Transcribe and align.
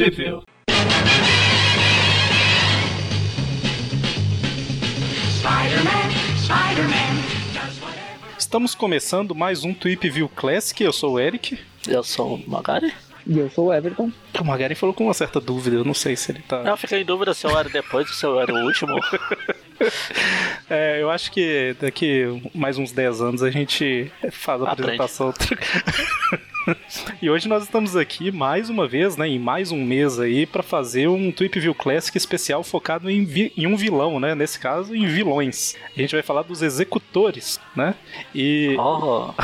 Spider-Man, 0.00 0.40
Spider-Man 6.38 7.12
whatever. 7.82 8.34
Estamos 8.38 8.74
começando 8.74 9.34
mais 9.34 9.62
um 9.62 9.74
Tweep 9.74 10.08
View 10.08 10.30
Classic. 10.30 10.82
Eu 10.82 10.94
sou 10.94 11.12
o 11.12 11.20
Eric. 11.20 11.58
Eu 11.86 12.02
sou 12.02 12.36
o 12.36 12.50
Magari. 12.50 12.94
E 13.26 13.38
eu 13.38 13.50
sou 13.50 13.66
o 13.66 13.74
Everton. 13.74 14.10
O 14.40 14.44
Magaren 14.44 14.74
falou 14.74 14.94
com 14.94 15.04
uma 15.04 15.12
certa 15.12 15.38
dúvida, 15.38 15.76
eu 15.76 15.84
não 15.84 15.92
sei 15.92 16.16
se 16.16 16.32
ele 16.32 16.40
tá. 16.48 16.62
Eu 16.64 16.78
fiquei 16.78 17.02
em 17.02 17.04
dúvida 17.04 17.34
se 17.34 17.46
eu 17.46 17.50
era 17.50 17.68
depois 17.68 18.08
ou 18.08 18.14
se 18.14 18.24
eu 18.24 18.40
era 18.40 18.54
o 18.54 18.64
último. 18.64 18.98
É, 20.68 21.00
eu 21.00 21.10
acho 21.10 21.32
que 21.32 21.74
daqui 21.80 22.24
mais 22.54 22.76
uns 22.76 22.92
10 22.92 23.22
anos 23.22 23.42
a 23.42 23.50
gente 23.50 24.12
faz 24.30 24.60
a 24.60 24.72
Aprende. 24.72 25.00
apresentação. 25.00 25.32
e 27.22 27.28
hoje 27.30 27.48
nós 27.48 27.62
estamos 27.64 27.96
aqui 27.96 28.30
mais 28.30 28.68
uma 28.70 28.86
vez, 28.86 29.16
né, 29.16 29.26
em 29.28 29.38
mais 29.38 29.72
um 29.72 29.82
mês 29.84 30.18
aí, 30.20 30.46
pra 30.46 30.62
fazer 30.62 31.08
um 31.08 31.32
Tweep 31.32 31.58
View 31.58 31.74
Classic 31.74 32.16
especial 32.16 32.62
focado 32.62 33.10
em, 33.10 33.24
vi- 33.24 33.52
em 33.56 33.66
um 33.66 33.76
vilão, 33.76 34.20
né? 34.20 34.34
Nesse 34.34 34.58
caso, 34.58 34.94
em 34.94 35.06
vilões. 35.06 35.76
A 35.96 36.00
gente 36.00 36.12
vai 36.14 36.22
falar 36.22 36.42
dos 36.42 36.62
executores, 36.62 37.58
né? 37.74 37.94
E. 38.34 38.76
Oh, 38.78 39.30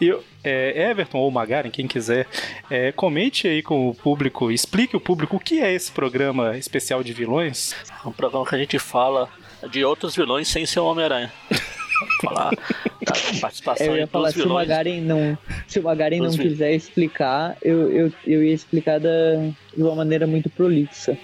E 0.00 0.16
é, 0.44 0.90
Everton 0.90 1.18
ou 1.18 1.28
Magaren, 1.28 1.70
quem 1.70 1.88
quiser, 1.88 2.28
é, 2.70 2.92
comente 2.92 3.48
aí 3.48 3.62
com 3.64 3.88
o 3.88 3.94
público, 3.94 4.52
explique 4.52 4.96
o 4.96 5.00
público 5.00 5.34
o 5.36 5.40
que 5.40 5.60
é 5.60 5.72
esse 5.74 5.90
programa 5.90 6.56
especial 6.56 7.02
de 7.02 7.12
vilões. 7.12 7.74
um 8.06 8.12
programa 8.12 8.46
que 8.46 8.54
a 8.54 8.58
gente 8.58 8.78
fala 8.78 9.28
de 9.68 9.84
outros 9.84 10.14
vilões 10.14 10.46
sem 10.46 10.64
ser 10.64 10.78
o 10.78 10.84
Homem-Aranha. 10.84 11.32
falar 12.22 12.50
da 12.50 13.12
participação 13.40 13.86
Eu 13.86 13.96
ia 13.96 14.06
falar, 14.06 14.32
se 14.32 14.42
o. 14.42 14.48
Magaren 14.48 15.00
não, 15.00 15.38
se 15.66 15.78
o 15.78 15.82
Magaren 15.82 16.18
não 16.18 16.30
quiser 16.30 16.74
explicar, 16.74 17.56
eu, 17.62 17.90
eu, 17.90 18.12
eu 18.26 18.44
ia 18.44 18.54
explicar 18.54 18.98
da, 18.98 19.36
de 19.76 19.82
uma 19.82 19.94
maneira 19.94 20.26
muito 20.26 20.48
prolixa. 20.50 21.16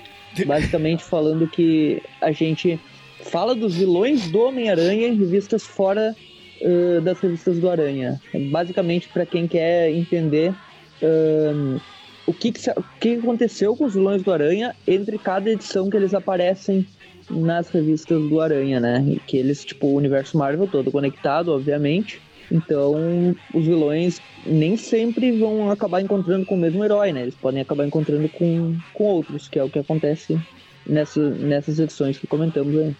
Basicamente 0.47 1.02
falando 1.02 1.49
que 1.49 2.02
a 2.21 2.30
gente 2.30 2.79
fala 3.24 3.54
dos 3.54 3.74
vilões 3.74 4.30
do 4.30 4.41
Homem-Aranha 4.41 5.09
em 5.09 5.16
revistas 5.16 5.65
fora 5.65 6.15
ãh, 6.63 7.02
das 7.02 7.21
revistas 7.21 7.59
do 7.59 7.69
Aranha. 7.69 8.21
Basicamente, 8.51 9.09
para 9.09 9.27
quem 9.27 9.47
quer 9.47 9.91
entender 9.91 10.54
ãh, 11.02 11.80
o, 12.27 12.32
que, 12.32 12.52
que, 12.52 12.71
o 12.71 12.85
que 13.01 13.15
aconteceu 13.15 13.77
com 13.77 13.85
os 13.85 13.95
vilões 13.95 14.23
do 14.23 14.32
Aranha 14.32 14.74
entre 14.87 15.19
cada 15.19 15.51
edição 15.51 15.88
que 15.88 15.97
eles 15.97 16.15
aparecem 16.15 16.87
nas 17.30 17.69
revistas 17.69 18.21
do 18.29 18.41
Aranha, 18.41 18.80
né? 18.80 19.16
Que 19.27 19.37
eles, 19.37 19.65
tipo, 19.65 19.87
o 19.87 19.95
universo 19.95 20.37
Marvel 20.37 20.66
todo 20.66 20.91
conectado, 20.91 21.52
obviamente. 21.52 22.21
Então, 22.51 23.35
os 23.52 23.65
vilões 23.65 24.21
nem 24.45 24.77
sempre 24.77 25.32
vão 25.32 25.71
acabar 25.71 26.01
encontrando 26.01 26.47
com 26.47 26.54
o 26.54 26.59
mesmo 26.59 26.85
herói, 26.85 27.13
né? 27.13 27.23
Eles 27.23 27.35
podem 27.35 27.60
acabar 27.60 27.87
encontrando 27.87 28.29
com, 28.29 28.77
com 28.95 29.04
outros, 29.04 29.49
que 29.49 29.59
é 29.59 29.65
o 29.65 29.71
que 29.71 29.79
acontece 29.79 30.38
nessa, 30.87 31.21
nessas 31.30 31.79
edições 31.79 32.19
que 32.19 32.27
comentamos 32.27 32.77
aí. 32.79 32.95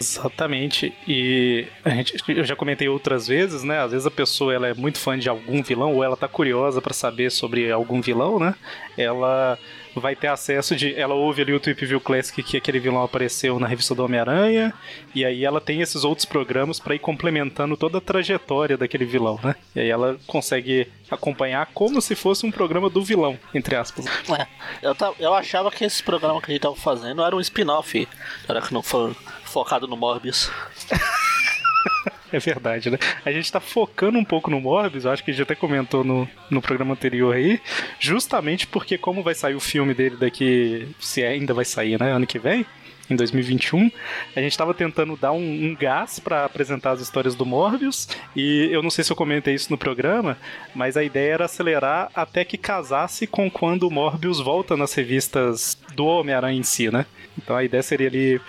Exatamente. 0.00 0.92
E 1.06 1.66
a 1.84 1.90
gente, 1.90 2.14
eu 2.28 2.44
já 2.44 2.56
comentei 2.56 2.88
outras 2.88 3.28
vezes, 3.28 3.62
né? 3.62 3.80
Às 3.80 3.92
vezes 3.92 4.06
a 4.06 4.10
pessoa 4.10 4.52
ela 4.52 4.68
é 4.68 4.74
muito 4.74 4.98
fã 4.98 5.18
de 5.18 5.28
algum 5.28 5.62
vilão 5.62 5.94
ou 5.94 6.02
ela 6.02 6.16
tá 6.16 6.26
curiosa 6.26 6.80
pra 6.80 6.94
saber 6.94 7.30
sobre 7.30 7.70
algum 7.70 8.00
vilão, 8.00 8.38
né? 8.38 8.54
Ela 8.96 9.58
vai 9.96 10.14
ter 10.16 10.28
acesso 10.28 10.74
de. 10.76 10.94
Ela 10.94 11.14
ouve 11.14 11.42
ali 11.42 11.52
o 11.52 11.60
Tweep 11.60 11.84
View 11.86 12.00
Classic 12.00 12.42
que 12.42 12.56
aquele 12.56 12.78
vilão 12.78 13.02
apareceu 13.02 13.58
na 13.58 13.66
revista 13.66 13.94
do 13.94 14.04
Homem-Aranha. 14.04 14.72
E 15.14 15.24
aí 15.24 15.44
ela 15.44 15.60
tem 15.60 15.80
esses 15.80 16.04
outros 16.04 16.24
programas 16.24 16.78
pra 16.78 16.94
ir 16.94 16.98
complementando 16.98 17.76
toda 17.76 17.98
a 17.98 18.00
trajetória 18.00 18.76
daquele 18.76 19.04
vilão, 19.04 19.38
né? 19.42 19.54
E 19.74 19.80
aí 19.80 19.88
ela 19.90 20.18
consegue 20.26 20.86
acompanhar 21.10 21.66
como 21.74 22.00
se 22.00 22.14
fosse 22.14 22.46
um 22.46 22.50
programa 22.50 22.88
do 22.90 23.02
vilão, 23.02 23.38
entre 23.54 23.74
aspas. 23.76 24.06
É, 24.06 24.46
eu, 24.82 24.94
ta- 24.94 25.12
eu 25.18 25.34
achava 25.34 25.70
que 25.70 25.84
esse 25.84 26.02
programa 26.02 26.40
que 26.40 26.50
a 26.50 26.54
gente 26.54 26.62
tava 26.62 26.76
fazendo 26.76 27.22
era 27.22 27.34
um 27.34 27.40
spin-off. 27.40 28.06
Era 28.48 28.60
que 28.62 28.72
não 28.74 28.82
foi 28.82 29.14
focado 29.44 29.86
no 29.88 29.96
Morbius. 29.96 30.50
É 32.32 32.38
verdade, 32.38 32.90
né? 32.90 32.98
A 33.24 33.32
gente 33.32 33.50
tá 33.50 33.60
focando 33.60 34.18
um 34.18 34.24
pouco 34.24 34.50
no 34.50 34.60
Morbius, 34.60 35.06
acho 35.06 35.24
que 35.24 35.30
a 35.30 35.34
gente 35.34 35.42
até 35.42 35.54
comentou 35.54 36.04
no, 36.04 36.28
no 36.48 36.62
programa 36.62 36.92
anterior 36.92 37.34
aí, 37.34 37.60
justamente 37.98 38.66
porque 38.66 38.96
como 38.96 39.22
vai 39.22 39.34
sair 39.34 39.54
o 39.54 39.60
filme 39.60 39.94
dele 39.94 40.16
daqui, 40.16 40.88
se 41.00 41.24
ainda 41.24 41.52
vai 41.52 41.64
sair, 41.64 41.98
né, 41.98 42.12
ano 42.12 42.26
que 42.26 42.38
vem, 42.38 42.64
em 43.10 43.16
2021, 43.16 43.90
a 44.36 44.40
gente 44.40 44.56
tava 44.56 44.72
tentando 44.72 45.16
dar 45.16 45.32
um, 45.32 45.38
um 45.38 45.74
gás 45.74 46.20
pra 46.20 46.44
apresentar 46.44 46.92
as 46.92 47.00
histórias 47.00 47.34
do 47.34 47.44
Morbius, 47.44 48.08
e 48.36 48.68
eu 48.70 48.82
não 48.82 48.90
sei 48.90 49.02
se 49.02 49.10
eu 49.10 49.16
comentei 49.16 49.54
isso 49.54 49.70
no 49.70 49.76
programa, 49.76 50.38
mas 50.74 50.96
a 50.96 51.02
ideia 51.02 51.34
era 51.34 51.44
acelerar 51.46 52.10
até 52.14 52.44
que 52.44 52.56
casasse 52.56 53.26
com 53.26 53.50
quando 53.50 53.88
o 53.88 53.90
Morbius 53.90 54.38
volta 54.38 54.76
nas 54.76 54.94
revistas 54.94 55.76
do 55.94 56.06
Homem-Aranha 56.06 56.60
em 56.60 56.62
si, 56.62 56.90
né? 56.90 57.04
Então 57.36 57.56
a 57.56 57.64
ideia 57.64 57.82
seria 57.82 58.06
ali 58.06 58.40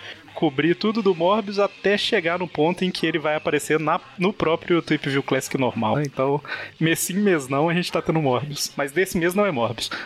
cobrir 0.41 0.73
tudo 0.73 1.03
do 1.03 1.13
Morbius 1.13 1.59
até 1.59 1.95
chegar 1.95 2.39
no 2.39 2.47
ponto 2.47 2.83
em 2.83 2.89
que 2.89 3.05
ele 3.05 3.19
vai 3.19 3.35
aparecer 3.35 3.79
na, 3.79 4.01
no 4.17 4.33
próprio 4.33 4.81
Tweep 4.81 5.07
View 5.07 5.21
Classic 5.21 5.55
normal. 5.55 6.01
Então, 6.01 6.41
mês 6.79 6.97
sim, 6.97 7.13
mês 7.13 7.47
não, 7.47 7.69
a 7.69 7.73
gente 7.75 7.91
tá 7.91 8.01
tendo 8.01 8.19
Morbius. 8.19 8.73
Mas 8.75 8.91
desse 8.91 9.19
mês 9.19 9.35
não 9.35 9.45
é 9.45 9.51
Morbius. 9.51 9.91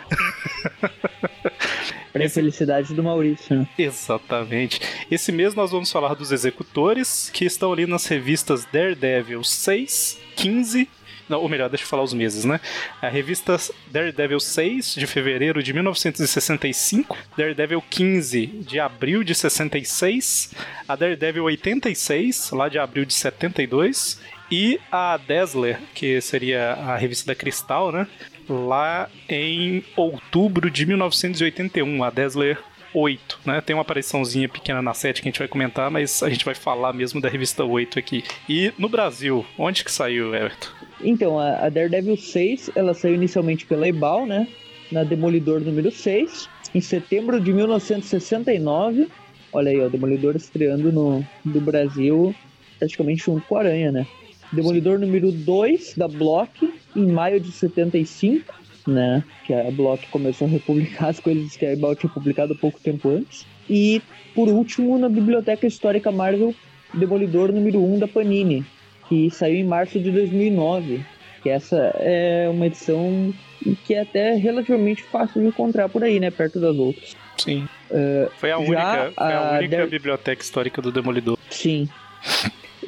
Pra 2.12 2.22
infelicidade 2.22 2.92
do 2.92 3.02
Maurício, 3.02 3.56
né? 3.56 3.66
Exatamente. 3.78 4.78
Esse 5.10 5.32
mês 5.32 5.54
nós 5.54 5.70
vamos 5.70 5.90
falar 5.90 6.12
dos 6.12 6.30
executores 6.30 7.30
que 7.32 7.46
estão 7.46 7.72
ali 7.72 7.86
nas 7.86 8.06
revistas 8.06 8.66
Daredevil 8.70 9.42
6, 9.42 10.18
15. 10.36 10.86
Não, 11.28 11.40
ou 11.40 11.48
melhor, 11.48 11.68
deixa 11.68 11.84
eu 11.84 11.88
falar 11.88 12.02
os 12.02 12.14
meses, 12.14 12.44
né? 12.44 12.60
A 13.02 13.08
revista 13.08 13.56
Daredevil 13.88 14.38
6 14.38 14.94
de 14.94 15.06
fevereiro 15.06 15.62
de 15.62 15.72
1965, 15.72 17.16
Daredevil 17.36 17.82
15 17.90 18.46
de 18.46 18.78
abril 18.78 19.24
de 19.24 19.34
66, 19.34 20.54
a 20.88 20.94
Daredevil 20.94 21.44
86 21.44 22.50
lá 22.52 22.68
de 22.68 22.78
abril 22.78 23.04
de 23.04 23.14
72 23.14 24.20
e 24.50 24.80
a 24.92 25.16
Dazzler, 25.16 25.80
que 25.94 26.20
seria 26.20 26.74
a 26.74 26.96
revista 26.96 27.26
da 27.26 27.34
Cristal, 27.34 27.90
né? 27.90 28.06
Lá 28.48 29.10
em 29.28 29.84
outubro 29.96 30.70
de 30.70 30.86
1981, 30.86 32.04
a 32.04 32.10
Dazzler 32.10 32.58
8, 32.98 33.40
né? 33.44 33.60
Tem 33.60 33.76
uma 33.76 33.82
apariçãozinha 33.82 34.48
pequena 34.48 34.80
na 34.80 34.94
7 34.94 35.20
que 35.20 35.28
a 35.28 35.30
gente 35.30 35.38
vai 35.38 35.48
comentar, 35.48 35.90
mas 35.90 36.22
a 36.22 36.30
gente 36.30 36.44
vai 36.44 36.54
falar 36.54 36.94
mesmo 36.94 37.20
da 37.20 37.28
revista 37.28 37.62
8 37.62 37.98
aqui. 37.98 38.24
E 38.48 38.72
no 38.78 38.88
Brasil, 38.88 39.44
onde 39.58 39.84
que 39.84 39.92
saiu, 39.92 40.34
Everton? 40.34 40.68
Então, 41.02 41.38
a, 41.38 41.68
Daredevil 41.68 42.16
6, 42.16 42.70
ela 42.74 42.94
saiu 42.94 43.14
inicialmente 43.14 43.66
pela 43.66 43.86
Ebal, 43.86 44.24
né? 44.24 44.48
Na 44.90 45.04
Demolidor 45.04 45.60
número 45.60 45.90
6, 45.90 46.48
em 46.74 46.80
setembro 46.80 47.38
de 47.38 47.52
1969. 47.52 49.08
Olha 49.52 49.70
aí, 49.70 49.80
ó, 49.80 49.88
Demolidor 49.88 50.34
estreando 50.34 50.90
no, 50.90 51.24
no 51.44 51.60
Brasil 51.60 52.34
praticamente 52.78 53.24
junto 53.24 53.46
com 53.46 53.56
a 53.56 53.60
Aranha, 53.60 53.92
né? 53.92 54.06
Demolidor 54.52 54.98
número 54.98 55.32
2 55.32 55.94
da 55.96 56.06
Block, 56.06 56.72
em 56.94 57.06
maio 57.06 57.40
de 57.40 57.50
75, 57.50 58.54
né? 58.86 59.22
Que 59.44 59.52
a 59.52 59.70
Block 59.70 60.06
começou 60.08 60.46
a 60.46 60.50
republicar 60.50 61.08
as 61.08 61.20
coisas 61.20 61.56
que 61.56 61.66
a 61.66 61.72
Ebal 61.72 61.94
tinha 61.94 62.10
publicado 62.10 62.54
pouco 62.56 62.80
tempo 62.80 63.08
antes. 63.10 63.46
E, 63.68 64.00
por 64.34 64.48
último, 64.48 64.98
na 64.98 65.08
Biblioteca 65.08 65.66
Histórica 65.66 66.12
Marvel, 66.12 66.54
Demolidor 66.94 67.52
número 67.52 67.82
1 67.82 67.98
da 67.98 68.08
Panini, 68.08 68.64
que 69.08 69.30
saiu 69.30 69.56
em 69.56 69.64
março 69.64 69.98
de 69.98 70.10
2009. 70.10 71.04
Que 71.42 71.50
essa 71.50 71.76
é 71.98 72.48
uma 72.50 72.66
edição 72.66 73.32
que 73.84 73.94
é 73.94 74.02
até 74.02 74.34
relativamente 74.34 75.02
fácil 75.02 75.42
de 75.42 75.48
encontrar 75.48 75.88
por 75.88 76.02
aí, 76.02 76.20
né? 76.20 76.30
Perto 76.30 76.60
das 76.60 76.76
outras. 76.76 77.16
Sim. 77.38 77.68
foi 78.36 78.50
a 78.50 78.58
única, 78.58 79.12
foi 79.14 79.24
a 79.24 79.56
a 79.56 79.58
única 79.58 79.86
biblioteca 79.86 80.42
histórica 80.42 80.80
do 80.80 80.90
Demolidor. 80.90 81.38
Sim. 81.50 81.88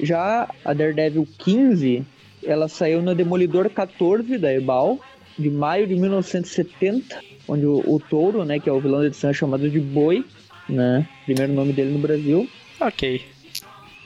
Já 0.00 0.48
a 0.64 0.72
Daredevil 0.72 1.26
15, 1.38 2.04
ela 2.44 2.68
saiu 2.68 3.02
no 3.02 3.14
Demolidor 3.14 3.68
14 3.70 4.38
da 4.38 4.52
Ebal, 4.52 4.98
de 5.38 5.48
maio 5.50 5.86
de 5.86 5.94
1970, 5.94 7.20
onde 7.46 7.64
o, 7.66 7.78
o 7.86 8.00
Touro, 8.00 8.44
né, 8.44 8.58
que 8.58 8.68
é 8.68 8.72
o 8.72 8.80
vilão 8.80 9.00
da 9.00 9.06
edição, 9.06 9.30
é 9.30 9.32
chamado 9.32 9.68
de 9.70 9.78
Boi, 9.80 10.24
né? 10.68 11.06
Primeiro 11.24 11.52
nome 11.52 11.72
dele 11.72 11.92
no 11.92 11.98
Brasil. 11.98 12.48
Ok. 12.80 13.24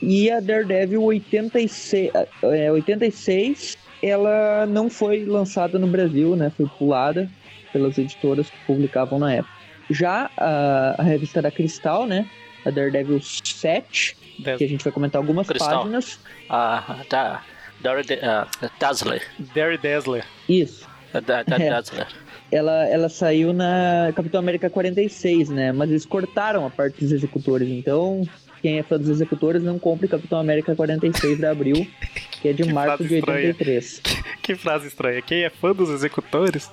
E 0.01 0.29
a 0.29 0.39
Daredevil 0.39 1.01
86, 1.03 2.11
é, 2.43 2.71
86, 2.71 3.77
ela 4.01 4.65
não 4.65 4.89
foi 4.89 5.25
lançada 5.25 5.79
no 5.79 5.87
Brasil, 5.87 6.35
né? 6.35 6.51
Foi 6.55 6.65
pulada 6.77 7.29
pelas 7.71 7.97
editoras 7.97 8.49
que 8.49 8.57
publicavam 8.67 9.17
na 9.19 9.33
época. 9.33 9.53
Já 9.89 10.29
a, 10.37 10.95
a 10.99 11.03
revista 11.03 11.41
da 11.41 11.49
Cristal, 11.51 12.05
né? 12.05 12.25
A 12.65 12.69
Daredevil 12.69 13.19
7, 13.21 14.15
Daz- 14.39 14.57
que 14.57 14.63
a 14.63 14.67
gente 14.67 14.83
vai 14.83 14.93
comentar 14.93 15.21
algumas 15.21 15.47
Cristal. 15.47 15.79
páginas. 15.79 16.19
A 16.49 16.97
da, 17.09 17.41
Darede- 17.81 18.19
ah, 18.23 18.47
Dazzler. 18.79 19.21
Dare 19.53 19.77
Dazzler. 19.77 20.25
Isso. 20.47 20.87
A 21.13 21.19
Da, 21.19 21.43
da 21.43 21.55
É. 21.57 21.69
Dazzler. 21.71 22.07
Ela, 22.51 22.87
ela 22.87 23.09
saiu 23.09 23.51
na 23.53 24.11
Capitão 24.15 24.39
América 24.39 24.69
46, 24.69 25.49
né? 25.49 25.71
Mas 25.71 25.89
eles 25.89 26.05
cortaram 26.05 26.65
a 26.65 26.69
parte 26.69 26.99
dos 26.99 27.11
executores. 27.11 27.67
Então, 27.67 28.27
quem 28.61 28.77
é 28.77 28.83
fã 28.83 28.97
dos 28.99 29.09
executores, 29.09 29.63
não 29.63 29.79
compre 29.79 30.07
Capitão 30.07 30.39
América 30.39 30.75
46 30.75 31.37
de 31.39 31.45
abril, 31.45 31.87
que 32.41 32.49
é 32.49 32.53
de 32.53 32.63
Que 32.63 32.71
março 32.73 33.03
de 33.03 33.15
estranha. 33.15 33.47
83. 33.47 34.01
Que 34.43 34.55
frase 34.55 34.87
estranha. 34.87 35.21
Quem 35.21 35.43
é 35.43 35.49
fã 35.49 35.71
dos 35.73 35.89
executores 35.89 36.69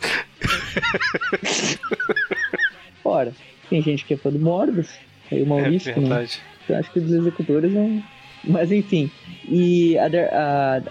Ora, 3.05 3.33
tem 3.69 3.81
gente 3.83 4.05
que 4.05 4.15
é 4.15 4.17
fã 4.17 4.31
do 4.31 4.39
Morbius, 4.39 4.91
aí 5.31 5.43
o 5.43 5.47
Maurício, 5.47 5.91
é 5.93 5.95
né? 5.95 6.01
verdade. 6.01 6.41
Eu 6.69 6.77
acho 6.77 6.93
que 6.93 7.01
dos 7.01 7.13
executores 7.13 7.73
não. 7.73 8.03
Mas 8.45 8.71
enfim. 8.73 9.11
E 9.49 9.97
a, 9.99 10.07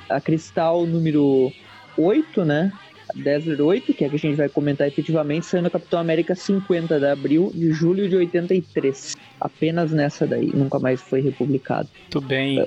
a, 0.10 0.16
a 0.16 0.22
Cristal 0.22 0.86
número 0.86 1.52
8, 1.98 2.46
né? 2.46 2.72
A 3.10 3.18
Desert 3.18 3.60
8, 3.60 3.94
que 3.94 4.04
é 4.04 4.08
a 4.08 4.10
que 4.10 4.16
a 4.16 4.20
gente 4.20 4.36
vai 4.36 4.50
comentar 4.50 4.88
efetivamente, 4.88 5.46
saiu 5.46 5.64
no 5.64 5.72
Capitão 5.72 6.00
América 6.00 6.36
50 6.36 7.00
de 7.00 7.06
abril 7.06 7.52
de 7.54 7.72
julho 7.72 8.08
de 8.08 8.16
83. 8.16 9.16
Apenas 9.40 9.92
nessa 9.92 10.28
daí, 10.28 10.52
nunca 10.54 10.80
mais 10.80 11.02
foi 11.02 11.22
republicado. 11.22 11.90
Tudo 12.10 12.28
bem. 12.28 12.66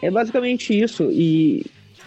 É 0.00 0.10
basicamente 0.10 0.78
isso. 0.78 1.10
E 1.10 1.64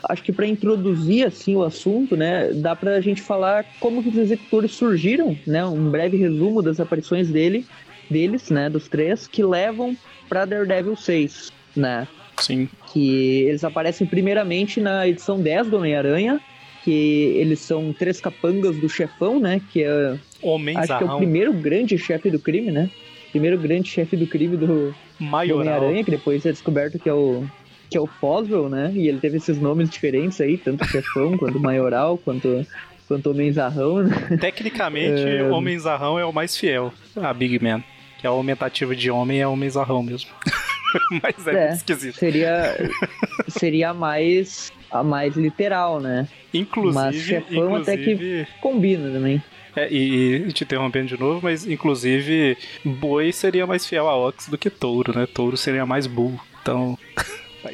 acho 0.09 0.23
que 0.23 0.31
para 0.31 0.47
introduzir 0.47 1.25
assim 1.25 1.55
o 1.55 1.63
assunto, 1.63 2.15
né, 2.15 2.51
dá 2.53 2.75
pra 2.75 3.01
gente 3.01 3.21
falar 3.21 3.65
como 3.79 4.01
que 4.03 4.09
os 4.09 4.17
executores 4.17 4.71
surgiram, 4.71 5.37
né, 5.45 5.65
um 5.65 5.89
breve 5.89 6.17
resumo 6.17 6.61
das 6.61 6.79
aparições 6.79 7.29
dele, 7.29 7.65
deles, 8.09 8.49
né, 8.49 8.69
dos 8.69 8.87
três 8.87 9.27
que 9.27 9.43
levam 9.43 9.95
para 10.27 10.45
Daredevil 10.45 10.95
6, 10.95 11.51
né? 11.75 12.07
Sim. 12.37 12.67
Que 12.91 13.43
eles 13.43 13.63
aparecem 13.63 14.05
primeiramente 14.05 14.81
na 14.81 15.07
edição 15.07 15.39
10 15.39 15.69
do 15.69 15.77
Homem-Aranha, 15.77 16.39
que 16.85 17.33
eles 17.35 17.59
são 17.59 17.91
três 17.91 18.21
capangas 18.21 18.77
do 18.77 18.87
chefão, 18.87 19.39
né, 19.39 19.59
que 19.73 19.83
é 19.83 20.19
Homens 20.39 20.77
acho 20.77 20.97
que 20.99 21.03
é 21.03 21.07
o 21.07 21.17
primeiro 21.17 21.51
grande 21.51 21.97
chefe 21.97 22.29
do 22.29 22.37
crime, 22.37 22.71
né? 22.71 22.87
Primeiro 23.31 23.57
grande 23.57 23.89
chefe 23.89 24.15
do 24.15 24.27
crime 24.27 24.55
do, 24.55 24.67
do. 24.67 24.95
Homem-Aranha, 25.19 26.03
que 26.03 26.11
depois 26.11 26.45
é 26.45 26.51
descoberto 26.51 26.99
que 26.99 27.09
é 27.09 27.13
o 27.13 27.43
que 27.89 27.97
é 27.97 28.01
o 28.01 28.05
Foswell, 28.05 28.69
né? 28.69 28.91
E 28.93 29.07
ele 29.07 29.19
teve 29.19 29.37
esses 29.37 29.59
nomes 29.59 29.89
diferentes 29.89 30.39
aí, 30.39 30.57
tanto 30.57 30.85
chefão, 30.85 31.35
quanto 31.39 31.59
maioral, 31.59 32.17
quanto 32.17 32.65
quanto 33.07 33.31
homenzarrão, 33.31 34.03
né? 34.03 34.37
Tecnicamente, 34.39 35.21
É. 35.25 35.43
Homens 35.49 35.85
Arrão 35.85 36.19
é 36.19 36.25
o 36.25 36.31
mais 36.31 36.55
fiel 36.55 36.93
a 37.15 37.33
Big 37.33 37.59
Man. 37.63 37.83
Que 38.19 38.27
a 38.27 38.29
aumentativa 38.29 38.95
de 38.95 39.11
homem 39.11 39.41
é 39.41 39.47
Homens 39.47 39.75
Arrão 39.75 40.01
mesmo. 40.01 40.29
Mas 41.23 41.47
é, 41.47 41.69
É. 41.69 41.73
esquisito. 41.73 42.15
Seria 42.17 42.75
seria 43.49 43.89
a 43.89 43.93
mais 43.93 44.71
a 44.91 45.03
mais 45.03 45.35
literal, 45.35 45.99
né? 45.99 46.27
Inclusive, 46.53 46.93
Mas 47.03 47.15
chefão 47.15 47.75
até 47.75 47.97
que- 47.97 48.11
inclusive 48.11 48.47
Combina 48.61 49.11
também. 49.11 49.43
é, 49.75 49.91
e, 49.91 50.35
e 50.47 50.53
te 50.53 50.63
interrompendo 50.63 51.07
de 51.07 51.19
novo, 51.19 51.39
mas 51.43 51.65
inclusive 51.67 52.57
Boi 52.83 53.31
seria 53.33 53.67
mais 53.67 53.85
fiel 53.85 54.07
a 54.07 54.15
Ox 54.15 54.47
do 54.47 54.57
que 54.57 54.69
Touro, 54.69 55.17
né? 55.17 55.25
Touro 55.27 55.57
seria 55.57 55.85
mais 55.85 56.07
Bull. 56.07 56.39
Então, 56.61 56.97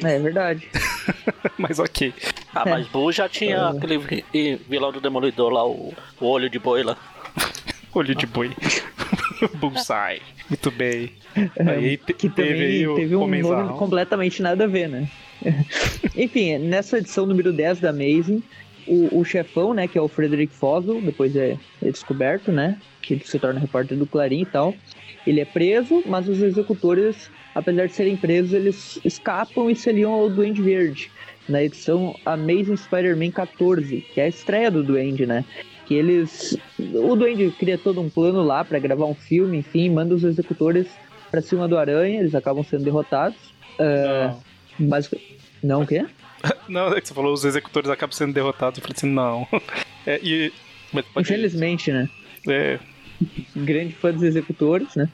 É 0.02 0.18
verdade. 0.18 0.68
mas 1.58 1.78
ok. 1.78 2.12
Ah, 2.54 2.64
mas 2.66 2.86
Boo 2.88 3.12
já 3.12 3.28
tinha 3.28 3.56
É. 3.56 3.76
aquele 3.76 3.98
vi- 3.98 4.24
vilão 4.68 4.90
do 4.90 5.00
Demolidor 5.00 5.50
lá, 5.52 5.64
o, 5.66 5.94
o 6.20 6.26
olho 6.26 6.50
de 6.50 6.58
boi 6.58 6.82
lá. 6.82 6.96
Olho 7.94 8.14
de 8.14 8.26
boi. 8.26 8.50
Bullseye. 9.58 10.22
Muito 10.48 10.70
bem. 10.70 11.10
Aí 11.66 11.96
te- 11.96 12.12
É, 12.12 12.14
que 12.14 12.28
teve 12.28 12.52
também 12.52 12.86
aí 12.88 12.94
teve 12.94 13.16
um 13.16 13.26
nome 13.26 13.72
completamente 13.78 14.40
nada 14.42 14.64
a 14.64 14.66
ver, 14.66 14.88
né? 14.88 15.08
Enfim, 16.16 16.58
nessa 16.58 16.98
edição 16.98 17.26
número 17.26 17.52
10 17.52 17.80
da 17.80 17.90
Amazing, 17.90 18.42
o, 18.86 19.18
o 19.20 19.24
chefão, 19.24 19.74
né, 19.74 19.88
que 19.88 19.98
é 19.98 20.00
o 20.00 20.08
Frederick 20.08 20.52
Foswell, 20.54 21.00
depois 21.00 21.34
é, 21.36 21.56
é 21.82 21.90
descoberto, 21.90 22.52
né, 22.52 22.78
que 23.00 23.14
ele 23.14 23.24
se 23.24 23.38
torna 23.38 23.58
repórter 23.58 23.96
do 23.98 24.06
Clarim 24.06 24.42
e 24.42 24.46
tal, 24.46 24.74
ele 25.26 25.40
é 25.40 25.44
preso, 25.44 26.02
mas 26.06 26.28
os 26.28 26.40
executores, 26.42 27.30
apesar 27.54 27.86
de 27.86 27.92
serem 27.94 28.16
presos, 28.16 28.52
eles 28.52 28.98
escapam 29.04 29.68
e 29.70 29.74
se 29.76 29.88
aliam 29.88 30.12
ao 30.12 30.28
Duende 30.30 30.62
Verde, 30.62 31.10
na 31.48 31.62
edição 31.62 32.14
Amazing 32.24 32.76
Spider-Man 32.76 33.30
14, 33.32 34.00
que 34.14 34.20
é 34.20 34.24
a 34.24 34.28
estreia 34.28 34.70
do 34.70 34.82
Duende, 34.82 35.26
né, 35.26 35.44
que 35.92 35.98
eles... 35.98 36.56
O 36.78 37.14
Duende 37.16 37.50
cria 37.58 37.76
todo 37.76 38.00
um 38.00 38.08
plano 38.08 38.42
lá 38.42 38.64
pra 38.64 38.78
gravar 38.78 39.04
um 39.06 39.14
filme, 39.14 39.58
enfim, 39.58 39.90
manda 39.90 40.14
os 40.14 40.24
executores 40.24 40.86
pra 41.30 41.40
cima 41.42 41.68
do 41.68 41.76
Aranha, 41.78 42.20
eles 42.20 42.34
acabam 42.34 42.64
sendo 42.64 42.84
derrotados. 42.84 43.36
Não. 43.78 44.42
Basic... 44.88 45.20
Não, 45.62 45.82
o 45.82 45.86
quê? 45.86 46.04
Não, 46.68 46.88
é 46.96 47.00
que 47.00 47.06
você 47.08 47.14
falou, 47.14 47.32
os 47.32 47.44
executores 47.44 47.88
acabam 47.90 48.12
sendo 48.12 48.32
derrotados. 48.32 48.78
Eu 48.78 48.82
falei 48.82 48.96
assim, 48.96 49.08
não. 49.10 49.46
É, 50.04 50.18
e, 50.20 50.52
mas 50.92 51.04
Infelizmente, 51.16 51.92
né? 51.92 52.08
é, 52.48 52.80
Grande 53.54 53.92
fã 53.92 54.12
dos 54.12 54.24
executores, 54.24 54.96
né? 54.96 55.08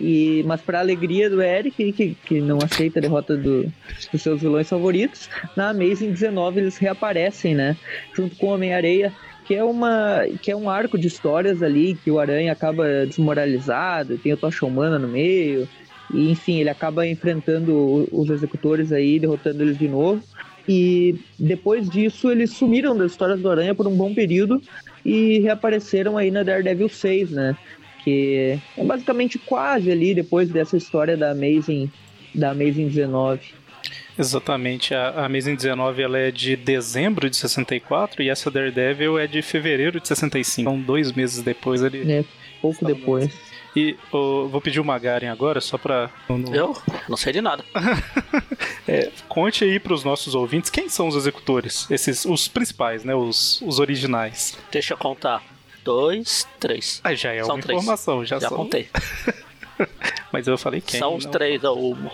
E, 0.00 0.44
mas 0.46 0.60
para 0.60 0.78
alegria 0.78 1.28
do 1.28 1.42
Eric, 1.42 1.92
que, 1.92 2.14
que 2.24 2.40
não 2.40 2.58
aceita 2.58 3.00
a 3.00 3.02
derrota 3.02 3.36
do- 3.36 3.64
dos 4.12 4.22
seus 4.22 4.40
vilões 4.40 4.68
favoritos, 4.68 5.28
na 5.56 5.70
Amazing 5.70 6.12
19 6.12 6.60
eles 6.60 6.76
reaparecem, 6.78 7.52
né? 7.56 7.76
Junto 8.14 8.36
com 8.36 8.46
o 8.46 8.50
Homem-Areia, 8.54 9.12
que 9.48 9.54
é 9.54 9.64
uma 9.64 10.26
que 10.42 10.50
é 10.50 10.56
um 10.56 10.68
arco 10.68 10.98
de 10.98 11.08
histórias 11.08 11.62
ali 11.62 11.94
que 12.04 12.10
o 12.10 12.20
Aranha 12.20 12.52
acaba 12.52 13.06
desmoralizado, 13.06 14.18
tem 14.18 14.30
o 14.30 14.36
Tocha 14.36 14.66
Humana 14.66 14.98
no 14.98 15.08
meio, 15.08 15.66
e 16.12 16.30
enfim, 16.30 16.58
ele 16.58 16.68
acaba 16.68 17.06
enfrentando 17.06 18.06
os 18.12 18.28
executores 18.28 18.92
aí, 18.92 19.18
derrotando 19.18 19.62
eles 19.62 19.78
de 19.78 19.88
novo. 19.88 20.22
E 20.68 21.18
depois 21.38 21.88
disso, 21.88 22.30
eles 22.30 22.50
sumiram 22.50 22.94
das 22.94 23.12
histórias 23.12 23.40
do 23.40 23.50
Aranha 23.50 23.74
por 23.74 23.86
um 23.86 23.96
bom 23.96 24.12
período 24.12 24.60
e 25.02 25.38
reapareceram 25.38 26.18
aí 26.18 26.30
na 26.30 26.42
Daredevil 26.42 26.90
6, 26.90 27.30
né? 27.30 27.56
Que 28.04 28.58
é 28.76 28.84
basicamente 28.84 29.38
quase 29.38 29.90
ali 29.90 30.14
depois 30.14 30.50
dessa 30.50 30.76
história 30.76 31.16
da 31.16 31.30
Amazing, 31.30 31.90
da 32.34 32.50
Amazing 32.50 32.88
19. 32.88 33.40
Exatamente. 34.18 34.94
A, 34.94 35.08
a 35.10 35.26
Amazing 35.26 35.54
19 35.54 36.02
ela 36.02 36.18
é 36.18 36.30
de 36.30 36.56
dezembro 36.56 37.28
de 37.30 37.36
64 37.36 38.22
e 38.22 38.28
essa 38.28 38.50
Daredevil 38.50 39.18
é 39.18 39.26
de 39.26 39.40
fevereiro 39.42 40.00
de 40.00 40.08
65. 40.08 40.60
Então, 40.68 40.80
dois 40.80 41.12
meses 41.12 41.42
depois 41.42 41.82
ele. 41.82 42.04
Né? 42.04 42.24
Pouco 42.60 42.84
depois. 42.84 43.30
E 43.76 43.94
ô, 44.10 44.48
vou 44.48 44.60
pedir 44.60 44.80
o 44.80 44.84
Magaren 44.84 45.28
agora, 45.28 45.60
só 45.60 45.78
pra. 45.78 46.10
no- 46.28 46.54
Eu 46.54 46.76
não 47.08 47.16
sei 47.16 47.32
de 47.32 47.40
nada. 47.40 47.64
É, 48.90 49.10
conte 49.28 49.64
aí 49.64 49.78
pros 49.78 50.02
nossos 50.02 50.34
ouvintes 50.34 50.70
quem 50.70 50.88
são 50.88 51.08
os 51.08 51.14
executores. 51.14 51.86
Esses, 51.90 52.24
os 52.24 52.48
principais, 52.48 53.04
né? 53.04 53.14
Os, 53.14 53.60
os 53.60 53.78
originais. 53.78 54.56
Deixa 54.72 54.94
eu 54.94 54.96
contar. 54.96 55.42
Dois, 55.84 56.48
três. 56.58 56.98
Ah, 57.04 57.14
já 57.14 57.34
é 57.34 57.44
São 57.44 57.56
uma 57.56 57.62
três. 57.62 57.78
informação, 57.78 58.24
já, 58.24 58.38
Já 58.38 58.48
são. 58.48 58.56
contei. 58.56 58.88
Mas 60.32 60.46
eu 60.46 60.56
falei 60.56 60.80
quem. 60.80 60.98
São 60.98 61.16
os 61.16 61.24
não- 61.26 61.32
três, 61.32 61.62
é 61.62 61.68
o 61.68 61.92
o 61.92 62.10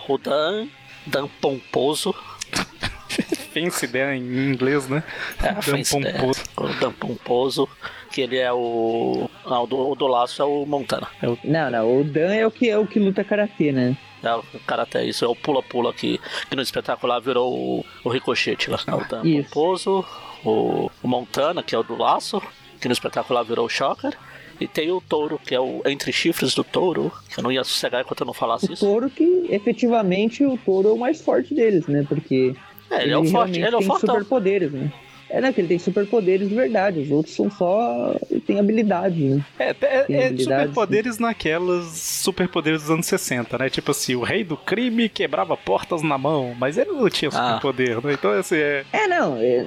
Dan, 1.05 1.21
Dan 1.21 1.27
Pomposo. 1.41 2.15
Fancy 3.53 3.85
ideia 3.85 4.15
em 4.15 4.51
inglês, 4.51 4.87
né? 4.89 5.03
É, 5.41 5.53
Dan 5.53 5.61
Fancy 5.61 5.99
Dan. 5.99 6.11
Pomposo. 6.11 6.43
O 6.57 6.67
Dan 6.79 6.91
Pomposo, 6.93 7.69
que 8.11 8.21
ele 8.21 8.37
é 8.37 8.51
o. 8.51 9.29
Ah, 9.45 9.61
o 9.61 9.67
do, 9.67 9.91
o 9.91 9.95
do 9.95 10.07
laço 10.07 10.41
é 10.41 10.45
o 10.45 10.65
Montana. 10.65 11.07
Não, 11.43 11.71
não, 11.71 11.99
o 11.99 12.03
Dan 12.03 12.33
é 12.33 12.45
o 12.45 12.51
que 12.51 12.69
é 12.69 12.77
o 12.77 12.85
que 12.85 12.99
luta 12.99 13.23
karatê, 13.23 13.71
né? 13.71 13.97
É 14.23 14.35
o 14.35 14.43
cara 14.65 14.83
até 14.83 15.05
isso, 15.05 15.23
é 15.23 15.27
o 15.27 15.35
pula-pula 15.35 15.93
que, 15.93 16.19
que 16.49 16.55
no 16.55 16.61
espetacular 16.61 17.19
virou 17.19 17.53
o, 17.53 17.85
o 18.03 18.09
ricochete 18.09 18.71
lá. 18.71 18.79
É 18.87 18.95
o 18.95 19.07
Dan 19.07 19.21
Isso. 19.23 19.49
Pomposo, 19.49 20.05
o, 20.43 20.89
o 21.03 21.07
Montana, 21.07 21.61
que 21.61 21.75
é 21.75 21.77
o 21.77 21.83
do 21.83 21.95
laço, 21.95 22.41
que 22.81 22.87
no 22.87 22.93
espetacular 22.93 23.43
virou 23.43 23.65
o 23.65 23.69
Shocker. 23.69 24.17
E 24.59 24.67
tem 24.67 24.91
o 24.91 25.01
touro, 25.01 25.39
que 25.43 25.53
é 25.53 25.59
o 25.59 25.81
entre 25.85 26.11
chifres 26.13 26.53
do 26.55 26.63
touro, 26.63 27.11
que 27.29 27.39
eu 27.39 27.43
não 27.43 27.51
ia 27.51 27.63
sossegar 27.63 28.01
enquanto 28.01 28.21
eu 28.21 28.25
não 28.27 28.33
falasse 28.33 28.69
O 28.69 28.73
isso. 28.73 28.85
touro 28.85 29.09
que, 29.09 29.45
efetivamente, 29.49 30.43
o 30.45 30.57
touro 30.57 30.89
é 30.89 30.91
o 30.93 30.97
mais 30.97 31.21
forte 31.21 31.53
deles, 31.53 31.85
né? 31.87 32.05
Porque 32.07 32.55
É, 32.89 33.03
ele 33.03 33.11
é 33.13 33.17
o 33.17 33.25
forte, 33.25 33.57
ele 33.59 33.65
é 33.65 33.75
o 33.75 33.79
tem 33.79 33.87
fortão. 33.87 34.15
superpoderes, 34.15 34.71
né? 34.71 34.91
É, 35.27 35.41
né? 35.41 35.51
Que 35.51 35.59
ele 35.59 35.67
tem 35.67 35.79
superpoderes 35.79 36.47
de 36.47 36.53
verdade. 36.55 36.99
Os 36.99 37.09
outros 37.11 37.35
são 37.35 37.49
só... 37.49 38.15
tem 38.45 38.59
habilidades, 38.59 39.17
né? 39.37 39.43
É, 39.57 39.69
é, 39.69 39.73
Tem 39.73 40.15
é 40.17 40.27
habilidades, 40.27 40.45
superpoderes 40.45 41.17
naquelas 41.17 41.85
superpoderes 41.87 42.81
dos 42.83 42.91
anos 42.91 43.07
60, 43.07 43.57
né? 43.57 43.69
Tipo 43.69 43.89
assim, 43.91 44.15
o 44.15 44.21
rei 44.21 44.43
do 44.43 44.55
crime 44.55 45.09
quebrava 45.09 45.57
portas 45.57 46.03
na 46.03 46.15
mão, 46.17 46.55
mas 46.59 46.77
ele 46.77 46.91
não 46.91 47.09
tinha 47.09 47.29
Ah. 47.29 47.47
superpoder, 47.47 48.05
né? 48.05 48.13
Então, 48.13 48.31
assim, 48.31 48.55
é. 48.55 48.85
É, 48.93 49.07
não. 49.07 49.35
é- 49.37 49.65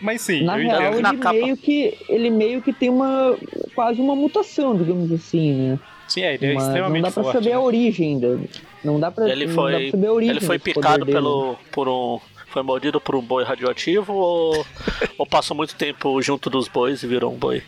Mas 0.00 0.22
sim, 0.22 0.42
na 0.42 0.58
eu 0.58 0.68
real, 0.68 0.92
ele 0.94 1.02
Na 1.02 1.14
capa. 1.16 1.32
meio, 1.32 1.56
que, 1.56 1.96
ele 2.08 2.30
meio 2.30 2.62
que 2.62 2.72
tem 2.72 2.88
uma... 2.88 3.36
quase 3.74 4.00
uma 4.00 4.16
mutação, 4.16 4.76
digamos 4.76 5.10
assim, 5.12 5.52
né? 5.52 5.78
Sim, 6.08 6.22
é, 6.22 6.34
ele 6.34 6.46
é 6.46 6.54
Mas 6.54 6.62
não 6.64 6.68
extremamente 6.70 7.02
dá 7.02 7.10
pra 7.10 7.22
forte. 7.22 7.34
saber 7.36 7.50
né? 7.50 7.54
a 7.54 7.60
origem 7.60 8.08
ainda. 8.14 8.40
Não 8.82 8.98
dá 8.98 9.10
pra, 9.10 9.28
Ele 9.28 9.46
não 9.46 9.54
dá 9.54 9.62
pra 9.62 9.72
foi, 9.78 9.90
saber 9.90 10.06
a 10.06 10.12
origem 10.12 10.36
ele 10.36 10.44
foi 10.44 10.58
picado 10.58 11.04
dele. 11.04 11.16
pelo, 11.16 11.56
por 11.70 11.88
um. 11.88 12.18
Foi 12.48 12.64
mordido 12.64 13.00
por 13.00 13.14
um 13.14 13.22
boi 13.22 13.44
radioativo 13.44 14.12
ou, 14.12 14.66
ou 15.16 15.24
passou 15.24 15.56
muito 15.56 15.76
tempo 15.76 16.20
junto 16.20 16.50
dos 16.50 16.66
bois 16.66 17.00
e 17.00 17.06
virou 17.06 17.32
um 17.32 17.36
boi? 17.36 17.62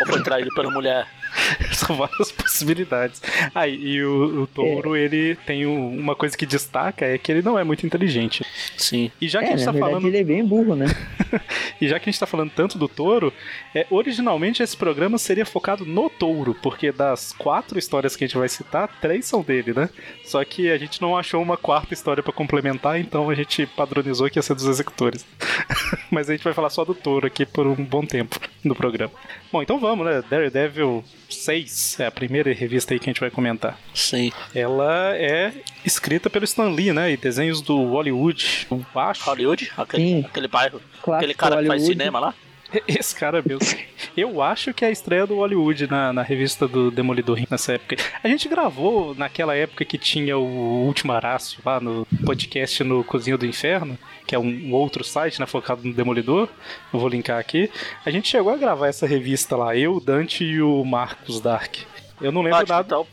ou 0.00 0.06
foi 0.06 0.22
traído 0.22 0.48
pela 0.54 0.70
mulher? 0.70 1.08
São 1.72 1.96
várias 1.96 2.30
possibilidades. 2.32 3.22
Ah, 3.54 3.66
e 3.66 4.02
o, 4.02 4.42
o 4.42 4.46
touro, 4.46 4.96
ele 4.96 5.36
tem 5.46 5.66
um- 5.66 5.98
uma 5.98 6.14
coisa 6.14 6.36
que 6.36 6.44
destaca, 6.46 7.04
é 7.06 7.16
que 7.18 7.30
ele 7.32 7.42
não 7.42 7.58
é 7.58 7.64
muito 7.64 7.86
inteligente. 7.86 8.44
Sim. 8.76 9.10
E 9.20 9.28
já 9.28 9.40
que 9.40 9.46
É, 9.46 9.48
a 9.54 9.56
gente 9.56 9.64
tá 9.64 9.72
verdade 9.72 9.92
falando. 9.92 10.08
ele 10.08 10.18
é 10.18 10.24
bem 10.24 10.44
burro, 10.44 10.74
né? 10.76 10.86
e 11.80 11.88
já 11.88 11.98
que 11.98 12.08
a 12.08 12.12
gente 12.12 12.20
tá 12.20 12.26
falando 12.26 12.50
tanto 12.54 12.78
do 12.78 12.88
touro, 12.88 13.32
é, 13.74 13.86
originalmente 13.90 14.62
esse 14.62 14.76
programa 14.76 15.18
seria 15.18 15.46
focado 15.46 15.84
no 15.84 16.08
touro, 16.10 16.54
porque 16.62 16.92
das 16.92 17.32
quatro 17.32 17.78
histórias 17.78 18.14
que 18.16 18.24
a 18.24 18.26
gente 18.26 18.36
vai 18.38 18.48
citar, 18.48 18.88
três 19.00 19.24
são 19.26 19.42
dele, 19.42 19.72
né? 19.72 19.88
Só 20.24 20.44
que 20.44 20.70
a 20.70 20.78
gente 20.78 21.00
não 21.00 21.16
achou 21.16 21.40
uma 21.42 21.56
quarta 21.56 21.94
história 21.94 22.22
pra 22.22 22.32
complementar, 22.32 23.00
então 23.00 23.30
a 23.30 23.34
gente 23.34 23.66
padronizou 23.66 24.28
que 24.30 24.38
ia 24.38 24.42
ser 24.42 24.54
dos 24.54 24.66
executores. 24.66 25.24
Mas 26.10 26.28
a 26.28 26.32
gente 26.32 26.44
vai 26.44 26.52
falar 26.52 26.70
só 26.70 26.84
do 26.84 26.94
touro 26.94 27.26
aqui 27.26 27.46
por 27.46 27.66
um 27.66 27.74
bom 27.74 28.04
tempo 28.04 28.38
no 28.62 28.74
programa. 28.74 29.12
Bom, 29.50 29.62
então 29.62 29.78
vamos, 29.78 30.04
né? 30.06 30.22
Daredevil 30.28 31.02
6 31.36 32.00
é 32.00 32.06
a 32.06 32.10
primeira 32.10 32.52
revista 32.52 32.94
aí 32.94 33.00
que 33.00 33.08
a 33.08 33.12
gente 33.12 33.20
vai 33.20 33.30
comentar. 33.30 33.78
Sim. 33.94 34.32
Ela 34.54 35.16
é 35.16 35.52
escrita 35.84 36.28
pelo 36.30 36.44
Stan 36.44 36.68
Lee, 36.68 36.92
né? 36.92 37.12
E 37.12 37.16
desenhos 37.16 37.60
do 37.60 37.76
Hollywood. 37.84 38.66
Eu 38.70 38.84
acho. 38.94 39.24
Hollywood? 39.24 39.70
Aquele, 39.76 40.02
Sim. 40.02 40.24
aquele 40.26 40.48
bairro. 40.48 40.80
Clássico 41.02 41.12
aquele 41.14 41.34
cara 41.34 41.60
que 41.60 41.66
faz 41.66 41.84
cinema 41.84 42.18
lá? 42.20 42.34
Esse 42.88 43.14
cara 43.14 43.42
mesmo. 43.44 43.78
Eu 44.16 44.42
acho 44.42 44.72
que 44.74 44.84
é 44.84 44.88
a 44.88 44.90
estreia 44.90 45.26
do 45.26 45.36
Hollywood 45.36 45.86
na, 45.90 46.12
na 46.12 46.22
revista 46.22 46.66
do 46.66 46.90
Demolidor 46.90 47.38
nessa 47.50 47.74
época. 47.74 47.96
A 48.22 48.28
gente 48.28 48.48
gravou 48.48 49.14
naquela 49.14 49.54
época 49.54 49.84
que 49.84 49.98
tinha 49.98 50.36
o 50.36 50.84
Último 50.86 51.12
Arácio 51.12 51.60
lá 51.64 51.80
no 51.80 52.06
podcast 52.24 52.82
no 52.84 53.04
Cozinho 53.04 53.38
do 53.38 53.46
Inferno, 53.46 53.98
que 54.26 54.34
é 54.34 54.38
um, 54.38 54.72
outro 54.72 55.04
site, 55.04 55.40
né, 55.40 55.46
focado 55.46 55.86
no 55.86 55.94
Demolidor. 55.94 56.48
Eu 56.92 57.00
vou 57.00 57.08
linkar 57.08 57.38
aqui. 57.38 57.70
A 58.04 58.10
gente 58.10 58.28
chegou 58.28 58.52
a 58.52 58.56
gravar 58.56 58.88
essa 58.88 59.06
revista 59.06 59.56
lá, 59.56 59.76
eu, 59.76 60.00
Dante 60.00 60.44
e 60.44 60.60
o 60.62 60.84
Marcos 60.84 61.40
Dark. 61.40 61.76
Eu 62.20 62.30
não 62.30 62.40
lembro 62.42 62.60
Ótimo, 62.60 62.76
nada. 62.76 62.86
então, 62.86 63.06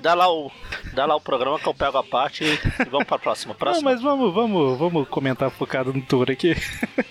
dá, 0.00 0.14
lá 0.14 0.32
o, 0.32 0.50
dá 0.94 1.04
lá 1.04 1.14
o 1.14 1.20
programa 1.20 1.58
que 1.58 1.68
eu 1.68 1.74
pego 1.74 1.98
a 1.98 2.02
parte 2.02 2.44
e 2.44 2.84
vamos 2.90 3.06
pra 3.06 3.18
próxima. 3.18 3.52
Não, 3.52 3.58
Próxima. 3.58 3.90
mas 3.90 4.00
vamos, 4.00 4.32
vamos, 4.32 4.78
vamos 4.78 5.08
comentar 5.08 5.50
focado 5.50 5.92
no 5.92 6.00
tour 6.00 6.30
aqui. 6.30 6.56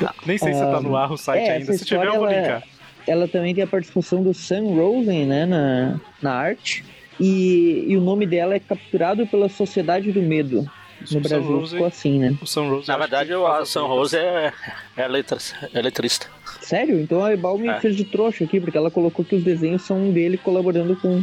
Nem 0.26 0.38
sei 0.38 0.52
se 0.54 0.60
tá 0.60 0.80
no 0.80 0.96
ar 0.96 1.10
o 1.12 1.16
site 1.16 1.42
é, 1.48 1.52
ainda. 1.56 1.72
Se 1.72 1.84
tiver, 1.84 2.06
eu 2.06 2.14
vou 2.14 2.26
história, 2.28 2.40
linkar. 2.40 2.62
Ela 3.06 3.26
também 3.28 3.54
tem 3.54 3.64
a 3.64 3.66
participação 3.66 4.22
do 4.22 4.34
Sam 4.34 4.64
Rosen, 4.74 5.26
né, 5.26 5.46
na, 5.46 5.98
na 6.20 6.32
arte. 6.34 6.84
E, 7.18 7.84
e 7.88 7.96
o 7.96 8.00
nome 8.00 8.26
dela 8.26 8.54
é 8.54 8.60
capturado 8.60 9.26
pela 9.26 9.48
Sociedade 9.48 10.12
do 10.12 10.22
Medo. 10.22 10.70
No 11.12 11.20
Brasil 11.20 11.42
Rose- 11.58 11.72
ficou 11.72 11.86
assim, 11.86 12.18
né? 12.18 12.36
O 12.42 12.46
Sam 12.46 12.68
Rose, 12.70 12.88
Na 12.88 12.96
verdade, 12.98 13.32
o 13.32 13.42
faz 13.44 13.54
a 13.54 13.62
as 13.62 13.68
Sam 13.68 13.80
letras. 13.82 13.96
Rose 13.98 14.16
é, 14.16 14.52
é, 14.96 15.08
letras, 15.08 15.54
é 15.72 15.80
letrista. 15.82 16.26
Sério? 16.60 17.00
Então 17.00 17.24
a 17.24 17.32
Ebal 17.32 17.56
me 17.56 17.68
É. 17.68 17.80
fez 17.80 17.96
de 17.96 18.04
trouxa 18.04 18.44
aqui, 18.44 18.60
porque 18.60 18.76
ela 18.76 18.90
colocou 18.90 19.24
que 19.24 19.34
os 19.36 19.42
desenhos 19.44 19.82
são 19.82 20.10
dele 20.10 20.36
colaborando 20.36 20.94
com. 20.96 21.22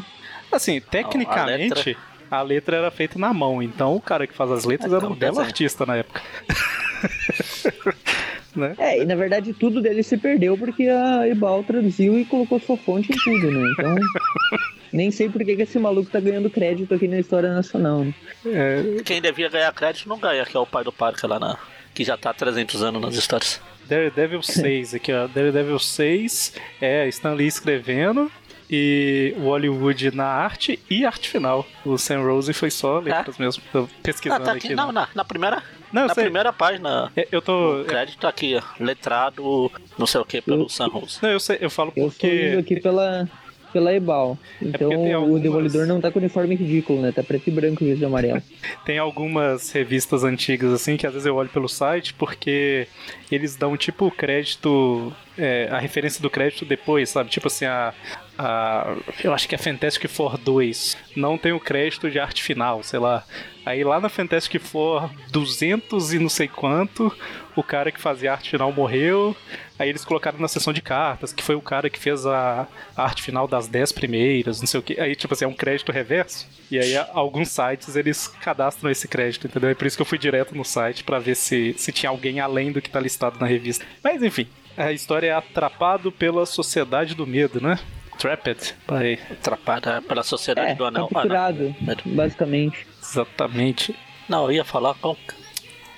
Assim, 0.51 0.79
tecnicamente, 0.81 1.75
letra- 1.89 1.95
a 2.31 2.41
letra 2.41 2.77
era 2.77 2.89
feita 2.91 3.19
na 3.19 3.33
mão, 3.33 3.61
então 3.61 3.95
o 3.95 4.01
cara 4.01 4.25
que 4.25 4.33
faz 4.33 4.49
as 4.51 4.63
letras 4.65 4.91
É, 4.91 4.95
era 4.95 5.03
um 5.05 5.07
então, 5.09 5.17
belo 5.19 5.31
desenho. 5.33 5.47
artista 5.47 5.85
na 5.85 5.97
época. 5.97 6.21
né? 8.59 8.75
É, 8.77 9.01
e 9.01 9.05
na 9.05 9.15
verdade 9.15 9.53
tudo 9.53 9.81
dele 9.81 10.03
se 10.03 10.17
perdeu 10.17 10.57
porque 10.57 10.87
a 10.87 11.27
Ebal 11.27 11.63
traduziu 11.63 12.17
e 12.19 12.25
colocou 12.25 12.59
sua 12.59 12.77
fonte 12.77 13.11
em 13.11 13.15
tudo, 13.17 13.51
né? 13.51 13.69
Então. 13.73 13.95
nem 14.93 15.11
sei 15.11 15.29
por 15.29 15.43
que, 15.43 15.51
esse 15.51 15.77
maluco 15.77 16.09
tá 16.09 16.19
ganhando 16.19 16.49
crédito 16.49 16.93
aqui 16.93 17.07
na 17.07 17.19
história 17.19 17.53
nacional. 17.53 18.05
Né? 18.05 18.13
É, 18.45 19.03
Quem 19.03 19.21
devia 19.21 19.49
ganhar 19.49 19.73
crédito 19.73 20.07
não 20.07 20.17
ganha, 20.17 20.45
que 20.45 20.55
é 20.55 20.59
o 20.59 20.65
pai 20.65 20.83
do 20.83 20.91
Parker 20.91 21.29
lá 21.29 21.39
na. 21.39 21.57
Que 21.93 22.03
já 22.03 22.17
tá 22.17 22.29
há 22.31 22.33
300 22.33 22.83
anos 22.83 23.01
nas 23.01 23.15
histórias. 23.15 23.61
Daredevil 23.87 24.41
6 24.41 24.95
aqui, 24.95 25.13
ó. 25.13 25.27
Daredevil 25.27 25.79
6 25.79 26.53
é 26.81 27.07
Stan 27.07 27.33
Lee 27.33 27.47
escrevendo 27.47 28.29
e 28.69 29.33
o 29.37 29.43
Hollywood 29.43 30.15
na 30.15 30.25
arte 30.25 30.79
e 30.89 31.05
arte 31.05 31.29
final. 31.29 31.65
O 31.85 31.97
Sam 31.97 32.21
Rose 32.21 32.51
foi 32.53 32.71
só 32.71 32.99
letras 32.99 33.37
mesmo. 33.37 33.63
Tô 33.71 33.83
Ah, 33.83 33.87
pesquisando 34.01 34.43
tá 34.43 34.51
aqui. 34.53 34.67
aqui. 34.67 34.75
Não, 34.75 34.87
né? 34.87 35.01
na, 35.01 35.07
na 35.15 35.25
primeira. 35.25 35.63
Não, 35.91 36.03
eu 36.03 36.07
na 36.07 36.13
sei. 36.13 36.23
primeira 36.25 36.51
página. 36.53 37.11
É, 37.15 37.27
Eu 37.31 37.41
tô. 37.41 37.81
O 37.81 37.85
crédito 37.85 38.19
tá 38.19 38.29
aqui, 38.29 38.55
ó. 38.55 38.61
Letrado, 38.83 39.71
não 39.97 40.05
sei 40.07 40.21
o 40.21 40.25
que, 40.25 40.41
pelo 40.41 40.63
Eu- 40.63 40.69
Sam 40.69 40.87
Rose. 40.87 41.19
Não, 41.21 41.29
eu 41.29 41.39
sei, 41.39 41.57
eu 41.61 41.69
falo 41.69 41.91
Eu 41.95 42.07
estou 42.07 42.29
indo 42.29 42.37
porque. 42.55 42.57
aqui 42.73 42.81
pela, 42.81 43.27
pela 43.71 43.93
Ebal. 43.93 44.37
Então 44.61 44.89
porque 44.89 45.03
tem 45.03 45.13
o 45.15 45.17
algumas- 45.19 45.41
Demolidor 45.41 45.85
não 45.87 46.01
tá 46.01 46.11
com 46.11 46.19
uniforme 46.19 46.55
ridículo, 46.55 47.01
né? 47.01 47.11
Tá 47.11 47.23
preto 47.23 47.47
e 47.47 47.51
branco 47.51 47.83
em 47.83 47.87
vez 47.87 47.99
de 47.99 48.05
amarelo. 48.05 48.41
Tem 48.85 48.97
algumas 48.97 49.71
revistas 49.71 50.23
antigas 50.23 50.71
assim 50.73 50.97
que 50.97 51.05
às 51.07 51.13
vezes 51.13 51.25
eu 51.25 51.35
olho 51.35 51.49
pelo 51.49 51.67
site 51.69 52.13
porque 52.13 52.87
eles 53.31 53.55
dão 53.55 53.75
tipo 53.77 54.05
o 54.07 54.11
crédito, 54.11 55.13
é, 55.37 55.67
a 55.71 55.77
referência 55.79 56.21
do 56.21 56.29
crédito 56.29 56.65
depois, 56.65 57.09
sabe? 57.09 57.29
Tipo 57.29 57.47
assim, 57.47 57.65
a, 57.65 57.93
a. 58.37 58.95
Eu 59.23 59.33
acho 59.33 59.47
que 59.47 59.55
é 59.55 59.57
Fantastic 59.57 60.09
Four 60.09 60.37
2 60.37 60.97
não 61.15 61.37
tem 61.37 61.51
o 61.53 61.59
crédito 61.59 62.09
de 62.09 62.19
arte 62.19 62.43
final, 62.43 62.81
sei 62.83 62.99
lá. 62.99 63.23
Aí 63.65 63.83
lá 63.83 63.99
na 63.99 64.09
Fantastic 64.09 64.61
Four 64.61 65.09
200 65.31 66.13
e 66.13 66.19
não 66.19 66.29
sei 66.29 66.47
quanto, 66.47 67.11
o 67.55 67.63
cara 67.63 67.91
que 67.91 67.99
fazia 67.99 68.31
a 68.31 68.33
arte 68.35 68.51
final 68.51 68.71
morreu. 68.71 69.35
Aí 69.77 69.89
eles 69.89 70.05
colocaram 70.05 70.39
na 70.39 70.47
seção 70.47 70.71
de 70.71 70.81
cartas, 70.81 71.33
que 71.33 71.43
foi 71.43 71.55
o 71.55 71.61
cara 71.61 71.89
que 71.89 71.99
fez 71.99 72.25
a, 72.25 72.67
arte 72.95 73.21
final 73.23 73.47
das 73.47 73.67
10 73.67 73.91
primeiras, 73.91 74.59
não 74.61 74.67
sei 74.67 74.79
o 74.79 74.83
que. 74.83 74.99
Aí, 74.99 75.15
tipo 75.15 75.33
assim, 75.33 75.45
é 75.45 75.47
um 75.47 75.53
crédito 75.53 75.91
reverso. 75.91 76.47
E 76.69 76.79
aí, 76.79 76.95
alguns 77.13 77.49
sites 77.49 77.95
eles 77.95 78.27
cadastram 78.27 78.89
esse 78.89 79.07
crédito, 79.07 79.47
entendeu? 79.47 79.69
É 79.69 79.73
por 79.73 79.87
isso 79.87 79.97
que 79.97 80.01
eu 80.01 80.05
fui 80.05 80.17
direto 80.17 80.55
no 80.55 80.63
site 80.63 81.03
pra 81.03 81.19
ver 81.19 81.35
se, 81.35 81.73
se 81.77 81.91
tinha 81.91 82.09
alguém 82.09 82.39
além 82.39 82.71
do 82.71 82.81
que 82.81 82.89
tá 82.89 82.99
listado 82.99 83.39
na 83.39 83.47
revista. 83.47 83.85
Mas 84.03 84.21
enfim, 84.21 84.47
a 84.77 84.91
história 84.91 85.27
é 85.27 85.33
atrapado 85.33 86.11
pela 86.11 86.45
Sociedade 86.45 87.15
do 87.15 87.25
Medo, 87.25 87.59
né? 87.59 87.79
Trapped. 88.17 88.75
By... 88.87 89.19
Atrapada 89.31 90.01
pela 90.01 90.23
Sociedade 90.23 90.71
É, 90.71 90.75
do 90.75 90.85
Anel. 90.85 91.05
Ah, 91.05 91.13
capturado, 91.13 91.75
não. 91.81 92.15
basicamente. 92.15 92.87
Exatamente. 93.09 93.95
Não, 94.27 94.45
eu 94.45 94.51
ia 94.51 94.65
falar 94.65 94.93
com. 94.95 95.15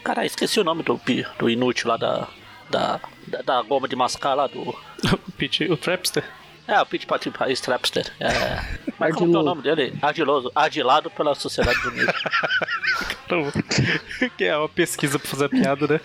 Cara, 0.04 0.26
esqueci 0.26 0.60
o 0.60 0.64
nome 0.64 0.84
do, 0.84 1.00
do 1.40 1.50
inútil 1.50 1.90
lá 1.90 1.98
da. 1.98 2.28
Da, 2.70 3.00
da, 3.26 3.42
da 3.42 3.62
goma 3.62 3.88
de 3.88 3.96
mascar 3.96 4.34
lá 4.34 4.48
do. 4.48 4.62
O 5.28 5.32
Pete, 5.38 5.64
o 5.66 5.78
Trapster. 5.78 6.24
É, 6.67 6.81
o 6.81 6.86
Pete 6.86 7.05
Patrick 7.07 7.38
Strapster. 7.53 8.05
É. 8.19 8.29
Mas 9.00 9.15
como 9.15 9.36
é 9.36 9.39
o 9.39 9.43
nome 9.43 9.62
dele? 9.62 9.93
Ardiloso. 10.01 10.51
Ardilado 10.53 11.09
pela 11.09 11.33
Sociedade 11.36 11.81
do 11.81 11.91
Medo. 11.91 12.13
Então, 13.25 13.51
que 14.38 14.43
é 14.45 14.57
uma 14.57 14.69
pesquisa 14.69 15.17
pra 15.19 15.27
fazer 15.29 15.50
piada, 15.50 15.88
né? 15.88 16.00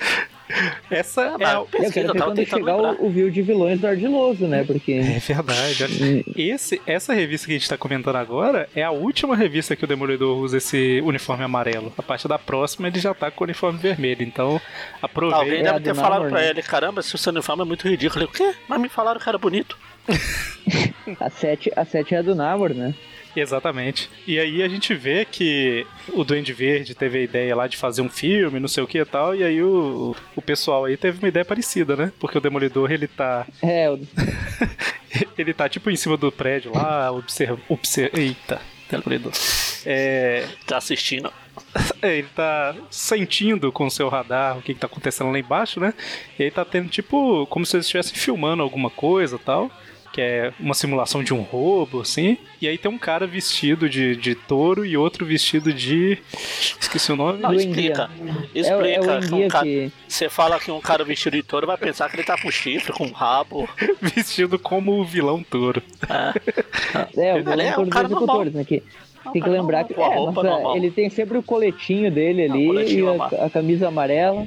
Essa 0.91 1.23
Ah, 1.23 1.25
é, 1.25 1.33
a- 1.33 1.39
mas- 1.39 1.55
Eu 1.55 1.65
Pesquisa, 1.67 1.93
quero 1.93 2.09
eu 2.09 2.13
ver 2.13 2.21
quando 2.21 2.45
chegar 2.47 2.77
lembrar. 2.77 2.93
o, 3.03 3.07
o 3.07 3.11
view 3.11 3.31
de 3.31 3.41
vilões 3.43 3.81
do 3.81 3.87
Ardiloso, 3.87 4.47
né? 4.47 4.65
Porque. 4.65 4.93
É 4.93 5.19
verdade. 5.19 6.25
Esse, 6.37 6.83
essa 6.87 7.15
revista 7.15 7.47
que 7.47 7.55
a 7.55 7.59
gente 7.59 7.69
tá 7.69 7.79
comentando 7.79 8.17
agora 8.17 8.69
é 8.75 8.83
a 8.83 8.91
última 8.91 9.35
revista 9.35 9.75
que 9.75 9.85
o 9.85 9.89
Demolidor 9.89 10.37
usa 10.37 10.59
esse 10.59 11.01
uniforme 11.05 11.43
amarelo. 11.45 11.93
A 11.97 12.03
partir 12.03 12.29
da 12.29 12.39
próxima 12.39 12.89
ele 12.89 13.01
já 13.01 13.15
tá 13.15 13.31
com 13.31 13.45
o 13.45 13.47
uniforme 13.47 13.79
vermelho. 13.79 14.23
Então 14.23 14.47
Alguém 14.51 14.61
aproveita. 15.01 15.55
É, 15.69 15.73
deve 15.73 15.81
ter 15.85 15.95
falado 15.95 16.29
pra 16.29 16.45
ele: 16.45 16.63
caramba, 16.63 17.01
esse 17.01 17.17
seu 17.17 17.33
uniforme 17.33 17.63
é 17.63 17.67
muito 17.67 17.89
ridículo. 17.89 18.25
Eu, 18.25 18.29
o 18.29 18.33
quê? 18.33 18.55
Mas 18.69 18.81
me 18.81 18.89
falaram 18.91 19.19
que 19.21 19.29
era 19.29 19.39
bonito. 19.39 19.79
A 21.21 21.29
7, 21.31 21.73
a 21.77 21.85
7 21.85 22.15
é 22.15 22.19
a 22.19 22.23
do 22.23 22.35
Namor, 22.35 22.73
né? 22.73 22.95
Exatamente. 23.35 24.11
E 24.27 24.39
aí 24.39 24.63
a 24.63 24.69
gente 24.69 24.95
vê 24.95 25.25
que 25.25 25.87
o 26.13 26.23
Duende 26.23 26.53
Verde 26.53 26.95
teve 26.95 27.19
a 27.19 27.23
ideia 27.23 27.57
lá 27.57 27.67
de 27.67 27.77
fazer 27.77 28.03
um 28.03 28.09
filme, 28.09 28.61
não 28.61 28.69
sei 28.69 28.83
o 28.83 28.87
que 28.87 28.99
e 28.99 29.05
tal, 29.05 29.35
e 29.35 29.43
aí 29.43 29.63
o, 29.63 30.15
o 30.37 30.43
pessoal 30.43 30.85
aí 30.85 30.97
teve 30.97 31.19
uma 31.19 31.29
ideia 31.29 31.45
parecida, 31.45 31.97
né? 31.97 32.13
Porque 32.21 32.37
o 32.37 32.41
Demolidor 32.41 32.93
ele 32.93 33.09
tá. 33.09 33.47
É, 33.63 33.91
o- 33.91 33.99
ele 35.37 35.53
tá 35.55 35.69
tipo 35.69 35.91
em 35.91 35.97
cima 35.97 36.17
do 36.17 36.31
prédio 36.31 36.73
lá, 36.75 37.11
observa. 37.11 37.59
observa 37.69 38.19
eita, 38.21 38.61
Demolidor. 38.91 39.33
É, 39.87 40.47
Tá 40.67 40.77
assistindo. 40.77 41.33
É, 42.03 42.17
ele 42.19 42.29
tá 42.35 42.75
sentindo 42.91 43.71
com 43.71 43.87
o 43.87 43.91
seu 43.91 44.09
radar 44.09 44.59
o 44.59 44.63
que, 44.63 44.75
que 44.75 44.81
tá 44.81 44.87
acontecendo 44.89 45.31
lá 45.31 45.39
embaixo, 45.39 45.79
né? 45.79 45.95
E 46.39 46.43
aí 46.45 46.51
tá 46.51 46.65
tendo 46.65 46.89
tipo 46.89 47.47
como 47.47 47.65
se 47.65 47.77
eles 47.77 47.87
estivessem 47.87 48.15
filmando 48.15 48.63
alguma 48.63 48.91
coisa 48.91 49.39
tal. 49.39 49.71
Que 50.13 50.21
é 50.21 50.53
uma 50.61 50.75
simulação 50.75 51.25
de 51.25 51.33
um 51.33 51.41
roubo, 51.41 52.03
assim. 52.03 52.37
E 52.61 52.69
aí 52.69 52.77
tem 52.77 52.91
um 52.91 52.99
cara 52.99 53.27
vestido 53.27 53.89
de, 53.89 54.15
de 54.15 54.35
touro 54.35 54.85
e 54.85 54.97
outro 54.97 55.25
vestido 55.25 55.73
de. 55.73 56.19
Esqueci 56.79 57.11
o 57.13 57.17
nome. 57.17 57.39
Não, 57.41 57.55
explica. 57.55 58.11
é, 58.55 58.59
é 58.59 58.61
Explica. 58.61 59.19
o 59.19 59.21
que 59.21 59.35
um 59.35 59.49
cara- 59.49 59.65
que. 59.65 59.93
Você 60.07 60.29
fala 60.29 60.61
que 60.61 60.71
um 60.71 60.81
cara 60.81 61.03
vestido 61.03 61.37
de 61.37 61.43
touro 61.43 61.67
vai 61.67 61.79
pensar 61.79 62.11
que 62.11 62.17
ele 62.17 62.25
tá 62.25 62.37
com 62.41 62.51
chifre, 62.51 62.93
com 62.93 63.07
rabo. 63.11 63.67
vestido 64.01 64.59
como 64.59 65.01
o 65.01 65.05
vilão 65.05 65.43
touro. 65.43 65.83
É. 66.09 66.33
É, 67.17 67.33
o 67.35 67.37
Ele 67.39 67.43
vilão 67.45 67.61
é 67.67 67.71
um 67.71 67.75
por 67.75 67.89
cara 67.89 68.09
dos 68.09 68.17
executores, 68.19 68.53
né? 68.53 68.65
Que, 68.65 68.83
tem 69.23 69.33
que 69.33 69.41
cara 69.41 69.53
lembrar 69.53 69.85
que 69.85 69.95
é, 69.95 70.15
roupa 70.15 70.43
nossa, 70.43 70.77
ele 70.77 70.91
tem 70.91 71.09
sempre 71.09 71.39
o 71.39 71.43
coletinho 71.43 72.11
dele 72.11 72.43
ali 72.43 72.67
coletinho 72.67 73.17
e 73.17 73.21
a, 73.37 73.47
a 73.47 73.51
camisa 73.51 73.89
amarela. 73.89 74.47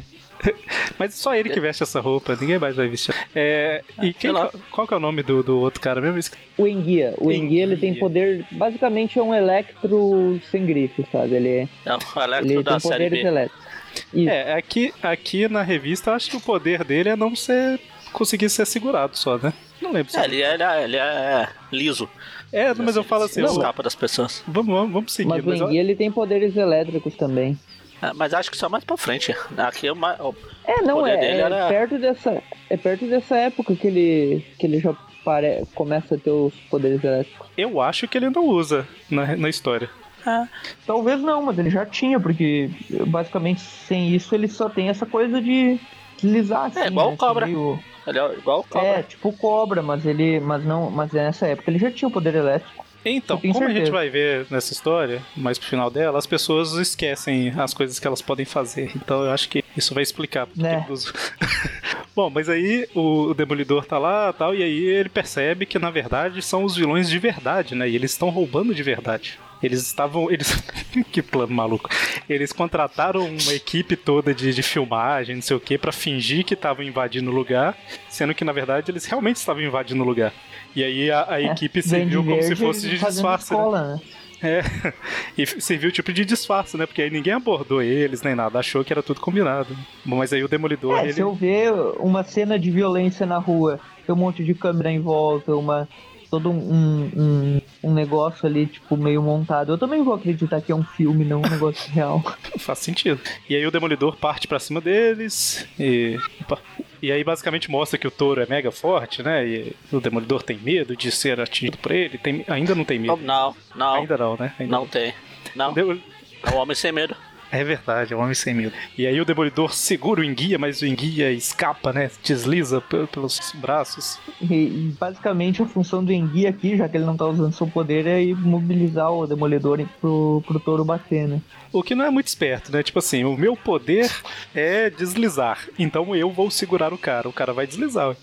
Mas 0.97 1.13
só 1.15 1.35
ele 1.35 1.49
que 1.49 1.59
veste 1.59 1.83
essa 1.83 1.99
roupa, 1.99 2.37
ninguém 2.39 2.57
mais 2.59 2.75
vai 2.75 2.87
vestir. 2.87 3.13
É, 3.35 3.83
e 4.01 4.13
quem, 4.13 4.31
lá. 4.31 4.49
qual 4.71 4.87
que 4.87 4.93
é 4.93 4.97
o 4.97 4.99
nome 4.99 5.23
do, 5.23 5.43
do 5.43 5.59
outro 5.59 5.81
cara 5.81 5.99
mesmo? 5.99 6.35
O 6.57 6.67
Enguia. 6.67 7.13
O 7.17 7.31
Enguia, 7.31 7.63
ele 7.63 7.77
tem 7.77 7.95
poder. 7.95 8.45
Basicamente 8.51 9.19
é 9.19 9.23
um 9.23 9.33
electro 9.33 10.39
sem 10.51 10.65
grife, 10.65 11.05
sabe? 11.11 11.35
Ele, 11.35 11.49
é- 11.49 11.67
É 11.85 11.93
o 11.93 12.21
Electro 12.23 12.51
ele 12.53 12.63
da 12.63 12.71
tem 12.71 12.79
série 12.79 13.03
poderes 13.05 13.25
elétricos. 13.25 13.65
Isso. 14.13 14.29
É, 14.29 14.53
aqui, 14.53 14.93
aqui 15.01 15.47
na 15.47 15.61
revista 15.61 16.09
eu 16.09 16.15
acho 16.15 16.29
que 16.29 16.37
o 16.37 16.41
poder 16.41 16.83
dele 16.83 17.09
é 17.09 17.15
não 17.15 17.35
ser. 17.35 17.79
conseguir 18.11 18.49
ser 18.49 18.65
segurado 18.65 19.17
só, 19.17 19.37
né? 19.37 19.53
Não 19.81 19.91
lembro 19.91 20.11
se. 20.11 20.17
É, 20.19 20.23
ele, 20.25 20.41
é, 20.41 20.53
ele, 20.53 20.63
é, 20.63 20.83
ele 20.83 20.97
é 20.97 21.47
liso. 21.71 22.09
É, 22.51 22.73
mas 22.73 22.95
eu 22.95 23.03
falo 23.03 23.23
assim, 23.23 23.41
ó, 23.41 23.47
escapa 23.47 23.83
das 23.83 23.95
pessoas. 23.95 24.41
vamos, 24.47 24.73
vamos, 24.73 24.91
vamos 24.93 25.13
seguir. 25.13 25.27
Mas 25.29 25.43
o 25.43 25.49
mas 25.49 25.61
Enguia, 25.61 25.81
ele 25.81 25.95
tem 25.95 26.11
poderes 26.11 26.55
elétricos 26.55 27.15
também. 27.15 27.57
É, 28.01 28.11
mas 28.13 28.33
acho 28.33 28.51
que 28.51 28.57
só 28.57 28.67
mais 28.69 28.83
pra 28.83 28.97
frente. 28.97 29.35
Aqui 29.57 29.87
é 29.87 29.91
uma. 29.91 30.13
o- 30.21 30.35
É, 30.65 30.81
não, 30.81 30.95
poder 30.99 31.11
é, 31.11 31.17
dele 31.17 31.33
é 31.33 31.39
era- 31.41 31.67
perto 31.67 31.97
dessa. 31.97 32.43
É 32.69 32.77
perto 32.77 33.05
dessa 33.07 33.35
época 33.37 33.75
que 33.75 33.87
ele. 33.87 34.45
que 34.59 34.65
ele 34.67 34.79
já 34.79 34.93
pare, 35.23 35.63
começa 35.73 36.15
a 36.15 36.17
ter 36.17 36.29
os 36.29 36.53
poderes 36.69 37.03
elétricos. 37.03 37.47
Eu 37.57 37.81
acho 37.81 38.07
que 38.07 38.17
ele 38.17 38.29
não 38.29 38.45
usa 38.45 38.87
na, 39.09 39.35
na 39.35 39.49
história. 39.49 39.89
É, 40.27 40.47
Talvez 40.87 41.19
não, 41.21 41.41
mas 41.43 41.57
ele 41.59 41.69
já 41.69 41.85
tinha, 41.85 42.19
porque 42.19 42.69
basicamente 43.07 43.61
sem 43.61 44.13
isso 44.15 44.33
ele 44.35 44.47
só 44.47 44.67
tem 44.69 44.89
essa 44.89 45.05
coisa 45.05 45.39
de 45.41 45.79
deslizar 46.21 46.65
assim. 46.65 46.85
igual 46.87 47.09
né, 47.09 47.13
o 47.13 47.17
Cobra. 47.17 47.45
meio- 47.45 47.79
ele 48.07 48.19
é 48.19 48.33
igual 48.33 48.59
o 48.59 48.63
cobra. 48.63 48.87
É, 48.87 49.03
tipo 49.03 49.31
cobra, 49.33 49.81
mas 49.81 50.05
ele. 50.05 50.39
Mas 50.39 50.63
não. 50.63 50.91
Mas 50.91 51.11
nessa 51.11 51.47
época 51.47 51.71
ele 51.71 51.79
já 51.79 51.89
tinha 51.91 52.07
o 52.07 52.11
poder 52.11 52.35
elétrico. 52.35 52.84
Então, 53.05 53.37
como 53.37 53.53
a 53.63 53.67
gente 53.67 53.73
certeza. 53.73 53.91
vai 53.91 54.09
ver 54.09 54.47
nessa 54.49 54.73
história, 54.73 55.21
mais 55.35 55.59
pro 55.59 55.67
final 55.67 55.89
dela, 55.91 56.17
as 56.17 56.25
pessoas 56.25 56.73
esquecem 56.73 57.53
as 57.55 57.73
coisas 57.73 57.99
que 57.99 58.07
elas 58.07 58.21
podem 58.21 58.45
fazer. 58.45 58.91
Então 58.95 59.23
eu 59.23 59.31
acho 59.31 59.47
que 59.47 59.63
isso 59.77 59.93
vai 59.93 60.01
explicar. 60.01 60.47
Né. 60.55 60.85
usa. 60.89 61.13
Bom, 62.15 62.29
mas 62.29 62.47
aí 62.47 62.87
o, 62.95 63.33
Demolidor 63.33 63.85
tá 63.85 63.97
lá 63.97 64.31
tal, 64.31 64.55
e 64.55 64.63
aí 64.63 64.85
ele 64.85 65.09
percebe 65.09 65.65
que 65.65 65.77
na 65.77 65.91
verdade 65.91 66.41
são 66.41 66.63
os 66.63 66.75
vilões 66.75 67.09
de 67.09 67.19
verdade, 67.19 67.75
né? 67.75 67.89
E 67.89 67.95
eles 67.95 68.11
estão 68.11 68.29
roubando 68.29 68.73
de 68.73 68.81
verdade. 68.81 69.37
Eles 69.61 69.81
estavam. 69.81 70.31
Eles. 70.31 70.63
que 71.11 71.21
plano 71.21 71.53
maluco. 71.53 71.89
Eles 72.29 72.53
contrataram 72.53 73.25
uma 73.25 73.53
equipe 73.53 73.95
toda 73.95 74.33
de, 74.33 74.53
de 74.53 74.63
filmagem, 74.63 75.35
não 75.35 75.41
sei 75.41 75.57
o 75.57 75.59
que, 75.59 75.77
pra 75.77 75.91
fingir 75.91 76.45
que 76.45 76.53
estavam 76.53 76.83
invadindo 76.83 77.29
o 77.29 77.33
lugar, 77.33 77.77
sendo 78.09 78.33
que 78.33 78.43
na 78.43 78.51
verdade 78.51 78.91
eles 78.91 79.05
realmente 79.05 79.37
estavam 79.37 79.61
invadindo 79.61 80.01
o 80.01 80.05
lugar. 80.05 80.33
E 80.75 80.83
aí 80.83 81.11
a, 81.11 81.25
a 81.33 81.41
equipe 81.41 81.81
Verde 81.81 81.89
serviu 81.89 82.23
como 82.23 82.41
se 82.41 82.55
fosse 82.55 82.89
de 82.89 82.97
disfarce. 82.97 83.53
né? 83.53 83.59
escola, 83.59 83.87
né? 83.95 84.01
É, 84.43 84.61
e 85.37 85.45
serviu 85.61 85.91
tipo 85.91 86.11
de 86.11 86.25
disfarce, 86.25 86.77
né? 86.77 86.85
Porque 86.85 87.01
aí 87.01 87.09
ninguém 87.09 87.33
abordou 87.33 87.81
eles 87.81 88.21
nem 88.21 88.35
nada, 88.35 88.59
achou 88.59 88.83
que 88.83 88.91
era 88.91 89.01
tudo 89.01 89.21
combinado. 89.21 89.75
Bom, 90.03 90.17
mas 90.17 90.33
aí 90.33 90.43
o 90.43 90.47
Demolidor, 90.47 90.99
É, 90.99 91.03
ele. 91.05 91.13
se 91.13 91.21
eu 91.21 91.33
ver 91.33 91.71
uma 91.99 92.23
cena 92.23 92.59
de 92.59 92.69
violência 92.69 93.25
na 93.25 93.37
rua, 93.37 93.79
tem 94.05 94.13
um 94.13 94.17
monte 94.17 94.43
de 94.43 94.53
câmera 94.53 94.91
em 94.91 94.99
volta, 94.99 95.55
uma 95.55 95.87
todo 96.35 96.51
um, 96.51 97.11
um, 97.15 97.61
um 97.83 97.93
negócio 97.93 98.45
ali, 98.45 98.65
tipo, 98.65 98.97
meio 98.97 99.21
montado. 99.21 99.71
Eu 99.71 99.77
também 99.77 100.03
vou 100.03 100.13
acreditar 100.13 100.59
que 100.61 100.71
é 100.71 100.75
um 100.75 100.83
filme, 100.83 101.23
não 101.23 101.39
um 101.39 101.49
negócio 101.49 101.89
real. 101.91 102.21
Faz 102.59 102.79
sentido. 102.79 103.21
E 103.49 103.55
aí 103.55 103.65
o 103.65 103.71
Demolidor 103.71 104.17
parte 104.17 104.47
pra 104.47 104.59
cima 104.59 104.81
deles 104.81 105.65
e. 105.79 106.17
opa. 106.41 106.59
E 107.01 107.11
aí 107.11 107.23
basicamente 107.23 107.69
mostra 107.69 107.97
que 107.99 108.07
o 108.07 108.11
touro 108.11 108.41
é 108.41 108.45
mega 108.47 108.71
forte, 108.71 109.21
né? 109.23 109.47
E 109.47 109.75
o 109.91 109.99
Demolidor 110.01 110.41
tem 110.43 110.57
medo 110.57 110.95
de 110.95 111.11
ser 111.11 111.39
atingido 111.39 111.77
por 111.77 111.91
ele. 111.91 112.17
Tem... 112.17 112.43
Ainda 112.47 112.73
não 112.75 112.83
tem 112.83 112.99
medo. 112.99 113.17
Não, 113.17 113.55
não, 113.75 113.93
Ainda 113.95 114.17
não, 114.17 114.35
né? 114.37 114.53
Ainda 114.59 114.71
não 114.75 114.87
tem. 114.87 115.13
Não, 115.55 115.73
Deu- 115.73 115.99
é 116.43 116.49
um 116.51 116.57
homem 116.57 116.75
sem 116.75 116.91
medo. 116.91 117.15
É 117.51 117.63
verdade, 117.63 118.13
é 118.13 118.17
um 118.17 118.21
homem 118.21 118.33
sem 118.33 118.53
medo. 118.53 118.73
E 118.97 119.05
aí 119.07 119.19
o 119.21 119.25
Demolidor 119.25 119.73
segura 119.73 120.21
o 120.21 120.23
enguia, 120.23 120.57
mas 120.57 120.81
o 120.81 120.85
enguia 120.85 121.31
escapa, 121.31 121.93
né? 121.93 122.09
Desliza 122.23 122.81
pe- 122.81 123.07
pelos 123.07 123.39
braços. 123.55 124.19
E, 124.41 124.53
e, 124.53 124.95
basicamente 124.99 125.61
a 125.61 125.65
função 125.65 126.03
do 126.03 126.11
Enguia 126.11 126.49
aqui, 126.49 126.75
já 126.75 126.89
que 126.89 126.97
ele 126.97 127.05
não 127.05 127.15
tá 127.15 127.25
usando 127.25 127.53
seu 127.53 127.67
poder, 127.67 128.07
é 128.07 128.21
ir 128.21 128.35
mobilizar 128.35 129.11
o 129.11 129.25
Demolidor 129.27 129.79
pro, 130.01 130.43
pro 130.45 130.59
touro 130.59 130.83
bater, 130.83 131.27
né? 131.27 131.39
O 131.71 131.81
que 131.83 131.93
não 131.95 132.05
é 132.05 132.09
muito 132.09 132.27
esperto, 132.27 132.71
né? 132.71 132.81
Tipo 132.83 132.99
assim, 132.99 133.23
o 133.23 133.35
meu 133.37 133.55
poder 133.55 134.11
é 134.53 134.89
deslizar. 134.89 135.59
Então 135.77 136.15
eu 136.15 136.31
vou 136.31 136.49
segurar 136.51 136.93
o 136.93 136.97
cara. 136.97 137.27
O 137.29 137.33
cara 137.33 137.53
vai 137.53 137.67
deslizar. 137.67 138.09
ué. 138.09 138.15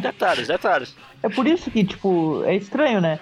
Detalhes, 0.00 0.48
detalhes. 0.48 0.94
É 1.22 1.28
por 1.28 1.46
isso 1.46 1.70
que, 1.70 1.84
tipo, 1.84 2.42
é 2.44 2.56
estranho, 2.56 3.00
né? 3.00 3.20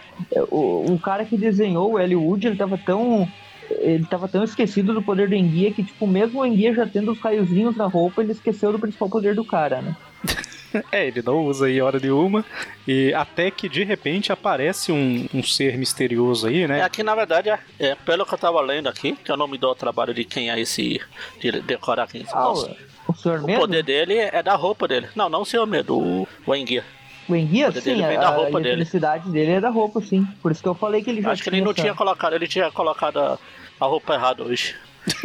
O, 0.50 0.92
o 0.92 0.98
cara 0.98 1.24
que 1.24 1.36
desenhou 1.36 1.90
o 1.92 1.98
Hollywood, 1.98 2.46
ele 2.46 2.56
tava 2.56 2.78
tão. 2.78 3.28
Ele 3.70 4.04
tava 4.06 4.26
tão 4.26 4.42
esquecido 4.42 4.92
do 4.92 5.00
poder 5.02 5.28
do 5.28 5.34
Enguia 5.34 5.70
que, 5.70 5.84
tipo, 5.84 6.06
mesmo 6.06 6.40
o 6.40 6.46
Enguia 6.46 6.74
já 6.74 6.86
tendo 6.86 7.12
os 7.12 7.20
raiozinhos 7.20 7.76
na 7.76 7.86
roupa, 7.86 8.20
ele 8.22 8.32
esqueceu 8.32 8.72
do 8.72 8.78
principal 8.80 9.08
poder 9.08 9.34
do 9.34 9.44
cara, 9.44 9.80
né? 9.82 9.96
É, 10.92 11.04
ele 11.08 11.20
não 11.20 11.46
usa 11.46 11.66
aí 11.66 11.80
hora 11.80 11.98
nenhuma. 11.98 12.44
E 12.86 13.12
até 13.14 13.50
que 13.50 13.68
de 13.68 13.82
repente 13.82 14.30
aparece 14.30 14.92
um, 14.92 15.26
um 15.34 15.42
ser 15.42 15.76
misterioso 15.76 16.46
aí, 16.46 16.62
É, 16.62 16.68
né? 16.68 16.82
aqui 16.82 17.02
na 17.02 17.12
verdade, 17.12 17.50
é, 17.50 17.58
é, 17.76 17.94
pelo 17.96 18.24
que 18.24 18.32
eu 18.32 18.38
tava 18.38 18.60
lendo 18.60 18.88
aqui, 18.88 19.16
que 19.24 19.32
eu 19.32 19.36
não 19.36 19.48
me 19.48 19.58
dou 19.58 19.72
o 19.72 19.74
trabalho 19.74 20.14
de 20.14 20.22
quem 20.24 20.48
é 20.48 20.60
esse. 20.60 21.00
de 21.40 21.60
decorar 21.62 22.06
quem 22.06 22.24
Ah, 22.32 22.40
Nossa, 22.40 22.76
o, 23.08 23.10
o 23.10 23.14
Senhor 23.16 23.40
O 23.42 23.46
Medo? 23.46 23.58
poder 23.58 23.82
dele 23.82 24.14
é 24.18 24.40
da 24.44 24.54
roupa 24.54 24.86
dele. 24.86 25.08
Não, 25.16 25.28
não 25.28 25.42
o 25.42 25.44
Senhor 25.44 25.66
Medo, 25.66 25.98
o, 25.98 26.28
o 26.46 26.54
Enguia. 26.54 26.84
O 27.30 27.36
Enguia, 27.36 27.66
poder 27.66 27.80
sim, 27.80 27.90
dele 27.90 28.06
vem 28.06 28.16
a, 28.16 28.20
da 28.20 28.28
a 28.28 28.30
roupa 28.30 28.58
dele. 28.58 28.68
eletricidade 28.74 29.30
dele 29.30 29.52
é 29.52 29.60
da 29.60 29.70
roupa, 29.70 30.00
sim. 30.00 30.26
Por 30.42 30.50
isso 30.52 30.62
que 30.62 30.68
eu 30.68 30.74
falei 30.74 31.02
que 31.02 31.10
ele 31.10 31.22
já 31.22 31.30
Acho 31.32 31.42
que 31.42 31.48
ele 31.50 31.60
não 31.60 31.70
essa- 31.72 31.80
tinha 31.82 31.94
colocado, 31.94 32.34
ele 32.34 32.48
tinha 32.48 32.70
colocado 32.70 33.18
a, 33.18 33.38
a 33.80 33.86
roupa 33.86 34.14
errada 34.14 34.42
hoje. 34.42 34.74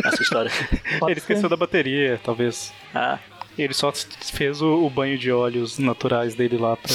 Nessa 0.04 0.22
história. 0.22 0.52
pode 1.00 1.12
Ele 1.12 1.20
ser. 1.20 1.34
esqueceu 1.34 1.50
da 1.50 1.58
bateria, 1.58 2.20
talvez. 2.24 2.72
Ah, 2.94 3.20
Ele 3.58 3.74
só 3.74 3.92
fez 3.92 4.62
o, 4.62 4.86
o 4.86 4.90
banho 4.90 5.18
de 5.18 5.32
óleos 5.32 5.78
naturais 5.80 6.34
dele 6.36 6.58
lá 6.58 6.78
pra. 6.78 6.92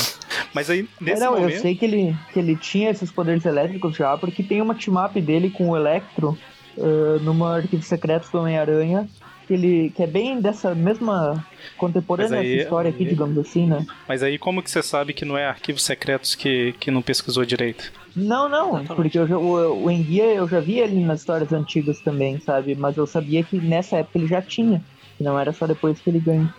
Mas 0.55 0.71
aí, 0.71 0.81
É, 1.01 1.05
nesse 1.05 1.21
não, 1.23 1.33
momento. 1.35 1.53
eu 1.55 1.61
sei 1.61 1.75
que 1.77 1.85
ele, 1.85 2.17
que 2.33 2.39
ele 2.39 2.57
tinha 2.57 2.91
esses 2.91 3.11
poderes 3.13 3.45
elétricos 3.45 3.95
já, 3.97 4.17
porque 4.17 4.43
tem 4.43 4.61
uma 4.63 4.75
team-up 4.75 5.21
dele 5.21 5.51
com 5.51 5.69
o 5.71 5.77
Electro 5.77 6.37
ah, 6.79 7.19
numa 7.21 7.57
Arquivo 7.57 7.83
Secretos 7.83 8.31
do 8.31 8.39
Homem-Aranha, 8.39 9.07
que, 9.51 9.55
ele, 9.55 9.91
que 9.97 10.01
é 10.01 10.07
bem 10.07 10.41
dessa 10.41 10.77
mesma 10.77 11.45
contemporânea 11.77 12.39
aí- 12.39 12.53
essa 12.55 12.63
história 12.63 12.91
aqui, 12.91 13.05
digamos 13.05 13.37
assim, 13.37 13.67
né? 13.67 13.85
Mas 14.07 14.23
aí 14.23 14.39
como 14.39 14.63
que 14.63 14.71
você 14.71 14.81
sabe 14.81 15.13
que 15.13 15.25
não 15.25 15.37
é 15.37 15.45
arquivos 15.47 15.83
secretos 15.83 16.37
que, 16.37 16.73
que 16.79 16.89
não 16.89 17.03
pesquisou 17.03 17.45
direito? 17.45 17.91
Não, 18.15 18.49
não, 18.49 18.69
Exatamente. 18.79 18.95
porque 18.95 19.19
eu 19.19 19.27
já- 19.27 19.37
o, 19.39 19.85
o 19.87 19.91
Enguia 19.91 20.25
eu 20.35 20.47
já 20.49 20.61
vi 20.61 20.79
ele 20.79 21.05
nas 21.05 21.19
histórias 21.21 21.53
antigas 21.53 21.99
também, 22.01 22.39
sabe? 22.39 22.77
Mas 22.77 22.97
eu 22.97 23.07
sabia 23.09 23.43
que 23.43 23.57
nessa 23.59 23.97
época 23.97 24.19
ele 24.19 24.29
já 24.29 24.41
tinha. 24.41 24.81
Que 25.21 25.25
Não 25.25 25.39
era 25.39 25.53
só 25.53 25.67
depois 25.67 25.99
que 26.01 26.09
ele 26.09 26.19
ganha. 26.19 26.53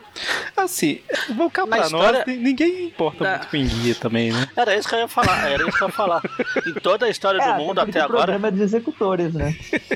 Assim, 0.56 1.00
vou 1.36 1.50
cá 1.50 1.66
pra 1.66 1.80
história- 1.80 2.20
nós, 2.20 2.28
ni- 2.28 2.38
ninguém 2.38 2.86
importa 2.86 3.24
Na- 3.24 3.30
muito 3.38 3.48
com 3.48 3.58
enguia 3.58 3.96
também, 3.96 4.32
né? 4.32 4.48
era 4.56 4.76
isso 4.78 4.88
que 4.88 4.94
eu 4.94 5.00
ia 5.00 5.08
falar, 5.08 5.50
era 5.50 5.68
isso 5.68 5.76
que 5.76 5.84
eu 5.84 5.88
ia 5.88 5.94
falar. 5.94 6.22
Em 6.68 6.74
toda 6.74 7.08
a 7.08 7.10
história 7.10 7.40
do 7.40 7.60
mundo 7.64 7.80
até 7.80 8.00
o 8.02 8.04
agora, 8.04 8.18
programa 8.26 8.48
é 8.50 8.52
dos 8.52 8.62
executores, 8.62 9.34
né? 9.34 9.56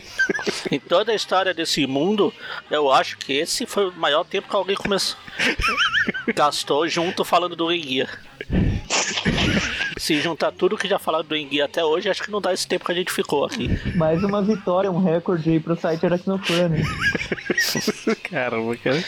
em 0.71 0.80
toda 0.80 1.12
a 1.12 1.15
história 1.15 1.54
desse 1.54 1.86
mundo, 1.86 2.34
eu 2.71 2.91
acho 2.91 3.17
que 3.19 3.34
esse 3.34 3.67
foi 3.67 3.89
o 3.89 3.93
maior 3.93 4.23
tempo 4.23 4.49
que 4.49 4.56
alguém 4.56 4.75
começou. 4.75 5.17
Gastou 6.34 6.88
junto 6.88 7.23
falando 7.23 7.56
do 7.56 7.71
Enguia. 7.71 8.10
Se 10.05 10.21
juntar 10.21 10.51
tudo 10.51 10.77
que 10.77 10.87
já 10.87 10.99
falaram 10.99 11.25
do 11.25 11.35
Enguia 11.35 11.65
até 11.65 11.83
hoje, 11.83 12.07
acho 12.07 12.21
que 12.21 12.29
não 12.29 12.39
dá 12.39 12.53
esse 12.53 12.67
tempo 12.67 12.85
que 12.85 12.91
a 12.91 12.95
gente 12.95 13.11
ficou 13.11 13.43
aqui. 13.43 13.67
Mais 13.95 14.23
uma 14.23 14.39
vitória, 14.39 14.91
um 14.91 15.03
recorde 15.03 15.49
aí 15.49 15.59
pro 15.59 15.75
site 15.75 16.05
Aracnofan? 16.05 16.73
Caramba, 18.29 18.77
cara. 18.77 19.03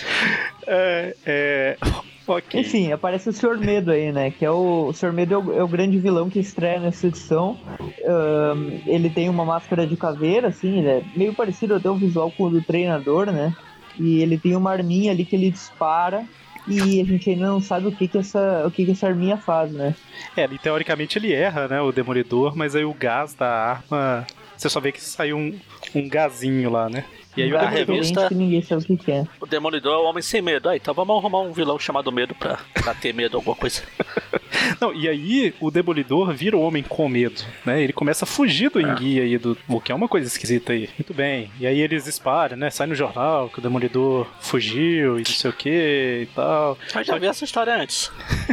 É, 0.66 1.16
é... 1.24 1.78
Ok. 2.26 2.60
Enfim, 2.60 2.92
aparece 2.92 3.30
o 3.30 3.32
Sr. 3.32 3.60
Medo 3.60 3.92
aí, 3.92 4.12
né? 4.12 4.32
Que 4.32 4.44
é 4.44 4.50
o, 4.50 4.88
o 4.88 4.94
Sr. 4.94 5.14
Medo 5.14 5.36
é 5.36 5.38
o, 5.38 5.60
é 5.60 5.64
o 5.64 5.68
grande 5.68 6.00
vilão 6.00 6.32
que 6.32 6.40
estreia 6.40 6.80
nessa 6.80 7.06
edição. 7.06 7.60
Ahn, 8.04 8.82
ele 8.88 9.12
tem 9.12 9.30
uma 9.30 9.46
máscara 9.46 9.86
de 9.86 9.96
caveira, 9.96 10.48
assim, 10.48 10.80
ele 10.80 10.88
é 10.88 11.04
meio 11.16 11.32
parecido 11.36 11.76
até 11.76 11.88
o 11.88 11.96
visual 11.96 12.32
com 12.32 12.46
o 12.46 12.50
do 12.50 12.64
treinador, 12.64 13.28
né? 13.28 13.56
E 14.00 14.20
ele 14.24 14.36
tem 14.36 14.56
uma 14.56 14.72
arminha 14.72 15.12
ali 15.12 15.24
que 15.24 15.36
ele 15.36 15.52
dispara. 15.52 16.26
E 16.68 17.02
a 17.02 17.06
gente 17.06 17.30
ainda 17.30 17.48
não 17.48 17.62
sabe 17.62 17.88
o 17.88 17.92
que 17.92 18.08
que 18.08 18.18
essa, 18.18 18.64
o 18.66 18.72
que 18.72 18.86
que 18.86 18.92
essa 18.92 19.08
arminha 19.08 19.38
faz, 19.38 19.72
né? 19.72 19.96
É, 20.36 20.46
e 20.46 20.58
teoricamente 20.58 21.18
ele 21.18 21.32
erra, 21.32 21.68
né, 21.68 21.82
o 21.82 21.92
Demolidor, 21.92 22.56
mas 22.56 22.76
aí 22.76 22.84
o 22.84 22.94
gás 22.94 23.34
da 23.34 23.50
arma... 23.50 24.28
Você 24.58 24.70
só 24.70 24.80
vê 24.80 24.92
que 24.92 25.00
saiu 25.00 25.38
um, 25.38 25.58
um 25.94 26.10
gazinho 26.10 26.70
lá, 26.70 26.90
né? 26.90 27.06
E 27.38 27.44
aí 27.44 27.54
o 27.54 27.58
a 27.58 27.68
revista- 27.68 28.28
que 28.28 28.36
ninguém 28.36 28.62
sabe 28.62 28.86
o 28.90 28.98
que 28.98 29.12
é. 29.12 29.26
O 29.40 29.46
Demolidor 29.46 29.94
é 29.94 29.98
o 29.98 30.06
homem 30.10 30.22
sem 30.22 30.42
medo. 30.42 30.70
Ah, 30.70 30.76
então 30.76 30.94
vamos 30.94 31.16
arrumar 31.18 31.42
um 31.42 31.52
vilão 31.54 31.78
chamado 31.78 32.12
Medo 32.12 32.34
pra, 32.36 32.60
pra 32.74 32.94
ter 32.94 33.14
medo 33.14 33.38
alguma 33.38 33.56
coisa. 33.56 33.82
Não, 34.82 34.94
e 34.94 35.08
aí 35.08 35.54
o 35.60 35.72
Demolidor 35.72 36.34
vira 36.34 36.58
o 36.58 36.62
homem 36.62 36.84
com 36.84 37.08
medo, 37.08 37.42
né? 37.66 37.82
Ele 37.82 37.94
começa 37.94 38.26
a 38.26 38.28
fugir 38.28 38.70
do 38.70 38.82
enguia 38.82 39.24
aí, 39.24 39.38
do... 39.38 39.58
o 39.68 39.80
que 39.80 39.92
é 39.92 39.96
uma 39.96 40.08
coisa 40.08 40.28
esquisita 40.28 40.74
aí. 40.74 40.90
Muito 40.98 41.14
bem. 41.14 41.50
E 41.60 41.66
aí 41.68 41.80
eles 41.80 42.06
espalham, 42.08 42.58
né? 42.58 42.70
Sai 42.70 42.88
no 42.88 42.96
jornal 42.96 43.50
que 43.50 43.60
o 43.60 43.62
Demolidor 43.62 44.28
fugiu 44.42 45.16
e 45.20 45.24
não 45.24 45.26
sei 45.26 45.50
o 45.50 45.54
que 45.54 46.20
e 46.24 46.28
tal. 46.36 46.78
Eu 46.96 47.04
já 47.04 47.18
vi 47.18 47.28
essa 47.28 47.46
história 47.46 47.76
antes. 47.76 48.12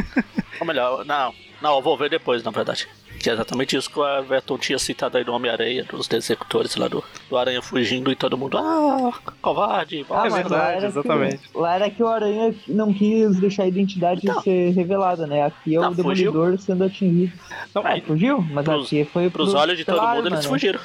Ou 0.59 0.65
melhor, 0.67 1.03
não. 1.05 1.33
Não, 1.61 1.75
eu 1.77 1.81
vou 1.81 1.97
ver 1.97 2.09
depois, 2.09 2.43
na 2.43 2.51
verdade. 2.51 2.87
Que 3.19 3.29
é 3.29 3.33
exatamente 3.33 3.75
isso 3.75 3.89
que 3.89 3.99
o 3.99 4.05
Everton 4.19 4.57
tinha 4.57 4.77
citado 4.77 5.17
aí 5.17 5.23
do 5.23 5.33
Homem-Aranha, 5.33 5.83
dos 5.85 6.09
executores 6.11 6.75
lá 6.75 6.87
do, 6.87 7.03
do 7.29 7.37
Aranha 7.37 7.61
fugindo 7.61 8.11
e 8.11 8.15
todo 8.15 8.37
mundo, 8.37 8.57
ah, 8.57 9.11
covarde, 9.41 10.05
Ah, 10.09 10.27
É 10.27 10.29
verdade, 10.29 10.85
exatamente. 10.85 11.37
Que, 11.49 11.57
lá 11.57 11.75
era 11.75 11.89
que 11.89 12.03
o 12.03 12.07
Aranha 12.07 12.53
não 12.67 12.93
quis 12.93 13.39
deixar 13.39 13.63
a 13.63 13.67
identidade 13.67 14.25
Não. 14.25 14.41
ser 14.41 14.71
revelada, 14.73 15.25
né? 15.25 15.43
Aqui 15.43 15.75
é 15.75 15.79
Não, 15.79 15.91
o 15.91 15.95
fugiu. 15.95 16.31
Demolidor 16.31 16.59
sendo 16.59 16.83
atingido. 16.83 17.33
Não, 17.73 17.81
Ah, 17.85 17.89
aí, 17.89 18.01
fugiu? 18.01 18.41
Mas 18.51 18.65
Pros- 18.65 18.85
aqui 18.85 19.05
foi 19.05 19.29
Pros 19.29 19.49
pro- 19.51 19.59
olhos 19.59 19.77
de 19.77 19.85
todo 19.85 20.01
mundo, 20.07 20.27
eles 20.27 20.43
né? 20.43 20.49
fugiram. 20.49 20.79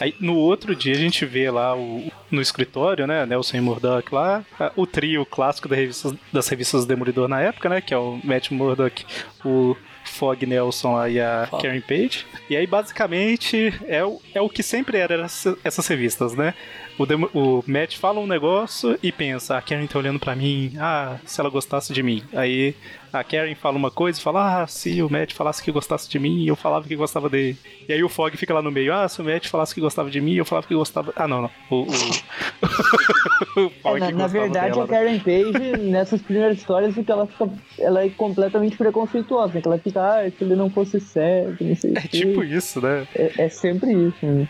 aí 0.00 0.14
no 0.20 0.34
outro 0.36 0.74
dia 0.76 0.92
a 0.94 0.98
gente 0.98 1.24
vê 1.24 1.50
lá 1.50 1.74
o, 1.76 2.10
no 2.30 2.42
escritório, 2.42 3.06
né? 3.06 3.24
Nelson 3.24 3.56
e 3.56 3.60
Murdock 3.60 4.14
lá. 4.14 4.44
O 4.76 4.86
trio 4.86 5.24
clássico 5.24 5.68
da 5.68 5.76
revista, 5.76 6.14
das 6.32 6.46
revistas 6.48 6.84
do 6.84 6.88
Demolidor 6.88 7.28
na 7.28 7.40
época, 7.40 7.68
né? 7.68 7.80
Que 7.80 7.94
é 7.94 7.98
o 7.98 8.20
Matt 8.22 8.50
Murdock, 8.50 9.04
o 9.44 9.76
Fog 10.08 10.44
Nelson 10.46 10.94
lá 10.94 11.08
e 11.08 11.20
a 11.20 11.46
Fog. 11.50 11.62
Karen 11.62 11.80
Page. 11.80 12.26
E 12.48 12.56
aí, 12.56 12.66
basicamente, 12.66 13.72
é 13.86 14.04
o, 14.04 14.20
é 14.34 14.40
o 14.40 14.48
que 14.48 14.62
sempre 14.62 14.98
era 14.98 15.24
essa- 15.24 15.56
essas 15.64 15.86
revistas, 15.86 16.34
né? 16.34 16.54
O, 16.98 17.04
Demo- 17.04 17.30
o 17.34 17.62
Matt 17.66 17.96
fala 17.98 18.20
um 18.20 18.26
negócio 18.26 18.98
e 19.02 19.12
pensa, 19.12 19.56
a 19.56 19.60
Karen 19.62 19.86
tá 19.86 19.98
olhando 19.98 20.18
pra 20.18 20.34
mim, 20.34 20.72
ah, 20.78 21.16
se 21.26 21.40
ela 21.40 21.50
gostasse 21.50 21.92
de 21.92 22.02
mim. 22.02 22.22
Aí 22.32 22.74
a 23.18 23.24
Karen 23.24 23.54
fala 23.54 23.76
uma 23.76 23.90
coisa 23.90 24.18
e 24.18 24.22
fala, 24.22 24.62
ah, 24.62 24.66
se 24.66 25.02
o 25.02 25.10
Matt 25.10 25.32
falasse 25.32 25.62
que 25.62 25.70
gostasse 25.72 26.08
de 26.08 26.18
mim, 26.18 26.44
eu 26.46 26.56
falava 26.56 26.86
que 26.86 26.94
gostava 26.96 27.28
dele. 27.28 27.56
E 27.88 27.92
aí 27.92 28.02
o 28.02 28.08
Fog 28.08 28.36
fica 28.36 28.52
lá 28.54 28.62
no 28.62 28.70
meio, 28.70 28.92
ah, 28.94 29.08
se 29.08 29.20
o 29.20 29.24
Matt 29.24 29.46
falasse 29.48 29.74
que 29.74 29.80
gostava 29.80 30.10
de 30.10 30.20
mim, 30.20 30.34
eu 30.34 30.44
falava 30.44 30.66
que 30.66 30.74
gostava. 30.74 31.12
Ah, 31.16 31.26
não, 31.28 31.42
não. 31.42 31.50
O, 31.70 31.82
o... 31.82 31.86
o 33.66 33.70
Fog 33.82 33.96
É, 33.96 34.00
na, 34.00 34.10
na 34.12 34.26
verdade, 34.26 34.72
dela, 34.72 34.84
a? 34.84 34.88
Karen 34.88 35.18
Page, 35.18 35.76
nessas 35.82 36.20
primeiras 36.22 36.58
histórias, 36.58 36.94
que 36.94 37.10
ela 37.10 37.26
fica. 37.26 37.48
Ela 37.78 38.04
é 38.04 38.08
completamente 38.10 38.76
preconceituosa, 38.76 39.54
né? 39.54 39.60
Que 39.60 39.68
ela 39.68 39.78
fica, 39.78 40.00
ah, 40.02 40.30
se 40.30 40.44
ele 40.44 40.56
não 40.56 40.70
fosse 40.70 41.00
cego, 41.00 41.56
não 41.60 41.76
sei 41.76 41.92
o 41.92 41.98
É 41.98 42.00
quê. 42.02 42.08
tipo 42.08 42.42
isso, 42.44 42.80
né? 42.80 43.06
É, 43.14 43.44
é 43.44 43.48
sempre 43.48 43.92
isso. 43.92 44.24
Né? 44.26 44.48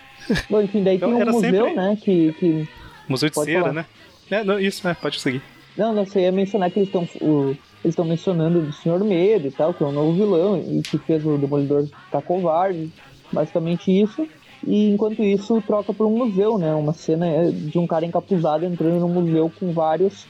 Bom, 0.50 0.60
enfim, 0.62 0.82
daí 0.82 0.96
Então, 0.96 1.14
tem 1.16 1.22
um 1.28 1.32
museu, 1.32 1.64
sempre- 1.66 1.74
né? 1.74 1.98
Que, 2.00 2.32
que. 2.34 2.68
Museu 3.08 3.28
de 3.28 3.34
Pode 3.34 3.50
cera, 3.50 3.60
falar. 3.60 3.72
né? 3.74 3.86
É, 4.30 4.42
não, 4.42 4.58
isso, 4.58 4.86
né? 4.86 4.96
Pode 5.00 5.20
seguir. 5.20 5.40
Não, 5.76 5.92
não 5.94 6.06
sei, 6.06 6.24
ia 6.24 6.32
mencionar 6.32 6.70
que 6.70 6.78
eles 6.80 6.88
estão. 6.88 7.06
Eles 7.86 7.92
estão 7.92 8.04
mencionando 8.04 8.60
do 8.60 8.72
Senhor 8.72 8.98
Medo 9.04 9.46
e 9.46 9.50
tal, 9.52 9.72
que 9.72 9.80
é 9.80 9.86
o 9.86 9.92
novo 9.92 10.12
vilão, 10.12 10.58
e 10.58 10.82
que 10.82 10.98
fez 10.98 11.24
o 11.24 11.38
Demolidor 11.38 11.86
ficar 11.86 12.20
covarde. 12.20 12.90
Basicamente 13.30 13.92
isso. 13.92 14.26
E 14.66 14.90
enquanto 14.90 15.22
isso, 15.22 15.62
troca 15.64 15.92
por 15.94 16.04
um 16.08 16.18
museu, 16.18 16.58
né? 16.58 16.74
Uma 16.74 16.92
cena 16.92 17.52
de 17.52 17.78
um 17.78 17.86
cara 17.86 18.04
encapuzado 18.04 18.64
entrando 18.64 18.98
num 18.98 19.08
museu 19.08 19.52
com 19.56 19.72
vários. 19.72 20.26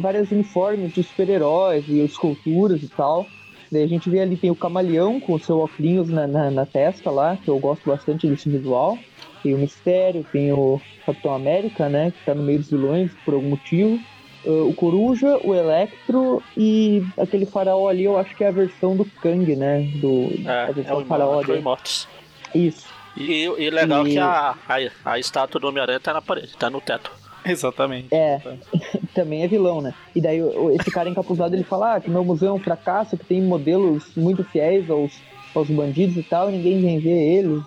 vários 0.00 0.30
uniformes 0.30 0.94
de 0.94 1.02
super-heróis 1.02 1.84
e 1.88 1.98
esculturas 1.98 2.80
e 2.80 2.88
tal. 2.88 3.26
Daí 3.72 3.82
a 3.82 3.88
gente 3.88 4.08
vê 4.08 4.20
ali, 4.20 4.36
tem 4.36 4.50
o 4.50 4.54
camaleão 4.54 5.18
com 5.18 5.32
o 5.32 5.40
seu 5.40 5.58
óculos 5.58 6.08
na, 6.10 6.28
na, 6.28 6.48
na 6.48 6.64
testa 6.64 7.10
lá, 7.10 7.36
que 7.36 7.48
eu 7.48 7.58
gosto 7.58 7.88
bastante 7.88 8.28
desse 8.28 8.48
visual. 8.48 8.96
Tem 9.42 9.52
o 9.52 9.58
Mistério, 9.58 10.24
tem 10.30 10.52
o 10.52 10.80
Capitão 11.04 11.34
América, 11.34 11.88
né? 11.88 12.12
Que 12.12 12.24
tá 12.24 12.36
no 12.36 12.44
meio 12.44 12.60
dos 12.60 12.70
vilões 12.70 13.10
por 13.24 13.34
algum 13.34 13.50
motivo. 13.50 13.98
Uh, 14.44 14.68
o 14.68 14.74
Coruja, 14.74 15.38
o 15.44 15.54
Electro 15.54 16.42
e 16.56 17.02
aquele 17.16 17.46
faraó 17.46 17.88
ali, 17.88 18.04
eu 18.04 18.18
acho 18.18 18.34
que 18.36 18.42
é 18.42 18.48
a 18.48 18.52
versão 18.52 18.96
do 18.96 19.04
Kang, 19.04 19.54
né? 19.54 19.82
Do, 20.00 20.30
a 20.46 20.66
É, 20.66 20.70
é 20.70 20.72
versão 20.72 20.98
o 20.98 21.04
faraó 21.04 21.30
Imortus. 21.34 21.46
dele. 21.46 21.58
Imortus. 21.60 22.08
Isso. 22.54 22.86
E, 23.16 23.44
e 23.44 23.70
legal 23.70 24.06
E- 24.06 24.10
que 24.12 24.18
a, 24.18 24.54
a, 24.68 25.12
a 25.12 25.18
estátua 25.18 25.60
do 25.60 25.68
Homem-Aranha 25.68 26.00
tá 26.00 26.12
na 26.12 26.20
parede, 26.22 26.56
tá 26.58 26.68
no 26.68 26.80
teto. 26.80 27.10
Exatamente. 27.44 28.08
É, 28.12 28.40
também 29.14 29.42
é 29.42 29.48
vilão, 29.48 29.80
né? 29.80 29.92
E 30.14 30.20
daí 30.20 30.38
esse 30.80 30.90
cara 30.90 31.08
encapuzado 31.08 31.54
ele 31.54 31.64
fala 31.64 31.94
ah, 31.96 32.00
que 32.00 32.08
meu 32.10 32.24
museu 32.24 32.48
é 32.50 32.52
um 32.52 32.58
fracasso, 32.58 33.16
que 33.16 33.24
tem 33.24 33.40
modelos 33.42 34.04
muito 34.16 34.42
fiéis 34.44 34.88
aos, 34.90 35.12
aos 35.54 35.68
bandidos 35.68 36.16
e 36.16 36.22
tal, 36.22 36.48
e 36.48 36.52
ninguém 36.56 36.80
vem 36.80 36.98
ver 37.00 37.10
eles. 37.38 37.62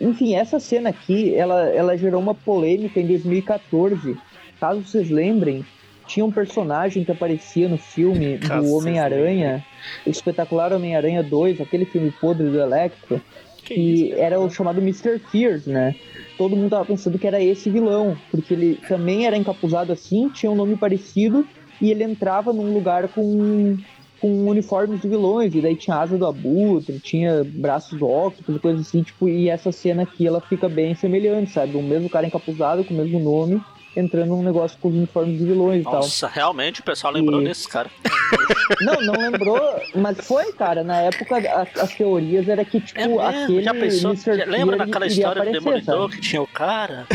Enfim, 0.00 0.34
essa 0.34 0.58
cena 0.58 0.88
aqui, 0.90 1.34
ela, 1.34 1.68
ela 1.68 1.96
gerou 1.96 2.20
uma 2.20 2.34
polêmica 2.34 2.98
em 3.00 3.06
2014. 3.06 4.16
Caso 4.58 4.82
vocês 4.82 5.10
lembrem, 5.10 5.64
tinha 6.06 6.24
um 6.24 6.30
personagem 6.30 7.04
que 7.04 7.12
aparecia 7.12 7.68
no 7.68 7.76
filme 7.76 8.38
do 8.38 8.74
Homem-Aranha, 8.74 9.64
o 10.06 10.10
espetacular 10.10 10.72
Homem-Aranha 10.72 11.22
2, 11.22 11.60
aquele 11.60 11.84
filme 11.84 12.10
podre 12.10 12.48
do 12.48 12.60
Electro, 12.60 13.20
Que 13.64 13.74
que 13.74 13.80
isso, 13.80 14.14
era 14.16 14.40
o 14.40 14.48
chamado 14.48 14.80
Mr. 14.80 15.18
Fears, 15.18 15.66
né? 15.66 15.94
Todo 16.38 16.56
mundo 16.56 16.70
tava 16.70 16.84
pensando 16.84 17.18
que 17.18 17.26
era 17.26 17.42
esse 17.42 17.68
vilão, 17.68 18.16
porque 18.30 18.54
ele 18.54 18.78
também 18.88 19.26
era 19.26 19.36
encapuzado 19.36 19.92
assim, 19.92 20.28
tinha 20.28 20.50
um 20.50 20.54
nome 20.54 20.76
parecido, 20.76 21.46
e 21.80 21.90
ele 21.90 22.04
entrava 22.04 22.52
num 22.52 22.72
lugar 22.72 23.08
com, 23.08 23.76
com 24.20 24.46
uniformes 24.48 25.00
de 25.00 25.08
vilões, 25.08 25.54
e 25.54 25.60
daí 25.60 25.74
tinha 25.74 25.96
asa 25.96 26.16
do 26.16 26.26
abutre, 26.26 27.00
tinha 27.00 27.44
braços 27.44 27.98
do 27.98 28.06
octopus, 28.06 28.58
coisa 28.58 28.80
assim, 28.80 29.02
tipo, 29.02 29.28
e 29.28 29.48
essa 29.48 29.72
cena 29.72 30.02
aqui, 30.02 30.26
ela 30.26 30.40
fica 30.40 30.68
bem 30.68 30.94
semelhante, 30.94 31.50
sabe? 31.50 31.76
O 31.76 31.82
mesmo 31.82 32.08
cara 32.08 32.26
encapuzado, 32.26 32.84
com 32.84 32.94
o 32.94 32.96
mesmo 32.96 33.18
nome, 33.18 33.60
entrando 33.96 34.28
num 34.28 34.42
negócio 34.42 34.76
com 34.80 34.88
os 34.88 34.94
uniformes 34.94 35.38
de 35.38 35.44
vilões 35.46 35.80
e 35.80 35.84
tal. 35.84 35.94
Nossa, 35.94 36.28
realmente 36.28 36.80
o 36.80 36.84
pessoal 36.84 37.12
lembrou 37.12 37.40
E- 37.40 37.44
desse 37.46 37.68
cara. 37.68 37.90
Não, 38.80 39.00
não 39.00 39.14
lembrou, 39.14 39.60
mas 39.94 40.18
foi, 40.26 40.52
cara. 40.52 40.82
Na 40.82 41.00
época, 41.02 41.36
a- 41.36 41.82
as 41.82 41.94
teorias 41.94 42.48
era 42.48 42.64
que, 42.64 42.80
tipo, 42.80 42.98
É 43.00 43.06
mesmo, 43.06 43.20
aquele 43.22 43.62
já 43.62 43.72
pensou? 43.72 44.10
Mr. 44.10 44.36
já 44.38 44.44
lembra 44.44 44.76
daquela 44.76 45.06
história 45.06 45.34
do 45.42 45.48
aparecer, 45.48 45.60
Demolidor 45.64 46.10
sabe? 46.10 46.14
que 46.16 46.20
tinha 46.28 46.42
o 46.42 46.46
cara 46.48 47.06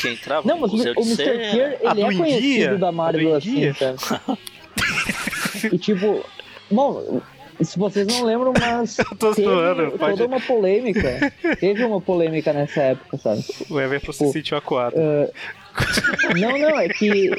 que 0.00 0.08
entrava 0.08 0.48
Não, 0.48 0.54
no 0.56 0.60
mas 0.62 0.72
o, 0.72 0.76
museu 0.78 0.92
o 0.96 1.02
de 1.02 1.08
Mr. 1.22 1.50
Fear, 1.50 1.76
ele 1.82 2.02
é 2.02 2.10
do 2.10 2.16
conhecido 2.16 2.78
da 2.78 2.90
Do 2.90 2.96
Marvel 2.96 3.34
assim, 3.36 3.72
sabe? 3.74 3.98
E 5.72 5.78
tipo, 5.78 6.24
bom, 6.70 7.20
se 7.60 7.78
vocês 7.78 8.06
não 8.06 8.24
lembram, 8.24 8.52
mas 8.58 8.96
tô 9.18 9.34
teve 9.34 9.46
zoando, 9.48 9.90
pode- 9.98 10.16
toda 10.18 10.26
uma 10.26 10.40
polêmica. 10.40 11.32
Teve 11.60 11.84
uma 11.84 12.00
polêmica 12.00 12.52
nessa 12.54 12.80
época, 12.80 13.18
sabe? 13.18 13.44
O 13.70 13.78
Everton 13.78 14.12
se 14.12 14.18
Tipo, 14.20 14.32
sentiu 14.32 14.56
acuado. 14.58 14.94
Não, 16.40 16.58
não, 16.58 16.78
é 16.78 16.88
que 16.88 17.30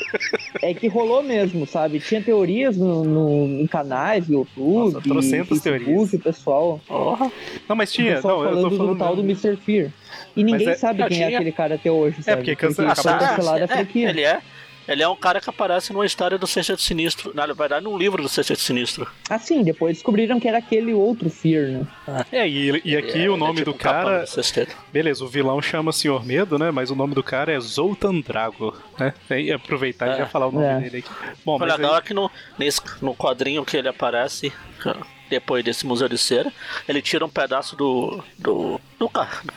é 0.61 0.73
que 0.73 0.87
rolou 0.87 1.21
mesmo, 1.23 1.65
sabe? 1.65 1.99
Tinha 1.99 2.21
teorias 2.21 2.77
no, 2.77 3.03
no- 3.03 3.61
em 3.61 3.67
canais, 3.67 4.27
YouTube, 4.29 4.93
Nossa, 5.07 5.31
Facebook, 5.31 5.59
teorias. 5.63 6.13
o 6.13 6.19
pessoal, 6.19 6.79
Porra. 6.87 7.31
Não, 7.67 7.75
mas 7.75 7.91
tinha. 7.91 8.21
Não, 8.21 8.43
eu 8.43 8.61
tô 8.61 8.69
falando, 8.71 8.93
do 8.93 8.95
tal 8.97 9.15
do 9.15 9.21
Mr. 9.21 9.55
Fear. 9.57 9.89
E 10.35 10.43
ninguém 10.43 10.69
é- 10.69 10.75
sabe 10.75 11.03
quem 11.07 11.23
é 11.23 11.25
tinha- 11.27 11.37
aquele 11.39 11.51
cara 11.51 11.75
até 11.75 11.91
hoje, 11.91 12.21
sabe? 12.23 12.37
porque 12.37 12.55
cansa- 12.55 12.83
acabou 12.87 13.11
acabou 13.11 13.27
de 13.27 13.35
cancelar 13.35 13.55
a 13.55 13.63
é, 13.63 13.67
franquia. 13.67 14.09
ele 14.09 14.21
é. 14.21 14.39
Ele 14.87 15.01
é 15.01 15.07
um 15.07 15.15
cara 15.15 15.41
que 15.41 15.49
aparece 15.49 15.91
numa 15.91 16.05
história 16.05 16.37
do 16.37 16.45
Sexteto 16.45 16.81
Sinistro. 16.81 17.31
Na 17.33 17.45
verdade, 17.47 17.83
num 17.83 17.97
livro 17.97 18.21
do 18.21 18.29
Sexteto 18.29 18.59
Sinistro. 18.61 19.07
Ah, 19.29 19.39
sim, 19.39 19.63
depois 19.63 19.97
descobriram 19.97 20.39
que 20.39 20.47
era 20.47 20.59
aquele 20.59 20.93
outro 20.93 21.29
Fear, 21.29 21.67
né? 22.07 22.25
É, 22.31 22.47
e, 22.47 22.81
e 22.85 22.95
aqui 22.95 23.25
É, 23.25 23.29
o 23.29 23.35
nome 23.35 23.61
é 23.61 23.63
tipo 23.65 23.71
do 23.71 23.77
cara. 23.77 24.25
do. 24.25 24.67
Beleza, 24.93 25.23
o 25.23 25.27
vilão 25.27 25.61
chama 25.61 25.91
Senhor 25.91 26.23
Medo, 26.25 26.59
né? 26.59 26.69
Mas 26.71 26.91
o 26.91 26.95
nome 26.95 27.15
do 27.15 27.23
cara 27.23 27.51
é 27.51 27.59
Zoltan 27.59 28.19
Drago, 28.21 28.75
né? 28.99 29.13
E 29.31 29.51
aproveitar 29.51 30.07
e 30.07 30.11
É. 30.11 30.17
já 30.17 30.25
falar 30.27 30.47
o 30.47 30.51
nome 30.51 30.65
É. 30.65 30.79
dele 30.79 30.97
aqui. 30.99 31.09
Bom, 31.43 31.55
O 31.55 31.59
mas 31.59 31.71
legal 31.75 31.93
aí, 31.93 31.99
é 31.99 32.01
que 32.01 32.13
no, 32.13 32.29
nesse, 32.57 32.81
no 33.01 33.15
quadrinho 33.15 33.65
que 33.65 33.75
ele 33.77 33.87
aparece, 33.87 34.53
depois 35.29 35.63
desse 35.63 35.85
Museu 35.85 36.07
de 36.07 36.17
Cera, 36.17 36.51
ele 36.87 37.01
tira 37.01 37.25
um 37.25 37.29
pedaço 37.29 37.75
do. 37.75 38.23
do. 38.37 38.79
do 38.99 39.09
carro. 39.09 39.47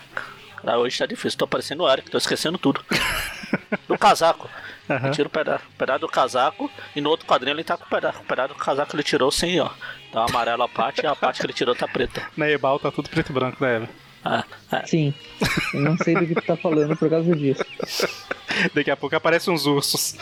Cara, 0.57 0.79
hoje 0.79 0.99
tá 0.99 1.07
difícil, 1.07 1.39
tô 1.39 1.47
parecendo 1.47 1.85
o 1.85 1.91
Eric, 1.93 2.11
tô 2.11 2.19
esquecendo 2.19 2.59
tudo. 2.59 2.83
Do 3.87 3.97
casaco. 3.97 4.49
Aham. 4.89 5.07
Ele 5.07 5.15
tira 5.15 5.29
um 5.29 5.31
pedaço, 5.31 5.65
um 5.67 5.77
pedaço 5.77 6.01
do 6.01 6.09
casaco 6.09 6.71
e 6.97 7.01
no 7.01 7.11
outro 7.11 7.27
quadrinho 7.27 7.55
ele 7.55 7.65
tá 7.65 7.77
com 7.77 7.85
o 7.85 7.89
pedaço. 7.89 8.21
O 8.21 8.25
pedaço 8.25 8.49
do 8.49 8.55
casaco 8.55 8.95
ele 8.97 9.03
tirou 9.03 9.31
sem, 9.31 9.61
ó. 9.61 9.69
Tá 10.13 10.25
amarelo 10.29 10.63
a 10.63 10.69
parte 10.69 11.03
e 11.03 11.07
a 11.07 11.15
parte 11.15 11.41
que 11.41 11.47
ele 11.47 11.53
tirou 11.53 11.75
tá 11.75 11.87
preta. 11.87 12.23
na 12.37 12.49
Ebal 12.49 12.79
tá 12.79 12.91
tudo 12.91 13.09
preto 13.11 13.31
e 13.31 13.33
branco, 13.33 13.63
né, 13.63 13.77
Eva? 13.77 13.89
Ah, 14.25 14.45
é. 14.73 14.87
Sim. 14.87 15.15
Eu 15.73 15.81
não 15.81 15.97
sei 15.97 16.15
do 16.15 16.27
que 16.27 16.35
tu 16.35 16.43
tá 16.43 16.57
falando 16.57 16.97
por 16.97 17.09
causa 17.09 17.35
disso. 17.37 17.65
Daqui 18.75 18.91
a 18.91 18.97
pouco 18.97 19.15
aparecem 19.15 19.53
uns 19.53 19.67
ursos 19.67 20.17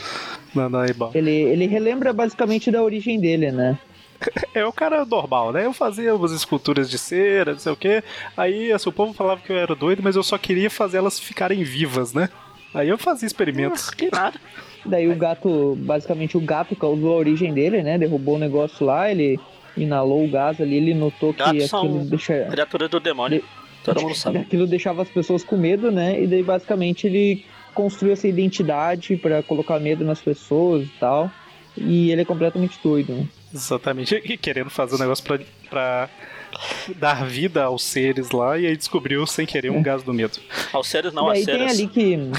na, 0.54 0.68
na 0.68 0.86
Ebal. 0.86 1.10
Ele, 1.14 1.30
ele 1.30 1.66
relembra 1.66 2.12
basicamente 2.12 2.70
da 2.70 2.82
origem 2.82 3.18
dele, 3.18 3.50
né? 3.50 3.78
É 4.54 4.64
o 4.64 4.72
cara 4.72 5.04
normal, 5.04 5.52
né? 5.52 5.66
Eu 5.66 5.72
fazia 5.72 6.14
umas 6.14 6.32
esculturas 6.32 6.88
de 6.88 6.98
cera, 6.98 7.52
não 7.52 7.58
sei 7.58 7.72
o 7.72 7.76
quê. 7.76 8.02
Aí 8.36 8.72
assim, 8.72 8.88
o 8.88 8.92
povo 8.92 9.12
falava 9.12 9.40
que 9.42 9.52
eu 9.52 9.56
era 9.58 9.74
doido, 9.74 10.02
mas 10.02 10.16
eu 10.16 10.22
só 10.22 10.38
queria 10.38 10.70
fazer 10.70 10.96
elas 10.98 11.20
ficarem 11.20 11.62
vivas, 11.62 12.14
né? 12.14 12.30
Aí 12.76 12.90
eu 12.90 12.98
fazia 12.98 13.26
experimentos. 13.26 13.88
Que 13.88 14.10
nada. 14.10 14.38
Daí 14.84 15.08
o 15.08 15.16
gato, 15.16 15.74
basicamente 15.80 16.36
o 16.36 16.40
gato 16.40 16.76
causou 16.76 17.14
a 17.14 17.16
origem 17.16 17.54
dele, 17.54 17.82
né? 17.82 17.96
Derrubou 17.96 18.36
o 18.36 18.38
negócio 18.38 18.84
lá, 18.84 19.10
ele 19.10 19.40
inalou 19.74 20.24
o 20.24 20.30
gás 20.30 20.60
ali, 20.60 20.76
ele 20.76 20.92
notou 20.92 21.32
que 21.32 21.38
Gatos 21.38 21.72
aquilo, 21.72 22.00
são 22.00 22.06
deixa, 22.06 22.44
criatura 22.50 22.86
do 22.86 23.00
demônio. 23.00 23.42
Todo 23.82 24.02
mundo 24.02 24.14
sabe. 24.14 24.38
aquilo 24.44 24.66
deixava 24.66 25.00
as 25.00 25.08
pessoas 25.08 25.42
com 25.42 25.56
medo, 25.56 25.90
né? 25.90 26.22
E 26.22 26.26
daí 26.26 26.42
basicamente 26.42 27.06
ele 27.06 27.46
construiu 27.72 28.12
essa 28.12 28.28
identidade 28.28 29.16
pra 29.16 29.42
colocar 29.42 29.80
medo 29.80 30.04
nas 30.04 30.20
pessoas 30.20 30.84
e 30.84 30.92
tal. 31.00 31.30
E 31.78 32.10
ele 32.10 32.22
é 32.22 32.24
completamente 32.26 32.78
doido, 32.82 33.14
né? 33.14 33.26
Exatamente. 33.54 34.14
E 34.14 34.36
querendo 34.36 34.68
fazer 34.68 34.96
um 34.96 34.98
negócio 34.98 35.24
pra, 35.24 35.38
pra 35.70 36.10
dar 36.96 37.24
vida 37.26 37.64
aos 37.64 37.82
seres 37.82 38.30
lá, 38.30 38.58
e 38.58 38.66
aí 38.66 38.76
descobriu 38.76 39.26
sem 39.26 39.46
querer 39.46 39.70
um 39.70 39.82
gás 39.82 40.02
do 40.02 40.12
medo. 40.12 40.38
Aos 40.72 40.86
seres 40.86 41.12
não, 41.12 41.28
e 41.28 41.38
às 41.42 41.48
aí 41.48 41.56
tem 41.56 41.68
ali 41.68 41.86
que 41.86 42.30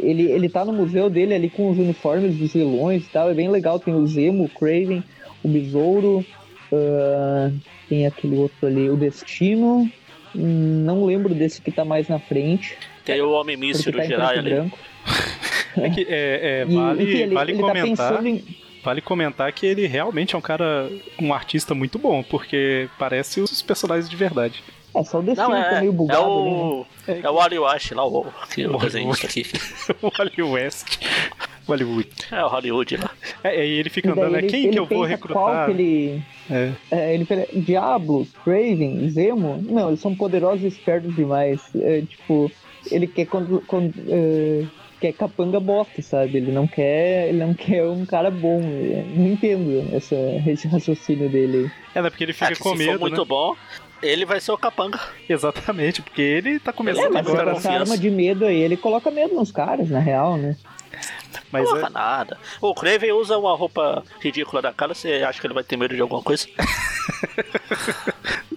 ele, 0.00 0.30
ele 0.30 0.48
tá 0.48 0.64
no 0.64 0.72
museu 0.72 1.10
dele 1.10 1.34
ali 1.34 1.50
com 1.50 1.70
os 1.70 1.78
uniformes 1.78 2.36
dos 2.36 2.52
vilões 2.52 3.04
e 3.04 3.08
tal, 3.08 3.30
é 3.30 3.34
bem 3.34 3.50
legal, 3.50 3.78
tem 3.78 3.94
o 3.94 4.06
Zemo, 4.06 4.44
o 4.44 4.48
Craven, 4.48 5.02
o 5.42 5.48
Besouro, 5.48 6.24
ah, 6.72 7.50
tem 7.88 8.06
aquele 8.06 8.36
outro 8.36 8.66
ali, 8.66 8.88
o 8.88 8.96
Destino, 8.96 9.90
não 10.34 11.04
lembro 11.04 11.34
desse 11.34 11.60
que 11.60 11.70
tá 11.70 11.84
mais 11.84 12.08
na 12.08 12.18
frente, 12.18 12.76
Tem 13.04 13.20
o 13.20 13.30
Homem 13.32 13.56
Míssil 13.56 13.92
do 13.92 13.98
tá 13.98 14.04
Jirai 14.04 14.36
e 14.36 14.38
ali. 14.38 14.50
branco. 14.50 14.78
É 15.76 15.90
que 15.90 16.06
é, 16.08 16.60
é, 16.60 16.66
E, 16.68 16.74
vale, 16.76 17.02
enfim, 17.02 17.18
ele, 17.18 17.34
vale 17.34 17.50
ele 17.50 17.60
tá 17.60 17.66
comentar. 17.66 18.08
pensando 18.12 18.28
em... 18.28 18.44
Vale 18.84 19.00
comentar 19.00 19.50
que 19.52 19.64
ele 19.66 19.86
realmente 19.86 20.34
é 20.34 20.38
um 20.38 20.42
cara, 20.42 20.90
um 21.20 21.32
artista 21.32 21.74
muito 21.74 21.98
bom, 21.98 22.22
porque 22.22 22.88
parece 22.98 23.40
os 23.40 23.62
personagens 23.62 24.08
de 24.08 24.14
verdade. 24.16 24.62
É 24.94 25.02
só 25.02 25.18
o 25.18 25.22
destino 25.22 25.48
Não, 25.48 25.56
que 25.56 25.68
tá 25.70 25.76
é, 25.76 25.80
meio 25.80 25.90
é 25.90 25.94
bugado 25.94 26.22
ali, 26.22 26.50
né? 26.50 26.50
o. 26.50 26.86
É 27.08 27.30
o 27.30 27.34
Wally 27.34 27.58
West 27.58 27.90
lá, 27.92 28.06
o, 28.06 28.26
que, 28.52 28.64
o 28.66 28.72
Wally 28.72 28.84
desenhista 28.84 29.26
aqui. 29.26 29.44
o 30.00 30.10
Wally 30.16 30.42
West. 30.42 30.98
Hollywood. 31.66 32.08
É 32.30 32.44
o 32.44 32.48
Hollywood 32.48 32.96
lá. 32.98 33.10
É, 33.42 33.48
aí 33.48 33.70
ele 33.70 33.88
fica 33.90 34.08
E 34.08 34.12
andando, 34.12 34.32
né? 34.32 34.38
ele- 34.38 34.48
Quem 34.48 34.64
ele 34.64 34.72
que 34.72 34.78
eu 34.78 34.86
vou 34.86 35.02
recrutar? 35.04 35.42
Qual 35.42 35.64
que 35.64 35.70
ele... 35.72 36.22
É. 36.50 36.72
É, 36.90 37.14
ele 37.14 37.24
fala, 37.24 37.46
Diablo, 37.54 38.26
Craven, 38.44 39.08
Zemo? 39.08 39.58
Não, 39.62 39.88
eles 39.88 40.00
são 40.00 40.14
poderosos 40.14 40.62
e 40.62 40.66
espertos 40.66 41.14
demais. 41.16 41.60
É, 41.74 42.02
tipo, 42.02 42.52
ele 42.90 43.06
quer 43.06 43.24
quando, 43.26 43.62
quando, 43.66 43.94
é, 44.08 44.64
quer 45.04 45.12
capanga 45.12 45.60
bosta, 45.60 46.00
sabe? 46.00 46.38
Ele 46.38 46.50
não 46.50 46.66
quer, 46.66 47.28
ele 47.28 47.38
não 47.38 47.52
quer 47.52 47.84
um 47.84 48.06
cara 48.06 48.30
bom. 48.30 48.60
Eu 48.60 49.04
Não 49.14 49.26
entendo 49.32 49.94
essa, 49.94 50.14
esse 50.46 50.66
raciocínio 50.66 51.28
dele. 51.28 51.70
É, 51.94 52.00
né? 52.00 52.08
Porque 52.08 52.24
ele 52.24 52.32
fica 52.32 52.52
É, 52.52 52.56
com 52.56 52.70
se 52.70 52.78
medo, 52.78 52.92
for 52.92 53.00
muito 53.00 53.20
né? 53.20 53.26
bom, 53.26 53.54
ele 54.02 54.24
vai 54.24 54.40
ser 54.40 54.52
o 54.52 54.56
capanga. 54.58 54.98
Exatamente, 55.28 56.00
porque 56.00 56.22
ele 56.22 56.58
tá 56.58 56.70
É, 56.70 56.74
começando 56.74 57.12
mas 57.12 57.26
agora. 57.26 57.50
essa 57.52 57.70
arma 57.70 57.98
de 57.98 58.10
medo 58.10 58.46
aí, 58.46 58.56
ele 58.62 58.76
coloca 58.78 59.10
medo 59.10 59.34
nos 59.34 59.52
caras, 59.52 59.90
na 59.90 59.98
real, 59.98 60.36
né? 60.38 60.56
Mas 61.54 61.64
não 61.64 61.76
é, 61.76 61.80
coloca 61.80 61.90
nada. 61.90 62.36
O 62.60 62.74
Kraven 62.74 63.12
usa 63.12 63.38
uma 63.38 63.54
roupa 63.56 64.02
ridícula 64.20 64.60
da 64.60 64.72
cara, 64.72 64.92
você 64.94 65.22
acha 65.26 65.40
que 65.40 65.46
ele 65.46 65.54
vai 65.54 65.62
ter 65.64 65.76
medo 65.76 65.94
de 65.94 66.02
alguma 66.02 66.20
coisa? 66.22 66.46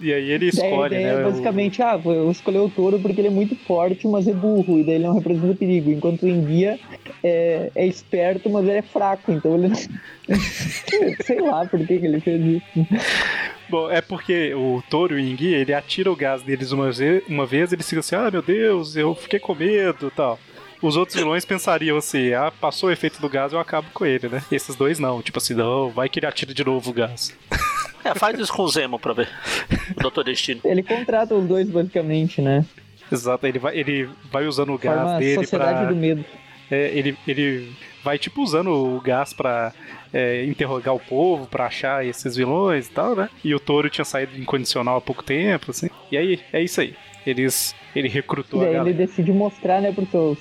e 0.00 0.12
aí 0.12 0.30
ele 0.30 0.48
escolhe, 0.48 0.96
ideia 0.96 1.14
né? 1.16 1.22
é 1.22 1.26
o- 1.26 1.30
basicamente, 1.30 1.82
ah, 1.82 1.96
vou 1.96 2.12
eu 2.12 2.30
escolher 2.30 2.58
o 2.58 2.68
touro 2.68 2.98
porque 2.98 3.20
ele 3.20 3.28
é 3.28 3.30
muito 3.30 3.54
forte, 3.56 4.06
mas 4.06 4.26
é 4.26 4.32
burro, 4.32 4.78
e 4.78 4.84
daí 4.84 4.96
ele 4.96 5.04
não 5.06 5.14
representa 5.14 5.54
perigo. 5.54 5.90
Enquanto 5.90 6.22
o 6.24 6.28
enguia 6.28 6.78
é, 7.22 7.70
é 7.74 7.86
esperto, 7.86 8.50
mas 8.50 8.64
ele 8.64 8.78
é 8.78 8.82
fraco, 8.82 9.30
então 9.32 9.54
ele 9.54 9.68
não. 9.68 9.76
Sei 11.24 11.40
lá 11.40 11.64
por 11.66 11.78
que, 11.86 11.98
que 11.98 12.06
ele 12.06 12.20
fez 12.20 12.42
isso. 12.44 12.86
Bom, 13.68 13.90
é 13.90 14.00
porque 14.00 14.54
o 14.54 14.82
touro 14.88 15.18
e 15.18 15.22
o 15.22 15.26
enguia, 15.32 15.58
ele 15.58 15.74
atira 15.74 16.10
o 16.10 16.16
gás 16.16 16.42
deles 16.42 16.72
uma 16.72 16.90
vez, 16.90 17.22
uma 17.28 17.44
vez 17.46 17.72
eles 17.72 17.86
ficam 17.86 18.00
assim, 18.00 18.16
ah, 18.16 18.30
meu 18.30 18.42
Deus, 18.42 18.96
eu 18.96 19.14
fiquei 19.14 19.38
com 19.38 19.54
medo 19.54 20.08
e 20.08 20.10
tal. 20.10 20.38
Os 20.80 20.96
outros 20.96 21.16
vilões 21.16 21.44
pensariam 21.44 21.96
assim, 21.96 22.32
ah, 22.32 22.52
passou 22.60 22.88
o 22.88 22.92
efeito 22.92 23.20
do 23.20 23.28
gás, 23.28 23.52
eu 23.52 23.58
acabo 23.58 23.88
com 23.92 24.06
ele, 24.06 24.28
né? 24.28 24.42
Esses 24.50 24.76
dois 24.76 24.98
não, 24.98 25.20
tipo 25.20 25.38
assim, 25.38 25.54
não, 25.54 25.90
vai 25.90 26.08
que 26.08 26.18
ele 26.18 26.26
atira 26.26 26.54
de 26.54 26.64
novo 26.64 26.90
o 26.90 26.94
gás. 26.94 27.36
É, 28.04 28.14
faz 28.14 28.38
isso 28.38 28.52
com 28.52 28.62
o 28.62 28.68
Zemo 28.68 28.96
pra 28.96 29.12
ver. 29.12 29.28
O 29.96 30.00
Doutor 30.00 30.22
Destino. 30.22 30.60
Ele 30.64 30.84
contrata 30.84 31.34
os 31.34 31.46
dois, 31.46 31.68
basicamente, 31.68 32.40
né? 32.40 32.64
Exato, 33.10 33.44
ele 33.44 33.58
vai, 33.58 33.76
ele 33.76 34.08
vai 34.30 34.46
usando 34.46 34.72
o 34.72 34.78
gás 34.78 34.96
Forma 34.96 35.16
a 35.16 35.18
dele 35.18 35.34
sociedade 35.34 35.78
pra... 35.80 35.88
do 35.88 35.96
medo. 35.96 36.24
É, 36.70 36.96
ele, 36.96 37.18
ele 37.26 37.72
vai, 38.04 38.16
tipo, 38.16 38.40
usando 38.40 38.70
o 38.70 39.00
gás 39.00 39.32
pra 39.32 39.72
é, 40.12 40.44
interrogar 40.44 40.94
o 40.94 41.00
povo, 41.00 41.46
pra 41.46 41.66
achar 41.66 42.06
esses 42.06 42.36
vilões 42.36 42.86
e 42.86 42.90
tal, 42.90 43.16
né? 43.16 43.28
E 43.42 43.54
o 43.54 43.60
touro 43.60 43.90
tinha 43.90 44.04
saído 44.04 44.38
incondicional 44.38 44.96
há 44.96 45.00
pouco 45.00 45.22
tempo, 45.22 45.70
assim. 45.70 45.90
E 46.10 46.16
aí, 46.16 46.40
é 46.52 46.62
isso 46.62 46.80
aí. 46.80 46.94
Eles, 47.28 47.74
ele 47.94 48.08
E 48.08 48.10
recrutou 48.10 48.60
a 48.60 48.64
daí 48.64 48.72
ele 48.74 48.78
galera. 48.78 48.96
decide 49.06 49.32
mostrar, 49.32 49.80
né, 49.82 49.92
pros 49.92 50.08
seus, 50.10 50.38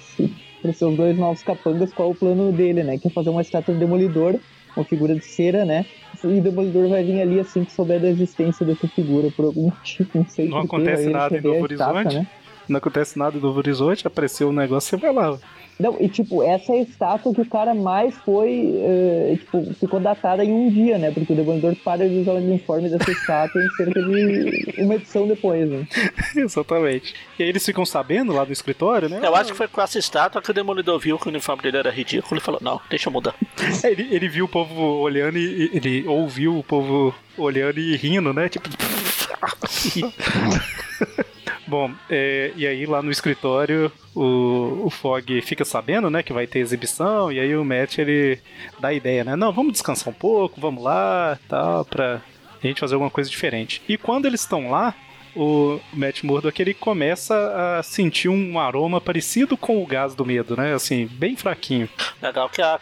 pros 0.62 0.78
seus 0.78 0.96
dois 0.96 1.18
novos 1.18 1.44
capangas 1.44 1.92
qual 1.94 2.10
é 2.10 2.12
o 2.12 2.16
plano 2.16 2.52
dele, 2.52 2.84
né? 2.84 2.98
Que 2.98 3.08
é 3.08 3.12
fazer 3.12 3.30
uma 3.30 3.42
estátua 3.42 3.74
do 3.74 3.80
Demolidor, 3.80 4.36
uma 4.76 4.86
figura 4.86 5.14
de 5.16 5.26
cera, 5.26 5.66
né? 5.66 5.86
E 6.24 6.28
o 6.28 6.42
Demolidor 6.42 6.90
vai 6.90 7.04
vir 7.04 7.22
ali 7.22 7.40
assim 7.40 7.64
que 7.64 7.72
souber 7.72 8.00
da 8.00 8.08
existência 8.10 8.66
dessa 8.66 8.88
figura, 8.88 9.30
por 9.32 9.46
algum 9.46 9.64
motivo, 9.70 10.10
não 10.16 10.26
sei 10.28 10.48
Não 10.48 10.60
acontece 10.60 11.04
ele 11.04 11.14
nada 11.14 11.38
em 11.38 11.42
Novo 11.42 11.66
estátua, 11.68 11.94
Horizonte. 12.00 12.16
né? 12.16 12.28
Não 12.70 12.78
acontece 12.78 13.18
nada 13.20 13.38
em 13.38 13.42
Novo 13.42 13.60
Horizonte, 13.60 14.06
apareceu 14.08 14.50
um 14.50 14.54
negócio, 14.54 14.90
você 14.90 14.98
vai 14.98 15.14
lá. 15.14 15.38
Não, 15.80 15.96
e 16.00 16.10
tipo, 16.10 16.42
essa 16.42 16.74
é 16.74 16.80
a 16.80 16.82
estátua 16.82 17.34
que 17.34 17.42
o 17.42 17.46
cara 17.50 17.76
mais 17.76 18.16
foi, 18.26 18.74
eh, 18.76 19.36
tipo, 19.40 19.74
ficou 19.76 20.00
datada 20.00 20.44
em 20.44 20.52
um 20.52 20.70
dia, 20.72 20.98
né? 20.98 21.12
Porque 21.12 21.34
o 21.34 21.36
Demolidor 21.36 21.76
para 21.84 22.08
de 22.10 22.16
usar 22.16 22.32
o 22.32 22.38
uniforme 22.38 22.90
dessa 22.90 23.12
estátua 23.12 23.62
em 23.64 23.70
cerca 23.76 24.02
de 24.02 24.74
uma 24.82 24.96
edição 24.96 25.28
depois, 25.28 25.70
né? 25.70 25.88
Exatamente. 26.36 27.14
E 27.38 27.44
aí 27.44 27.50
eles 27.50 27.64
ficam 27.64 27.86
sabendo 27.86 28.34
lá 28.34 28.44
do 28.44 28.52
escritório, 28.52 29.08
né? 29.08 29.20
Eu 29.22 29.36
acho 29.36 29.52
que 29.52 29.58
foi 29.58 29.68
com 29.68 29.80
essa 29.82 30.00
estátua 30.00 30.42
que 30.42 30.50
o 30.50 30.54
Demolidor 30.54 30.98
viu 31.00 31.20
que 31.20 31.28
o 31.28 31.30
uniforme 31.30 31.62
dele 31.62 31.78
era 31.78 31.92
ridículo 31.92 32.40
e 32.40 32.44
falou, 32.44 32.60
não, 32.64 32.82
deixa 32.90 33.10
eu 33.10 33.14
mudar. 33.14 33.36
É, 33.84 33.92
Ele, 33.92 34.08
ele 34.16 34.30
viu 34.30 34.46
o 34.46 34.50
povo 34.50 34.82
olhando 35.02 35.38
e 35.38 35.66
e- 35.66 35.70
ele 35.78 36.08
ouviu 36.08 36.58
o 36.58 36.64
povo 36.64 37.14
olhando 37.38 37.80
e 37.80 37.96
rindo, 37.96 38.34
né? 38.34 38.50
Tipo. 38.50 38.68
Bom, 41.68 41.92
é, 42.10 42.52
e 42.56 42.66
aí 42.66 42.86
lá 42.86 43.02
no 43.02 43.12
escritório 43.12 43.92
o, 44.16 44.84
o 44.86 44.90
Fog 44.90 45.42
fica 45.42 45.66
sabendo, 45.66 46.10
né, 46.10 46.24
que 46.24 46.34
vai 46.34 46.48
ter 46.48 46.60
exibição, 46.60 47.32
e 47.32 47.40
aí 47.40 47.56
o 47.56 47.64
Matt 47.64 47.98
ele 47.98 48.40
dá 48.80 48.90
a 48.90 48.94
ideia, 48.94 49.24
né? 49.24 49.36
Não, 49.36 49.52
vamos 49.52 49.74
descansar 49.74 50.10
um 50.10 50.14
pouco, 50.14 50.60
vamos 50.60 50.84
lá, 50.84 51.38
tal, 51.48 51.86
pra 51.86 52.22
gente 52.62 52.80
fazer 52.80 52.96
alguma 52.96 53.12
coisa 53.12 53.30
diferente. 53.30 53.82
E 53.88 53.98
quando 53.98 54.26
eles 54.26 54.42
estão 54.42 54.70
lá, 54.70 54.96
o 55.36 55.80
Matt 55.94 56.24
Murdock 56.24 56.60
ele 56.60 56.74
começa 56.74 57.78
a 57.78 57.84
sentir 57.84 58.28
um 58.28 58.60
aroma 58.60 59.00
parecido 59.00 59.56
com 59.56 59.82
o 59.82 59.86
gás 59.86 60.16
do 60.16 60.26
medo, 60.26 60.58
né? 60.58 60.74
Assim, 60.74 61.06
bem 61.06 61.36
fraquinho. 61.36 61.88
Legal 62.22 62.50
que 62.50 62.62
a 62.62 62.78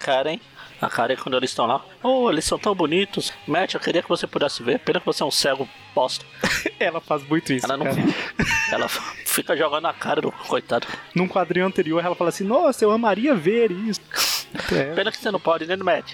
Karen, 0.89 1.13
a 1.13 1.15
Karen 1.15 1.15
quando 1.17 1.37
eles 1.37 1.49
estão 1.49 1.65
lá, 1.65 1.83
oh, 2.03 2.29
eles 2.29 2.45
são 2.45 2.57
tão 2.57 2.75
bonitos. 2.75 3.31
Matt, 3.47 3.73
eu 3.73 3.79
queria 3.79 4.01
que 4.01 4.09
você 4.09 4.27
pudesse 4.27 4.63
ver, 4.63 4.79
pena 4.79 4.99
que 4.99 5.05
você 5.05 5.23
é 5.23 5.25
um 5.25 5.31
cego 5.31 5.67
bosta. 5.93 6.25
Ela 6.79 6.99
faz 6.99 7.27
muito 7.27 7.53
isso, 7.53 7.65
Ela 7.65 7.77
não. 7.77 7.85
cara. 7.85 7.97
Ela 8.71 8.87
fica 8.89 9.55
jogando 9.55 9.83
na 9.83 9.93
cara 9.93 10.21
do 10.21 10.31
coitado. 10.31 10.87
Num 11.13 11.27
quadrinho 11.27 11.65
anterior, 11.65 12.03
ela 12.03 12.15
fala 12.15 12.29
assim: 12.29 12.43
Nossa, 12.43 12.83
eu 12.83 12.91
amaria 12.91 13.33
ver 13.35 13.71
isso. 13.71 14.01
É, 14.71 14.93
Pena 14.93 15.11
que 15.11 15.17
você 15.17 15.29
não 15.29 15.39
pode, 15.39 15.65
né, 15.65 15.75
Matt? 15.75 16.13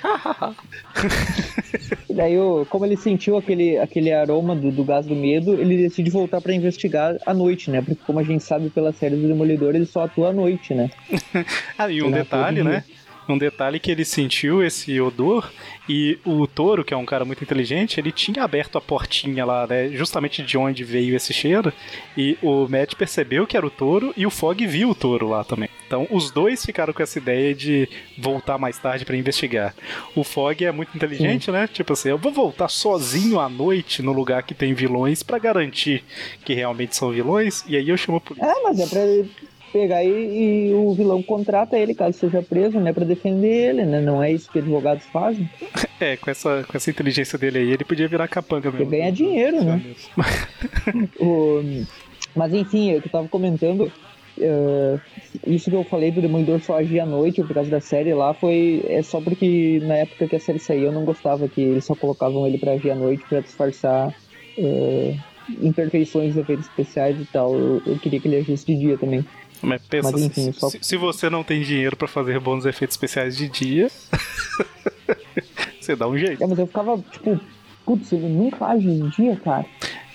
E 2.10 2.13
daí, 2.13 2.34
como 2.69 2.86
ele 2.86 2.97
sentiu 2.97 3.38
aquele, 3.38 3.77
aquele 3.77 4.12
aroma 4.12 4.55
do, 4.55 4.71
do 4.71 4.84
gás 4.84 5.05
do 5.05 5.15
medo, 5.15 5.53
ele 5.53 5.77
decide 5.77 6.10
voltar 6.10 6.41
pra 6.41 6.51
investigar 6.51 7.17
à 7.25 7.34
noite, 7.36 7.69
né? 7.69 7.81
Porque 7.81 8.01
como 8.03 8.17
a 8.19 8.23
gente 8.23 8.43
sabe 8.43 8.71
pela 8.71 8.91
série 8.91 9.15
do 9.15 9.27
Demolidor, 9.27 9.75
ele 9.75 9.86
só 9.86 10.05
atua 10.05 10.29
à 10.29 10.34
noite, 10.34 10.73
né? 10.73 10.89
Ah, 11.77 11.88
e 11.89 12.01
um 12.01 12.10
detalhe, 12.10 12.62
atua 12.62 12.71
de 12.71 12.77
né? 12.77 12.84
Um 13.32 13.38
detalhe 13.38 13.80
que 13.80 13.89
ele 13.89 14.04
sentiu 14.04 14.63
esse 14.63 15.00
odor 15.00 15.52
e 15.88 16.20
o 16.26 16.46
touro, 16.48 16.84
que 16.84 16.94
é 16.94 16.98
um 16.98 17.06
cara 17.06 17.26
muito 17.26 17.44
inteligente, 17.44 18.00
ele 18.00 18.12
tinha 18.12 18.44
aberto 18.44 18.78
a 18.78 18.82
portinha 18.82 19.46
lá, 19.46 19.65
né? 19.65 19.89
Justamente 19.89 20.44
de 20.44 20.58
onde 20.58 20.84
veio 20.84 21.15
esse 21.15 21.34
cheiro. 21.34 21.74
E 22.17 22.38
o 22.41 22.67
Matt 22.67 22.96
percebeu 22.96 23.48
que 23.48 23.58
era 23.58 23.65
o 23.65 23.70
touro 23.70 24.13
e 24.15 24.26
o 24.26 24.30
Fog 24.30 24.65
viu 24.67 24.89
o 24.89 24.96
touro 24.96 25.30
lá 25.30 25.44
também. 25.44 25.70
Então 25.88 26.08
os 26.10 26.32
dois 26.32 26.65
ficaram 26.65 26.94
com 26.94 27.04
essa 27.04 27.17
ideia 27.17 27.54
de 27.54 27.89
voltar 28.17 28.58
mais 28.58 28.78
tarde 28.78 29.06
pra 29.06 29.17
investigar. 29.17 29.74
O 30.15 30.24
Fog 30.24 30.63
é 30.63 30.72
muito 30.72 30.96
inteligente, 30.96 31.52
né? 31.52 31.67
Tipo 31.67 31.94
assim, 31.94 32.10
eu 32.10 32.17
vou 32.17 32.32
voltar 32.32 32.70
sozinho 32.70 33.39
à 33.39 33.50
noite 33.50 34.02
no 34.02 34.13
lugar 34.13 34.44
que 34.44 34.54
tem 34.54 34.74
vilões 34.74 35.24
pra 35.24 35.39
garantir 35.39 36.04
que 36.46 36.54
realmente 36.54 36.96
são 36.96 37.12
vilões. 37.12 37.63
E 37.67 37.76
aí 37.76 37.89
eu 37.89 37.98
chamo 37.98 38.17
a 38.17 38.22
polícia. 38.22 38.46
É, 38.46 38.63
mas 38.63 38.80
é 38.80 38.88
pra 38.88 39.06
ele 39.06 39.32
pegar 39.71 40.03
e, 40.03 40.10
e 40.69 40.73
o 40.73 40.93
vilão 40.93 41.21
contrata 41.23 41.77
ele, 41.77 41.93
caso 41.95 42.17
seja 42.17 42.41
preso, 42.43 42.79
né? 42.79 42.91
Pra 42.93 43.05
defender 43.05 43.69
ele, 43.69 43.86
né? 43.86 44.01
Não 44.01 44.21
é 44.21 44.31
isso 44.31 44.49
que 44.51 44.60
advogados 44.60 45.05
fazem. 45.07 45.47
É, 45.99 46.17
com 46.17 46.31
essa, 46.31 46.63
com 46.63 46.75
essa 46.75 46.89
inteligência 46.89 47.38
dele 47.38 47.60
aí, 47.60 47.69
ele 47.69 47.86
podia 47.86 48.07
virar 48.07 48.27
capanga 48.27 48.71
mesmo. 48.71 48.89
ganha 48.89 49.12
dinheiro, 49.12 49.63
né? 49.63 49.79
O- 51.19 51.62
Mas 52.36 52.51
enfim, 52.53 52.91
eu 52.91 53.01
que 53.01 53.07
tava 53.10 53.27
comentando, 53.27 53.91
eh, 54.39 54.97
isso 55.45 55.69
que 55.69 55.75
eu 55.75 55.84
falei 55.84 56.12
do 56.12 56.21
Demolidor 56.21 56.60
só 56.62 56.77
agir 56.77 56.99
à 57.01 57.05
noite 57.05 57.43
por 57.43 57.53
causa 57.53 57.69
da 57.69 57.79
série 57.79 58.13
lá 58.15 58.34
foi 58.34 58.81
é 58.88 59.03
só 59.03 59.21
porque 59.21 59.79
na 59.84 59.97
época 59.97 60.27
que 60.27 60.36
a 60.36 60.39
série 60.39 60.57
saiu 60.60 60.86
eu 60.86 60.91
não 60.91 61.05
gostava 61.05 61.47
que 61.47 61.62
eles 61.62 61.86
só 61.86 61.93
colocavam 61.95 62.47
ele 62.47 62.57
pra 62.57 62.71
agir 62.71 62.89
à 62.89 62.95
noite 62.95 63.23
pra 63.29 63.41
disfarçar 63.41 64.12
eh, 64.57 65.13
imperfeições, 65.62 66.38
efeitos 66.38 66.65
especiais 66.65 67.19
e 67.19 67.25
tal. 67.25 67.53
Eu, 67.53 67.81
eu 67.86 67.99
queria 67.99 68.19
que 68.19 68.27
ele 68.27 68.38
agisse 68.38 68.65
de 68.65 68.75
dia 68.77 68.97
também. 68.97 69.23
Mas 69.63 69.82
pensa, 69.88 70.12
Mas, 70.12 70.21
enfim, 70.24 70.52
se, 70.52 70.60
só- 70.60 70.69
se- 70.69 70.80
se 70.82 70.97
você 70.97 71.30
não 71.30 71.43
tem 71.43 71.62
dinheiro 71.62 71.95
pra 71.95 72.08
fazer 72.08 72.39
bons 72.39 72.65
efeitos 72.65 72.95
especiais 72.95 73.36
de 73.38 73.47
dia, 73.50 73.89
você 75.80 75.95
dá 75.95 76.08
um 76.08 76.17
jeito. 76.17 76.43
É, 76.43 76.47
mas 76.47 76.58
eu 76.60 76.67
ficava 76.67 76.97
tipo, 77.12 77.39
putz, 77.86 78.12
ele 78.12 78.28
nunca 78.30 78.65
age 78.65 78.88
de 78.88 79.10
dia, 79.15 79.36
cara. 79.38 79.65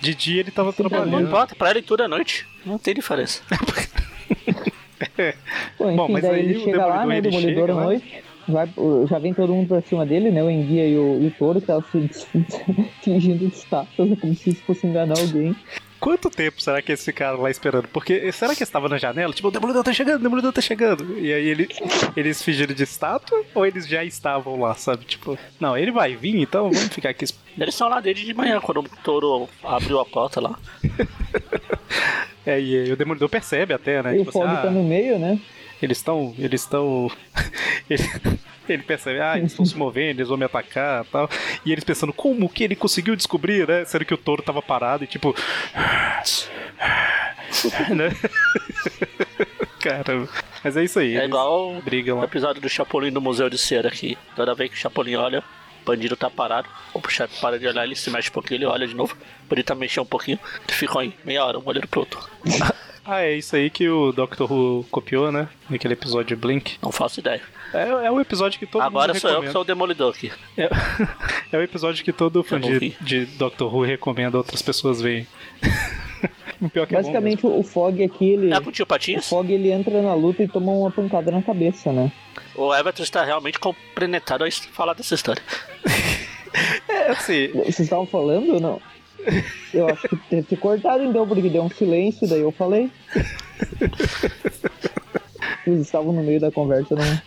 De 0.00 0.14
dia 0.14 0.40
ele 0.40 0.50
tava 0.50 0.72
Sim, 0.72 0.82
Não 0.82 0.90
trabalhando. 0.90 1.26
importa, 1.26 1.54
pra 1.54 1.70
ele 1.70 1.82
tudo 1.82 2.02
é 2.02 2.08
noite. 2.08 2.46
Não 2.64 2.78
tem 2.78 2.94
diferença. 2.94 3.42
Bom, 5.78 5.86
enfim, 5.88 5.96
Bom, 5.96 6.08
mas 6.08 6.22
daí 6.22 6.34
aí 6.34 6.40
ele 6.40 6.60
chega 6.64 6.86
lá, 6.86 7.06
né? 7.06 7.20
Demolidor 7.20 7.70
à 7.70 7.74
noite. 7.74 8.22
Vai, 8.48 8.68
já 9.08 9.18
vem 9.18 9.34
todo 9.34 9.52
mundo 9.52 9.66
pra 9.68 9.80
cima 9.82 10.06
dele, 10.06 10.30
né? 10.30 10.42
O 10.42 10.48
Enguia 10.50 10.86
e 10.88 10.96
o, 10.96 11.20
e 11.20 11.26
o 11.26 11.30
Toro, 11.32 11.60
que 11.60 11.66
tava 11.66 11.84
se 11.90 12.08
fingindo 13.02 13.38
de 13.48 13.54
estátuas, 13.54 14.18
como 14.20 14.34
se 14.36 14.50
isso 14.50 14.62
fosse 14.62 14.86
enganar 14.86 15.18
alguém. 15.18 15.54
Quanto 15.98 16.28
tempo 16.30 16.60
será 16.60 16.82
que 16.82 16.92
eles 16.92 17.04
ficaram 17.04 17.40
lá 17.40 17.50
esperando? 17.50 17.88
Porque 17.88 18.30
será 18.32 18.54
que 18.54 18.60
eles 18.60 18.68
estavam 18.68 18.88
na 18.88 18.98
janela? 18.98 19.32
Tipo, 19.32 19.48
o 19.48 19.50
Demolidor 19.50 19.82
tá 19.82 19.92
chegando, 19.92 20.20
o 20.20 20.22
Demolidor 20.22 20.52
tá 20.52 20.60
chegando. 20.60 21.18
E 21.18 21.32
aí 21.32 21.48
ele, 21.48 21.68
eles 22.16 22.42
fingiram 22.42 22.74
de 22.74 22.82
estátua 22.82 23.42
ou 23.54 23.66
eles 23.66 23.86
já 23.88 24.04
estavam 24.04 24.60
lá, 24.60 24.74
sabe? 24.74 25.04
Tipo, 25.04 25.38
não, 25.58 25.76
ele 25.76 25.90
vai 25.90 26.14
vir, 26.14 26.36
então 26.36 26.70
vamos 26.70 26.88
ficar 26.88 27.10
aqui. 27.10 27.24
Eles 27.58 27.74
estão 27.74 27.88
lá 27.88 28.00
desde 28.00 28.24
de 28.24 28.34
manhã, 28.34 28.60
quando 28.60 28.80
o 28.80 28.88
touro 29.02 29.48
abriu 29.64 29.98
a 29.98 30.04
porta 30.04 30.40
lá. 30.40 30.58
É, 32.46 32.60
e 32.60 32.78
aí 32.78 32.92
o 32.92 32.96
Demolidor 32.96 33.28
percebe 33.28 33.74
até, 33.74 34.00
né? 34.00 34.16
e 34.16 34.20
o 34.20 34.24
Tipo 34.24 34.38
assim, 34.38 34.48
ah, 34.48 34.62
tá 34.62 34.70
no 34.70 34.84
meio, 34.84 35.18
né? 35.18 35.40
Eles 35.82 35.98
estão. 35.98 36.34
Eles 36.38 36.62
estão. 36.62 37.10
ele, 37.88 38.02
ele 38.68 38.82
percebe, 38.82 39.20
ah, 39.20 39.38
eles 39.38 39.52
estão 39.52 39.64
se 39.64 39.76
movendo, 39.76 40.18
eles 40.18 40.28
vão 40.28 40.36
me 40.36 40.44
atacar 40.44 41.04
e 41.04 41.08
tal. 41.08 41.30
E 41.64 41.72
eles 41.72 41.84
pensando, 41.84 42.12
como 42.12 42.48
que 42.48 42.64
ele 42.64 42.76
conseguiu 42.76 43.14
descobrir, 43.14 43.66
né? 43.66 43.84
Sendo 43.84 44.04
que 44.04 44.14
o 44.14 44.18
touro 44.18 44.42
tava 44.42 44.62
parado 44.62 45.04
e 45.04 45.06
tipo. 45.06 45.34
né? 47.94 48.10
Caramba. 49.80 50.28
Mas 50.64 50.76
é 50.76 50.84
isso 50.84 50.98
aí. 50.98 51.16
É 51.16 51.24
igual 51.24 51.80
brigam 51.82 52.18
o 52.18 52.24
episódio 52.24 52.60
do 52.60 52.68
Chapolin 52.68 53.10
no 53.10 53.20
Museu 53.20 53.48
de 53.48 53.58
Cera 53.58 53.88
aqui. 53.88 54.18
Toda 54.34 54.54
vez 54.54 54.70
que 54.70 54.76
o 54.76 54.80
Chapolin 54.80 55.14
olha, 55.14 55.44
o 55.82 55.84
bandido 55.84 56.16
tá 56.16 56.28
parado. 56.28 56.68
O 56.92 57.08
chefe 57.08 57.40
para 57.40 57.58
de 57.58 57.68
olhar, 57.68 57.84
ele 57.84 57.94
se 57.94 58.10
mexe 58.10 58.28
um 58.28 58.32
pouquinho, 58.32 58.58
ele 58.58 58.66
olha 58.66 58.86
de 58.86 58.94
novo. 58.94 59.14
O 59.14 59.48
bandido 59.48 59.66
tá 59.66 59.74
mexendo 59.74 60.02
um 60.02 60.08
pouquinho. 60.08 60.40
Ficam 60.66 61.00
aí 61.00 61.14
meia 61.24 61.44
hora, 61.44 61.58
um 61.58 61.62
olhando 61.64 61.86
pro 61.86 62.00
outro. 62.00 62.20
Ah, 63.08 63.22
é 63.22 63.36
isso 63.36 63.54
aí 63.54 63.70
que 63.70 63.88
o 63.88 64.10
Doctor 64.10 64.50
Who 64.50 64.84
copiou, 64.90 65.30
né? 65.30 65.48
Naquele 65.70 65.94
episódio 65.94 66.34
de 66.34 66.36
Blink. 66.36 66.76
Não 66.82 66.90
faço 66.90 67.20
ideia. 67.20 67.40
É, 67.72 68.06
é 68.06 68.10
o 68.10 68.20
episódio 68.20 68.58
que 68.58 68.66
todo 68.66 68.82
Agora 68.82 69.12
mundo 69.12 69.20
sou 69.20 69.30
eu 69.30 69.34
que 69.34 69.46
recomenda. 69.46 69.52
sou 69.52 69.62
o 69.62 69.64
demolidor 69.64 70.12
aqui. 70.12 70.32
É, 70.56 70.68
é 71.52 71.56
o 71.56 71.62
episódio 71.62 72.04
que 72.04 72.12
todo 72.12 72.42
fã 72.42 72.60
de, 72.60 72.96
de 73.00 73.26
Doctor 73.26 73.72
Who 73.72 73.84
recomenda 73.84 74.36
outras 74.36 74.60
pessoas 74.60 75.00
verem. 75.00 75.24
o 76.60 76.68
pior 76.70 76.86
que 76.86 76.96
é 76.96 76.98
bom 76.98 77.02
Basicamente, 77.02 77.46
o 77.46 77.62
Fog 77.62 78.02
aqui, 78.02 78.30
ele. 78.30 78.52
É 78.52 78.60
com 78.60 78.70
o 78.70 78.72
tio 78.72 78.82
O 78.82 78.86
Patinhas? 78.86 79.28
Fog 79.28 79.52
ele 79.52 79.70
entra 79.70 80.02
na 80.02 80.14
luta 80.14 80.42
e 80.42 80.48
toma 80.48 80.72
uma 80.72 80.90
pancada 80.90 81.30
na 81.30 81.42
cabeça, 81.42 81.92
né? 81.92 82.10
O 82.56 82.74
Everton 82.74 83.04
está 83.04 83.24
realmente 83.24 83.60
compenetrado 83.60 84.42
a 84.42 84.50
falar 84.50 84.94
dessa 84.94 85.14
história. 85.14 85.42
É 86.88 87.10
assim, 87.10 87.48
Vocês 87.48 87.80
estavam 87.80 88.06
falando 88.06 88.54
ou 88.54 88.60
não? 88.60 88.80
Eu 89.74 89.88
acho 89.88 90.08
que 90.08 90.18
deve 90.30 90.42
ter 90.44 90.56
cortado 90.56 91.02
então, 91.02 91.26
porque 91.26 91.48
deu 91.48 91.62
um 91.64 91.70
silêncio, 91.70 92.28
daí 92.28 92.40
eu 92.40 92.52
falei. 92.52 92.90
Eles 95.66 95.80
estavam 95.82 96.12
no 96.12 96.22
meio 96.22 96.40
da 96.40 96.50
conversa, 96.50 96.94
não, 96.94 97.20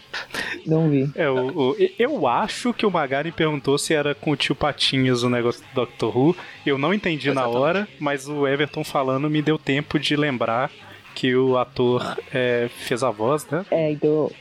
não 0.65 0.89
vi. 0.89 1.09
é, 1.15 1.29
o, 1.29 1.71
o- 1.71 1.75
eu 1.97 2.25
acho 2.27 2.73
que 2.73 2.85
o 2.85 2.91
Magari 2.91 3.31
perguntou 3.31 3.77
se 3.77 3.93
era 3.93 4.15
com 4.15 4.31
o 4.31 4.35
tio 4.35 4.55
Patinhas 4.55 5.23
o 5.23 5.29
negócio 5.29 5.61
do 5.61 5.75
Doctor 5.75 6.17
Who. 6.17 6.35
Eu 6.65 6.77
não 6.77 6.93
entendi 6.93 7.27
na 7.27 7.41
Exatamente. 7.41 7.57
hora, 7.61 7.87
mas 7.99 8.27
o 8.29 8.47
Everton 8.47 8.83
falando 8.83 9.29
me 9.29 9.41
deu 9.41 9.57
tempo 9.57 9.99
de 9.99 10.15
lembrar 10.15 10.71
que 11.15 11.35
o 11.35 11.57
ator 11.57 12.17
é, 12.33 12.69
fez 12.77 13.03
a 13.03 13.11
voz, 13.11 13.45
né? 13.49 13.65
É, 13.71 13.91
então 13.91 14.31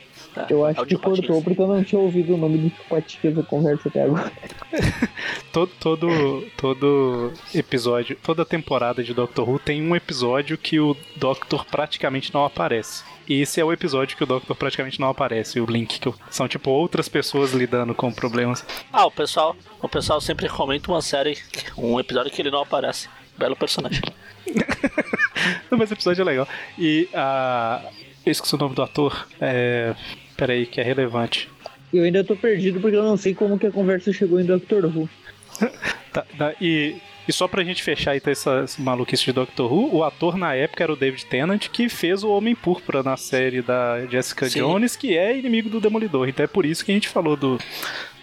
eu 0.49 0.65
É 0.67 0.71
acho 0.71 0.81
o 0.81 0.85
que 0.85 0.95
cortou 0.97 1.41
porque 1.41 1.61
eu 1.61 1.67
não 1.67 1.83
tinha 1.83 1.99
ouvido 1.99 2.33
o 2.33 2.37
nome 2.37 2.57
do 2.57 2.71
Patias 2.89 3.35
da 3.35 3.43
conversa 3.43 3.89
até 3.89 4.03
agora. 4.03 4.31
Todo, 5.51 5.71
todo, 5.79 6.45
todo 6.55 7.33
episódio, 7.55 8.15
toda 8.21 8.45
temporada 8.45 9.03
de 9.03 9.15
Doctor 9.15 9.49
Who 9.49 9.57
tem 9.57 9.81
um 9.81 9.95
episódio 9.95 10.55
que 10.59 10.79
o 10.79 10.95
Doctor 11.15 11.65
praticamente 11.65 12.31
não 12.31 12.45
aparece. 12.45 13.03
E 13.27 13.41
esse 13.41 13.59
é 13.59 13.65
o 13.65 13.73
episódio 13.73 14.15
que 14.15 14.23
o 14.23 14.27
Doctor 14.27 14.55
praticamente 14.55 14.99
não 14.99 15.09
aparece, 15.09 15.59
o 15.59 15.65
Blink, 15.65 15.99
que 15.99 16.07
eu- 16.07 16.13
são 16.29 16.47
tipo 16.47 16.69
outras 16.69 17.09
pessoas 17.09 17.51
lidando 17.51 17.95
com 17.95 18.11
problemas. 18.11 18.63
Ah, 18.93 19.07
o 19.07 19.11
pessoal, 19.11 19.55
o 19.81 19.89
pessoal 19.89 20.21
sempre 20.21 20.47
comenta 20.47 20.91
uma 20.91 21.01
série, 21.01 21.35
um 21.75 21.99
episódio 21.99 22.31
que 22.31 22.41
ele 22.43 22.51
não 22.51 22.61
aparece. 22.61 23.09
Belo 23.35 23.55
personagem. 23.55 24.01
Não, 25.71 25.77
mas 25.77 25.89
o 25.89 25.93
episódio 25.93 26.21
é 26.21 26.25
legal. 26.25 26.47
E 26.77 27.07
a. 27.13 27.81
Eu 28.25 28.31
esqueci 28.31 28.55
o 28.55 28.57
nome 28.57 28.75
do 28.75 28.81
ator. 28.81 29.27
É. 29.39 29.95
Peraí, 30.37 30.65
que 30.65 30.79
é 30.79 30.83
relevante. 30.83 31.49
Eu 31.93 32.03
ainda 32.03 32.23
tô 32.23 32.35
perdido 32.35 32.79
porque 32.79 32.95
eu 32.95 33.03
não 33.03 33.17
sei 33.17 33.33
como 33.33 33.57
que 33.57 33.67
a 33.67 33.71
conversa 33.71 34.13
chegou 34.13 34.39
em 34.39 34.45
Doctor 34.45 34.85
Who. 34.85 35.09
Tá, 36.11 36.25
tá, 36.39 36.55
e, 36.59 36.95
e 37.27 37.31
só 37.31 37.47
pra 37.47 37.63
gente 37.63 37.83
fechar 37.83 38.15
então 38.15 38.31
essa, 38.31 38.61
essa 38.63 38.81
maluquice 38.81 39.25
de 39.25 39.31
Doctor 39.31 39.71
Who, 39.71 39.97
o 39.97 40.03
ator 40.03 40.35
na 40.35 40.55
época 40.55 40.83
era 40.83 40.91
o 40.91 40.95
David 40.95 41.23
Tennant, 41.27 41.67
que 41.67 41.87
fez 41.87 42.23
o 42.23 42.31
Homem 42.31 42.55
Púrpura 42.55 43.03
na 43.03 43.15
série 43.15 43.61
da 43.61 44.07
Jessica 44.07 44.49
Sim. 44.49 44.61
Jones, 44.61 44.95
que 44.95 45.15
é 45.15 45.37
inimigo 45.37 45.69
do 45.69 45.79
Demolidor. 45.79 46.27
Então 46.27 46.43
é 46.43 46.47
por 46.47 46.65
isso 46.65 46.83
que 46.83 46.91
a 46.91 46.95
gente 46.95 47.07
falou 47.07 47.35
do. 47.35 47.59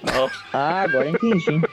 Oh, 0.03 0.31
Ah, 0.53 0.83
agora 0.83 1.09
entendi. 1.09 1.61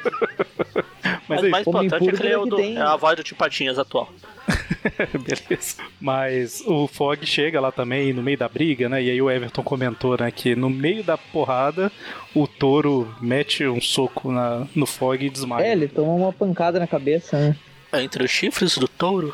Mas 1.27 1.41
Mas 1.41 1.43
é 1.43 1.47
o 1.47 1.51
mais 1.51 1.67
importante 1.67 2.09
é 2.09 2.11
que 2.11 2.23
ele 2.23 2.33
é, 2.33 2.37
o 2.37 2.41
Púrpura 2.41 2.63
do, 2.63 2.77
é 2.77 2.81
a 2.81 2.95
voz 2.95 3.15
do 3.15 3.23
tio 3.23 3.35
Patinhas 3.35 3.79
atual. 3.79 4.09
beleza. 5.23 5.77
Mas 5.99 6.61
o 6.65 6.87
Fog 6.87 7.25
chega 7.25 7.61
lá 7.61 7.71
também 7.71 8.11
no 8.13 8.21
meio 8.21 8.37
da 8.37 8.49
briga, 8.49 8.89
né? 8.89 9.01
E 9.01 9.09
aí 9.09 9.21
o 9.21 9.29
Everton 9.29 9.63
comentou, 9.63 10.17
né, 10.17 10.31
que 10.31 10.55
no 10.55 10.69
meio 10.69 11.03
da 11.03 11.17
porrada 11.17 11.91
o 12.35 12.47
touro 12.47 13.13
mete 13.21 13.65
um 13.65 13.79
soco 13.79 14.31
na, 14.31 14.67
no 14.75 14.85
Fog 14.85 15.23
e 15.25 15.29
desmaia. 15.29 15.65
É, 15.65 15.71
ele 15.71 15.87
toma 15.87 16.11
uma 16.13 16.33
pancada 16.33 16.79
na 16.79 16.87
cabeça, 16.87 17.37
né? 17.39 17.55
Entre 18.01 18.23
os 18.23 18.31
chifres 18.31 18.77
do 18.77 18.87
touro. 18.87 19.33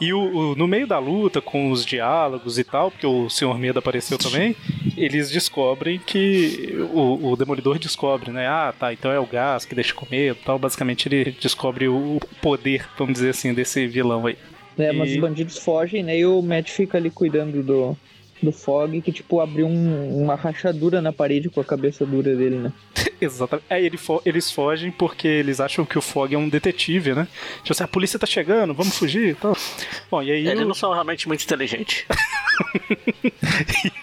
E 0.00 0.12
o, 0.14 0.20
o- 0.52 0.54
no 0.56 0.66
meio 0.66 0.86
da 0.86 0.98
luta, 0.98 1.40
com 1.40 1.70
os 1.70 1.84
diálogos 1.84 2.58
e 2.58 2.64
tal, 2.64 2.90
porque 2.90 3.06
o 3.06 3.28
Sr. 3.28 3.58
Medo 3.58 3.78
apareceu 3.78 4.16
também, 4.16 4.56
eles 4.96 5.30
descobrem 5.30 5.98
que. 5.98 6.74
O, 6.92 7.32
o 7.32 7.36
Demolidor 7.36 7.78
descobre, 7.78 8.30
né? 8.30 8.46
Ah, 8.46 8.72
tá, 8.78 8.92
então 8.92 9.10
é 9.12 9.20
o 9.20 9.26
gás 9.26 9.64
que 9.64 9.74
deixa 9.74 9.92
com 9.94 10.06
medo 10.10 10.38
e 10.40 10.44
tal. 10.44 10.58
Basicamente 10.58 11.06
ele 11.08 11.36
descobre 11.40 11.86
o 11.88 12.18
poder, 12.40 12.86
vamos 12.98 13.14
dizer 13.14 13.30
assim, 13.30 13.52
desse 13.52 13.86
vilão 13.86 14.26
aí. 14.26 14.36
É, 14.78 14.92
mas 14.92 15.10
E- 15.10 15.14
os 15.16 15.20
bandidos 15.20 15.58
fogem, 15.58 16.02
né? 16.02 16.18
E 16.18 16.24
o 16.24 16.40
Matt 16.40 16.70
fica 16.70 16.96
ali 16.96 17.10
cuidando 17.10 17.62
do, 17.62 17.94
do 18.42 18.52
Fog, 18.52 19.00
que 19.00 19.12
tipo 19.12 19.40
abriu 19.40 19.66
um- 19.66 20.22
uma 20.22 20.34
rachadura 20.34 21.00
na 21.02 21.12
parede 21.12 21.48
com 21.48 21.60
a 21.60 21.64
cabeça 21.64 22.04
dura 22.06 22.34
dele, 22.34 22.56
né? 22.56 22.72
Exatamente. 23.20 23.66
Aí 23.68 23.84
ele 23.84 23.96
fo- 23.98 24.22
eles 24.24 24.50
fogem 24.50 24.90
porque 24.90 25.28
eles 25.28 25.60
acham 25.60 25.84
que 25.84 25.98
o 25.98 26.02
Fog 26.02 26.34
é 26.34 26.38
um 26.38 26.48
detetive, 26.48 27.12
né? 27.14 27.28
Tipo 27.58 27.72
assim, 27.72 27.84
a 27.84 27.88
polícia 27.88 28.18
tá 28.18 28.26
chegando, 28.26 28.72
vamos 28.74 28.96
fugir 28.96 29.28
e 29.30 29.34
tal. 29.34 29.56
Bom, 30.10 30.22
e 30.22 30.30
aí. 30.30 30.46
Eles 30.48 30.62
o- 30.64 30.68
não 30.68 30.74
são 30.74 30.92
realmente 30.92 31.28
muito 31.28 31.44
inteligentes. 31.44 32.04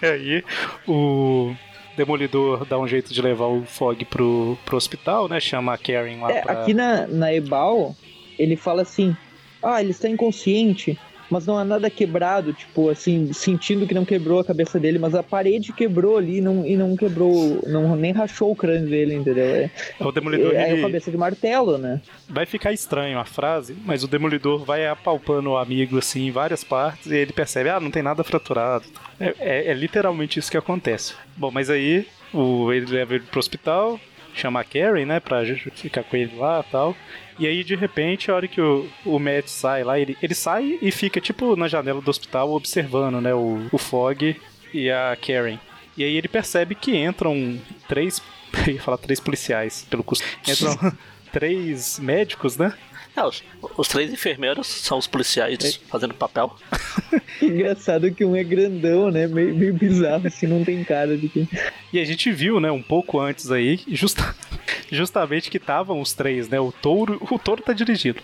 E 0.02 0.06
aí 0.06 0.44
o 0.86 1.54
Demolidor 1.96 2.64
dá 2.64 2.78
um 2.78 2.86
jeito 2.86 3.12
de 3.12 3.20
levar 3.20 3.46
o 3.46 3.64
Fog 3.64 4.04
pro, 4.04 4.56
pro 4.64 4.76
hospital, 4.76 5.28
né? 5.28 5.40
Chama 5.40 5.74
a 5.74 5.78
Karen 5.78 6.20
lá 6.20 6.30
É, 6.32 6.40
pra... 6.42 6.62
aqui 6.62 6.74
na, 6.74 7.06
na 7.06 7.32
Ebal, 7.32 7.94
ele 8.38 8.56
fala 8.56 8.82
assim: 8.82 9.16
Ah, 9.62 9.80
ele 9.80 9.90
está 9.90 10.08
inconsciente, 10.08 10.98
mas 11.30 11.46
não 11.46 11.58
há 11.58 11.64
nada 11.64 11.90
quebrado, 11.90 12.52
tipo, 12.52 12.88
assim, 12.88 13.32
sentindo 13.32 13.86
que 13.86 13.94
não 13.94 14.04
quebrou 14.04 14.40
a 14.40 14.44
cabeça 14.44 14.78
dele, 14.78 14.98
mas 14.98 15.14
a 15.14 15.22
parede 15.22 15.72
quebrou 15.72 16.16
ali 16.16 16.40
não, 16.40 16.66
e 16.66 16.76
não 16.76 16.96
quebrou, 16.96 17.60
não, 17.66 17.94
nem 17.96 18.12
rachou 18.12 18.50
o 18.52 18.56
crânio 18.56 18.88
dele, 18.88 19.14
entendeu? 19.14 19.44
É, 19.44 19.70
O 20.00 20.10
Demolidor 20.12 20.52
é, 20.54 20.70
é 20.70 20.72
a 20.72 20.80
cabeça 20.80 21.10
de 21.10 21.16
martelo, 21.16 21.78
né? 21.78 22.00
vai 22.28 22.44
ficar 22.46 22.72
estranho 22.72 23.18
a 23.18 23.24
frase, 23.24 23.74
mas 23.84 24.04
o 24.04 24.08
Demolidor 24.08 24.64
vai 24.64 24.86
apalpando 24.86 25.50
o 25.50 25.56
amigo 25.56 25.98
assim 25.98 26.26
em 26.26 26.30
várias 26.30 26.62
partes 26.62 27.06
e 27.10 27.16
ele 27.16 27.32
percebe, 27.32 27.68
ah, 27.70 27.80
não 27.80 27.90
tem 27.90 28.02
nada 28.02 28.22
fraturado. 28.22 28.84
É, 29.18 29.34
é- 29.38 29.66
é 29.70 29.74
literalmente 29.74 30.38
isso 30.38 30.50
que 30.50 30.56
acontece. 30.56 31.14
Bom, 31.36 31.50
mas 31.50 31.70
aí 31.70 32.06
o, 32.32 32.72
ele 32.72 32.86
leva 32.86 33.14
ele 33.14 33.24
pro 33.24 33.38
hospital, 33.40 33.98
chama 34.34 34.60
a 34.60 34.64
Karen, 34.64 35.06
né, 35.06 35.20
pra 35.20 35.42
ficar 35.74 36.02
com 36.04 36.16
ele 36.16 36.36
lá 36.36 36.64
e 36.66 36.70
tal. 36.70 36.94
E 37.38 37.46
aí, 37.46 37.62
de 37.62 37.76
repente, 37.76 38.30
a 38.30 38.34
hora 38.34 38.48
que 38.48 38.60
o, 38.60 38.88
o 39.04 39.18
Matt 39.18 39.46
sai 39.46 39.84
lá, 39.84 39.98
ele, 39.98 40.16
ele 40.20 40.34
sai 40.34 40.78
e 40.82 40.90
fica, 40.90 41.20
tipo, 41.20 41.54
na 41.54 41.68
janela 41.68 42.00
do 42.00 42.10
hospital 42.10 42.50
observando, 42.52 43.20
né, 43.20 43.32
o, 43.32 43.68
o 43.70 43.78
Fog 43.78 44.36
e 44.74 44.90
a 44.90 45.16
Karen. 45.16 45.58
E 45.96 46.04
aí 46.04 46.16
ele 46.16 46.28
percebe 46.28 46.74
que 46.74 46.96
entram 46.96 47.58
três. 47.88 48.22
Eu 48.66 48.74
ia 48.74 48.82
falar 48.82 48.98
três 48.98 49.20
policiais, 49.20 49.86
pelo 49.88 50.02
custo. 50.02 50.24
Entram 50.46 50.92
três 51.32 51.98
médicos, 51.98 52.56
né? 52.56 52.72
É, 53.18 53.24
os, 53.24 53.42
os 53.76 53.88
três 53.88 54.12
enfermeiros 54.12 54.66
são 54.66 54.96
os 54.98 55.06
policiais 55.06 55.80
fazendo 55.88 56.14
papel. 56.14 56.54
Engraçado 57.42 58.10
que 58.12 58.24
um 58.24 58.36
é 58.36 58.44
grandão, 58.44 59.10
né? 59.10 59.26
Meio, 59.26 59.54
meio 59.54 59.74
bizarro, 59.74 60.26
assim, 60.26 60.46
não 60.46 60.64
tem 60.64 60.82
cara 60.84 61.16
de 61.16 61.28
que. 61.28 61.48
E 61.92 61.98
a 61.98 62.04
gente 62.04 62.30
viu, 62.30 62.60
né, 62.60 62.70
um 62.70 62.82
pouco 62.82 63.18
antes 63.20 63.50
aí, 63.50 63.80
justa- 63.88 64.34
justamente 64.90 65.50
que 65.50 65.56
estavam 65.56 66.00
os 66.00 66.12
três, 66.12 66.48
né? 66.48 66.60
O 66.60 66.70
touro. 66.72 67.18
O 67.30 67.38
touro 67.38 67.62
tá 67.62 67.72
dirigido. 67.72 68.20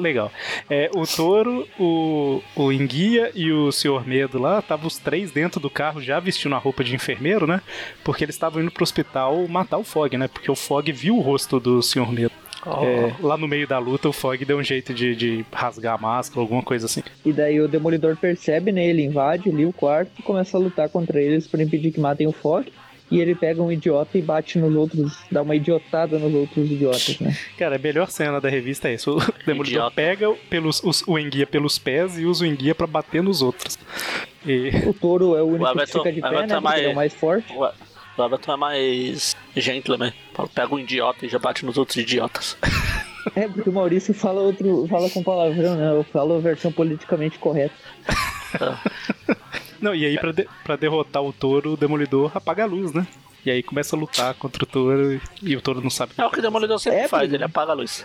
Legal. 0.00 0.30
É, 0.68 0.90
o 0.94 1.06
touro, 1.06 1.66
o, 1.78 2.42
o 2.54 2.72
enguia 2.72 3.30
e 3.34 3.50
o 3.52 3.70
senhor 3.72 4.06
medo 4.06 4.38
lá, 4.38 4.58
estavam 4.58 4.86
os 4.86 4.98
três 4.98 5.30
dentro 5.30 5.60
do 5.60 5.70
carro 5.70 6.02
já 6.02 6.18
vestindo 6.20 6.54
a 6.54 6.58
roupa 6.58 6.82
de 6.84 6.94
enfermeiro, 6.94 7.46
né? 7.46 7.60
Porque 8.04 8.24
eles 8.24 8.34
estavam 8.34 8.62
indo 8.62 8.70
pro 8.70 8.82
hospital 8.84 9.46
matar 9.48 9.78
o 9.78 9.84
Fog, 9.84 10.16
né? 10.16 10.28
Porque 10.28 10.50
o 10.50 10.56
Fog 10.56 10.90
viu 10.92 11.16
o 11.16 11.20
rosto 11.20 11.58
do 11.60 11.82
senhor 11.82 12.12
medo. 12.12 12.32
É, 12.66 13.14
lá 13.20 13.36
no 13.36 13.46
meio 13.46 13.66
da 13.66 13.78
luta, 13.78 14.08
o 14.08 14.12
Fog 14.12 14.44
deu 14.44 14.58
um 14.58 14.62
jeito 14.62 14.92
de, 14.92 15.14
de 15.14 15.46
rasgar 15.52 15.94
a 15.94 15.98
máscara, 15.98 16.40
alguma 16.40 16.62
coisa 16.62 16.86
assim. 16.86 17.02
E 17.24 17.32
daí 17.32 17.60
o 17.60 17.68
Demolidor 17.68 18.16
percebe, 18.16 18.72
né? 18.72 18.86
Ele 18.86 19.02
invade 19.04 19.48
ali 19.48 19.64
o 19.64 19.72
quarto 19.72 20.10
e 20.18 20.22
começa 20.22 20.56
a 20.56 20.60
lutar 20.60 20.88
contra 20.88 21.20
eles 21.20 21.46
para 21.46 21.62
impedir 21.62 21.92
que 21.92 22.00
matem 22.00 22.26
o 22.26 22.32
Fog. 22.32 22.66
E 23.08 23.20
ele 23.20 23.36
pega 23.36 23.62
um 23.62 23.70
idiota 23.70 24.18
e 24.18 24.20
bate 24.22 24.58
nos 24.58 24.74
outros, 24.74 25.16
dá 25.30 25.40
uma 25.42 25.54
idiotada 25.54 26.18
nos 26.18 26.34
outros 26.34 26.68
idiotas, 26.68 27.20
né? 27.20 27.36
Cara, 27.56 27.76
a 27.76 27.78
melhor 27.78 28.10
cena 28.10 28.40
da 28.40 28.48
revista 28.48 28.88
é 28.88 28.94
isso. 28.94 29.16
O 29.16 29.20
Demolidor 29.46 29.66
Idiota. 29.92 29.94
pega 29.94 30.34
pelos, 30.50 30.82
os- 30.82 31.04
o 31.06 31.16
enguia 31.16 31.46
pelos 31.46 31.78
pés 31.78 32.18
e 32.18 32.24
usa 32.24 32.42
o 32.42 32.46
enguia 32.48 32.74
pra 32.74 32.84
bater 32.88 33.22
nos 33.22 33.42
outros. 33.42 33.78
E 34.44 34.70
O 34.88 34.92
touro 34.92 35.36
é 35.36 35.42
o 35.42 35.46
único 35.46 35.64
que 35.66 35.70
Everton- 35.70 35.98
fica 35.98 36.12
de 36.12 36.20
pé, 36.20 36.30
né? 36.30 36.36
é 36.74 36.78
ele 36.80 36.86
é 36.88 36.92
o 36.92 36.96
mais 36.96 37.14
forte. 37.14 37.52
O 37.52 37.64
o 38.18 38.24
Everton 38.24 38.52
é 38.54 38.56
mais 38.56 39.36
gentleman. 39.54 40.12
Pega 40.54 40.74
um 40.74 40.78
idiota 40.78 41.24
e 41.24 41.28
já 41.28 41.38
bate 41.38 41.64
nos 41.64 41.76
outros 41.78 41.96
idiotas. 41.96 42.56
É, 43.34 43.48
porque 43.48 43.68
o 43.68 43.72
Maurício 43.72 44.14
fala 44.14 44.40
outro, 44.40 44.86
fala 44.88 45.10
com 45.10 45.22
palavrão, 45.22 45.74
né? 45.74 45.90
Eu 45.90 46.04
falo 46.04 46.36
a 46.36 46.40
versão 46.40 46.70
politicamente 46.70 47.38
correta. 47.38 47.74
Não, 49.80 49.94
e 49.94 50.04
aí 50.06 50.18
pra, 50.18 50.32
de- 50.32 50.48
pra 50.64 50.76
derrotar 50.76 51.22
o 51.22 51.32
touro, 51.32 51.72
o 51.72 51.76
Demolidor 51.76 52.30
apaga 52.34 52.62
a 52.64 52.66
luz, 52.66 52.92
né? 52.92 53.06
E 53.44 53.50
aí 53.50 53.62
começa 53.62 53.94
a 53.94 53.98
lutar 53.98 54.34
contra 54.34 54.64
o 54.64 54.66
touro 54.66 55.20
e- 55.42 55.54
o 55.56 55.60
touro 55.60 55.80
não 55.80 55.90
sabe. 55.90 56.12
É 56.18 56.24
o 56.24 56.30
que 56.30 56.38
o 56.38 56.42
Demolidor 56.42 56.78
sempre 56.78 57.00
É, 57.00 57.08
faz, 57.08 57.24
porque- 57.24 57.36
ele 57.36 57.44
apaga 57.44 57.72
a 57.72 57.74
luz. 57.74 58.04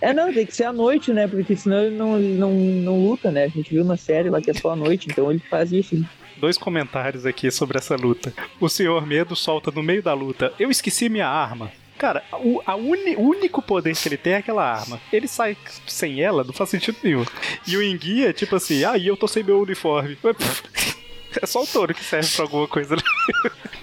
É, 0.00 0.12
não, 0.12 0.32
tem 0.32 0.46
que 0.46 0.54
ser 0.54 0.64
à 0.64 0.72
noite, 0.72 1.12
né? 1.12 1.26
Porque 1.26 1.56
senão 1.56 1.78
ele 1.84 1.96
não, 1.96 2.18
não, 2.18 2.50
não 2.52 3.04
luta, 3.08 3.30
né? 3.30 3.44
A 3.44 3.48
gente 3.48 3.70
viu 3.72 3.84
na 3.84 3.96
série 3.96 4.30
lá 4.30 4.40
que 4.40 4.50
é 4.50 4.54
só 4.54 4.70
à 4.72 4.76
noite, 4.76 5.08
então 5.10 5.30
ele 5.30 5.40
faz 5.40 5.72
isso. 5.72 5.96
Dois 6.38 6.58
comentários 6.58 7.24
aqui 7.26 7.50
sobre 7.50 7.78
essa 7.78 7.96
luta. 7.96 8.32
O 8.60 8.68
Senhor 8.68 9.06
Medo 9.06 9.34
solta 9.34 9.70
no 9.70 9.82
meio 9.82 10.02
da 10.02 10.12
luta: 10.14 10.52
Eu 10.58 10.70
esqueci 10.70 11.08
minha 11.08 11.28
arma. 11.28 11.70
Cara, 11.98 12.22
o 12.34 12.60
a 12.66 12.76
uni- 12.76 13.16
único 13.16 13.62
poder 13.62 13.96
que 13.96 14.06
ele 14.06 14.18
tem 14.18 14.34
é 14.34 14.36
aquela 14.36 14.62
arma. 14.70 15.00
Ele 15.10 15.26
sai 15.26 15.56
sem 15.86 16.20
ela, 16.20 16.44
não 16.44 16.52
faz 16.52 16.68
sentido 16.68 16.98
nenhum. 17.02 17.24
E 17.66 17.74
o 17.76 17.82
Enguia, 17.82 18.34
tipo 18.34 18.54
assim, 18.54 18.84
ah, 18.84 18.98
e 18.98 19.06
eu 19.06 19.16
tô 19.16 19.26
sem 19.26 19.42
meu 19.42 19.60
uniforme. 19.60 20.16
É 21.42 21.44
só 21.44 21.62
o 21.62 21.66
touro 21.66 21.92
que 21.92 22.02
serve 22.02 22.28
pra 22.34 22.44
alguma 22.46 22.66
coisa. 22.66 22.96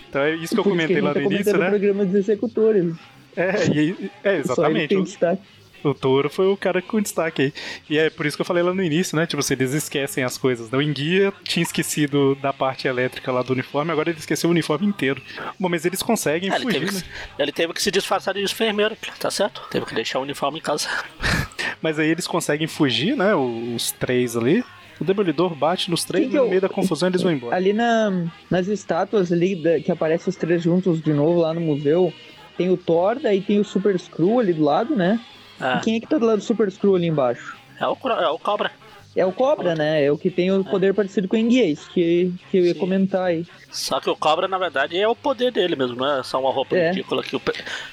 Então 0.10 0.22
é 0.22 0.36
isso 0.36 0.54
que 0.54 0.60
eu 0.60 0.64
comentei 0.64 1.01
lá 1.01 1.12
gente 1.12 1.24
no 1.24 1.30
tá 1.30 1.36
início, 1.36 1.54
comentando 1.54 1.56
o 1.56 1.64
né? 1.64 1.70
programa 1.72 2.06
dos 2.06 2.16
executores. 2.16 2.95
É, 3.36 3.66
e, 3.68 4.12
é 4.24 4.30
Só 4.30 4.30
ele 4.30 4.39
exatamente. 4.41 4.88
tem 4.89 5.04
destaque. 5.04 5.41
O 5.84 5.93
touro 5.93 6.29
foi 6.29 6.47
o 6.47 6.55
cara 6.57 6.81
com 6.81 7.01
destaque 7.01 7.41
aí. 7.41 7.53
E 7.89 7.97
é 7.97 8.09
por 8.09 8.25
isso 8.25 8.36
que 8.38 8.41
eu 8.41 8.45
falei 8.45 8.63
lá 8.63 8.73
no 8.73 8.84
início, 8.84 9.15
né? 9.15 9.25
Tipo, 9.25 9.41
se 9.43 9.53
eles 9.53 9.73
esquecem 9.73 10.23
as 10.23 10.38
coisas. 10.38 10.69
né? 10.71 10.77
O 10.77 10.81
Enguia 10.81 11.34
tinha 11.43 11.63
esquecido 11.63 12.36
da 12.36 12.53
parte 12.53 12.88
elétrica 12.88 13.31
lá 13.31 13.41
do 13.41 13.53
uniforme, 13.53 13.91
agora 13.91 14.09
ele 14.09 14.19
esqueceu 14.19 14.49
o 14.49 14.51
uniforme 14.51 14.86
inteiro. 14.88 15.21
Bom, 15.59 15.69
mas 15.69 15.86
eles 15.86 16.01
conseguem 16.01 16.49
Ah, 16.51 16.55
ele, 16.55 16.63
fugir, 16.65 16.79
teve 16.79 16.91
né? 16.95 17.01
que, 17.36 17.41
ele 17.41 17.51
teve 17.51 17.73
que 17.73 17.81
se 17.81 17.91
disfarçar 17.91 18.34
de 18.34 18.41
enfermeiro, 18.41 18.95
tá 19.19 19.29
certo? 19.31 19.61
Teve 19.69 19.86
que 19.86 19.93
deixar 19.95 20.19
o 20.19 20.21
uniforme 20.23 20.59
em 20.59 20.61
casa. 20.61 20.88
Mas 21.81 21.99
aí 21.99 22.07
eles 22.09 22.25
conseguem 22.27 22.67
fugir, 22.67 23.15
né? 23.15 23.36
Os 23.36 23.91
três 23.91 24.38
ali. 24.38 24.63
O 25.01 25.03
Demolidor 25.03 25.53
bate 25.55 25.89
nos 25.91 26.03
três 26.05 26.25
e 26.25 26.29
que 26.29 26.36
no 26.36 26.43
eu- 26.43 26.49
meio 26.49 26.61
da 26.61 26.69
confusão 26.69 27.09
eles 27.09 27.21
vão 27.21 27.31
embora. 27.31 27.55
Ali 27.55 27.73
na, 27.73 28.25
nas 28.49 28.67
estátuas 28.67 29.31
ali 29.31 29.55
da- 29.55 29.79
que 29.79 29.91
aparecem 29.91 30.29
os 30.29 30.36
três 30.36 30.61
juntos 30.63 31.01
de 31.01 31.11
novo 31.11 31.39
lá 31.41 31.53
no 31.53 31.59
museu, 31.59 32.13
tem 32.57 32.69
o 32.69 32.77
Thor, 32.77 33.19
daí 33.19 33.41
tem 33.41 33.59
o 33.59 33.65
Super 33.65 33.99
Screw 33.99 34.39
ali 34.39 34.53
do 34.53 34.63
lado, 34.63 34.95
né? 34.95 35.19
É, 35.64 35.78
E 35.78 35.80
quem 35.82 35.95
é 35.95 35.99
que 35.99 36.07
tá 36.07 36.18
do 36.18 36.26
lado 36.26 36.38
do 36.39 36.43
Super 36.43 36.72
Screw 36.72 36.95
ali 36.95 37.07
embaixo? 37.07 37.55
é, 37.80 37.88
o, 37.88 37.97
é 38.20 38.30
o 38.30 38.39
cobra. 38.39 38.72
É 39.16 39.24
o 39.24 39.32
Cobra, 39.32 39.76
né? 39.76 40.03
É 40.03 40.11
o 40.11 40.18
que 40.18 40.32
tem 40.32 40.51
o 40.51 40.64
poder 40.64 40.91
parecido 40.91 41.28
com 41.28 41.36
o 41.36 41.39
Enguias, 41.39 41.88
que, 41.89 42.34
que 42.49 42.57
eu 42.57 42.66
ia 42.66 42.74
Sim. 42.74 42.80
comentar 42.80 43.22
aí. 43.26 43.45
Só 43.70 43.99
que 43.99 44.09
o 44.09 44.16
cobra, 44.16 44.47
na 44.47 44.57
verdade, 44.57 44.97
é 44.99 45.07
o 45.07 45.16
poder 45.16 45.51
dele 45.51 45.76
mesmo, 45.76 45.95
não 45.97 46.18
é 46.18 46.24
só 46.24 46.39
uma 46.41 46.51
roupa 46.51 46.76
É. 46.76 46.89
ridícula 46.89 47.22
que, 47.22 47.36
o 47.36 47.41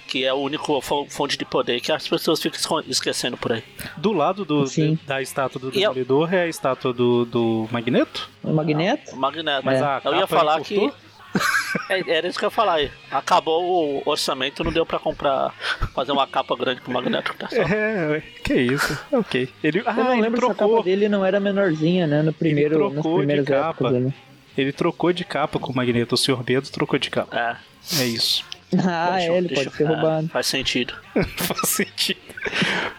que 0.06 0.24
é 0.24 0.32
o 0.32 0.36
único 0.38 0.80
fo- 0.80 1.04
fonte 1.10 1.36
de 1.36 1.44
poder 1.44 1.78
que 1.82 1.92
as 1.92 2.08
pessoas 2.08 2.40
ficam 2.40 2.80
esquecendo 2.88 3.36
por 3.36 3.52
aí. 3.52 3.62
Do 3.98 4.12
lado 4.12 4.46
do, 4.46 4.66
Sim. 4.66 4.98
da 5.06 5.20
estátua 5.20 5.60
do 5.60 5.66
eu- 5.66 5.72
Demolidor 5.72 6.32
é 6.32 6.44
a 6.44 6.48
estátua 6.48 6.90
do, 6.90 7.26
do 7.26 7.68
Magneto. 7.70 8.30
O 8.42 8.54
Magneto? 8.54 9.12
O 9.14 9.16
Magneto. 9.18 9.62
Mas 9.66 9.78
É. 9.78 9.84
a 9.84 10.00
Eu 10.06 10.14
ia 10.16 10.26
falar 10.26 10.58
que. 10.62 10.90
É, 11.88 12.16
era 12.16 12.26
isso 12.28 12.38
que 12.38 12.44
eu 12.44 12.48
ia 12.48 12.50
falar 12.50 12.74
aí. 12.74 12.90
Acabou 13.10 13.98
o 13.98 14.02
orçamento, 14.04 14.64
não 14.64 14.72
deu 14.72 14.84
pra 14.84 14.98
comprar, 14.98 15.54
fazer 15.94 16.12
uma 16.12 16.26
capa 16.26 16.56
grande 16.56 16.80
pro 16.80 16.92
Magneto. 16.92 17.34
Tá 17.34 17.48
só. 17.48 17.56
É, 17.62 18.22
que 18.44 18.54
isso. 18.54 18.98
Ok. 19.12 19.48
Ele, 19.62 19.82
ah, 19.86 19.94
eu 19.96 20.04
não 20.04 20.12
ele 20.14 20.22
lembro 20.22 20.40
se 20.40 20.44
a 20.50 20.54
trocou. 20.54 20.76
capa 20.78 20.84
dele 20.84 21.08
não 21.08 21.24
era 21.24 21.38
menorzinha, 21.40 22.06
né? 22.06 22.22
No 22.22 22.32
primeiro, 22.32 22.78
nas 22.84 22.92
trocou 22.94 23.12
de 23.12 23.18
primeiras 23.18 23.46
capa. 23.46 23.68
épocas 23.70 23.94
ali. 23.96 24.14
Ele 24.58 24.72
trocou 24.72 25.12
de 25.12 25.24
capa 25.24 25.58
com 25.58 25.72
o 25.72 25.76
Magneto. 25.76 26.14
O 26.14 26.18
Sr. 26.18 26.42
Medo 26.46 26.68
trocou 26.70 26.98
de 26.98 27.10
capa. 27.10 27.36
É. 27.38 28.02
É 28.02 28.06
isso. 28.06 28.44
Ah, 28.86 29.12
Deixa 29.16 29.32
é, 29.32 29.36
ele 29.36 29.48
deixa 29.48 29.64
pode 29.64 29.76
ser 29.76 29.82
é, 29.82 29.86
roubado. 29.86 30.28
faz 30.28 30.46
sentido. 30.46 30.94
faz 31.38 31.68
sentido. 31.68 32.20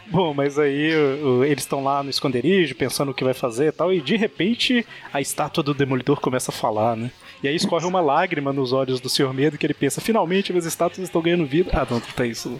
Bom, 0.07 0.33
mas 0.33 0.59
aí 0.59 0.93
o- 0.93 1.39
o- 1.39 1.43
eles 1.45 1.63
estão 1.63 1.81
lá 1.83 2.03
no 2.03 2.09
esconderijo, 2.09 2.75
pensando 2.75 3.11
o 3.11 3.13
que 3.13 3.23
vai 3.23 3.33
fazer 3.33 3.67
e 3.67 3.71
tal, 3.71 3.93
e 3.93 4.01
de 4.01 4.17
repente 4.17 4.85
a 5.13 5.21
estátua 5.21 5.63
do 5.63 5.73
Demolidor 5.73 6.19
começa 6.19 6.51
a 6.51 6.53
falar, 6.53 6.97
né? 6.97 7.09
E 7.43 7.47
aí 7.47 7.55
escorre 7.55 7.85
uma 7.85 7.99
lágrima 8.01 8.53
nos 8.53 8.71
olhos 8.71 8.99
do 8.99 9.09
Sr. 9.09 9.33
Medo, 9.33 9.57
que 9.57 9.65
ele 9.65 9.73
pensa, 9.73 9.99
finalmente 9.99 10.51
minhas 10.51 10.65
estátuas 10.65 10.99
estão 11.07 11.21
ganhando 11.21 11.45
vida. 11.45 11.71
Ah, 11.73 11.87
não, 11.89 11.99
tá 11.99 12.25
isso. 12.25 12.59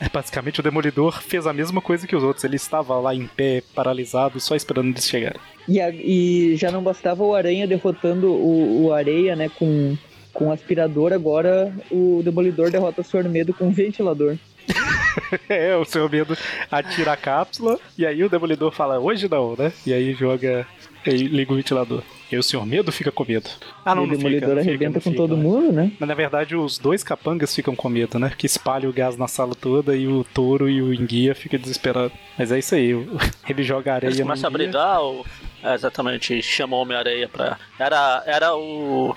É, 0.00 0.08
Basicamente 0.08 0.60
o 0.60 0.62
Demolidor 0.62 1.20
fez 1.20 1.44
a 1.46 1.52
mesma 1.52 1.80
coisa 1.80 2.06
que 2.06 2.14
os 2.14 2.22
outros, 2.22 2.44
ele 2.44 2.54
estava 2.54 2.94
lá 3.00 3.12
em 3.14 3.26
pé, 3.26 3.62
paralisado, 3.74 4.38
só 4.40 4.54
esperando 4.54 4.90
eles 4.90 5.08
chegarem. 5.08 5.40
E, 5.66 5.80
a- 5.80 5.90
e 5.90 6.54
já 6.56 6.70
não 6.70 6.82
bastava 6.82 7.24
o 7.24 7.34
Aranha 7.34 7.66
derrotando 7.66 8.28
o, 8.28 8.84
o 8.86 8.92
Areia, 8.92 9.34
né, 9.34 9.48
com, 9.58 9.96
com 10.32 10.52
aspirador, 10.52 11.12
agora 11.12 11.74
o 11.90 12.20
Demolidor 12.24 12.70
derrota 12.70 13.00
o 13.00 13.04
Sr. 13.04 13.28
Medo 13.28 13.52
com 13.52 13.70
ventilador. 13.72 14.36
É, 15.48 15.76
o 15.76 15.84
Sr. 15.84 16.08
Medo 16.08 16.38
atira 16.70 17.12
a 17.12 17.16
cápsula, 17.16 17.78
e 17.98 18.06
aí 18.06 18.22
o 18.22 18.28
Demolidor 18.30 18.70
fala, 18.72 19.00
hoje 19.00 19.28
não, 19.28 19.56
né? 19.58 19.72
E 19.84 19.92
aí 19.92 20.14
joga, 20.14 20.64
e 21.04 21.10
liga 21.10 21.52
o 21.52 21.56
ventilador. 21.56 22.02
E 22.30 22.36
o 22.36 22.42
Sr. 22.42 22.66
Medo 22.66 22.92
fica 22.92 23.10
com 23.10 23.24
medo. 23.26 23.48
Ah, 23.84 23.94
não, 23.94 24.02
e 24.02 24.06
o 24.06 24.08
não 24.08 24.16
fica, 24.16 24.28
Demolidor 24.28 24.48
não 24.50 24.56
fica, 24.58 24.70
arrebenta 24.70 24.92
não 24.98 25.00
com 25.00 25.10
fica, 25.10 25.16
todo 25.16 25.36
mundo, 25.36 25.72
né? 25.72 25.92
Mas 25.98 26.08
na 26.08 26.14
verdade 26.14 26.54
os 26.54 26.78
dois 26.78 27.02
capangas 27.02 27.54
ficam 27.54 27.74
com 27.74 27.88
medo, 27.88 28.18
né? 28.18 28.32
Que 28.36 28.44
espalha 28.46 28.88
o 28.88 28.92
gás 28.92 29.16
na 29.16 29.26
sala 29.26 29.54
toda 29.54 29.96
e 29.96 30.06
o 30.06 30.24
touro 30.24 30.68
e 30.68 30.82
o 30.82 30.92
enguia 30.92 31.34
ficam 31.34 31.58
desesperados. 31.58 32.12
Mas 32.38 32.52
é 32.52 32.58
isso 32.58 32.74
aí, 32.74 32.90
ele 33.48 33.62
joga 33.62 33.94
areia 33.94 34.08
Eles 34.08 34.18
no 34.18 34.24
começam 34.26 34.48
a 34.48 34.50
brigar, 34.50 35.00
ou... 35.00 35.24
é, 35.62 35.74
exatamente, 35.74 36.42
chama 36.42 36.76
o 36.76 36.80
Homem-Areia 36.80 37.28
pra. 37.28 37.58
Era, 37.78 38.22
era 38.26 38.54
o 38.54 39.16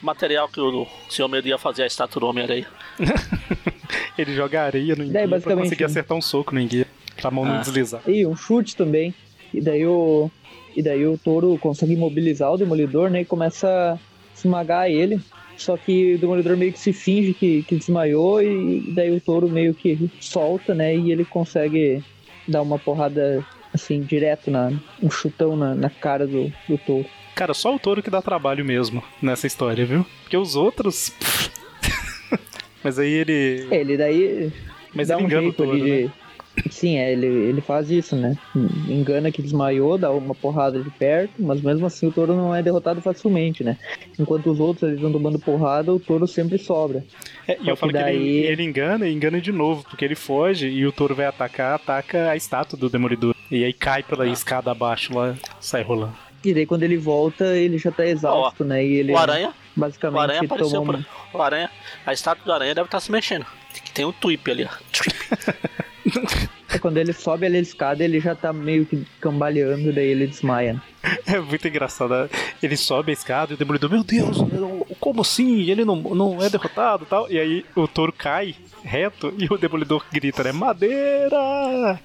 material 0.00 0.48
que 0.48 0.60
o 0.60 0.86
Senhor 1.10 1.28
Medo 1.28 1.46
ia 1.48 1.58
fazer 1.58 1.82
a 1.82 1.86
estátua 1.86 2.20
do 2.20 2.26
Homem-Areia. 2.26 2.66
Ele 4.18 4.34
joga 4.34 4.62
areia 4.62 4.96
no 4.96 5.04
enguia 5.04 5.28
pra 5.40 5.54
conseguir 5.56 5.82
né? 5.84 5.86
acertar 5.86 6.16
um 6.16 6.22
soco 6.22 6.54
no 6.54 6.60
enguia. 6.60 6.86
Pra 7.20 7.30
mão 7.30 7.44
não 7.44 7.56
Ah. 7.56 7.60
deslizar. 7.60 8.02
E 8.06 8.26
um 8.26 8.34
chute 8.36 8.76
também. 8.76 9.14
E 9.52 9.60
daí 9.60 9.86
o. 9.86 10.30
E 10.76 10.82
daí 10.82 11.06
o 11.06 11.16
touro 11.16 11.56
consegue 11.58 11.94
imobilizar 11.94 12.52
o 12.52 12.58
Demolidor, 12.58 13.08
né? 13.08 13.22
E 13.22 13.24
começa 13.24 13.94
a 13.94 13.98
esmagar 14.36 14.90
ele. 14.90 15.18
Só 15.56 15.74
que 15.76 16.14
o 16.14 16.18
Demolidor 16.18 16.54
meio 16.56 16.72
que 16.72 16.78
se 16.78 16.92
finge 16.92 17.32
que, 17.32 17.62
que 17.62 17.76
desmaiou 17.76 18.42
e 18.42 18.92
daí 18.94 19.10
o 19.10 19.20
touro 19.20 19.48
meio 19.48 19.72
que 19.72 20.10
solta, 20.20 20.74
né? 20.74 20.94
E 20.94 21.10
ele 21.10 21.24
consegue 21.24 22.04
dar 22.46 22.60
uma 22.60 22.78
porrada 22.78 23.44
assim, 23.72 24.02
direto 24.02 24.50
na. 24.50 24.70
um 25.02 25.10
chutão 25.10 25.56
na, 25.56 25.74
na 25.74 25.88
cara 25.88 26.26
do, 26.26 26.52
do 26.68 26.76
touro. 26.76 27.06
Cara, 27.34 27.54
só 27.54 27.74
o 27.74 27.78
touro 27.78 28.02
que 28.02 28.10
dá 28.10 28.20
trabalho 28.20 28.64
mesmo 28.64 29.02
nessa 29.20 29.46
história, 29.46 29.84
viu? 29.84 30.04
Porque 30.22 30.36
os 30.36 30.56
outros. 30.56 31.12
Mas 32.84 32.98
aí 32.98 33.12
ele. 33.12 33.66
É, 33.70 33.80
ele 33.80 33.96
daí 33.96 34.52
Mas 34.94 35.08
dá 35.08 35.14
ele 35.14 35.22
um 35.22 35.26
engana 35.26 35.40
o 35.40 35.44
jeito 35.44 35.56
touro, 35.56 35.72
ali 35.72 35.82
né? 35.82 36.02
de. 36.02 36.25
Sim, 36.70 36.96
é, 36.96 37.12
ele, 37.12 37.26
ele 37.26 37.60
faz 37.60 37.90
isso, 37.90 38.16
né? 38.16 38.36
Engana 38.88 39.30
que 39.30 39.42
desmaiou, 39.42 39.96
dá 39.98 40.10
uma 40.10 40.34
porrada 40.34 40.82
de 40.82 40.90
perto, 40.90 41.32
mas 41.38 41.60
mesmo 41.60 41.86
assim 41.86 42.06
o 42.08 42.12
touro 42.12 42.34
não 42.34 42.54
é 42.54 42.62
derrotado 42.62 43.00
facilmente, 43.00 43.62
né? 43.62 43.76
Enquanto 44.18 44.50
os 44.50 44.58
outros 44.60 44.88
eles 44.88 45.00
vão 45.00 45.12
tomando 45.12 45.38
porrada, 45.38 45.92
o 45.92 46.00
touro 46.00 46.26
sempre 46.26 46.58
sobra. 46.58 47.04
É, 47.46 47.58
e 47.62 47.68
eu 47.68 47.76
falo 47.76 47.92
que 47.92 47.98
que 47.98 48.04
ele, 48.04 48.18
daí- 48.18 48.38
ele 48.46 48.62
engana 48.62 49.06
e 49.08 49.12
engana 49.14 49.40
de 49.40 49.52
novo, 49.52 49.84
porque 49.88 50.04
ele 50.04 50.14
foge 50.14 50.66
e 50.68 50.86
o 50.86 50.92
touro 50.92 51.14
vai 51.14 51.26
atacar, 51.26 51.74
ataca 51.74 52.30
a 52.30 52.36
estátua 52.36 52.78
do 52.78 52.88
Demolidor. 52.88 53.34
E 53.50 53.64
aí 53.64 53.72
cai 53.72 54.02
pela 54.02 54.24
Ah. 54.24 54.28
escada 54.28 54.70
abaixo 54.70 55.14
lá, 55.14 55.34
sai 55.60 55.82
rolando. 55.82 56.14
E 56.44 56.52
daí 56.54 56.66
quando 56.66 56.82
ele 56.84 56.96
volta, 56.96 57.56
ele 57.56 57.76
já 57.78 57.90
tá 57.90 58.06
exausto, 58.06 58.64
né? 58.64 58.84
E 58.84 58.94
ele 58.96 59.12
O 59.12 59.18
Aranha, 59.18 59.52
o 59.76 59.80
basicamente 59.80 60.20
Aranha 60.20 60.40
apareceu 60.42 60.80
toma 60.80 61.04
por. 61.32 61.38
O 61.38 61.42
Aranha, 61.42 61.70
a 62.04 62.12
estátua 62.12 62.44
do 62.44 62.52
Aranha 62.52 62.74
deve 62.74 62.86
estar 62.86 63.00
se 63.00 63.10
mexendo. 63.10 63.44
Tem 63.94 64.04
um 64.04 64.12
tweep 64.12 64.50
ali, 64.50 64.64
ó. 64.64 64.68
É, 66.68 66.78
quando 66.78 66.98
ele 66.98 67.12
sobe 67.12 67.46
ali 67.46 67.56
a 67.56 67.60
escada, 67.60 68.04
ele 68.04 68.20
já 68.20 68.34
tá 68.34 68.52
meio 68.52 68.86
que 68.86 69.06
cambaleando, 69.20 69.92
daí 69.92 70.08
ele 70.08 70.26
desmaia. 70.26 70.80
É 71.24 71.38
muito 71.38 71.66
engraçado. 71.66 72.10
né? 72.10 72.28
Ele 72.62 72.76
sobe 72.76 73.10
a 73.10 73.12
escada 73.12 73.52
e 73.52 73.54
o 73.54 73.56
Demolidor, 73.56 73.90
meu 73.90 74.02
Deus, 74.02 74.38
como 74.98 75.20
assim? 75.20 75.70
Ele 75.70 75.84
não, 75.84 75.96
não 75.96 76.42
é 76.42 76.50
derrotado 76.50 77.04
e 77.04 77.06
tal. 77.06 77.30
E 77.30 77.38
aí 77.38 77.64
o 77.76 77.86
touro 77.86 78.12
cai 78.12 78.56
reto 78.82 79.32
e 79.38 79.46
o 79.52 79.56
Demolidor 79.56 80.04
grita, 80.12 80.42
né? 80.42 80.52
Madeira! 80.52 82.00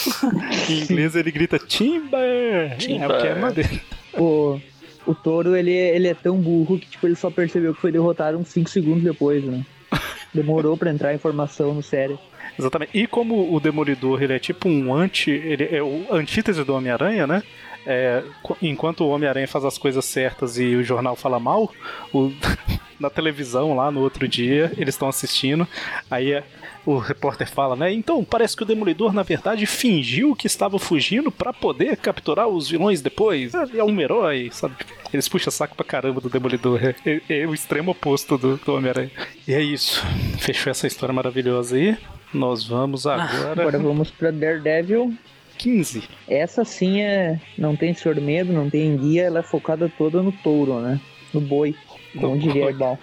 em 0.68 0.82
inglês 0.82 1.14
ele 1.16 1.30
grita 1.30 1.58
Timber! 1.58 2.76
Timber. 2.78 3.02
É 3.02 3.06
porque 3.08 3.26
é 3.26 3.34
madeira. 3.34 3.80
O, 4.14 4.60
o 5.06 5.14
touro, 5.14 5.54
ele, 5.54 5.72
ele 5.72 6.08
é 6.08 6.14
tão 6.14 6.36
burro 6.36 6.78
que 6.78 6.86
tipo, 6.86 7.06
ele 7.06 7.16
só 7.16 7.30
percebeu 7.30 7.74
que 7.74 7.80
foi 7.80 7.92
derrotado 7.92 8.38
uns 8.38 8.48
5 8.48 8.70
segundos 8.70 9.02
depois, 9.02 9.44
né? 9.44 9.64
Demorou 10.32 10.76
pra 10.76 10.90
entrar 10.90 11.10
a 11.10 11.14
informação 11.14 11.74
no 11.74 11.82
sério. 11.82 12.18
Exatamente. 12.58 12.90
E 12.96 13.06
como 13.06 13.54
o 13.54 13.60
Demolidor 13.60 14.22
ele 14.22 14.32
é 14.34 14.38
tipo 14.38 14.68
um 14.68 14.94
anti. 14.94 15.30
Ele 15.30 15.68
é 15.70 15.82
o 15.82 16.06
antítese 16.10 16.64
do 16.64 16.74
Homem-Aranha, 16.74 17.26
né? 17.26 17.42
É, 17.88 18.22
qu- 18.42 18.56
enquanto 18.60 19.04
o 19.04 19.08
Homem-Aranha 19.10 19.46
faz 19.46 19.64
as 19.64 19.78
coisas 19.78 20.04
certas 20.04 20.58
e 20.58 20.74
o 20.74 20.82
jornal 20.82 21.14
fala 21.14 21.38
mal, 21.38 21.72
o- 22.12 22.32
na 22.98 23.08
televisão 23.10 23.76
lá 23.76 23.90
no 23.90 24.00
outro 24.00 24.26
dia, 24.26 24.72
eles 24.76 24.94
estão 24.94 25.08
assistindo. 25.08 25.68
Aí 26.10 26.32
é, 26.32 26.42
o 26.84 26.98
repórter 26.98 27.48
fala, 27.48 27.76
né? 27.76 27.92
Então, 27.92 28.24
parece 28.24 28.56
que 28.56 28.62
o 28.62 28.66
Demolidor, 28.66 29.12
na 29.12 29.22
verdade, 29.22 29.66
fingiu 29.66 30.34
que 30.34 30.46
estava 30.48 30.78
fugindo 30.78 31.30
pra 31.30 31.52
poder 31.52 31.96
capturar 31.98 32.48
os 32.48 32.68
vilões 32.68 33.00
depois. 33.02 33.54
Ele 33.54 33.78
é 33.78 33.84
um 33.84 34.00
herói, 34.00 34.48
sabe? 34.52 34.74
Eles 35.12 35.28
puxam 35.28 35.52
saco 35.52 35.76
pra 35.76 35.84
caramba 35.84 36.20
do 36.20 36.28
Demolidor. 36.30 36.80
É, 36.82 36.94
é- 37.28 37.40
é 37.42 37.46
o 37.46 37.54
extremo 37.54 37.92
oposto 37.92 38.36
do, 38.36 38.56
do 38.56 38.74
Homem-Aranha. 38.74 39.10
E 39.46 39.54
é 39.54 39.62
isso. 39.62 40.02
Fechou 40.38 40.70
essa 40.72 40.86
história 40.88 41.12
maravilhosa 41.12 41.76
aí. 41.76 41.96
Nós 42.32 42.66
vamos 42.66 43.06
agora. 43.06 43.52
Agora 43.52 43.78
vamos 43.78 44.10
pra 44.10 44.30
Daredevil. 44.30 45.16
15. 45.58 46.04
Essa 46.28 46.64
sim 46.64 47.00
é. 47.00 47.40
Não 47.56 47.74
tem 47.74 47.94
senhor 47.94 48.20
medo, 48.20 48.52
não 48.52 48.68
tem 48.68 48.96
guia, 48.96 49.24
ela 49.24 49.40
é 49.40 49.42
focada 49.42 49.90
toda 49.96 50.22
no 50.22 50.32
touro, 50.32 50.80
né? 50.80 51.00
No 51.32 51.40
boi. 51.40 51.74
No 52.14 52.20
Como 52.22 52.38
diria 52.38 52.64
boi. 52.64 52.72
Ebal. 52.72 52.98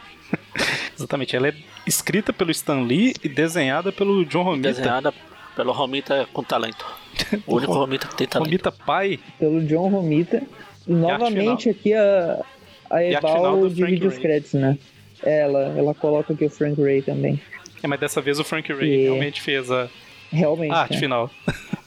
Exatamente, 0.95 1.35
ela 1.35 1.47
é 1.47 1.53
escrita 1.85 2.31
pelo 2.31 2.51
Stan 2.51 2.81
Lee 2.81 3.13
e 3.23 3.29
desenhada 3.29 3.91
pelo 3.91 4.23
John 4.25 4.43
Romita. 4.43 4.69
Desenhada 4.69 5.13
pelo 5.55 5.71
Romita 5.71 6.27
com 6.31 6.43
talento. 6.43 6.85
O 7.45 7.57
único 7.57 7.73
Romita 7.73 8.07
que 8.07 8.15
tem 8.15 8.27
talento. 8.27 8.47
Romita 8.47 8.71
pai. 8.71 9.19
Pelo 9.39 9.61
John 9.63 9.89
Romita. 9.89 10.41
E 10.87 10.93
novamente 10.93 11.69
aqui 11.69 11.93
a, 11.93 12.43
a 12.89 13.03
Ebal 13.03 13.69
divide 13.69 14.07
os 14.07 14.17
créditos, 14.17 14.53
né? 14.53 14.77
Ela, 15.21 15.73
ela 15.77 15.93
coloca 15.93 16.33
aqui 16.33 16.45
o 16.45 16.49
Frank 16.49 16.81
Ray 16.81 17.01
também. 17.01 17.39
É, 17.83 17.87
mas 17.87 17.99
dessa 17.99 18.21
vez 18.21 18.39
o 18.39 18.43
Frank 18.43 18.71
Ray 18.71 19.03
realmente 19.03 19.41
fez 19.41 19.69
a 19.69 19.89
Realmente. 20.31 20.71
arte 20.73 20.93
né? 20.93 20.99
final. 20.99 21.29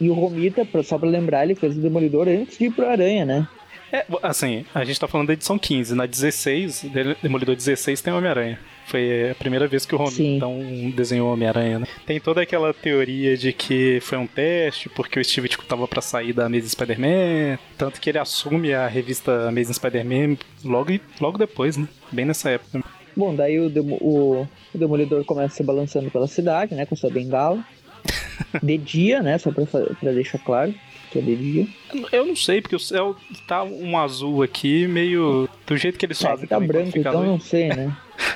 E 0.00 0.08
o 0.08 0.14
Romita, 0.14 0.66
só 0.82 0.96
pra 0.96 1.06
lembrar, 1.06 1.44
ele 1.44 1.54
fez 1.54 1.76
o 1.76 1.80
Demolidor 1.80 2.26
antes 2.26 2.56
de 2.56 2.64
ir 2.64 2.70
pro 2.72 2.88
Aranha, 2.88 3.26
né? 3.26 3.46
É, 3.92 4.06
assim, 4.22 4.64
a 4.74 4.82
gente 4.82 4.98
tá 4.98 5.06
falando 5.06 5.26
da 5.26 5.34
edição 5.34 5.58
15. 5.58 5.94
Na 5.94 6.06
16, 6.06 6.84
Del- 6.84 7.16
Demolidor 7.22 7.54
16 7.54 8.00
tem 8.00 8.10
Homem-Aranha. 8.10 8.58
Foi 8.86 9.28
a 9.30 9.34
primeira 9.34 9.66
vez 9.68 9.84
que 9.84 9.94
o 9.94 9.98
Romita 9.98 10.22
então, 10.22 10.58
desenhou 10.96 11.30
Homem-Aranha, 11.30 11.80
né? 11.80 11.86
Tem 12.06 12.18
toda 12.18 12.40
aquela 12.40 12.72
teoria 12.72 13.36
de 13.36 13.52
que 13.52 13.98
foi 14.00 14.16
um 14.16 14.26
teste, 14.26 14.88
porque 14.88 15.20
o 15.20 15.24
Steve 15.24 15.48
Ditko 15.50 15.66
tava 15.66 15.86
pra 15.86 16.00
sair 16.00 16.32
da 16.32 16.46
Amazing 16.46 16.68
Spider-Man. 16.68 17.58
Tanto 17.76 18.00
que 18.00 18.08
ele 18.08 18.18
assume 18.18 18.72
a 18.72 18.86
revista 18.86 19.48
Amazing 19.48 19.74
Spider-Man 19.74 20.38
logo, 20.64 20.98
logo 21.20 21.36
depois, 21.36 21.76
né? 21.76 21.86
Bem 22.10 22.24
nessa 22.24 22.48
época. 22.50 22.82
Bom, 23.20 23.34
daí 23.34 23.60
o, 23.60 23.68
demo- 23.68 23.98
o- 24.00 24.48
o 24.74 24.78
Demolidor 24.78 25.22
começa 25.26 25.54
se 25.56 25.62
balançando 25.62 26.10
pela 26.10 26.26
cidade, 26.26 26.74
né? 26.74 26.86
Com 26.86 26.96
sua 26.96 27.10
bengala. 27.10 27.62
De 28.62 28.78
dia, 28.78 29.22
né? 29.22 29.36
Só 29.36 29.52
pra, 29.52 29.66
pra 29.66 30.12
deixar 30.12 30.38
claro 30.38 30.74
que 31.12 31.18
é 31.18 31.22
de 31.22 31.36
dia. 31.36 31.66
Eu 32.12 32.24
não 32.24 32.34
sei, 32.34 32.62
porque 32.62 32.74
o 32.76 32.78
céu 32.80 33.14
tá 33.46 33.62
um 33.62 33.98
azul 33.98 34.42
aqui, 34.42 34.86
meio. 34.86 35.46
Do 35.66 35.76
jeito 35.76 35.98
que 35.98 36.06
eles 36.06 36.22
É, 36.24 36.28
fazem. 36.28 36.46
tá 36.48 36.58
branco, 36.58 36.96
então 36.96 37.12
à 37.12 37.14
não 37.16 37.26
noite. 37.32 37.44
sei, 37.44 37.68
né? 37.68 37.94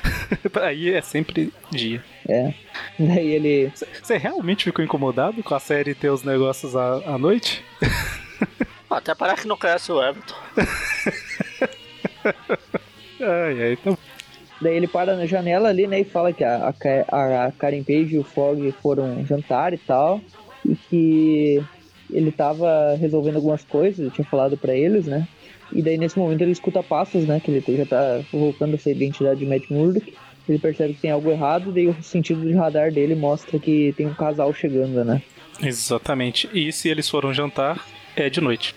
Aí 0.61 0.93
é 0.93 1.01
sempre 1.01 1.51
dia. 1.71 2.03
É. 2.29 2.53
Daí 2.99 3.27
ele. 3.31 3.71
Você 4.03 4.17
realmente 4.17 4.65
ficou 4.65 4.85
incomodado 4.85 5.41
com 5.41 5.55
a 5.55 5.59
série 5.59 5.95
ter 5.95 6.09
os 6.11 6.21
negócios 6.23 6.75
à, 6.75 7.15
à 7.15 7.17
noite? 7.17 7.63
Até 8.89 9.15
parece 9.15 9.41
que 9.43 9.47
não 9.47 9.57
conhece 9.57 9.91
o 9.91 10.01
Everton. 10.03 10.35
Ai, 13.19 13.61
ai, 13.63 13.73
então. 13.73 13.97
Daí 14.61 14.75
ele 14.75 14.87
para 14.87 15.15
na 15.15 15.25
janela 15.25 15.69
ali, 15.69 15.87
né? 15.87 15.99
E 16.01 16.05
fala 16.05 16.31
que 16.31 16.43
a, 16.43 16.73
a, 17.11 17.45
a 17.45 17.51
Karen 17.51 17.83
Page 17.83 18.15
e 18.15 18.19
o 18.19 18.23
Fog 18.23 18.71
foram 18.81 19.25
jantar 19.25 19.73
e 19.73 19.77
tal. 19.77 20.21
E 20.65 20.75
que 20.75 21.63
ele 22.11 22.31
tava 22.31 22.95
resolvendo 22.95 23.35
algumas 23.35 23.63
coisas, 23.63 23.99
eu 23.99 24.11
tinha 24.11 24.25
falado 24.25 24.57
pra 24.57 24.75
eles, 24.75 25.05
né? 25.05 25.27
E 25.71 25.81
daí 25.81 25.97
nesse 25.97 26.17
momento 26.17 26.41
ele 26.41 26.51
escuta 26.51 26.81
passos, 26.81 27.25
né? 27.25 27.39
Que 27.39 27.51
ele 27.51 27.63
já 27.77 27.85
tá 27.85 28.21
voltando 28.31 28.75
essa 28.75 28.89
identidade 28.89 29.39
de 29.39 29.45
Matt 29.45 29.69
Murdock. 29.69 30.13
Ele 30.47 30.59
percebe 30.59 30.93
que 30.93 31.01
tem 31.01 31.11
algo 31.11 31.31
errado, 31.31 31.71
daí 31.71 31.87
o 31.87 32.03
sentido 32.03 32.41
de 32.41 32.53
radar 32.53 32.91
dele 32.91 33.15
mostra 33.15 33.57
que 33.57 33.93
tem 33.97 34.05
um 34.05 34.13
casal 34.13 34.53
chegando, 34.53 35.03
né? 35.03 35.21
Exatamente. 35.61 36.47
E 36.53 36.71
se 36.71 36.87
eles 36.87 37.09
foram 37.09 37.33
jantar, 37.33 37.83
é 38.15 38.29
de 38.29 38.39
noite. 38.41 38.75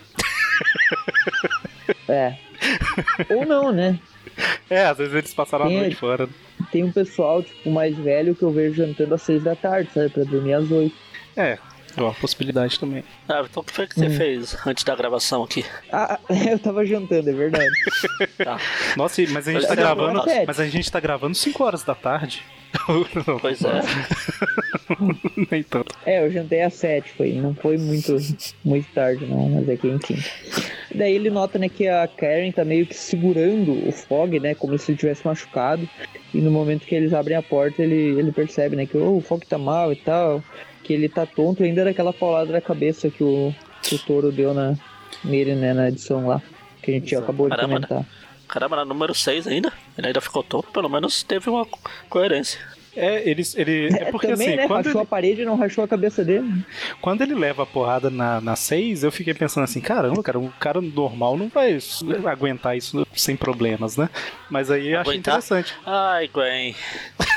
É. 2.09 2.35
Ou 3.31 3.45
não, 3.45 3.71
né? 3.71 3.99
É, 4.71 4.85
às 4.85 4.99
vezes 4.99 5.15
eles 5.15 5.33
passaram 5.35 5.65
a 5.65 5.69
Tem- 5.69 5.79
noite 5.79 5.97
fora. 5.97 6.29
Tem 6.71 6.85
um 6.85 6.93
pessoal, 6.93 7.43
tipo, 7.43 7.71
mais 7.71 7.97
velho 7.97 8.35
que 8.35 8.43
eu 8.43 8.51
vejo 8.51 8.75
jantando 8.75 9.15
às 9.15 9.23
seis 9.23 9.43
da 9.43 9.57
tarde, 9.57 9.89
sabe? 9.95 10.11
Pra 10.11 10.25
dormir 10.25 10.53
às 10.53 10.71
oito. 10.71 10.95
É, 11.37 11.59
é 11.97 12.03
uma 12.03 12.13
possibilidade 12.13 12.79
também. 12.79 13.03
Everton, 13.29 13.61
o 13.61 13.65
que 13.65 13.73
foi 13.73 13.87
que 13.87 13.95
você 13.95 14.07
Hum. 14.07 14.11
fez 14.17 14.57
antes 14.67 14.85
da 14.85 14.95
gravação 14.95 15.43
aqui? 15.43 15.65
Ah, 15.91 16.19
eu 16.51 16.59
tava 16.59 16.85
jantando, 16.85 17.31
é 17.31 17.33
verdade. 17.33 17.71
Tá. 18.37 18.59
Nossa, 18.97 19.23
mas 19.31 19.49
a 19.49 19.53
gente 19.53 19.67
tá 19.67 19.73
é, 19.73 19.77
gravando. 19.77 20.23
Mas 20.47 20.61
a 20.61 20.67
gente 20.67 20.93
tá 20.93 21.01
gravando 21.01 21.35
5 21.35 21.65
horas 21.65 21.83
da 21.83 21.95
tarde. 21.95 22.43
Pois 23.41 23.63
é. 23.63 23.81
Nem 25.51 25.63
tanto. 25.69 25.95
É, 26.05 26.25
eu 26.25 26.31
jantei 26.31 26.63
às 26.63 26.75
sete, 26.75 27.11
foi. 27.13 27.33
Não 27.33 27.55
foi 27.55 27.77
muito, 27.77 28.17
muito 28.65 28.87
tarde, 28.93 29.27
não, 29.27 29.49
mas 29.49 29.69
é 29.69 29.77
que 29.77 29.89
enfim. 29.89 30.17
Daí 30.95 31.15
ele 31.15 31.31
nota, 31.31 31.59
né, 31.59 31.69
que 31.69 31.87
a 31.87 32.07
Karen 32.09 32.51
tá 32.51 32.65
meio 32.65 32.87
que 32.87 32.95
segurando 32.95 33.87
o 33.87 33.93
Fog, 33.93 34.39
né, 34.41 34.55
como 34.55 34.79
se 34.79 34.93
ele 34.93 34.99
tivesse 34.99 35.27
machucado. 35.27 35.89
E 36.33 36.41
no 36.41 36.51
momento 36.51 36.87
que 36.87 36.95
eles 36.95 37.13
abrem 37.13 37.37
a 37.37 37.43
porta, 37.43 37.83
ele, 37.83 38.19
ele 38.19 38.33
percebe, 38.33 38.77
né, 38.77 38.87
que 38.87 38.97
oh, 38.97 39.17
o 39.17 39.21
Fog 39.21 39.45
tá 39.47 39.59
mal 39.59 39.93
e 39.93 39.97
tal, 39.97 40.43
que 40.83 40.93
ele 40.93 41.09
tá 41.09 41.27
tonto 41.27 41.63
ainda 41.63 41.85
daquela 41.85 42.13
paulada 42.13 42.53
na 42.53 42.61
cabeça 42.61 43.11
que 43.11 43.23
o, 43.23 43.55
que 43.83 43.95
o 43.95 43.99
Toro 43.99 44.33
deu 44.33 44.55
na, 44.55 44.75
nele, 45.25 45.55
né, 45.55 45.73
na 45.75 45.89
edição 45.89 46.27
lá, 46.27 46.43
que 46.83 46.91
a 46.91 46.95
gente 46.95 47.15
acabou 47.15 47.49
de 47.49 47.57
Caramba, 47.57 47.81
né? 47.81 47.87
comentar. 47.87 48.28
Caramba, 48.49 48.77
na 48.77 48.85
número 48.85 49.15
6 49.15 49.47
ainda. 49.47 49.73
Ele 49.97 50.07
ainda 50.09 50.21
ficou 50.21 50.43
tonto, 50.43 50.71
pelo 50.73 50.89
menos 50.89 51.23
teve 51.23 51.51
uma 51.51 51.65
co- 51.67 51.79
coerência. 52.09 52.59
É, 52.97 53.29
eles, 53.31 53.57
ele, 53.57 53.87
é 53.97 54.11
porque 54.11 54.27
Também, 54.27 54.49
assim, 54.49 54.57
né, 54.57 54.67
quando 54.67 54.87
rachou 54.87 55.01
ele, 55.01 55.07
a 55.07 55.09
parede 55.09 55.43
e 55.43 55.45
não 55.45 55.55
rachou 55.57 55.85
a 55.85 55.89
cabeça 55.89 56.25
dele. 56.25 56.65
quando 57.01 57.23
ele 57.23 57.35
leva 57.35 57.63
a 57.63 57.67
porrada 57.67 58.11
na, 58.11 58.41
na 58.41 58.57
6, 58.57 59.05
eu 59.05 59.13
fiquei 59.13 59.35
pensando 59.35 59.63
assim, 59.65 59.81
caramba, 59.81 60.21
cara, 60.21 60.37
um 60.39 60.49
cara 60.59 60.81
normal 60.81 61.37
não 61.37 61.49
vai 61.49 61.79
aguentar 62.27 62.77
isso 62.77 63.07
sem 63.15 63.37
problemas, 63.37 63.97
né? 63.97 64.09
Mas 64.51 64.69
aí 64.69 64.89
eu 64.89 64.99
achei 64.99 65.13
Aguentar? 65.13 65.35
interessante. 65.35 65.77
Ai, 65.87 66.27
Gwen. 66.29 66.75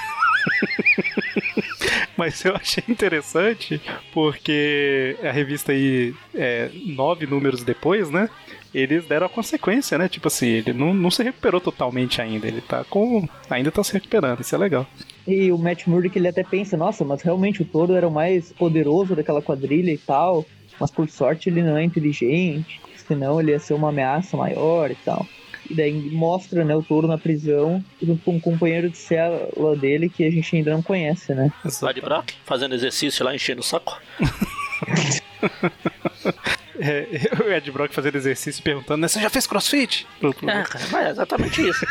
Mas 2.17 2.43
eu 2.45 2.55
achei 2.55 2.83
interessante 2.87 3.81
porque 4.13 5.17
a 5.23 5.31
revista 5.31 5.71
aí, 5.71 6.13
é, 6.33 6.69
nove 6.85 7.25
números 7.25 7.63
depois, 7.63 8.09
né? 8.09 8.29
Eles 8.73 9.05
deram 9.05 9.25
a 9.25 9.29
consequência, 9.29 9.97
né? 9.97 10.07
Tipo 10.07 10.27
assim, 10.27 10.47
ele 10.47 10.73
não, 10.73 10.93
não 10.93 11.11
se 11.11 11.21
recuperou 11.21 11.59
totalmente 11.59 12.21
ainda. 12.21 12.47
Ele 12.47 12.61
tá 12.61 12.83
com. 12.85 13.27
Ainda 13.49 13.71
tá 13.71 13.83
se 13.83 13.93
recuperando, 13.93 14.39
isso 14.39 14.55
é 14.55 14.57
legal. 14.57 14.87
E 15.27 15.51
o 15.51 15.57
Matt 15.57 15.87
Murdock 15.87 16.17
ele 16.17 16.27
até 16.27 16.43
pensa, 16.43 16.77
nossa, 16.77 17.03
mas 17.03 17.21
realmente 17.21 17.61
o 17.61 17.65
Toro 17.65 17.93
era 17.93 18.07
o 18.07 18.11
mais 18.11 18.51
poderoso 18.53 19.15
daquela 19.15 19.41
quadrilha 19.41 19.91
e 19.91 19.97
tal, 19.97 20.45
mas 20.79 20.89
por 20.89 21.07
sorte 21.09 21.49
ele 21.49 21.61
não 21.61 21.77
é 21.77 21.83
inteligente, 21.83 22.81
senão 23.07 23.39
ele 23.39 23.51
ia 23.51 23.59
ser 23.59 23.73
uma 23.73 23.89
ameaça 23.89 24.37
maior 24.37 24.89
e 24.89 24.95
tal. 24.95 25.27
E 25.69 25.75
daí 25.75 25.93
mostra, 25.93 26.65
né, 26.65 26.75
o 26.75 26.81
Toro 26.81 27.07
na 27.07 27.17
prisão, 27.17 27.83
junto 28.01 28.23
com 28.23 28.35
um 28.35 28.39
companheiro 28.39 28.89
de 28.89 28.97
cela 28.97 29.75
dele 29.77 30.09
que 30.09 30.25
a 30.25 30.31
gente 30.31 30.55
ainda 30.55 30.71
não 30.71 30.81
conhece, 30.81 31.33
né? 31.33 31.51
Vai 31.79 31.93
de 31.93 32.01
Brock, 32.01 32.33
fazendo 32.43 32.73
exercício 32.73 33.23
lá, 33.23 33.35
enchendo 33.35 33.61
o 33.61 33.63
saco. 33.63 34.01
É, 36.83 37.07
o 37.45 37.51
Ed 37.51 37.71
Brock 37.71 37.93
fazendo 37.93 38.15
exercício 38.15 38.63
perguntando, 38.63 39.01
né? 39.01 39.07
Você 39.07 39.21
já 39.21 39.29
fez 39.29 39.45
crossfit? 39.45 40.07
É, 40.21 40.63
cara, 40.63 40.85
mas 40.91 41.05
é 41.05 41.09
exatamente 41.11 41.69
isso. 41.69 41.85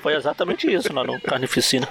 Foi 0.00 0.14
exatamente 0.14 0.72
isso 0.72 0.92
lá 0.92 1.02
no 1.02 1.20
Carnificina. 1.20 1.88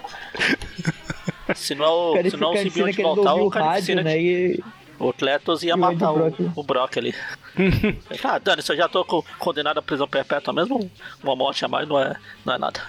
Se 1.54 1.76
não, 1.76 1.86
é 1.86 2.22
o- 2.22 2.30
se 2.32 2.38
não 2.38 2.52
o 2.52 2.54
esse 2.56 2.64
simbionte 2.70 3.02
voltar, 3.02 3.36
o 3.36 3.46
o 3.46 3.48
rádio, 3.50 3.52
Carnificina 3.96 4.04
né? 4.04 4.20
E 4.22 4.64
O 4.98 5.12
Cletus 5.12 5.62
ia 5.64 5.72
E 5.72 5.74
o 5.74 5.78
matar 5.78 6.12
o, 6.12 6.16
Brock. 6.16 6.40
o 6.56 6.64
Brock 6.64 6.98
ali. 6.98 7.14
ah, 8.24 8.40
Dani, 8.40 8.62
se 8.62 8.72
eu 8.72 8.78
já 8.78 8.88
tô 8.88 9.04
co- 9.04 9.26
condenado 9.38 9.78
à 9.78 9.82
prisão 9.82 10.08
perpétua 10.08 10.54
mesmo, 10.54 10.90
uma 11.22 11.36
morte 11.36 11.64
a 11.66 11.68
mais 11.68 11.88
não 11.88 12.00
é, 12.00 12.16
não 12.46 12.54
é 12.54 12.58
nada. 12.58 12.82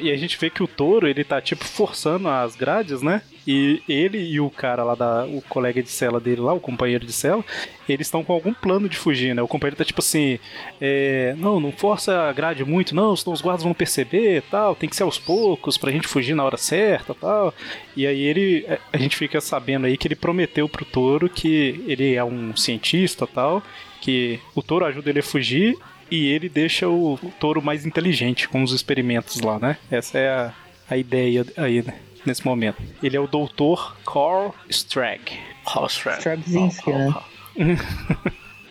E 0.00 0.10
a 0.10 0.16
gente 0.16 0.36
vê 0.38 0.50
que 0.50 0.62
o 0.62 0.66
touro, 0.68 1.06
ele 1.06 1.22
tá 1.24 1.40
tipo 1.40 1.64
forçando 1.64 2.28
as 2.28 2.56
grades, 2.56 3.00
né? 3.02 3.22
E 3.46 3.82
ele 3.88 4.18
e 4.18 4.40
o 4.40 4.48
cara 4.50 4.84
lá, 4.84 4.94
da, 4.94 5.24
o 5.26 5.42
colega 5.48 5.82
de 5.82 5.88
cela 5.88 6.20
dele 6.20 6.40
lá, 6.40 6.52
o 6.52 6.60
companheiro 6.60 7.04
de 7.04 7.12
cela, 7.12 7.44
eles 7.88 8.06
estão 8.06 8.22
com 8.22 8.32
algum 8.32 8.54
plano 8.54 8.88
de 8.88 8.96
fugir, 8.96 9.34
né? 9.34 9.42
O 9.42 9.48
companheiro 9.48 9.76
tá 9.76 9.84
tipo 9.84 10.00
assim: 10.00 10.38
é, 10.80 11.34
não, 11.38 11.58
não 11.58 11.72
força 11.72 12.28
a 12.28 12.32
grade 12.32 12.64
muito, 12.64 12.94
não, 12.94 13.16
senão 13.16 13.32
os 13.32 13.40
guardas 13.40 13.64
vão 13.64 13.74
perceber 13.74 14.42
tal, 14.50 14.76
tem 14.76 14.88
que 14.88 14.94
ser 14.94 15.02
aos 15.02 15.18
poucos 15.18 15.76
pra 15.76 15.90
gente 15.90 16.06
fugir 16.06 16.34
na 16.34 16.44
hora 16.44 16.56
certa 16.56 17.14
tal. 17.14 17.52
E 17.96 18.06
aí 18.06 18.20
ele, 18.20 18.66
a 18.92 18.96
gente 18.96 19.16
fica 19.16 19.40
sabendo 19.40 19.86
aí 19.86 19.96
que 19.96 20.06
ele 20.06 20.16
prometeu 20.16 20.68
pro 20.68 20.84
touro 20.84 21.28
que 21.28 21.82
ele 21.86 22.14
é 22.14 22.24
um 22.24 22.54
cientista 22.56 23.26
tal, 23.26 23.62
que 24.00 24.38
o 24.54 24.62
touro 24.62 24.84
ajuda 24.84 25.10
ele 25.10 25.20
a 25.20 25.22
fugir 25.22 25.76
e 26.10 26.28
ele 26.28 26.48
deixa 26.48 26.88
o, 26.88 27.14
o 27.14 27.32
touro 27.40 27.62
mais 27.62 27.86
inteligente 27.86 28.48
com 28.48 28.62
os 28.62 28.72
experimentos 28.72 29.40
lá, 29.40 29.58
né? 29.58 29.78
Essa 29.90 30.18
é 30.18 30.28
a, 30.28 30.54
a 30.90 30.96
ideia 30.96 31.44
aí, 31.56 31.82
né? 31.82 31.94
Nesse 32.24 32.44
momento. 32.46 32.80
Ele 33.02 33.16
é 33.16 33.20
o 33.20 33.26
doutor 33.26 33.96
Carl 34.06 34.50
Strag. 34.68 35.20
Hallstrap. 35.66 36.18
Straczynski, 36.18 36.90
né? 36.92 37.14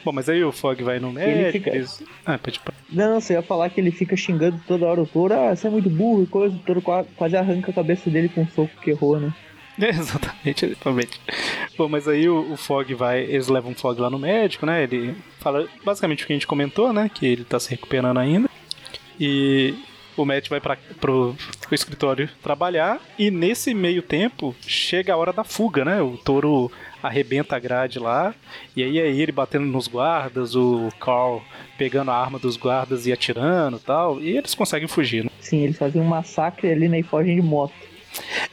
Bom, 0.03 0.11
mas 0.11 0.27
aí 0.27 0.43
o 0.43 0.51
Fog 0.51 0.81
vai 0.83 0.99
no 0.99 1.11
médico. 1.11 1.51
fica- 1.51 1.69
eles- 1.75 2.01
Ah, 2.25 2.37
pode 2.37 2.59
Não, 2.91 3.13
não, 3.13 3.21
você 3.21 3.33
ia 3.33 3.41
falar 3.43 3.69
que 3.69 3.79
ele 3.79 3.91
fica 3.91 4.15
xingando 4.17 4.59
toda 4.67 4.87
hora 4.87 4.99
o 5.01 5.05
Toro, 5.05 5.33
ah, 5.33 5.55
você 5.55 5.67
é 5.67 5.69
muito 5.69 5.89
burro 5.91 6.23
e 6.23 6.25
coisa, 6.27 6.55
o 6.67 6.81
qua- 6.81 7.05
quase 7.15 7.37
arranca 7.37 7.69
a 7.69 7.73
cabeça 7.73 8.09
dele 8.09 8.27
com 8.29 8.41
um 8.41 8.47
soco 8.47 8.71
que 8.81 8.89
errou, 8.89 9.19
né? 9.19 9.31
É, 9.79 9.89
exatamente, 9.93 10.65
exatamente. 10.65 11.21
Bom, 11.77 11.87
mas 11.87 12.07
aí 12.07 12.27
o, 12.27 12.51
o 12.51 12.57
Fog 12.57 12.91
vai. 12.95 13.21
Eles 13.21 13.47
levam 13.47 13.73
o 13.73 13.75
Fog 13.75 13.99
lá 14.01 14.09
no 14.09 14.17
médico, 14.17 14.65
né? 14.65 14.83
Ele 14.83 15.15
fala 15.39 15.67
basicamente 15.85 16.23
o 16.23 16.27
que 16.27 16.33
a 16.33 16.35
gente 16.35 16.47
comentou, 16.47 16.91
né? 16.91 17.09
Que 17.13 17.25
ele 17.27 17.43
tá 17.43 17.59
se 17.59 17.69
recuperando 17.69 18.17
ainda. 18.17 18.49
E 19.19 19.75
o 20.17 20.25
Matt 20.25 20.49
vai 20.49 20.59
para 20.59 20.77
pro, 20.99 21.35
pro 21.61 21.75
escritório 21.75 22.29
trabalhar 22.41 22.99
e 23.17 23.31
nesse 23.31 23.73
meio 23.73 24.01
tempo 24.01 24.55
chega 24.61 25.13
a 25.13 25.17
hora 25.17 25.33
da 25.33 25.43
fuga, 25.43 25.85
né? 25.85 26.01
O 26.01 26.17
touro 26.17 26.71
arrebenta 27.01 27.55
a 27.55 27.59
grade 27.59 27.99
lá 27.99 28.33
e 28.75 28.83
aí 28.83 28.99
é 28.99 29.09
ele 29.09 29.31
batendo 29.31 29.65
nos 29.65 29.87
guardas, 29.87 30.55
o 30.55 30.89
Carl 30.99 31.41
pegando 31.77 32.11
a 32.11 32.15
arma 32.15 32.37
dos 32.37 32.57
guardas 32.57 33.07
e 33.07 33.11
atirando 33.11 33.77
e 33.77 33.79
tal, 33.79 34.21
e 34.21 34.37
eles 34.37 34.53
conseguem 34.53 34.87
fugir. 34.87 35.23
Né? 35.23 35.31
Sim, 35.39 35.63
eles 35.63 35.77
fazem 35.77 36.01
um 36.01 36.05
massacre 36.05 36.71
ali 36.71 36.87
né, 36.87 36.99
e 36.99 37.03
fogem 37.03 37.35
de 37.35 37.41
moto. 37.41 37.73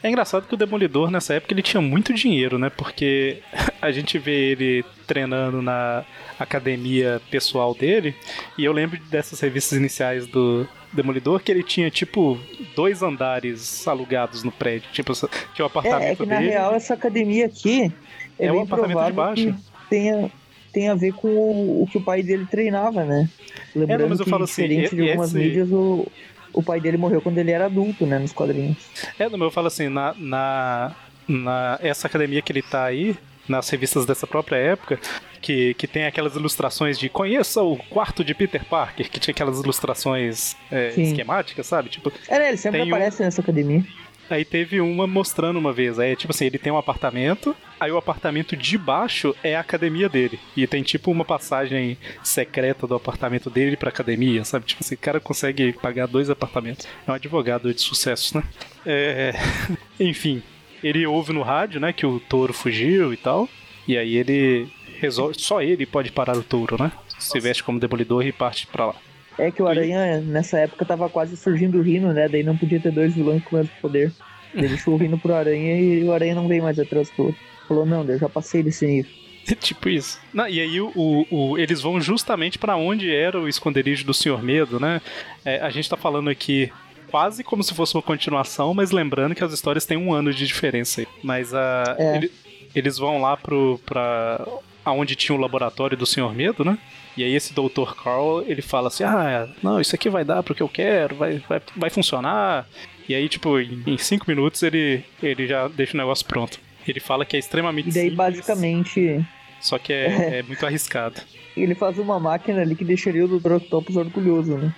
É 0.01 0.07
engraçado 0.07 0.47
que 0.47 0.53
o 0.53 0.57
Demolidor 0.57 1.11
nessa 1.11 1.33
época 1.33 1.53
ele 1.53 1.61
tinha 1.61 1.81
muito 1.81 2.13
dinheiro, 2.13 2.57
né? 2.57 2.69
Porque 2.69 3.39
a 3.81 3.91
gente 3.91 4.17
vê 4.17 4.51
ele 4.51 4.85
treinando 5.05 5.61
na 5.61 6.05
academia 6.39 7.21
pessoal 7.29 7.75
dele, 7.75 8.15
e 8.57 8.63
eu 8.63 8.71
lembro 8.71 8.99
dessas 9.05 9.39
revistas 9.39 9.77
iniciais 9.77 10.25
do 10.25 10.67
Demolidor 10.91 11.39
que 11.41 11.51
ele 11.51 11.61
tinha 11.63 11.89
tipo 11.91 12.39
dois 12.75 13.03
andares 13.03 13.87
alugados 13.87 14.43
no 14.43 14.51
prédio, 14.51 14.89
tipo 14.91 15.13
tinha 15.53 15.63
o 15.63 15.65
apartamento 15.67 16.03
É, 16.03 16.11
é 16.11 16.15
que 16.15 16.25
na 16.25 16.37
dele. 16.37 16.49
real 16.49 16.73
essa 16.73 16.93
academia 16.95 17.45
aqui 17.45 17.91
é, 18.39 18.45
É 18.47 18.51
bem 18.51 18.61
apartamento 18.63 19.05
de 19.05 19.11
baixo. 19.11 19.43
que 19.53 19.55
tenha, 19.89 20.31
tenha 20.73 20.91
a 20.93 20.95
ver 20.95 21.13
com 21.13 21.27
o, 21.27 21.83
o 21.83 21.87
que 21.87 21.97
o 21.97 22.01
pai 22.01 22.23
dele 22.23 22.45
treinava, 22.49 23.03
né? 23.05 23.29
Lembrando 23.75 24.09
mas 24.09 24.19
eu 24.19 24.25
que 24.25 24.31
falo 24.31 24.43
assim, 24.45 24.63
diferente 24.63 24.95
de 24.95 25.01
algumas 25.09 25.29
esse- 25.29 25.37
mídias, 25.37 25.71
o, 25.71 26.07
o 26.53 26.63
pai 26.63 26.79
dele 26.79 26.97
morreu 26.97 27.21
quando 27.21 27.37
ele 27.37 27.51
era 27.51 27.65
adulto, 27.65 28.05
né? 28.07 28.17
Nos 28.17 28.31
quadrinhos. 28.33 28.77
É, 29.19 29.29
no 29.29 29.37
meu 29.37 29.47
eu 29.47 29.51
falo 29.51 29.67
assim, 29.67 29.89
na, 29.89 30.15
na, 30.17 30.95
na 31.27 31.79
essa 31.83 32.07
academia 32.07 32.41
que 32.41 32.51
ele 32.51 32.63
tá 32.63 32.83
aí, 32.85 33.15
nas 33.49 33.67
revistas 33.69 34.05
dessa 34.05 34.25
própria 34.27 34.55
época, 34.57 34.99
que, 35.41 35.73
que 35.73 35.87
tem 35.87 36.05
aquelas 36.05 36.35
ilustrações 36.35 36.97
de 36.99 37.09
conheça 37.09 37.61
o 37.63 37.75
quarto 37.75 38.23
de 38.23 38.33
Peter 38.33 38.63
Parker, 38.63 39.09
que 39.09 39.19
tinha 39.19 39.33
aquelas 39.33 39.59
ilustrações 39.59 40.55
é, 40.71 40.93
esquemáticas, 40.97 41.65
sabe? 41.65 41.89
Tipo, 41.89 42.11
É? 42.27 42.47
Ele 42.49 42.57
sempre 42.57 42.81
Tem 42.81 42.91
um- 42.91 42.95
aparece 42.95 43.23
nessa 43.23 43.41
academia. 43.41 43.83
aí 44.29 44.45
teve 44.45 44.79
uma 44.79 45.07
mostrando 45.07 45.57
uma 45.57 45.73
vez, 45.73 45.97
aí 45.97 46.15
tipo 46.15 46.31
assim, 46.31 46.45
ele 46.45 46.59
tem 46.59 46.71
um 46.71 46.77
apartamento, 46.77 47.55
aí 47.79 47.89
o 47.91 47.97
apartamento 47.97 48.55
de 48.55 48.77
baixo 48.77 49.35
é 49.43 49.55
a 49.55 49.61
academia 49.61 50.07
dele, 50.07 50.39
e 50.55 50.67
tem 50.67 50.83
tipo 50.83 51.09
uma 51.09 51.25
passagem 51.25 51.97
secreta 52.23 52.85
do 52.85 52.93
apartamento 52.93 53.49
dele 53.49 53.75
pra 53.75 53.89
academia, 53.89 54.43
sabe? 54.45 54.65
Tipo 54.65 54.83
assim, 54.83 54.93
o 54.95 54.99
cara 54.99 55.19
consegue 55.19 55.73
pagar 55.73 56.05
dois 56.07 56.29
apartamentos. 56.29 56.85
É 57.07 57.11
um 57.11 57.15
advogado 57.15 57.73
de 57.73 57.81
sucesso, 57.81 58.37
né? 58.37 58.43
É... 58.85 59.33
Enfim, 59.99 60.43
ele 60.83 61.05
ouve 61.05 61.33
no 61.33 61.41
rádio, 61.41 61.79
né, 61.79 61.91
que 61.93 62.05
o 62.05 62.19
touro 62.19 62.53
fugiu 62.53 63.13
e 63.13 63.17
tal. 63.17 63.47
E 63.87 63.97
aí 63.97 64.15
ele 64.15 64.67
resolve. 64.99 65.35
Só 65.39 65.61
ele 65.61 65.85
pode 65.85 66.11
parar 66.11 66.37
o 66.37 66.43
touro, 66.43 66.81
né? 66.81 66.91
Se 67.17 67.39
veste 67.39 67.63
como 67.63 67.79
demolidor 67.79 68.25
e 68.25 68.31
parte 68.31 68.67
pra 68.67 68.87
lá. 68.87 68.95
É 69.37 69.49
que 69.51 69.61
o 69.61 69.67
Aranha, 69.67 70.19
nessa 70.21 70.59
época, 70.59 70.85
tava 70.85 71.09
quase 71.09 71.35
surgindo 71.37 71.77
o 71.77 71.81
Rino, 71.81 72.11
né? 72.13 72.27
Daí 72.27 72.43
não 72.43 72.57
podia 72.57 72.79
ter 72.79 72.91
dois 72.91 73.13
vilões 73.15 73.43
com 73.43 73.55
o 73.55 73.59
mesmo 73.59 73.73
poder. 73.81 74.11
Ele 74.53 74.67
deixou 74.69 74.93
o 74.93 74.97
Rino 74.97 75.17
pro 75.17 75.33
Aranha 75.33 75.79
e 75.79 76.03
o 76.03 76.11
Aranha 76.13 76.35
não 76.35 76.47
veio 76.47 76.63
mais 76.63 76.77
atrás 76.77 77.09
do. 77.17 77.33
Falou, 77.67 77.85
não, 77.85 78.03
eu 78.03 78.19
já 78.19 78.27
passei 78.29 78.61
desse 78.63 78.85
nível. 78.85 79.11
tipo 79.59 79.89
isso. 79.89 80.19
Não, 80.33 80.47
e 80.47 80.59
aí 80.59 80.79
o, 80.81 80.91
o- 80.95 81.25
o- 81.51 81.57
eles 81.57 81.81
vão 81.81 81.99
justamente 82.01 82.57
pra 82.59 82.75
onde 82.75 83.13
era 83.13 83.39
o 83.39 83.47
esconderijo 83.47 84.05
do 84.05 84.13
Senhor 84.13 84.43
Medo, 84.43 84.79
né? 84.79 85.01
É, 85.45 85.59
a 85.61 85.69
gente 85.69 85.89
tá 85.89 85.95
falando 85.97 86.29
aqui 86.29 86.71
quase 87.09 87.43
como 87.43 87.63
se 87.63 87.73
fosse 87.73 87.95
uma 87.95 88.01
continuação, 88.03 88.73
mas 88.73 88.91
lembrando 88.91 89.35
que 89.35 89.43
as 89.43 89.51
histórias 89.53 89.85
têm 89.85 89.97
um 89.97 90.13
ano 90.13 90.33
de 90.33 90.45
diferença. 90.47 91.01
aí. 91.01 91.07
Mas 91.23 91.53
a, 91.53 91.95
É. 91.97 92.17
ele- 92.17 92.31
eles 92.75 92.97
vão 92.97 93.19
lá 93.21 93.35
pro, 93.35 93.79
pra 93.85 94.45
aonde 94.85 95.15
tinha 95.15 95.35
o 95.35 95.39
laboratório 95.41 95.97
do 95.97 96.05
Senhor 96.05 96.33
Medo, 96.33 96.63
né? 96.63 96.77
E 97.17 97.23
aí 97.23 97.33
esse 97.35 97.53
Dr. 97.53 97.93
Carl, 98.01 98.43
ele 98.47 98.61
fala 98.61 98.87
assim, 98.87 99.03
ah, 99.03 99.47
não, 99.61 99.81
isso 99.81 99.93
aqui 99.95 100.09
vai 100.09 100.23
dar 100.23 100.41
pro 100.43 100.55
que 100.55 100.63
eu 100.63 100.69
quero, 100.69 101.15
vai, 101.15 101.39
vai, 101.49 101.61
vai 101.75 101.89
funcionar. 101.89 102.67
E 103.07 103.13
aí, 103.15 103.27
tipo, 103.27 103.59
em 103.59 103.97
cinco 103.97 104.25
minutos 104.27 104.61
ele, 104.63 105.03
ele 105.21 105.47
já 105.47 105.67
deixa 105.67 105.95
o 105.95 105.97
negócio 105.97 106.25
pronto. 106.25 106.59
Ele 106.87 106.99
fala 106.99 107.25
que 107.25 107.35
é 107.35 107.39
extremamente 107.39 107.89
E 107.89 107.91
daí, 107.91 108.09
simples, 108.09 108.17
basicamente, 108.17 109.25
só 109.59 109.77
que 109.77 109.91
é, 109.91 110.05
é 110.39 110.43
muito 110.43 110.65
arriscado. 110.65 111.19
ele 111.57 111.75
faz 111.75 111.97
uma 111.99 112.19
máquina 112.19 112.61
ali 112.61 112.75
que 112.75 112.85
deixaria 112.85 113.25
o 113.25 113.39
Dr. 113.39 113.53
Octopus 113.53 113.95
orgulhoso, 113.97 114.55
né? 114.57 114.73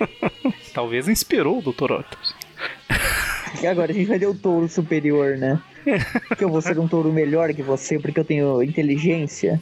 Talvez 0.74 1.08
inspirou 1.08 1.58
o 1.58 1.62
Dr. 1.62 1.92
Octopus. 1.92 2.34
E 3.62 3.66
agora 3.66 3.90
a 3.92 3.94
gente 3.94 4.06
vai 4.06 4.18
ter 4.18 4.26
o 4.26 4.34
touro 4.34 4.68
superior, 4.68 5.36
né? 5.36 5.60
Que 6.36 6.44
eu 6.44 6.48
vou 6.50 6.60
ser 6.60 6.78
um 6.78 6.86
touro 6.88 7.12
melhor 7.12 7.52
que 7.54 7.62
você 7.62 7.98
porque 7.98 8.18
eu 8.20 8.24
tenho 8.24 8.62
inteligência 8.62 9.60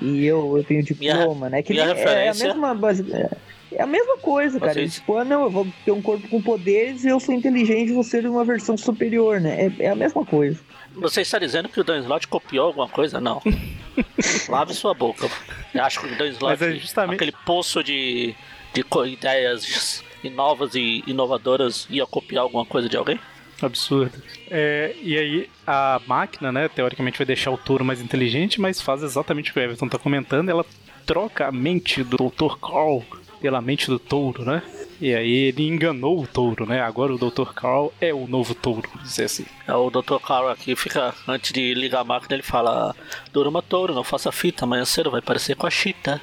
e 0.00 0.24
eu, 0.24 0.56
eu 0.56 0.64
tenho 0.64 0.82
diploma, 0.82 1.50
né? 1.50 1.60
Que 1.62 1.72
minha 1.72 1.92
nem- 1.92 2.02
é 2.04 2.28
a 2.28 2.34
mesma 2.34 2.74
base. 2.74 3.04
é- 3.12 3.30
É 3.72 3.82
a 3.82 3.86
mesma 3.86 4.16
coisa, 4.18 4.58
cara. 4.60 4.72
Vocês- 4.72 4.94
Tipo, 4.94 5.18
ah, 5.18 5.24
não, 5.24 5.42
eu 5.42 5.50
vou 5.50 5.66
ter 5.84 5.90
um 5.90 6.00
corpo 6.00 6.26
com 6.28 6.40
poderes 6.40 7.04
e 7.04 7.08
eu 7.08 7.18
sou 7.20 7.34
inteligente 7.34 7.90
e 7.90 7.92
vou 7.92 8.04
ser 8.04 8.24
uma 8.26 8.44
versão 8.44 8.76
superior, 8.78 9.38
né? 9.40 9.66
É, 9.78 9.84
é 9.86 9.88
a 9.90 9.94
mesma 9.94 10.24
coisa. 10.24 10.58
Você 10.94 11.20
está 11.20 11.38
dizendo 11.38 11.68
que 11.68 11.78
o 11.80 11.84
Dan 11.84 11.98
Slott 11.98 12.26
copiou 12.28 12.68
alguma 12.68 12.88
coisa? 12.88 13.20
Não. 13.20 13.42
Lave 14.48 14.72
sua 14.72 14.94
boca. 14.94 15.28
Eu 15.74 15.82
acho 15.84 16.00
que 16.00 16.06
o 16.06 16.16
Dan 16.16 16.28
Slott, 16.28 16.64
é 16.64 16.72
justamente- 16.76 17.16
aquele 17.16 17.32
poço 17.44 17.82
de, 17.82 18.34
de 18.82 19.12
ideias 19.12 20.02
novas 20.34 20.74
e 20.74 21.04
inovadoras, 21.06 21.86
ia 21.88 22.06
copiar 22.06 22.42
alguma 22.42 22.64
coisa 22.64 22.88
de 22.88 22.96
alguém? 22.96 23.18
Absurdo. 23.62 24.22
É, 24.50 24.94
e 25.02 25.16
aí 25.16 25.50
a 25.66 26.00
máquina, 26.06 26.52
né, 26.52 26.68
teoricamente 26.68 27.18
vai 27.18 27.26
deixar 27.26 27.50
o 27.50 27.56
touro 27.56 27.84
mais 27.84 28.00
inteligente, 28.00 28.60
mas 28.60 28.80
faz 28.80 29.02
exatamente 29.02 29.50
o 29.50 29.54
que 29.54 29.60
o 29.60 29.62
Everton 29.62 29.88
tá 29.88 29.98
comentando. 29.98 30.48
Ela 30.48 30.64
troca 31.06 31.46
a 31.46 31.52
mente 31.52 32.02
do 32.02 32.16
Dr. 32.16 32.56
Carl 32.60 33.02
pela 33.40 33.60
mente 33.60 33.86
do 33.86 33.98
touro, 33.98 34.44
né? 34.44 34.62
E 35.00 35.14
aí 35.14 35.30
ele 35.30 35.68
enganou 35.68 36.22
o 36.22 36.26
touro, 36.26 36.66
né? 36.66 36.80
Agora 36.80 37.14
o 37.14 37.18
Dr. 37.18 37.52
Carl 37.54 37.92
é 38.00 38.12
o 38.12 38.26
novo 38.26 38.54
touro, 38.54 38.88
dizer 39.02 39.24
assim. 39.24 39.46
É, 39.66 39.74
O 39.74 39.90
Dr. 39.90 40.18
Carl 40.18 40.48
aqui 40.48 40.74
fica, 40.74 41.14
antes 41.28 41.52
de 41.52 41.74
ligar 41.74 42.00
a 42.00 42.04
máquina, 42.04 42.34
ele 42.34 42.42
fala: 42.42 42.94
Durma 43.32 43.62
touro, 43.62 43.94
não 43.94 44.02
faça 44.02 44.32
fita, 44.32 44.64
amanhã 44.64 44.84
cedo 44.84 45.10
vai 45.10 45.20
parecer 45.20 45.54
com 45.54 45.66
a 45.66 45.70
chita. 45.70 46.20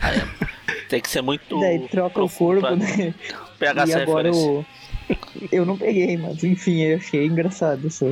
Aí, 0.00 0.22
tem 0.88 1.00
que 1.00 1.10
ser 1.10 1.22
muito. 1.22 1.58
Daí 1.60 1.88
troca 1.88 2.22
o 2.22 2.28
corpo, 2.28 2.60
pra 2.60 2.76
né? 2.76 3.14
Pegar 3.58 3.88
e 3.88 3.94
agora 3.94 4.30
o. 4.32 4.64
Eu 5.52 5.64
não 5.64 5.76
peguei, 5.78 6.16
mas 6.16 6.42
enfim, 6.42 6.80
eu 6.82 6.96
achei 6.98 7.26
engraçado 7.26 7.86
essa, 7.86 8.06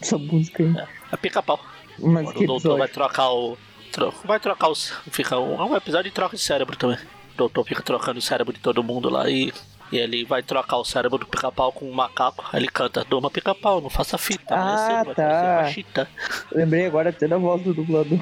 essa 0.00 0.18
música 0.18 0.62
aí. 0.62 0.74
É 1.12 1.16
pica-pau. 1.16 1.60
Mas 1.98 2.28
o 2.30 2.46
doutor 2.46 2.78
vai 2.78 2.88
trocar 2.88 3.30
o. 3.32 3.56
tro- 3.92 4.12
Vai 4.24 4.40
trocar 4.40 4.68
o. 4.70 4.74
Fica 4.74 5.38
um, 5.38 5.54
é 5.60 5.64
um 5.64 5.76
episódio 5.76 6.10
de 6.10 6.14
troca 6.14 6.36
de 6.36 6.42
cérebro 6.42 6.76
também. 6.76 6.96
O 7.34 7.36
doutor 7.36 7.64
fica 7.64 7.82
trocando 7.82 8.18
o 8.18 8.22
cérebro 8.22 8.52
de 8.52 8.60
todo 8.60 8.82
mundo 8.82 9.08
lá 9.08 9.28
e. 9.30 9.52
E 9.92 9.98
ele 9.98 10.24
vai 10.24 10.40
trocar 10.40 10.76
o 10.76 10.84
cérebro 10.84 11.18
do 11.18 11.26
pica-pau 11.26 11.72
com 11.72 11.84
um 11.84 11.92
macaco. 11.92 12.44
Aí 12.52 12.60
ele 12.60 12.68
canta: 12.68 13.04
Durma 13.08 13.28
pica-pau, 13.28 13.80
não 13.80 13.90
faça 13.90 14.16
fita. 14.16 14.54
Ah, 14.54 15.02
vai 15.04 15.14
tá. 15.16 16.06
Lembrei 16.52 16.86
agora 16.86 17.10
até 17.10 17.26
da 17.26 17.36
voz 17.38 17.60
do 17.62 17.74
dublador. 17.74 18.18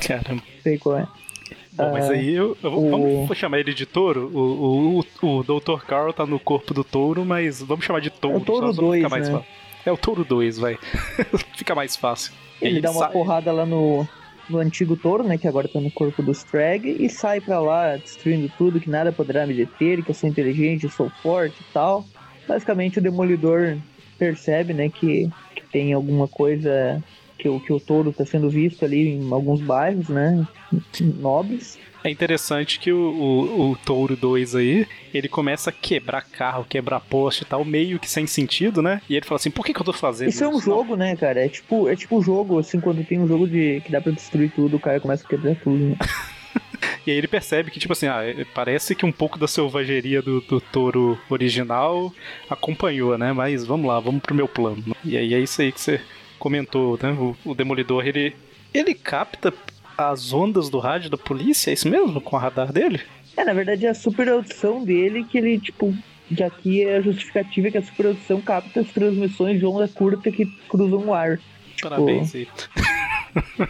Caramba. 0.00 0.42
Sei 0.62 0.78
qual 0.78 0.98
é. 0.98 1.06
Bom, 1.78 1.92
mas 1.92 2.08
Ah, 2.10 2.12
aí 2.12 2.34
eu, 2.34 2.56
eu 2.62 2.70
vou- 2.70 2.84
o- 2.84 3.22
vamos 3.22 3.38
chamar 3.38 3.60
ele 3.60 3.72
de 3.72 3.86
touro. 3.86 4.30
O, 4.34 4.98
o, 5.22 5.38
o, 5.38 5.42
Dr. 5.44 5.84
Carl 5.86 6.12
tá 6.12 6.26
no 6.26 6.38
corpo 6.40 6.74
do 6.74 6.82
touro, 6.84 7.24
mas 7.24 7.62
vamos 7.62 7.84
chamar 7.84 8.00
de 8.00 8.10
touro. 8.10 8.36
É 8.36 8.40
o 8.40 8.44
touro 8.44 8.66
só- 8.66 8.72
só 8.72 8.80
pra 8.82 8.92
ficar 8.96 9.08
dois, 9.08 9.10
mais 9.10 9.28
né? 9.28 9.34
fácil. 9.38 9.48
É 9.86 9.92
o 9.92 9.96
touro 9.96 10.24
2, 10.24 10.58
vai. 10.58 10.76
Fica 11.56 11.74
mais 11.74 11.96
fácil. 11.96 12.32
E 12.60 12.66
aí 12.66 12.72
Ele 12.72 12.80
dá 12.80 12.90
uma 12.90 12.98
sai- 13.04 13.12
porrada 13.12 13.52
lá 13.52 13.64
no, 13.64 14.06
no 14.50 14.58
antigo 14.58 14.96
touro, 14.96 15.22
né? 15.22 15.38
Que 15.38 15.46
agora 15.48 15.68
tá 15.68 15.80
no 15.80 15.90
corpo 15.90 16.22
do 16.22 16.32
Strag, 16.32 16.84
e 17.02 17.08
sai 17.08 17.40
pra 17.40 17.60
lá 17.60 17.96
destruindo 17.96 18.50
tudo, 18.58 18.80
que 18.80 18.90
nada 18.90 19.12
poderá 19.12 19.46
me 19.46 19.54
deter, 19.54 20.02
que 20.04 20.10
eu 20.10 20.14
sou 20.14 20.28
inteligente, 20.28 20.84
eu 20.84 20.90
sou 20.90 21.08
forte 21.22 21.56
e 21.60 21.72
tal. 21.72 22.04
Basicamente 22.46 22.98
o 22.98 23.02
Demolidor 23.02 23.78
percebe, 24.18 24.74
né, 24.74 24.88
que, 24.90 25.30
que 25.54 25.62
tem 25.70 25.92
alguma 25.92 26.26
coisa 26.26 27.02
que 27.38 27.48
o, 27.48 27.60
que 27.60 27.72
o 27.72 27.78
touro 27.78 28.12
tá 28.12 28.24
sendo 28.26 28.50
visto 28.50 28.84
ali 28.84 29.08
em 29.08 29.32
alguns 29.32 29.60
bairros, 29.60 30.08
né? 30.08 30.46
Nobres. 31.00 31.78
É 32.04 32.10
interessante 32.10 32.78
que 32.78 32.92
o, 32.92 32.98
o, 32.98 33.70
o 33.70 33.76
Touro 33.76 34.16
2 34.16 34.54
aí, 34.54 34.86
ele 35.12 35.28
começa 35.28 35.70
a 35.70 35.72
quebrar 35.72 36.22
carro, 36.22 36.64
quebrar 36.68 37.00
poste 37.00 37.42
e 37.42 37.46
tal, 37.46 37.64
meio 37.64 37.98
que 37.98 38.08
sem 38.08 38.26
sentido, 38.26 38.80
né? 38.80 39.02
E 39.08 39.16
ele 39.16 39.26
fala 39.26 39.36
assim, 39.36 39.50
por 39.50 39.64
que, 39.64 39.74
que 39.74 39.80
eu 39.80 39.84
tô 39.84 39.92
fazendo 39.92 40.28
Isso 40.28 40.44
é 40.44 40.48
um 40.48 40.60
jogo, 40.60 40.94
né, 40.94 41.16
cara? 41.16 41.44
É 41.44 41.48
tipo, 41.48 41.88
é 41.88 41.96
tipo 41.96 42.18
um 42.18 42.22
jogo, 42.22 42.58
assim, 42.58 42.80
quando 42.80 43.04
tem 43.04 43.18
um 43.18 43.26
jogo 43.26 43.48
de 43.48 43.80
que 43.84 43.90
dá 43.90 44.00
pra 44.00 44.12
destruir 44.12 44.52
tudo, 44.52 44.76
o 44.76 44.80
cara 44.80 45.00
começa 45.00 45.24
a 45.24 45.28
quebrar 45.28 45.56
tudo. 45.56 45.90
Né? 45.90 45.96
E 47.06 47.10
aí 47.10 47.16
ele 47.16 47.26
percebe 47.26 47.70
que, 47.70 47.80
tipo 47.80 47.94
assim, 47.94 48.06
ah, 48.06 48.20
parece 48.54 48.94
que 48.94 49.06
um 49.06 49.10
pouco 49.10 49.38
da 49.38 49.48
selvageria 49.48 50.20
do, 50.20 50.42
do 50.42 50.60
touro 50.60 51.18
original 51.30 52.12
acompanhou, 52.50 53.16
né? 53.16 53.32
Mas 53.32 53.64
vamos 53.64 53.86
lá, 53.86 53.98
vamos 53.98 54.20
pro 54.20 54.34
meu 54.34 54.46
plano. 54.46 54.84
E 55.02 55.16
aí 55.16 55.32
é 55.32 55.40
isso 55.40 55.62
aí 55.62 55.72
que 55.72 55.80
você 55.80 56.02
comentou, 56.38 56.98
né? 57.02 57.10
O, 57.12 57.36
o 57.44 57.54
Demolidor, 57.54 58.06
ele, 58.06 58.34
ele 58.72 58.94
capta 58.94 59.52
as 59.96 60.32
ondas 60.32 60.68
do 60.70 60.78
rádio 60.78 61.10
da 61.10 61.16
polícia, 61.18 61.70
é 61.70 61.74
isso 61.74 61.88
mesmo? 61.88 62.20
Com 62.20 62.36
o 62.36 62.38
radar 62.38 62.72
dele? 62.72 63.00
É, 63.36 63.44
na 63.44 63.52
verdade 63.52 63.86
é 63.86 63.88
a 63.90 63.94
super 63.94 64.28
audição 64.28 64.84
dele 64.84 65.24
que 65.24 65.38
ele, 65.38 65.58
tipo, 65.58 65.94
que 66.34 66.42
aqui 66.42 66.84
é 66.84 66.96
a 66.96 67.00
justificativa 67.00 67.70
que 67.70 67.78
a 67.78 67.82
super 67.82 68.06
audição 68.06 68.40
capta 68.40 68.80
as 68.80 68.88
transmissões 68.88 69.58
de 69.58 69.66
onda 69.66 69.88
curta 69.88 70.30
que 70.30 70.46
cruzam 70.68 71.06
o 71.06 71.14
ar. 71.14 71.38
Parabéns 71.80 72.34
aí. 72.34 72.48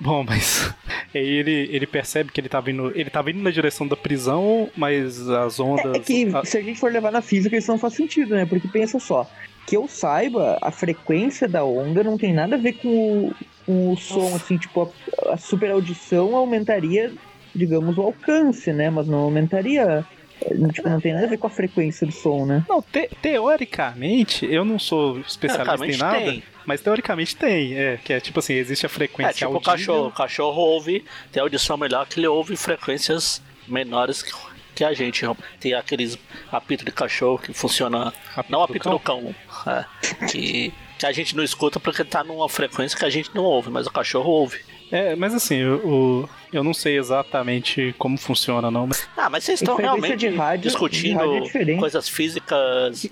Bom, 0.00 0.24
mas 0.24 0.74
aí 1.14 1.20
ele, 1.26 1.68
ele 1.70 1.86
percebe 1.86 2.32
que 2.32 2.40
ele 2.40 2.48
tava 2.48 2.70
indo. 2.70 2.90
Ele 2.98 3.08
tava 3.10 3.30
indo 3.30 3.40
na 3.40 3.50
direção 3.50 3.86
da 3.86 3.96
prisão, 3.96 4.68
mas 4.76 5.28
as 5.28 5.60
ondas. 5.60 5.94
É 5.96 5.98
que 6.00 6.34
a- 6.34 6.44
se 6.44 6.58
a 6.58 6.62
gente 6.62 6.78
for 6.80 6.90
levar 6.92 7.12
na 7.12 7.22
física, 7.22 7.56
isso 7.56 7.70
não 7.70 7.78
faz 7.78 7.94
sentido, 7.94 8.34
né? 8.34 8.44
Porque 8.44 8.66
pensa 8.68 8.98
só, 8.98 9.30
que 9.66 9.76
eu 9.76 9.86
saiba, 9.88 10.58
a 10.60 10.70
frequência 10.70 11.48
da 11.48 11.64
onda 11.64 12.02
não 12.04 12.18
tem 12.18 12.32
nada 12.32 12.56
a 12.56 12.58
ver 12.58 12.72
com 12.74 12.88
o, 12.88 13.34
com 13.64 13.92
o 13.92 13.96
som, 13.96 14.34
assim, 14.34 14.58
tipo, 14.58 14.92
a, 15.26 15.34
a 15.34 15.36
super 15.36 15.70
audição 15.70 16.34
aumentaria, 16.36 17.12
digamos, 17.54 17.96
o 17.98 18.02
alcance, 18.02 18.72
né? 18.72 18.90
Mas 18.90 19.06
não 19.06 19.18
aumentaria. 19.18 20.04
eh, 20.44 20.54
Tipo, 20.72 20.88
não 20.88 21.00
tem 21.00 21.12
nada 21.12 21.26
a 21.26 21.28
ver 21.30 21.36
com 21.38 21.46
a 21.46 21.50
frequência 21.50 22.04
do 22.06 22.12
som, 22.12 22.44
né? 22.44 22.64
Não, 22.68 22.82
te- 22.82 23.08
teoricamente, 23.22 24.44
eu 24.50 24.64
não 24.64 24.78
sou 24.78 25.20
especialista 25.20 25.86
em 25.86 25.96
nada, 25.96 26.18
tem. 26.24 26.42
mas 26.66 26.80
teoricamente 26.80 27.36
tem, 27.36 27.74
é, 27.78 27.96
que 28.02 28.12
é 28.12 28.18
tipo 28.20 28.40
assim, 28.40 28.54
existe 28.54 28.84
a 28.84 28.88
frequência 28.88 29.30
É 29.30 29.34
tipo 29.34 29.50
o 29.52 29.54
audível. 29.54 29.72
cachorro. 29.72 30.06
O 30.08 30.12
cachorro 30.12 30.60
ouve, 30.60 31.04
tem 31.30 31.40
audição 31.42 31.76
melhor 31.76 32.06
que 32.06 32.18
ele 32.18 32.26
ouve 32.26 32.56
frequências 32.56 33.40
menores 33.68 34.22
que, 34.22 34.32
que 34.74 34.84
a 34.84 34.92
gente. 34.94 35.24
Tem 35.60 35.74
aqueles 35.74 36.18
apito 36.50 36.84
de 36.84 36.90
cachorro 36.92 37.38
que 37.38 37.52
funciona. 37.52 38.12
Apito 38.36 38.52
não 38.52 38.58
do 38.60 38.64
apito 38.64 38.90
do 38.90 38.98
cão. 38.98 39.34
é, 39.66 39.84
que, 40.26 40.72
que 40.98 41.06
a 41.06 41.12
gente 41.12 41.36
não 41.36 41.42
escuta 41.44 41.78
porque 41.80 42.04
tá 42.04 42.22
numa 42.24 42.48
frequência 42.48 42.98
que 42.98 43.04
a 43.04 43.10
gente 43.10 43.30
não 43.34 43.42
ouve, 43.44 43.70
mas 43.70 43.86
o 43.86 43.90
cachorro 43.92 44.30
ouve. 44.30 44.60
É, 44.90 45.16
mas 45.16 45.32
assim, 45.32 45.64
o, 45.64 46.20
o- 46.24 46.28
eu 46.52 46.62
não 46.62 46.74
sei 46.74 46.98
exatamente 46.98 47.94
como 47.96 48.18
funciona, 48.18 48.70
não, 48.70 48.86
mas 48.86 49.08
Ah, 49.16 49.30
mas 49.30 49.42
vocês 49.42 49.62
estão 49.62 49.74
realmente 49.76 50.16
de 50.18 50.28
rádio- 50.36 50.64
discutindo 50.64 51.22
é 51.54 51.76
coisas 51.76 52.10
físicas 52.10 53.06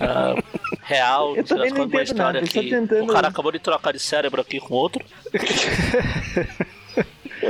ah, 0.00 0.34
real, 0.82 1.36
Eu 1.36 1.44
também 1.44 1.70
das 1.70 1.78
não 1.78 1.84
entendo 1.86 2.14
nada, 2.16 2.38
eu 2.40 2.42
que 2.48 2.74
o 3.00 3.06
cara 3.06 3.28
acabou 3.28 3.52
de 3.52 3.60
trocar 3.60 3.92
de 3.92 4.00
cérebro 4.00 4.40
aqui 4.40 4.58
com 4.58 4.74
outro. 4.74 5.04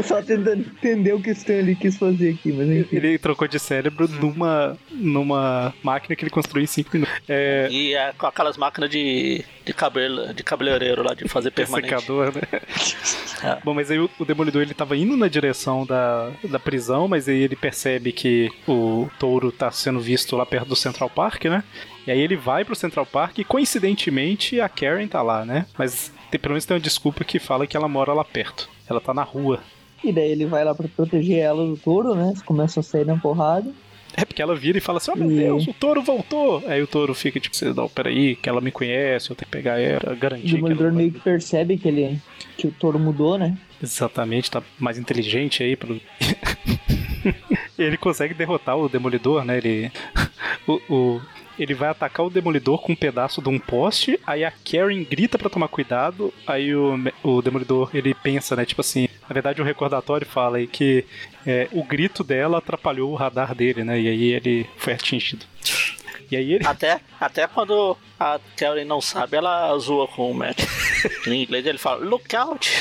Eu 0.01 0.05
só 0.05 0.23
tentando 0.23 0.63
entender 0.63 1.13
o 1.13 1.21
que 1.21 1.29
o 1.29 1.33
Stanley 1.33 1.77
quis 1.77 1.99
fazer 1.99 2.31
aqui, 2.31 2.51
mas 2.53 2.67
enfim. 2.71 2.97
ele 2.97 3.19
trocou 3.19 3.47
de 3.47 3.59
cérebro 3.59 4.09
numa, 4.09 4.79
numa 4.91 5.75
máquina 5.83 6.17
que 6.17 6.25
ele 6.25 6.31
construiu 6.31 6.65
em 6.65 6.67
5 6.67 6.89
minutos. 6.95 7.15
É, 7.29 7.69
E 7.71 7.93
é 7.93 8.11
com 8.17 8.27
aquelas 8.27 8.57
máquinas 8.57 8.89
de, 8.89 9.45
de 9.63 9.75
cabelo, 9.75 10.33
de 10.33 10.43
cabeleireiro 10.43 11.03
lá, 11.03 11.13
de 11.13 11.29
fazer 11.29 11.51
permanente. 11.51 11.89
secador, 11.91 12.33
né? 12.35 12.41
É. 13.43 13.59
Bom, 13.65 13.73
mas 13.73 13.91
aí 13.91 13.99
o, 13.99 14.11
o 14.19 14.25
Demolidor 14.27 14.61
ele 14.61 14.75
tava 14.75 14.95
indo 14.95 15.17
na 15.17 15.27
direção 15.27 15.87
da, 15.87 16.31
da 16.45 16.59
prisão, 16.59 17.09
mas 17.09 17.27
aí 17.27 17.41
ele 17.41 17.57
percebe 17.57 18.13
que 18.13 18.51
o 18.69 19.09
touro 19.19 19.51
tá 19.51 19.71
sendo 19.71 19.99
visto 19.99 20.37
lá 20.37 20.45
perto 20.45 20.69
do 20.69 20.77
Central 20.77 21.09
Park, 21.09 21.47
né? 21.47 21.65
E 22.07 22.11
aí 22.11 22.21
ele 22.21 22.37
vai 22.37 22.67
pro 22.67 22.77
Central 22.77 23.07
Park 23.07 23.39
e 23.39 23.45
coincidentemente 23.45 24.61
a 24.61 24.69
Karen 24.69 25.09
tá 25.09 25.23
lá, 25.23 25.47
né? 25.47 25.65
Mas 25.79 26.13
tem, 26.31 26.39
pelo 26.39 26.53
menos 26.53 26.67
tem 26.67 26.75
uma 26.75 26.83
desculpa 26.83 27.25
que 27.25 27.39
fala 27.39 27.67
que 27.67 27.75
ela 27.75 27.89
mora 27.89 28.13
lá 28.13 28.25
perto. 28.25 28.69
Ela 28.87 29.01
tá 29.01 29.15
na 29.15 29.23
rua. 29.23 29.61
E 30.03 30.13
daí 30.13 30.31
ele 30.31 30.47
vai 30.47 30.65
lá 30.65 30.75
pra 30.75 30.89
proteger 30.89 31.39
ela 31.39 31.65
do 31.67 31.77
touro, 31.77 32.15
né? 32.15 32.29
Eles 32.29 32.43
começam 32.43 32.81
a 32.81 32.85
sair 32.85 33.05
na 33.05 33.17
porrada. 33.19 33.71
É 34.17 34.25
porque 34.25 34.43
ela 34.43 34.57
vira 34.57 34.77
e 34.79 34.81
fala 34.81 34.99
assim: 34.99 35.13
Oh 35.13 35.17
meu 35.17 35.31
E- 35.31 35.37
Deus, 35.37 35.67
o 35.69 35.73
touro 35.75 36.03
voltou! 36.03 36.63
Aí 36.67 36.83
o 36.83 36.87
touro 36.87 37.15
fica 37.15 37.39
tipo: 37.39 37.55
"Você- 37.57 37.73
Não, 37.73 37.89
peraí, 37.89 38.35
que 38.35 38.49
ela 38.49 38.61
me 38.61 38.73
conhece, 38.73 39.31
eu 39.31 39.37
tenho 39.37 39.47
que 39.47 39.53
pegar 39.53 39.79
ela, 39.79 40.13
O 40.13 40.17
garantir 40.17 40.49
ela. 40.49 40.55
Demolidor 40.57 40.87
não 40.89 40.95
vai-" 40.95 41.03
meio 41.05 41.13
que 41.13 41.21
percebe 41.21 41.77
que 41.79 41.87
ele 41.89 42.19
que 42.57 42.67
o 42.67 42.73
touro 42.73 42.99
mudou, 42.99 43.39
né? 43.39 43.57
Exatamente, 43.83 44.51
tá 44.51 44.63
mais 44.79 44.99
inteligente 44.99 45.63
aí. 45.63 45.77
Pro... 45.77 46.01
ele 47.79 47.97
consegue 47.97 48.35
derrotar 48.35 48.77
o 48.77 48.89
Demolidor, 48.89 49.45
né? 49.45 49.59
Ele. 49.59 49.93
o, 50.67 50.81
o- 50.91 51.21
Ele 51.61 51.75
vai 51.75 51.91
atacar 51.91 52.25
o 52.25 52.31
Demolidor 52.31 52.79
com 52.81 52.93
um 52.93 52.97
pedaço 52.97 53.43
de 53.43 53.49
um 53.49 53.59
poste, 53.59 54.19
aí 54.27 54.45
a 54.45 54.51
Karen 54.51 55.05
grita 55.05 55.39
pra 55.39 55.51
tomar 55.51 55.69
cuidado, 55.69 56.33
aí 56.47 56.75
o, 56.75 56.95
o 57.23 57.43
Demolidor 57.43 57.91
ele 57.95 58.15
pensa, 58.15 58.57
né? 58.57 58.65
Tipo 58.65 58.81
assim, 58.81 59.09
na 59.29 59.35
verdade 59.35 59.61
o 59.61 59.65
recordatório 59.65 60.27
fala 60.27 60.57
aí 60.57 60.67
que 60.67 61.05
é, 61.47 61.69
o 61.73 61.85
grito 61.85 62.25
dela 62.25 62.59
atrapalhou 62.59 63.13
o 63.13 63.15
radar 63.15 63.55
dele, 63.55 63.85
né? 63.85 64.01
E 64.01 64.09
aí 64.09 64.25
ele 64.33 64.67
foi 64.79 64.95
atingido. 64.95 65.45
E 66.31 66.37
aí 66.37 66.53
ele. 66.55 66.67
Até, 66.67 67.01
até 67.21 67.47
quando 67.47 67.97
a 68.19 68.39
Karen 68.57 68.85
não 68.85 69.01
sabe, 69.01 69.37
ela 69.37 69.77
zoa 69.79 70.07
com 70.09 70.31
o 70.31 70.35
Matt. 70.35 70.61
em 71.27 71.43
inglês 71.43 71.67
ele 71.67 71.79
fala, 71.79 72.05
look 72.05 72.35
out! 72.35 72.71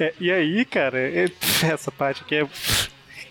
É, 0.00 0.12
e 0.18 0.28
aí, 0.28 0.64
cara, 0.64 0.98
é- 0.98 1.28
essa 1.72 1.92
parte 1.92 2.22
aqui 2.22 2.34
é. 2.34 2.48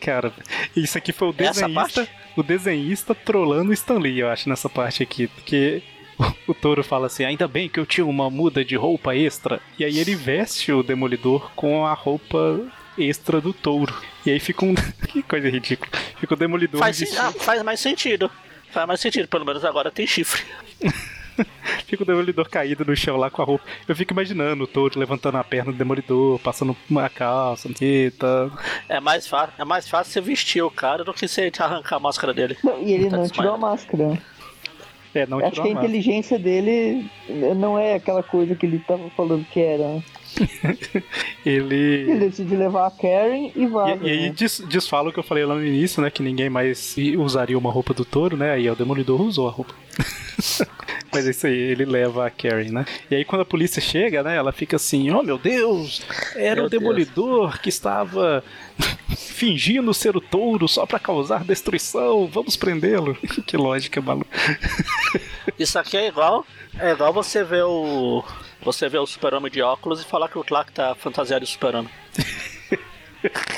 Cara, 0.04 0.34
isso 0.76 0.98
aqui 0.98 1.14
foi 1.14 1.30
o 1.30 1.34
desenhista. 1.34 2.08
O 2.36 2.44
desenhista 2.44 3.16
trolando 3.16 3.70
o 3.70 3.74
Stan 3.74 3.98
Lee, 3.98 4.20
eu 4.20 4.30
acho, 4.30 4.50
nessa 4.50 4.68
parte 4.68 5.02
aqui. 5.02 5.28
Porque 5.28 5.82
o, 6.46 6.54
touro 6.54 6.84
fala 6.84 7.08
assim: 7.08 7.24
ainda 7.24 7.48
bem 7.48 7.70
que 7.70 7.80
eu 7.80 7.86
tinha 7.86 8.06
uma 8.06 8.30
muda 8.30 8.66
de 8.66 8.76
roupa 8.76 9.16
extra. 9.16 9.62
E 9.80 9.86
aí 9.86 9.98
ele 9.98 10.14
veste 10.14 10.74
o 10.74 10.84
demolidor 10.84 11.52
com 11.56 11.86
a 11.86 11.94
roupa 11.94 12.60
extra 12.98 13.40
do 13.40 13.54
touro. 13.54 13.96
E 14.26 14.32
aí 14.32 14.40
fica 14.42 14.66
um. 14.66 14.76
que 15.08 15.24
coisa 15.24 15.50
ridícula. 15.50 15.90
Fica 16.20 16.34
o 16.34 16.38
demolidor 16.38 16.80
Faz, 16.80 17.02
ah, 17.18 17.32
faz 17.32 17.64
mais 17.64 17.80
sentido. 17.80 18.30
Faz 18.72 18.86
mais 18.86 19.00
sentido, 19.00 19.28
pelo 19.30 19.46
menos 19.46 19.64
agora 19.64 19.90
tem 19.90 20.06
chifre. 20.06 20.44
Fica 21.88 22.04
o 22.04 22.06
demolidor 22.06 22.50
caído 22.50 22.86
no 22.86 22.96
chão 22.96 23.18
lá 23.18 23.30
com 23.30 23.42
a 23.42 23.46
roupa. 23.46 23.66
Eu 23.88 23.96
fico 23.96 24.14
imaginando 24.14 24.64
o 24.64 24.68
touro 24.68 25.00
levantando 25.00 25.38
a 25.38 25.44
perna 25.44 25.72
do 25.72 25.78
demolidor, 25.78 26.40
passando 26.40 26.76
uma 26.90 27.10
calça, 27.10 27.70
aqui, 27.70 28.12
tá. 28.18 28.50
É 28.90 29.00
mais, 29.00 29.28
fácil, 29.28 29.54
é 29.58 29.66
mais 29.66 29.88
fácil 29.88 30.14
você 30.14 30.22
vestir 30.22 30.62
o 30.62 30.72
cara 30.72 31.04
do 31.04 31.14
que 31.14 31.28
você 31.28 31.52
arrancar 31.60 31.98
a 31.98 32.00
máscara 32.00 32.34
dele. 32.34 32.58
Não, 32.64 32.82
e 32.82 32.94
ele 32.94 33.10
Tá 33.10 33.18
não 33.18 33.28
tirou 33.28 33.54
a 33.54 33.58
máscara. 33.58 34.22
É, 35.14 35.28
não 35.28 35.38
Acho 35.40 35.52
tirou 35.52 35.66
que 35.66 35.74
a 35.74 35.76
a 35.76 35.84
inteligência 35.84 36.40
dele 36.40 37.06
não 37.56 37.78
é 37.78 37.96
aquela 37.96 38.24
coisa 38.24 38.56
que 38.56 38.66
ele 38.66 38.80
tava 38.80 39.10
falando 39.12 39.46
que 39.46 39.60
era. 39.60 40.02
Ele 41.46 41.76
Ele. 41.76 42.20
decide 42.20 42.56
levar 42.56 42.88
a 42.88 42.92
Karen 42.92 43.52
e 43.56 43.66
vaza. 43.68 44.00
E, 44.02 44.08
e 44.08 44.12
aí 44.12 44.30
né? 44.30 44.36
des, 44.36 44.60
desfala 44.62 45.10
o 45.10 45.14
que 45.14 45.20
eu 45.20 45.24
falei 45.24 45.46
lá 45.46 45.56
no 45.56 45.66
início, 45.66 46.02
né? 46.02 46.10
Que 46.10 46.24
ninguém 46.24 46.50
mais 46.50 46.96
usaria 47.18 47.58
uma 47.58 47.72
roupa 47.72 47.94
do 47.94 48.06
touro, 48.06 48.38
né? 48.38 48.52
Aí 48.52 48.70
o 48.70 48.76
Demolidor 48.76 49.22
usou 49.22 49.48
a 49.48 49.52
roupa. 49.52 49.74
Mas 51.14 51.28
é 51.28 51.30
isso 51.30 51.46
aí, 51.46 51.54
ele 51.54 51.86
leva 51.86 52.26
a 52.26 52.30
Karen, 52.30 52.72
né? 52.72 52.86
E 53.10 53.16
aí 53.16 53.26
quando 53.26 53.42
a 53.42 53.46
polícia 53.46 53.80
chega, 53.80 54.24
né? 54.24 54.36
Ela 54.36 54.52
fica 54.52 54.78
assim, 54.78 55.12
oh 55.12 55.22
meu 55.22 55.38
Deus! 55.38 56.02
Era 56.36 56.56
Meu 56.56 56.66
o 56.66 56.70
Demolidor 56.70 57.62
que 57.62 57.70
estava 57.70 58.44
fingindo 59.16 59.94
ser 59.94 60.18
o 60.18 60.22
touro 60.22 60.68
só 60.68 60.86
pra 60.86 61.00
causar 61.00 61.44
destruição. 61.44 62.26
Vamos 62.28 62.56
prendê-lo. 62.56 63.16
que 63.46 63.56
lógica, 63.56 64.02
maluco. 64.02 64.30
Isso 65.60 65.78
aqui 65.78 65.98
é 65.98 66.08
igual. 66.08 66.46
É 66.80 66.92
igual 66.92 67.14
você 67.14 67.44
ver 67.44 67.64
o. 67.64 68.24
Você 68.64 68.88
ver 68.88 69.00
o 69.00 69.06
super-homem 69.06 69.52
de 69.52 69.62
óculos 69.62 70.02
e 70.02 70.06
falar 70.06 70.30
que 70.30 70.38
o 70.38 70.44
Clark 70.44 70.72
tá 70.72 70.96
fantasiado 70.96 71.46
de 71.46 71.52
super-homem. 71.52 71.92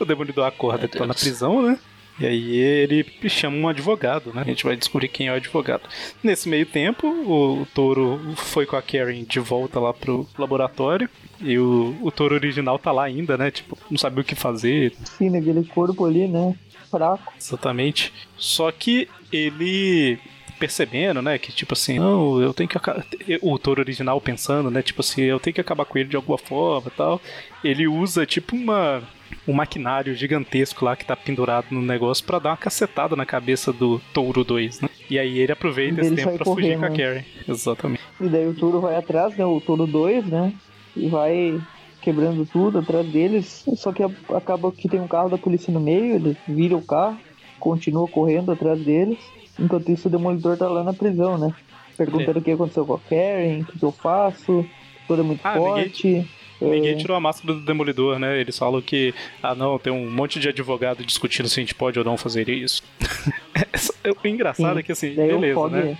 O 0.00 0.04
Demolidor 0.04 0.46
acorda 0.46 0.82
Meu 0.82 0.88
que 0.88 0.98
tá 0.98 1.06
na 1.06 1.14
prisão, 1.14 1.62
né? 1.62 1.78
E 2.20 2.26
aí 2.26 2.56
ele 2.56 3.06
chama 3.28 3.56
um 3.56 3.68
advogado, 3.68 4.32
né? 4.34 4.42
A 4.42 4.44
gente 4.44 4.64
vai 4.64 4.76
descobrir 4.76 5.08
quem 5.08 5.28
é 5.28 5.32
o 5.32 5.36
advogado. 5.36 5.88
Nesse 6.22 6.48
meio 6.48 6.66
tempo, 6.66 7.06
o, 7.06 7.62
o 7.62 7.66
touro 7.66 8.20
foi 8.36 8.66
com 8.66 8.74
a 8.74 8.82
Karen 8.82 9.22
de 9.22 9.38
volta 9.38 9.78
lá 9.78 9.94
pro 9.94 10.26
laboratório. 10.36 11.08
E 11.40 11.56
o, 11.58 11.96
o 12.02 12.10
touro 12.10 12.34
original 12.34 12.76
tá 12.78 12.90
lá 12.90 13.04
ainda, 13.04 13.36
né? 13.36 13.52
Tipo, 13.52 13.78
não 13.88 13.96
sabia 13.98 14.22
o 14.22 14.24
que 14.24 14.34
fazer 14.34 14.94
Sim, 15.04 15.30
naquele 15.30 15.64
corpo 15.64 16.04
ali, 16.04 16.26
né? 16.26 16.56
Fraco. 16.90 17.32
exatamente. 17.38 18.12
Só 18.36 18.72
que 18.72 19.08
ele 19.30 20.18
percebendo, 20.58 21.22
né, 21.22 21.38
que 21.38 21.52
tipo 21.52 21.74
assim, 21.74 21.98
não, 21.98 22.40
eu 22.40 22.52
tenho 22.52 22.68
que 22.68 22.78
o 23.42 23.58
touro 23.58 23.80
original 23.80 24.20
pensando, 24.20 24.70
né, 24.70 24.82
tipo 24.82 25.00
assim, 25.00 25.22
eu 25.22 25.40
tenho 25.40 25.54
que 25.54 25.60
acabar 25.60 25.84
com 25.84 25.98
ele 25.98 26.08
de 26.08 26.16
alguma 26.16 26.38
forma, 26.38 26.90
tal. 26.96 27.20
Ele 27.62 27.86
usa 27.86 28.26
tipo 28.26 28.56
uma 28.56 29.02
um 29.46 29.52
maquinário 29.52 30.14
gigantesco 30.14 30.84
lá 30.84 30.94
que 30.94 31.04
tá 31.04 31.16
pendurado 31.16 31.66
no 31.70 31.80
negócio 31.80 32.24
pra 32.24 32.38
dar 32.38 32.50
uma 32.50 32.56
cacetada 32.56 33.16
na 33.16 33.24
cabeça 33.24 33.72
do 33.72 33.98
Touro 34.12 34.44
2, 34.44 34.82
né? 34.82 34.88
E 35.10 35.18
aí 35.18 35.38
ele 35.38 35.52
aproveita 35.52 36.00
esse 36.00 36.14
tempo 36.14 36.28
sai 36.28 36.36
pra 36.36 36.44
fugir 36.44 36.78
com 36.78 36.84
a 36.84 36.88
correndo. 36.88 36.98
Karen. 36.98 37.24
Exatamente. 37.48 38.02
E 38.20 38.28
daí 38.28 38.46
o 38.46 38.54
touro 38.54 38.80
vai 38.80 38.96
atrás, 38.96 39.36
né? 39.36 39.44
O 39.44 39.60
touro 39.60 39.86
2, 39.86 40.26
né? 40.26 40.52
E 40.94 41.08
vai 41.08 41.60
quebrando 42.02 42.44
tudo 42.46 42.78
atrás 42.78 43.06
deles. 43.06 43.64
Só 43.76 43.92
que 43.92 44.02
acaba 44.34 44.70
que 44.70 44.88
tem 44.88 45.00
um 45.00 45.08
carro 45.08 45.30
da 45.30 45.38
polícia 45.38 45.72
no 45.72 45.80
meio, 45.80 46.16
ele 46.16 46.36
vira 46.46 46.76
o 46.76 46.82
carro, 46.82 47.18
continua 47.58 48.06
correndo 48.06 48.52
atrás 48.52 48.78
deles. 48.80 49.18
Enquanto 49.58 49.90
isso 49.90 50.08
o 50.08 50.10
demolidor 50.10 50.56
tá 50.56 50.68
lá 50.68 50.82
na 50.84 50.92
prisão, 50.92 51.36
né? 51.38 51.52
Perguntando 51.96 52.38
o 52.38 52.42
que 52.42 52.50
aconteceu 52.52 52.86
com 52.86 52.94
a 52.94 52.98
Karen, 53.00 53.60
o 53.62 53.64
que, 53.64 53.82
eu 53.82 53.90
faço, 53.92 54.64
toda 55.06 55.22
muito 55.22 55.40
Ah, 55.44 55.54
ninguém- 55.58 55.72
forte. 55.84 56.30
Ninguém 56.60 56.92
É, 56.92 56.96
tirou 56.96 57.16
a 57.16 57.20
máscara 57.20 57.54
do 57.54 57.60
Demolidor, 57.60 58.18
né? 58.18 58.40
Eles 58.40 58.58
falam 58.58 58.80
que, 58.82 59.14
ah 59.40 59.54
não, 59.54 59.78
tem 59.78 59.92
um 59.92 60.10
monte 60.10 60.40
de 60.40 60.48
advogado 60.48 61.04
discutindo 61.04 61.48
se 61.48 61.60
a 61.60 61.62
gente 61.62 61.74
pode 61.74 61.98
ou 61.98 62.04
não 62.04 62.16
fazer 62.16 62.48
isso. 62.48 62.82
o 64.24 64.26
engraçado 64.26 64.74
sim. 64.74 64.80
é 64.80 64.82
que 64.82 64.92
assim, 64.92 65.14
Daí 65.14 65.28
beleza, 65.28 65.68
né? 65.68 65.96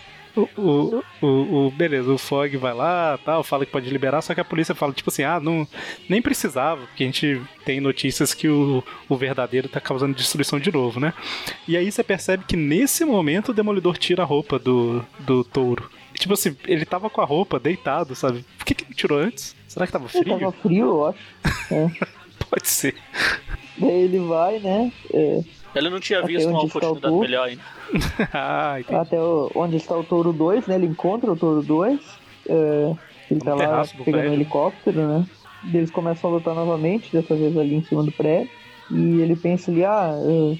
O, 0.56 1.02
o, 1.20 1.66
o, 1.66 1.70
beleza, 1.70 2.12
o 2.12 2.18
Fog 2.18 2.56
vai 2.56 2.72
lá, 2.74 3.18
tal, 3.24 3.42
fala 3.42 3.66
que 3.66 3.72
pode 3.72 3.90
liberar, 3.90 4.22
só 4.22 4.34
que 4.34 4.40
a 4.40 4.44
polícia 4.44 4.74
fala, 4.74 4.92
tipo 4.92 5.10
assim, 5.10 5.22
ah, 5.22 5.40
não, 5.40 5.66
nem 6.08 6.22
precisava, 6.22 6.82
porque 6.86 7.02
a 7.02 7.06
gente 7.06 7.40
tem 7.64 7.80
notícias 7.80 8.34
que 8.34 8.48
o, 8.48 8.84
o 9.08 9.16
verdadeiro 9.16 9.68
tá 9.68 9.80
causando 9.80 10.14
destruição 10.14 10.60
de 10.60 10.70
novo, 10.72 11.00
né? 11.00 11.12
E 11.66 11.76
aí 11.76 11.90
você 11.90 12.04
percebe 12.04 12.44
que 12.46 12.56
nesse 12.56 13.04
momento 13.04 13.50
o 13.50 13.54
Demolidor 13.54 13.98
tira 13.98 14.22
a 14.22 14.26
roupa 14.26 14.58
do, 14.58 15.04
do 15.20 15.42
touro. 15.44 15.90
Tipo 16.14 16.34
assim, 16.34 16.56
ele 16.66 16.84
tava 16.84 17.08
com 17.08 17.20
a 17.20 17.24
roupa 17.24 17.60
deitado, 17.60 18.14
sabe? 18.14 18.44
Por 18.56 18.64
que, 18.64 18.74
que 18.74 18.84
não 18.84 18.92
tirou 18.92 19.18
antes? 19.18 19.54
Será 19.68 19.86
que 19.86 19.92
tava 19.92 20.08
Ele 20.12 20.24
frio? 20.24 20.38
tava 20.38 20.52
frio, 20.52 20.86
eu 20.86 21.06
acho. 21.06 21.18
É. 21.70 21.90
Pode 22.48 22.66
ser. 22.68 22.94
Daí 23.76 23.90
ele 24.04 24.18
vai, 24.20 24.58
né? 24.58 24.90
é, 25.12 25.40
Ele 25.78 25.90
não 25.90 26.00
tinha 26.00 26.18
Até 26.18 26.28
visto 26.28 26.48
uma 26.48 26.58
onde 26.58 26.66
está 26.66 26.78
o 26.78 26.90
oportunidade 26.90 27.12
touro? 27.14 27.28
melhor 27.28 27.48
ainda. 27.48 27.62
ah, 28.34 28.78
até 29.00 29.20
o- 29.20 29.50
onde 29.54 29.76
está 29.76 29.96
o 29.96 30.04
Touro 30.04 30.32
2, 30.32 30.66
né? 30.66 30.74
Ele 30.74 30.86
encontra 30.86 31.30
o 31.32 31.36
Touro 31.36 31.62
2. 31.62 32.00
é, 32.48 32.94
ele 33.30 33.40
tá 33.40 33.50
No 33.50 33.56
lá 33.56 33.66
terraço 33.66 33.96
do 33.96 34.04
pegando 34.04 34.30
um 34.30 34.32
helicóptero, 34.32 35.06
né? 35.06 35.26
Eles 35.72 35.90
começam 35.90 36.30
a 36.30 36.34
lutar 36.34 36.54
novamente, 36.54 37.12
dessa 37.12 37.34
vez 37.34 37.56
ali 37.56 37.74
em 37.76 37.82
cima 37.82 38.02
do 38.02 38.12
prédio. 38.12 38.50
E 38.90 39.20
ele 39.20 39.36
pensa 39.36 39.70
ali, 39.70 39.84
ah, 39.84 40.14
é, 40.18 40.56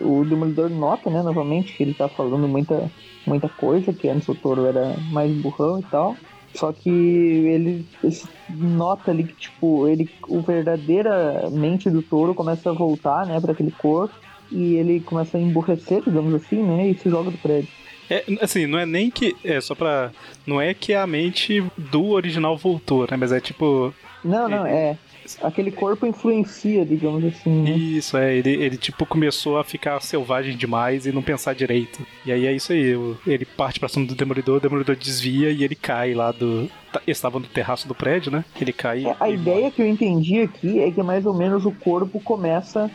o 0.00 0.24
Demolidor 0.24 0.70
nota, 0.70 1.10
né, 1.10 1.22
novamente, 1.22 1.72
que 1.76 1.82
ele 1.82 1.94
tá 1.94 2.08
falando 2.08 2.46
muita, 2.46 2.88
muita 3.26 3.48
coisa, 3.48 3.92
que 3.92 4.08
antes 4.08 4.28
o 4.28 4.34
Touro 4.34 4.66
era 4.66 4.94
mais 5.10 5.32
burrão 5.32 5.80
e 5.80 5.82
tal. 5.84 6.16
Só 6.54 6.70
que 6.70 6.90
ele, 6.90 7.84
ele 8.04 8.22
nota 8.50 9.10
ali 9.10 9.24
que, 9.24 9.34
tipo, 9.34 9.88
ele, 9.88 10.08
o 10.28 10.40
verdadeira 10.42 11.48
mente 11.50 11.88
do 11.90 12.02
touro 12.02 12.34
começa 12.34 12.68
a 12.68 12.74
voltar, 12.74 13.26
né, 13.26 13.40
para 13.40 13.52
aquele 13.52 13.70
corpo. 13.70 14.14
E 14.52 14.74
ele 14.76 15.00
começa 15.00 15.38
a 15.38 15.40
emburrecer, 15.40 16.02
digamos 16.04 16.34
assim, 16.34 16.62
né, 16.62 16.88
e 16.90 16.94
se 16.94 17.08
joga 17.08 17.30
do 17.30 17.38
prédio. 17.38 17.68
É, 18.10 18.24
assim, 18.42 18.66
não 18.66 18.78
é 18.78 18.84
nem 18.84 19.10
que. 19.10 19.34
É 19.42 19.60
só 19.60 19.74
pra. 19.74 20.10
Não 20.46 20.60
é 20.60 20.74
que 20.74 20.92
a 20.92 21.06
mente 21.06 21.64
do 21.78 22.10
original 22.10 22.56
voltou, 22.58 23.06
né? 23.10 23.16
Mas 23.16 23.32
é 23.32 23.40
tipo. 23.40 23.94
Não, 24.22 24.48
não, 24.48 24.66
é. 24.66 24.98
Aquele 25.40 25.70
corpo 25.70 26.04
influencia, 26.04 26.84
digamos 26.84 27.24
assim, 27.24 27.62
né? 27.62 27.70
Isso, 27.70 28.16
é. 28.16 28.34
Ele, 28.36 28.50
ele 28.50 28.76
tipo 28.76 29.06
começou 29.06 29.56
a 29.56 29.64
ficar 29.64 30.00
selvagem 30.02 30.56
demais 30.56 31.06
e 31.06 31.12
não 31.12 31.22
pensar 31.22 31.54
direito. 31.54 32.04
E 32.26 32.32
aí 32.32 32.44
é 32.44 32.52
isso 32.52 32.72
aí. 32.72 32.92
Ele 33.26 33.44
parte 33.44 33.80
pra 33.80 33.88
cima 33.88 34.04
do 34.04 34.14
Demolidor, 34.16 34.56
o 34.56 34.60
Demolidor 34.60 34.96
desvia 34.96 35.50
e 35.50 35.62
ele 35.64 35.76
cai 35.76 36.12
lá 36.12 36.32
do. 36.32 36.68
tá- 36.92 37.00
Eles 37.06 37.16
estavam 37.16 37.40
no 37.40 37.46
terraço 37.46 37.86
do 37.88 37.94
prédio, 37.94 38.30
né? 38.32 38.44
Ele 38.60 38.72
cai. 38.72 39.06
É, 39.06 39.16
a 39.18 39.30
e 39.30 39.34
ideia 39.34 39.70
que 39.70 39.80
eu 39.80 39.86
entendi 39.86 40.40
aqui 40.40 40.80
é 40.80 40.90
que 40.90 41.02
mais 41.02 41.24
ou 41.24 41.32
menos 41.32 41.64
o 41.64 41.72
corpo 41.72 42.20
começa. 42.20 42.90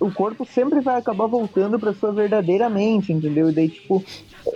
O 0.00 0.10
corpo 0.10 0.44
sempre 0.44 0.80
vai 0.80 0.96
acabar 0.96 1.26
voltando 1.26 1.78
pra 1.78 1.92
sua 1.94 2.12
verdadeira 2.12 2.68
mente, 2.70 3.12
entendeu? 3.12 3.50
E 3.50 3.52
daí, 3.52 3.68
tipo, 3.68 4.02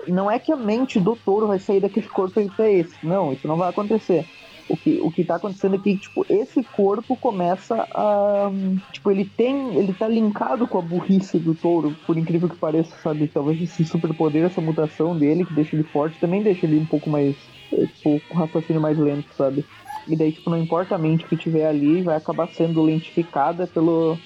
não 0.06 0.30
é 0.30 0.38
que 0.38 0.52
a 0.52 0.56
mente 0.56 1.00
do 1.00 1.16
touro 1.16 1.46
vai 1.46 1.58
sair 1.58 1.80
daquele 1.80 2.08
corpo 2.08 2.40
e 2.40 2.44
ir 2.44 2.50
pra 2.50 2.70
esse. 2.70 2.98
Não, 3.02 3.32
isso 3.32 3.46
não 3.46 3.56
vai 3.56 3.68
acontecer. 3.70 4.24
O 4.68 4.76
que, 4.76 5.00
o 5.00 5.10
que 5.10 5.24
tá 5.24 5.36
acontecendo 5.36 5.76
é 5.76 5.78
que, 5.78 5.96
tipo, 5.96 6.26
esse 6.28 6.62
corpo 6.62 7.16
começa 7.16 7.74
a. 7.94 8.50
Tipo, 8.92 9.10
ele 9.10 9.24
tem. 9.24 9.78
Ele 9.78 9.94
tá 9.94 10.06
linkado 10.06 10.68
com 10.68 10.78
a 10.78 10.82
burrice 10.82 11.38
do 11.38 11.54
touro, 11.54 11.96
por 12.06 12.18
incrível 12.18 12.48
que 12.50 12.56
pareça, 12.58 12.94
sabe? 13.02 13.28
Talvez 13.28 13.60
esse 13.62 13.84
superpoder, 13.86 14.44
essa 14.44 14.60
mutação 14.60 15.16
dele, 15.18 15.46
que 15.46 15.54
deixa 15.54 15.74
ele 15.74 15.84
forte, 15.84 16.20
também 16.20 16.42
deixa 16.42 16.66
ele 16.66 16.78
um 16.78 16.86
pouco 16.86 17.08
mais. 17.08 17.34
eh, 17.72 17.86
Tipo, 17.86 18.20
com 18.28 18.38
raciocínio 18.38 18.82
mais 18.82 18.98
lento, 18.98 19.34
sabe? 19.34 19.64
E 20.06 20.16
daí, 20.16 20.32
tipo, 20.32 20.50
não 20.50 20.58
importa 20.58 20.94
a 20.96 20.98
mente 20.98 21.26
que 21.26 21.36
tiver 21.36 21.66
ali, 21.66 22.02
vai 22.02 22.16
acabar 22.16 22.48
sendo 22.48 22.82
lentificada 22.82 23.66
pelo, 23.66 24.18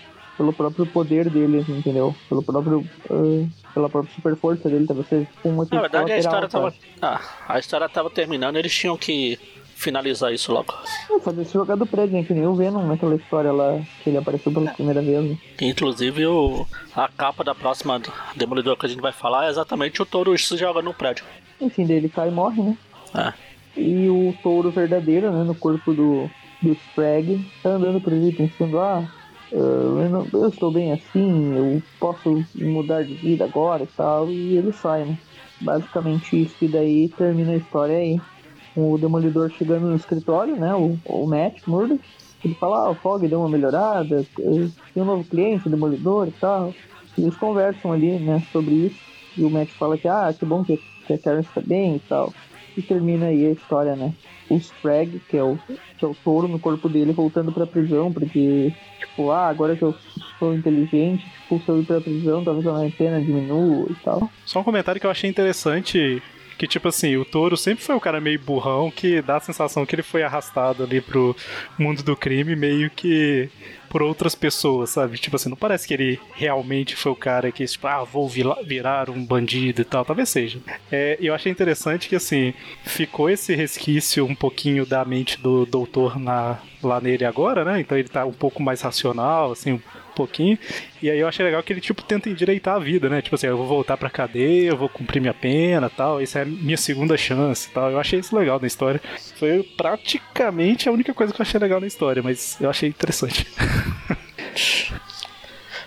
pelo 0.42 0.52
próprio 0.52 0.86
poder 0.86 1.30
dele, 1.30 1.64
entendeu? 1.68 2.14
Pelo 2.28 2.42
próprio. 2.42 2.84
ah, 3.08 3.46
pela 3.72 3.88
própria 3.88 4.12
super 4.12 4.36
força 4.36 4.68
dele, 4.68 4.86
talvez 4.86 5.08
seja 5.08 5.24
tipo, 5.24 5.48
um 5.48 5.62
efeito 5.62 5.74
Na 5.76 5.80
verdade, 5.82 6.12
a 6.12 6.18
história 6.18 6.48
tava. 6.48 6.74
Ah, 7.00 7.20
a 7.48 7.58
história 7.60 7.88
tava 7.88 8.10
terminando 8.10 8.56
eles 8.56 8.74
tinham 8.74 8.96
que 8.96 9.38
finalizar 9.76 10.32
isso 10.32 10.52
logo. 10.52 10.74
É, 11.10 11.20
fazer 11.20 11.42
esse 11.42 11.52
jogar 11.52 11.76
do 11.76 11.86
prédio, 11.86 12.16
né? 12.16 12.24
Que 12.24 12.34
nem 12.34 12.46
o 12.46 12.54
Venom 12.54 12.86
naquela 12.86 13.14
história 13.14 13.52
lá 13.52 13.80
que 14.02 14.10
ele 14.10 14.18
apareceu 14.18 14.52
pela 14.52 14.70
primeira 14.72 15.00
vez. 15.00 15.30
né? 15.30 15.38
Inclusive, 15.60 16.26
o, 16.26 16.66
a 16.94 17.08
capa 17.08 17.44
da 17.44 17.54
próxima 17.54 18.00
Demolidor 18.34 18.76
que 18.76 18.86
a 18.86 18.88
gente 18.88 19.00
vai 19.00 19.12
falar 19.12 19.46
é 19.46 19.50
exatamente 19.50 20.02
o 20.02 20.06
touro 20.06 20.36
se 20.36 20.56
joga 20.56 20.82
no 20.82 20.92
prédio. 20.92 21.24
Enfim, 21.60 21.86
daí 21.86 21.96
ele 21.96 22.08
cai 22.08 22.28
e 22.28 22.32
morre, 22.32 22.62
né? 22.62 22.78
É. 23.14 23.32
E 23.80 24.08
o 24.08 24.34
touro 24.42 24.70
verdadeiro, 24.70 25.30
né, 25.30 25.44
no 25.44 25.54
corpo 25.54 25.94
do, 25.94 26.28
do 26.60 26.72
Sprague, 26.74 27.44
tá 27.62 27.70
andando 27.70 28.00
por 28.00 28.12
ali 28.12 28.32
pensando, 28.32 28.78
ah, 28.78 29.08
eu, 29.58 30.10
não- 30.10 30.30
eu 30.32 30.48
estou 30.48 30.70
bem 30.72 30.92
assim, 30.92 31.56
eu 31.56 31.84
posso 31.98 32.46
mudar 32.54 33.04
de 33.04 33.14
vida 33.16 33.44
agora 33.44 33.84
e 33.84 33.88
tal, 33.88 34.32
e 34.32 34.56
ele 34.58 34.72
sai, 34.72 35.04
né? 35.06 35.18
Basicamente 35.60 36.40
isso, 36.42 36.56
e 36.64 36.68
daí 36.68 37.08
termina 37.16 37.52
a 37.52 37.56
história 37.56 37.96
aí. 37.96 38.24
O 38.74 38.96
Demolidor 38.98 39.50
chegando 39.50 39.86
no 39.88 39.96
escritório, 39.96 40.56
né, 40.56 40.74
o, 40.74 40.98
o 41.04 41.26
Matt 41.26 41.60
Murdock, 41.66 42.02
ele 42.44 42.54
fala, 42.56 42.86
ah, 42.88 42.90
o 42.92 42.96
Fog 42.96 43.28
deu 43.28 43.40
uma 43.40 43.48
melhorada, 43.50 44.26
tem 44.34 45.02
um 45.02 45.04
novo 45.06 45.24
cliente, 45.28 45.68
o 45.68 45.70
Demolidor 45.70 46.28
e 46.28 46.32
tal. 46.32 46.76
E 47.16 47.22
eles 47.22 47.36
conversam 47.36 47.92
ali, 47.92 48.18
né, 48.18 48.40
sobre 48.52 48.74
isso. 48.86 49.00
E 49.36 49.44
o 49.44 49.50
Matt 49.50 49.72
fala 49.78 49.98
que, 49.98 50.08
ah, 50.08 50.32
que 50.34 50.44
bom 50.46 50.64
que, 50.64 50.76
que 51.06 51.12
a 51.14 51.18
Karen 51.18 51.40
está 51.40 51.60
bem 51.60 51.96
e 51.96 52.00
tal. 52.00 52.36
E 52.76 52.82
termina 52.82 53.26
aí 53.26 53.46
a 53.46 53.52
história, 53.52 53.94
né? 53.96 54.14
O 54.52 54.58
Sprague, 54.58 55.20
que 55.28 55.36
é 55.36 55.42
o, 55.42 55.58
que 55.96 56.04
é 56.04 56.08
o 56.08 56.14
touro 56.14 56.46
no 56.46 56.58
corpo 56.58 56.88
dele, 56.88 57.12
voltando 57.12 57.50
pra 57.52 57.66
prisão, 57.66 58.12
porque, 58.12 58.72
tipo, 58.98 59.30
ah, 59.30 59.48
agora 59.48 59.74
que 59.74 59.82
eu 59.82 59.94
sou 60.38 60.54
inteligente, 60.54 61.24
tipo, 61.24 61.58
se 61.60 61.68
eu 61.68 61.80
ir 61.80 61.86
pra 61.86 62.00
prisão, 62.00 62.44
talvez 62.44 62.66
a 62.66 62.72
minha 62.74 62.90
pena 62.90 63.20
diminua 63.20 63.86
e 63.88 63.94
tal. 64.04 64.30
Só 64.44 64.60
um 64.60 64.64
comentário 64.64 65.00
que 65.00 65.06
eu 65.06 65.10
achei 65.10 65.30
interessante. 65.30 66.22
Que, 66.62 66.68
tipo 66.68 66.86
assim, 66.86 67.16
o 67.16 67.24
touro 67.24 67.56
sempre 67.56 67.82
foi 67.82 67.92
um 67.92 67.98
cara 67.98 68.20
meio 68.20 68.38
burrão 68.38 68.88
que 68.88 69.20
dá 69.20 69.38
a 69.38 69.40
sensação 69.40 69.84
que 69.84 69.96
ele 69.96 70.02
foi 70.04 70.22
arrastado 70.22 70.84
ali 70.84 71.00
pro 71.00 71.34
mundo 71.76 72.04
do 72.04 72.14
crime 72.14 72.54
meio 72.54 72.88
que 72.88 73.50
por 73.88 74.00
outras 74.00 74.36
pessoas, 74.36 74.90
sabe? 74.90 75.18
Tipo 75.18 75.34
assim, 75.34 75.48
não 75.48 75.56
parece 75.56 75.88
que 75.88 75.92
ele 75.92 76.20
realmente 76.32 76.94
foi 76.94 77.10
o 77.10 77.16
cara 77.16 77.50
que, 77.50 77.64
tipo, 77.66 77.84
ah, 77.88 78.04
vou 78.04 78.28
virar 78.28 79.10
um 79.10 79.26
bandido 79.26 79.82
e 79.82 79.84
tal. 79.84 80.04
Talvez 80.04 80.28
seja. 80.28 80.60
É, 80.90 81.18
eu 81.20 81.34
achei 81.34 81.50
interessante 81.50 82.08
que, 82.08 82.14
assim, 82.14 82.54
ficou 82.84 83.28
esse 83.28 83.56
resquício 83.56 84.24
um 84.24 84.34
pouquinho 84.36 84.86
da 84.86 85.04
mente 85.04 85.40
do 85.40 85.66
doutor 85.66 86.16
na, 86.16 86.60
lá 86.80 87.00
nele 87.00 87.24
agora, 87.24 87.64
né? 87.64 87.80
Então 87.80 87.98
ele 87.98 88.08
tá 88.08 88.24
um 88.24 88.32
pouco 88.32 88.62
mais 88.62 88.80
racional, 88.82 89.50
assim, 89.50 89.82
pouquinho. 90.12 90.58
E 91.02 91.10
aí 91.10 91.18
eu 91.18 91.28
achei 91.28 91.44
legal 91.44 91.62
que 91.62 91.72
ele, 91.72 91.80
tipo, 91.80 92.02
tenta 92.02 92.28
endireitar 92.28 92.76
a 92.76 92.78
vida, 92.78 93.08
né? 93.08 93.22
Tipo 93.22 93.34
assim, 93.34 93.46
eu 93.46 93.56
vou 93.56 93.66
voltar 93.66 93.96
pra 93.96 94.10
cadeia, 94.10 94.70
eu 94.70 94.76
vou 94.76 94.88
cumprir 94.88 95.20
minha 95.20 95.34
pena 95.34 95.90
tal. 95.90 96.20
Essa 96.20 96.40
é 96.40 96.42
a 96.42 96.44
minha 96.44 96.76
segunda 96.76 97.16
chance 97.16 97.70
tal. 97.70 97.90
Eu 97.90 97.98
achei 97.98 98.20
isso 98.20 98.36
legal 98.36 98.60
na 98.60 98.66
história. 98.66 99.00
Foi 99.36 99.62
praticamente 99.76 100.88
a 100.88 100.92
única 100.92 101.12
coisa 101.12 101.32
que 101.32 101.40
eu 101.40 101.44
achei 101.44 101.58
legal 101.58 101.80
na 101.80 101.86
história, 101.86 102.22
mas 102.22 102.60
eu 102.60 102.70
achei 102.70 102.88
interessante. 102.88 103.46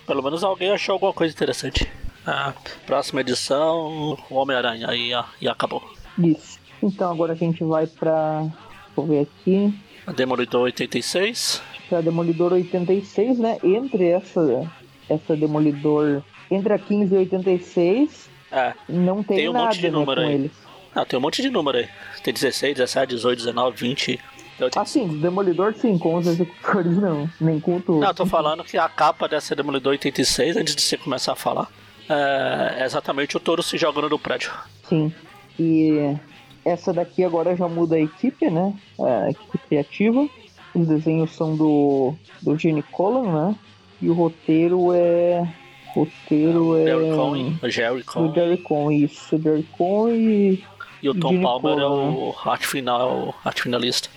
Pelo 0.05 0.21
menos 0.21 0.43
alguém 0.43 0.71
achou 0.71 0.93
alguma 0.93 1.13
coisa 1.13 1.33
interessante. 1.33 1.91
Ah, 2.25 2.53
próxima 2.85 3.21
edição, 3.21 4.17
o 4.29 4.35
Homem-Aranha, 4.35 4.89
aí 4.89 5.13
ó, 5.13 5.23
e 5.39 5.47
acabou. 5.47 5.83
Isso. 6.17 6.59
Então 6.81 7.11
agora 7.11 7.33
a 7.33 7.35
gente 7.35 7.63
vai 7.63 7.87
pra. 7.87 8.47
Vou 8.95 9.05
ver 9.05 9.21
aqui. 9.21 9.73
Demolidor 10.15 10.63
86. 10.63 11.61
Pra 11.89 12.01
Demolidor 12.01 12.53
86, 12.53 13.37
né? 13.39 13.57
Entre 13.63 14.07
essa. 14.07 14.69
Essa 15.09 15.35
Demolidor. 15.35 16.21
Entre 16.49 16.73
a 16.73 16.79
15 16.79 17.13
e 17.13 17.17
86, 17.17 18.29
É, 18.51 18.73
não 18.87 19.23
tem, 19.23 19.37
Tem 19.37 19.49
um 19.49 19.53
nada 19.53 19.65
monte 19.65 19.77
de 19.79 19.83
né, 19.87 19.89
número 19.91 20.21
com 20.21 20.27
aí. 20.27 20.33
eles. 20.33 20.51
ah, 20.95 21.05
tem 21.05 21.17
um 21.17 21.21
monte 21.21 21.41
de 21.41 21.49
número 21.49 21.77
aí. 21.79 21.87
Tem 22.23 22.33
16, 22.33 22.75
17, 22.75 23.09
18, 23.15 23.37
19, 23.39 23.77
20. 23.77 24.19
Eu 24.59 24.69
te- 24.69 24.79
Ah, 24.79 24.85
sim, 24.85 25.19
Demolidor 25.19 25.73
sim, 25.75 25.97
com 25.97 26.15
os 26.15 26.25
executores 26.27 26.95
não. 26.97 27.29
Nem 27.41 27.59
com 27.59 27.75
o 27.77 27.81
touro. 27.81 28.01
Não, 28.01 28.07
eu 28.09 28.13
tô 28.13 28.25
falando 28.25 28.63
que 28.63 28.77
a 28.77 28.87
capa 28.87 29.27
dessa 29.27 29.55
Demolidor 29.55 29.91
86, 29.91 30.55
antes 30.55 30.75
de 30.75 30.81
você 30.81 30.95
começar 30.97 31.33
a 31.33 31.35
falar, 31.35 31.67
é 32.07 32.85
exatamente 32.85 33.35
o 33.35 33.39
touro 33.39 33.61
se 33.63 33.77
jogando 33.77 34.09
no 34.09 34.19
prédio. 34.19 34.51
Sim. 34.87 35.11
E 35.59 36.15
essa 36.63 36.93
daqui 36.93 37.23
agora 37.23 37.55
já 37.55 37.67
muda 37.67 37.95
a 37.95 37.99
equipe, 37.99 38.49
né? 38.49 38.73
A 38.99 39.29
equipe 39.31 39.57
criativa. 39.67 40.27
Os 40.75 40.87
desenhos 40.87 41.31
são 41.31 41.55
do, 41.55 42.13
do 42.41 42.57
Gene 42.57 42.83
Colan, 42.83 43.49
né? 43.49 43.55
E 44.01 44.09
o 44.09 44.13
roteiro 44.13 44.93
é. 44.93 45.47
Roteiro 45.93 46.77
é. 46.77 46.85
Jerry 46.85 47.15
Cohen, 47.15 47.59
o 47.63 47.69
Jerry 47.69 47.99
Do 47.99 48.05
Cohen. 48.05 48.33
Jerry 48.33 48.57
Con, 48.57 48.91
isso. 48.91 49.41
Jerry 49.41 49.63
Con 49.77 50.09
e. 50.09 50.63
E 51.01 51.09
o 51.09 51.15
Tom 51.15 51.29
Gene 51.29 51.43
Palmer 51.43 51.73
é 51.73 51.75
Colan, 51.81 52.11
o 52.11 52.35
arte 52.45 52.67
final, 52.67 53.35
arte 53.45 53.61
finalista. 53.61 54.09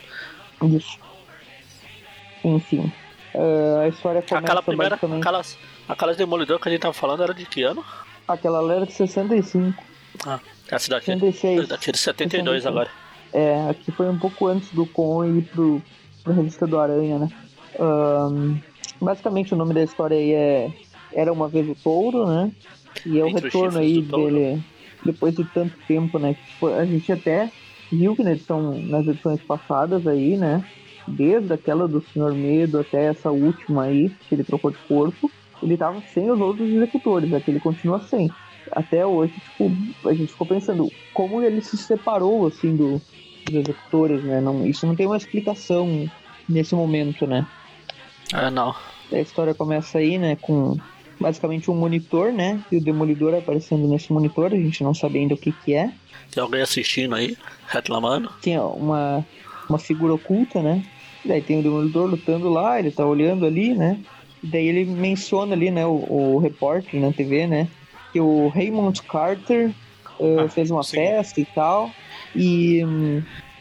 Isso. 0.63 0.99
Enfim. 2.45 2.93
eh, 3.35 3.81
a 3.85 3.89
história 3.89 4.23
começa 4.23 4.39
Aquela 4.45 4.63
primeira, 4.63 4.97
basicamente. 4.97 5.21
aquelas, 5.21 5.59
aquelas 5.89 6.17
Demolidor 6.17 6.59
que 6.59 6.69
a 6.69 6.73
gente 6.73 6.81
tava 6.81 6.95
falando 6.95 7.23
era 7.23 7.35
de 7.35 7.47
que 7.47 7.63
ano? 7.63 7.85
Aquela 8.27 8.73
era 8.73 8.85
de 8.87 8.93
65. 8.93 9.83
Ah, 10.27 10.41
essa 10.71 10.91
daqui, 10.91 11.07
66. 11.07 11.59
essa 11.61 11.69
daqui 11.69 11.91
é 11.91 11.93
de 11.93 11.99
72 11.99 12.67
agora. 12.67 12.91
É, 13.33 13.69
aqui 13.71 13.93
foi 13.93 14.09
um 14.09 14.19
pouco 14.19 14.47
antes 14.47 14.71
do 14.73 14.87
Con 14.87 15.25
ir 15.25 15.43
pro, 15.43 15.83
pro 16.29 16.35
Revista 16.35 16.67
do 16.67 16.79
Aranha, 16.79 17.19
né? 17.19 17.29
Ahn, 17.81 18.59
basicamente 19.01 19.55
o 19.55 19.57
nome 19.57 19.73
da 19.73 19.83
história 19.83 20.17
aí 20.17 20.33
é 20.33 20.71
Era 21.13 21.33
Uma 21.33 21.49
Vez 21.49 21.67
o 21.67 21.75
Touro, 21.75 22.27
né? 22.27 22.53
E 23.07 23.19
é 23.19 23.25
o 23.25 23.29
Entre 23.29 23.45
retorno 23.45 23.79
aí 23.79 24.03
dele 24.03 24.63
depois 25.05 25.35
de 25.35 25.45
tanto 25.45 25.75
tempo, 25.87 26.19
né? 26.19 26.35
Tipo, 26.35 26.67
a 26.69 26.85
gente 26.85 27.11
até 27.11 27.51
viu 27.91 28.15
que 28.15 28.23
na 28.23 28.33
edição, 28.33 28.79
nas 28.79 29.07
edições 29.07 29.41
passadas 29.41 30.07
aí, 30.07 30.37
né? 30.37 30.63
Desde 31.07 31.51
aquela 31.51 31.89
do 31.89 32.03
Senhor 32.13 32.35
Medo 32.35 32.79
até 32.79 33.05
essa 33.05 33.31
última 33.31 33.85
aí, 33.85 34.11
que 34.29 34.35
ele 34.35 34.45
trocou 34.45 34.71
de 34.71 34.79
corpo, 34.87 35.31
ele 35.63 35.79
tava 35.79 36.03
sem 36.13 36.31
os 36.31 36.39
outros 36.39 36.69
executores, 36.69 37.33
aqui 37.33 37.51
ele 37.51 37.61
continua 37.61 38.01
sem. 38.01 38.31
até 38.73 39.07
hoje, 39.07 39.33
tipo, 39.33 39.73
a 40.07 40.13
gente 40.13 40.31
ficou 40.33 40.47
pensando 40.47 40.91
como 41.15 41.43
ele 41.43 41.63
se 41.63 41.79
separou, 41.79 42.47
assim, 42.47 42.77
do, 42.77 43.01
dos 43.51 43.61
executores, 43.61 44.23
né? 44.25 44.41
Não, 44.41 44.67
isso 44.67 44.87
não 44.87 44.95
tem 44.95 45.07
uma 45.07 45.17
explicação 45.17 46.09
nesse 46.49 46.75
momento, 46.75 47.27
né? 47.27 47.47
Ah, 48.33 48.51
não. 48.51 48.75
A 49.13 49.19
história 49.19 49.55
começa 49.55 49.99
aí, 49.99 50.19
né, 50.19 50.37
com 50.41 50.77
basicamente 51.19 51.71
um 51.71 51.75
monitor, 51.75 52.33
né? 52.33 52.61
E 52.71 52.77
o 52.77 52.81
Demolidor 52.81 53.35
aparecendo 53.35 53.89
nesse 53.89 54.13
monitor, 54.13 54.53
a 54.53 54.57
gente 54.57 54.85
não 54.85 54.95
sabe 54.95 55.19
ainda 55.19 55.35
o 55.35 55.39
que 55.39 55.53
que 55.53 55.75
é. 55.75 55.91
Tem 56.31 56.43
alguém 56.43 56.61
assistindo 56.61 57.15
aí, 57.15 57.37
reclamando. 57.67 58.31
Tem 58.43 58.59
uma, 58.59 59.25
uma 59.69 59.79
figura 59.79 60.15
oculta, 60.15 60.63
né? 60.63 60.85
Daí 61.25 61.41
tem 61.43 61.59
o 61.59 61.63
Demolidor 61.63 62.09
lutando 62.09 62.49
lá, 62.49 62.79
ele 62.79 62.91
tá 62.91 63.05
olhando 63.05 63.45
ali, 63.47 63.75
né? 63.75 63.99
E 64.43 64.47
daí 64.47 64.69
ele 64.69 64.85
menciona 64.85 65.55
ali, 65.55 65.71
né, 65.71 65.85
o, 65.85 66.35
o 66.37 66.39
repórter 66.39 67.01
na 67.01 67.13
TV, 67.13 67.47
né? 67.47 67.67
Que 68.13 68.21
o 68.21 68.49
Raymond 68.49 69.03
Carter 69.03 69.71
uh, 70.21 70.41
Ah, 70.41 70.49
fez 70.49 70.71
uma 70.71 70.83
sim. 70.83 70.97
festa 70.97 71.41
e 71.41 71.45
tal. 71.47 71.91
E, 72.39 72.83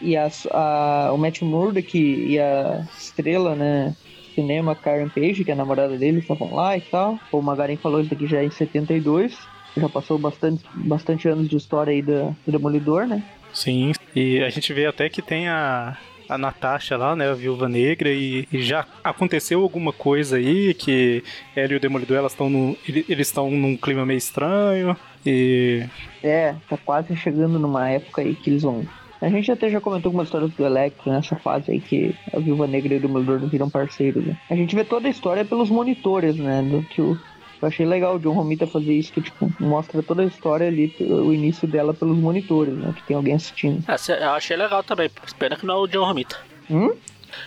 e 0.02 0.16
a, 0.16 0.30
a- 0.52 1.12
o 1.14 1.18
Matt 1.18 1.42
Murdock 1.42 1.98
e 1.98 2.40
a 2.40 2.86
estrela, 2.98 3.56
né? 3.56 3.96
Cinema 4.36 4.76
Karen 4.76 5.10
Page, 5.10 5.44
que 5.44 5.50
é 5.50 5.54
a 5.56 5.58
namorada 5.58 5.98
dele, 5.98 6.20
estavam 6.20 6.54
lá 6.54 6.78
e 6.78 6.82
tal. 6.82 7.20
O 7.32 7.42
Magarin 7.42 7.76
falou 7.76 8.00
isso 8.00 8.12
daqui 8.12 8.28
já 8.28 8.44
em 8.44 8.52
72. 8.52 9.36
Já 9.76 9.90
passou 9.90 10.20
bastante, 10.20 10.64
bastante 10.76 11.28
anos 11.28 11.50
de 11.50 11.58
história 11.58 11.92
aí 11.92 12.04
da, 12.04 12.30
do 12.46 12.52
Demolidor, 12.52 13.08
né? 13.08 13.24
Sim, 13.52 13.94
e 14.16 14.40
a 14.44 14.50
gente 14.52 14.72
vê 14.74 14.86
até 14.86 15.10
que 15.10 15.24
tem 15.24 15.48
a, 15.48 15.98
a 16.30 16.38
Natasha 16.38 16.96
lá, 16.98 17.16
né, 17.16 17.30
a 17.30 17.34
Viúva 17.34 17.68
Negra, 17.68 18.10
e, 18.12 18.48
e 18.54 18.62
já 18.62 18.86
aconteceu 19.04 19.62
alguma 19.64 19.92
coisa 19.92 20.38
aí 20.38 20.74
que 20.76 21.24
ela 21.56 21.74
e 21.74 21.76
o 21.76 21.80
Demolidor 21.80 22.18
elas 22.18 22.34
estão 22.34 22.76
eles 22.88 23.28
estão 23.28 23.50
num 23.50 23.76
clima 23.76 24.06
meio 24.06 24.18
estranho 24.18 24.96
e 25.26 25.84
É, 26.24 26.56
tá 26.70 26.78
quase 26.78 27.16
chegando 27.16 27.58
numa 27.60 27.90
época 27.90 28.22
aí 28.22 28.36
que 28.36 28.50
eles 28.50 28.64
vão. 28.64 28.86
A 29.20 29.30
gente 29.30 29.52
até 29.52 29.68
já 29.70 29.82
comentou 29.82 30.10
algumas 30.10 30.28
histórias 30.28 30.52
do 30.52 30.64
Electro 30.66 31.12
nessa 31.12 31.36
fase 31.36 31.72
aí 31.72 31.80
que 31.80 32.16
a 32.32 32.40
Viúva 32.40 32.68
Negra 32.68 32.94
e 32.94 32.98
o 32.98 33.00
Demolidor 33.00 33.40
viram 33.48 33.68
parceiros, 33.70 34.24
né? 34.24 34.38
A 34.50 34.56
gente 34.56 34.76
vê 34.76 34.84
toda 34.84 35.08
a 35.08 35.12
história 35.12 35.44
pelos 35.44 35.70
monitores, 35.72 36.36
né? 36.36 36.62
Do 36.62 36.84
que 36.84 37.02
o. 37.02 37.18
Eu 37.60 37.68
achei 37.68 37.84
legal 37.88 38.16
o 38.16 38.20
John 38.20 38.34
Romita 38.34 38.68
fazer 38.68 38.94
isso, 38.94 39.12
que 39.12 39.20
tipo, 39.20 39.52
mostra 39.60 40.04
toda 40.04 40.22
a 40.22 40.26
história 40.26 40.68
ali, 40.68 40.94
o 41.00 41.34
início 41.34 41.68
dela 41.68 41.92
pelos 41.92 42.16
monitores, 42.16 42.76
né? 42.76 42.94
Que 42.96 43.02
tem 43.08 43.18
alguém 43.18 43.34
assistindo. 43.34 43.84
Ah, 43.88 43.98
cê- 43.98 44.14
eu 44.14 44.30
achei 44.30 44.56
legal 44.56 44.84
também. 44.84 45.10
Pena 45.40 45.56
que 45.56 45.66
não 45.66 45.74
é 45.74 45.78
o 45.80 45.88
John 45.88 46.06
Romita. 46.06 46.38
Hum? 46.70 46.92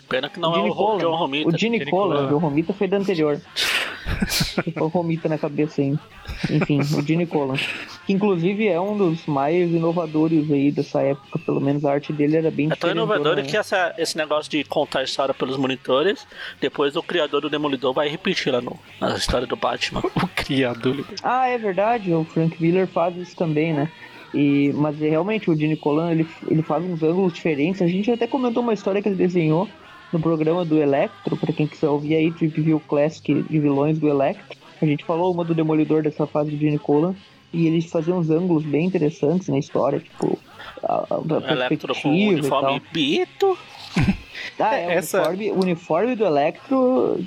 Pena 0.09 0.29
que 0.29 0.41
não 0.41 0.51
o 0.51 0.57
é 0.57 0.59
o. 0.69 0.99
John 0.99 1.15
Romita. 1.15 1.49
O 1.49 1.57
Gene 1.57 1.87
Colan. 1.89 2.27
o 2.27 2.29
John 2.31 2.39
Romita 2.39 2.73
foi 2.73 2.89
da 2.89 2.97
anterior. 2.97 3.41
Ficou 4.65 4.89
Romita 4.89 5.29
na 5.29 5.39
cabeça 5.39 5.81
aí. 5.81 5.99
Enfim, 6.51 6.81
o 6.81 7.03
Gene 7.03 7.27
Colan. 7.27 7.57
Que 8.07 8.13
inclusive 8.13 8.67
é 8.67 8.81
um 8.81 8.97
dos 8.97 9.27
mais 9.27 9.71
inovadores 9.71 10.51
aí 10.51 10.71
dessa 10.71 11.03
época, 11.03 11.39
pelo 11.39 11.61
menos 11.61 11.85
a 11.85 11.93
arte 11.93 12.13
dele 12.13 12.37
era 12.37 12.51
bem 12.51 12.71
É 12.71 12.77
tão 12.77 12.91
inovador 12.91 13.43
que 13.45 13.57
essa, 13.57 13.95
esse 13.99 14.17
negócio 14.17 14.51
de 14.51 14.65
contar 14.65 15.01
a 15.01 15.05
história 15.05 15.35
pelos 15.35 15.57
monitores, 15.57 16.27
depois 16.61 16.97
o 16.97 17.03
criador 17.03 17.43
do 17.43 17.51
Demolidor 17.51 17.93
vai 17.93 18.09
repetir 18.09 18.53
lá 18.53 18.61
no, 18.61 18.79
na 19.01 19.17
história 19.17 19.47
do 19.47 19.57
Batman. 19.57 20.03
o 20.17 20.29
criador. 20.29 21.05
Ah, 21.23 21.49
é 21.49 21.59
verdade, 21.59 22.13
o 22.13 22.25
Frank 22.25 22.61
Miller 22.61 22.87
faz 22.87 23.17
isso 23.17 23.37
também, 23.37 23.73
né? 23.73 23.91
E, 24.33 24.73
mas 24.75 24.97
realmente 24.99 25.51
o 25.51 25.57
Gene 25.57 25.77
Colan 25.77 26.13
ele, 26.13 26.29
ele 26.49 26.63
faz 26.63 26.85
uns 26.85 27.03
ângulos 27.03 27.33
diferentes. 27.33 27.83
A 27.83 27.87
gente 27.89 28.11
até 28.11 28.27
comentou 28.27 28.63
uma 28.63 28.73
história 28.73 29.03
que 29.03 29.09
ele 29.09 29.17
desenhou 29.17 29.69
no 30.13 30.21
programa 30.21 30.65
do 30.65 30.79
Electro, 30.79 31.37
para 31.37 31.53
quem 31.53 31.67
quiser 31.67 31.89
ouvir 31.89 32.15
aí, 32.15 32.31
de 32.31 32.47
View 32.47 32.81
Classic 32.81 33.43
de 33.43 33.59
vilões 33.59 33.99
do 33.99 34.09
Electro. 34.09 34.59
A 34.81 34.87
gente 34.87 35.05
falou 35.05 35.33
uma 35.33 35.45
do 35.45 35.55
Demolidor 35.55 36.03
dessa 36.03 36.27
fase 36.27 36.51
de 36.51 36.57
Gene 36.57 36.79
Colan, 36.79 37.15
e 37.53 37.67
eles 37.67 37.87
faziam 37.87 38.19
uns 38.19 38.31
ângulos 38.31 38.65
bem 38.65 38.87
interessantes 38.87 39.49
na 39.49 39.59
história, 39.59 39.99
tipo, 39.99 40.39
a, 40.83 40.95
a, 40.95 41.49
a 41.49 41.53
Electro 41.53 41.95
com 41.95 42.09
o 42.09 42.29
uniforme 42.29 42.81
pito 42.93 43.59
Ah, 44.59 44.75
é, 44.77 44.95
Essa... 44.95 45.19
o 45.19 45.29
uniforme, 45.29 45.51
uniforme 45.51 46.17
do 46.17 46.25
Electro, 46.25 46.77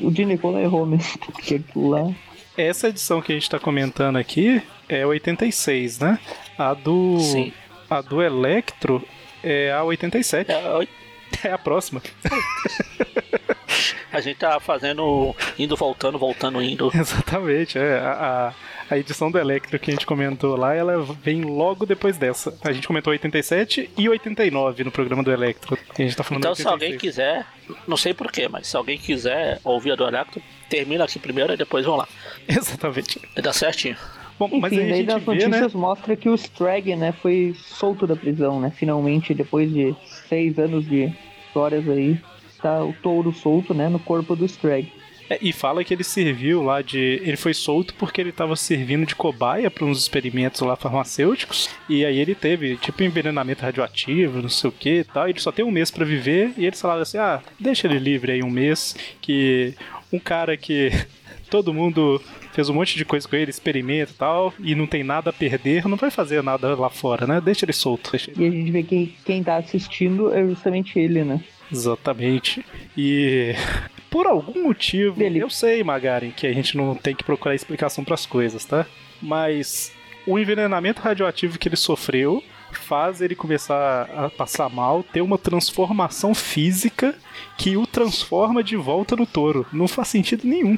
o 0.02 0.14
Gene 0.14 0.38
Colan 0.38 0.62
errou 0.62 0.86
mesmo, 0.86 1.18
porque 1.26 1.56
aquilo 1.56 1.90
lá... 1.90 2.14
Essa 2.56 2.90
edição 2.90 3.22
que 3.22 3.32
a 3.32 3.36
gente 3.36 3.44
está 3.44 3.60
comentando 3.60 4.16
aqui 4.16 4.62
é 4.88 5.06
86, 5.06 6.00
né? 6.00 6.20
A 6.58 6.74
do... 6.74 7.20
Sim. 7.20 7.52
A 7.90 8.02
do 8.02 8.22
Electro 8.22 9.04
é 9.44 9.72
a 9.72 9.84
87. 9.84 10.52
É 10.52 10.56
a 10.56 10.78
87. 10.78 11.03
Até 11.34 11.52
a 11.52 11.58
próxima. 11.58 12.02
a 14.12 14.22
gente 14.22 14.38
tá 14.38 14.60
fazendo 14.60 15.36
indo, 15.58 15.76
voltando, 15.76 16.18
voltando, 16.20 16.62
indo. 16.62 16.92
Exatamente, 16.96 17.78
é. 17.78 18.00
A, 18.00 18.54
a, 18.90 18.94
a 18.94 18.98
edição 18.98 19.32
do 19.32 19.40
Electro 19.40 19.80
que 19.80 19.90
a 19.90 19.94
gente 19.94 20.06
comentou 20.06 20.56
lá, 20.56 20.76
ela 20.76 21.02
vem 21.22 21.42
logo 21.42 21.86
depois 21.86 22.18
dessa. 22.18 22.56
A 22.64 22.72
gente 22.72 22.88
comentou 22.88 23.12
87 23.12 23.90
e 23.98 24.08
89 24.08 24.84
no 24.84 24.92
programa 24.92 25.24
do 25.24 25.32
Electro. 25.32 25.78
A 25.98 26.02
gente 26.02 26.16
tá 26.16 26.24
falando 26.24 26.42
Então, 26.42 26.52
86. 26.52 26.58
se 26.58 26.68
alguém 26.68 26.98
quiser, 26.98 27.46
não 27.88 27.98
sei 27.98 28.14
porquê, 28.14 28.48
mas 28.48 28.68
se 28.68 28.78
alguém 28.78 28.98
quiser 28.98 29.60
ouvir 29.64 29.94
a 29.94 29.96
do 29.96 30.06
Electro, 30.06 30.42
termina 30.70 31.04
aqui 31.04 31.18
primeiro 31.18 31.54
e 31.54 31.58
depois 31.58 31.86
vão 31.86 31.96
lá. 31.96 32.08
Exatamente. 32.48 33.20
Dá 33.36 33.52
certinho. 33.52 33.98
Bom, 34.38 34.48
Enfim, 34.48 34.60
mas 34.60 34.74
aí 34.74 34.90
daí 34.90 35.04
das 35.04 35.24
vê, 35.24 35.32
né? 35.34 35.46
notícias 35.46 35.74
né? 35.74 35.80
mostra 35.80 36.16
que 36.16 36.28
o 36.28 36.36
Strag, 36.36 36.96
né, 36.96 37.12
foi 37.12 37.56
solto 37.56 38.08
da 38.08 38.16
prisão, 38.16 38.60
né? 38.60 38.72
Finalmente, 38.76 39.34
depois 39.34 39.72
de 39.72 39.96
seis 40.34 40.58
anos 40.58 40.88
de 40.90 41.14
histórias 41.46 41.88
aí, 41.88 42.18
tá 42.60 42.84
o 42.84 42.92
touro 42.92 43.32
solto, 43.32 43.72
né, 43.72 43.88
no 43.88 44.00
corpo 44.00 44.36
do 44.36 44.46
Strag. 44.46 44.92
É, 45.30 45.38
e 45.40 45.54
fala 45.54 45.84
que 45.84 45.94
ele 45.94 46.04
serviu 46.04 46.64
lá 46.64 46.82
de. 46.82 47.22
Ele 47.24 47.38
foi 47.38 47.54
solto 47.54 47.94
porque 47.94 48.20
ele 48.20 48.32
tava 48.32 48.56
servindo 48.56 49.06
de 49.06 49.16
cobaia 49.16 49.72
para 49.72 49.86
uns 49.86 50.00
experimentos 50.00 50.60
lá 50.62 50.76
farmacêuticos. 50.76 51.70
E 51.88 52.04
aí 52.04 52.18
ele 52.18 52.36
teve, 52.36 52.76
tipo, 52.78 53.04
envenenamento 53.04 53.62
radioativo, 53.62 54.42
não 54.42 54.50
sei 54.50 54.70
o 54.70 54.74
que 54.74 55.00
e 55.00 55.04
tal. 55.04 55.30
Ele 55.30 55.40
só 55.40 55.52
tem 55.52 55.64
um 55.64 55.72
mês 55.72 55.90
para 55.90 56.04
viver. 56.04 56.54
E 56.58 56.66
eles 56.66 56.82
falaram 56.82 57.04
assim: 57.04 57.20
ah, 57.20 57.42
deixa 57.58 57.88
ele 57.88 58.00
livre 58.00 58.34
aí 58.34 58.44
um 58.44 58.50
mês. 58.50 58.98
Que 59.22 59.74
um 60.12 60.20
cara 60.20 60.58
que 60.58 60.92
todo 61.50 61.74
mundo 61.74 62.22
fez 62.54 62.70
um 62.70 62.74
monte 62.74 62.96
de 62.96 63.04
coisa 63.04 63.28
com 63.28 63.36
ele, 63.36 63.50
experimenta 63.50 64.12
e 64.12 64.16
tal, 64.16 64.54
e 64.60 64.76
não 64.76 64.88
tem 64.88 65.04
nada 65.04 65.32
a 65.32 65.34
perder, 65.34 65.88
não 65.88 65.98
vai 65.98 66.12
fazer 66.12 66.42
nada 66.44 66.76
lá 66.76 66.90
fora, 66.90 67.28
né? 67.28 67.42
Deixa 67.42 67.66
ele 67.66 67.74
solto. 67.74 68.12
Deixa 68.12 68.32
ele... 68.32 68.44
E 68.44 68.48
a 68.48 68.52
gente 68.52 68.72
vê 68.72 68.84
que 68.84 69.16
quem 69.26 69.44
tá 69.44 69.58
assistindo 69.58 70.34
é 70.34 70.46
justamente 70.46 70.98
ele, 70.98 71.24
né? 71.24 71.42
Exatamente. 71.72 72.64
E 72.96 73.56
por 74.10 74.28
algum 74.28 74.64
motivo, 74.64 75.18
Dele. 75.18 75.40
eu 75.40 75.50
sei, 75.50 75.84
Magaren, 75.84 76.32
que 76.32 76.46
a 76.46 76.54
gente 76.54 76.78
não 76.78 76.96
tem 76.96 77.16
que 77.16 77.24
procurar 77.24 77.56
explicação 77.56 78.04
para 78.04 78.14
as 78.14 78.26
coisas, 78.26 78.64
tá? 78.64 78.86
Mas 79.22 79.92
o 80.28 80.38
envenenamento 80.38 81.02
radioativo 81.02 81.58
que 81.58 81.68
ele 81.68 81.76
sofreu 81.76 82.44
faz 82.78 83.22
ele 83.22 83.36
começar 83.36 84.10
a 84.16 84.30
passar 84.30 84.70
mal, 84.70 85.04
ter 85.04 85.22
uma 85.22 85.38
transformação 85.38 86.34
física 86.34 87.16
que 87.58 87.76
o 87.78 87.86
transforma 87.88 88.64
de 88.64 88.76
volta 88.76 89.16
no 89.16 89.26
touro. 89.26 89.66
Não 89.72 89.88
faz 89.88 90.08
sentido 90.10 90.48
nenhum. 90.48 90.78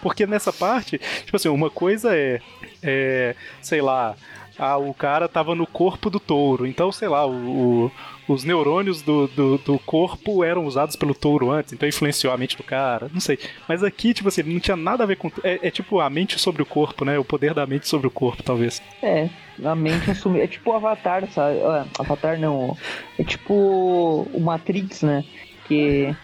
Porque 0.00 0.26
nessa 0.26 0.52
parte, 0.52 0.98
tipo 1.24 1.36
assim, 1.36 1.48
uma 1.48 1.70
coisa 1.70 2.14
é, 2.16 2.40
é 2.82 3.34
sei 3.60 3.80
lá, 3.80 4.14
ah, 4.58 4.76
o 4.76 4.92
cara 4.92 5.28
tava 5.28 5.54
no 5.54 5.66
corpo 5.66 6.10
do 6.10 6.18
touro. 6.18 6.66
Então, 6.66 6.90
sei 6.90 7.08
lá, 7.08 7.26
o, 7.26 7.84
o- 7.86 7.92
os 8.28 8.44
neurônios 8.44 9.00
do, 9.00 9.26
do, 9.28 9.58
do 9.58 9.78
corpo 9.78 10.44
eram 10.44 10.66
usados 10.66 10.94
pelo 10.94 11.14
touro 11.14 11.50
antes, 11.50 11.72
então 11.72 11.88
influenciou 11.88 12.32
a 12.32 12.36
mente 12.36 12.56
do 12.56 12.62
cara. 12.62 13.10
Não 13.12 13.20
sei. 13.20 13.38
Mas 13.66 13.82
aqui, 13.82 14.12
tipo 14.12 14.28
assim, 14.28 14.42
não 14.42 14.60
tinha 14.60 14.76
nada 14.76 15.02
a 15.02 15.06
ver 15.06 15.16
com. 15.16 15.32
É, 15.42 15.68
é 15.68 15.70
tipo 15.70 15.98
a 15.98 16.10
mente 16.10 16.38
sobre 16.38 16.62
o 16.62 16.66
corpo, 16.66 17.04
né? 17.04 17.18
O 17.18 17.24
poder 17.24 17.54
da 17.54 17.66
mente 17.66 17.88
sobre 17.88 18.06
o 18.06 18.10
corpo, 18.10 18.42
talvez. 18.42 18.82
É, 19.02 19.30
a 19.64 19.74
mente 19.74 20.10
assumiu. 20.10 20.42
É 20.42 20.46
tipo 20.46 20.70
o 20.70 20.74
Avatar, 20.74 21.26
sabe? 21.30 21.58
Ah, 21.60 21.86
Avatar 21.98 22.38
não. 22.38 22.76
É 23.18 23.24
tipo 23.24 24.28
o 24.32 24.40
Matrix, 24.40 25.02
né? 25.02 25.24
Que, 25.66 26.14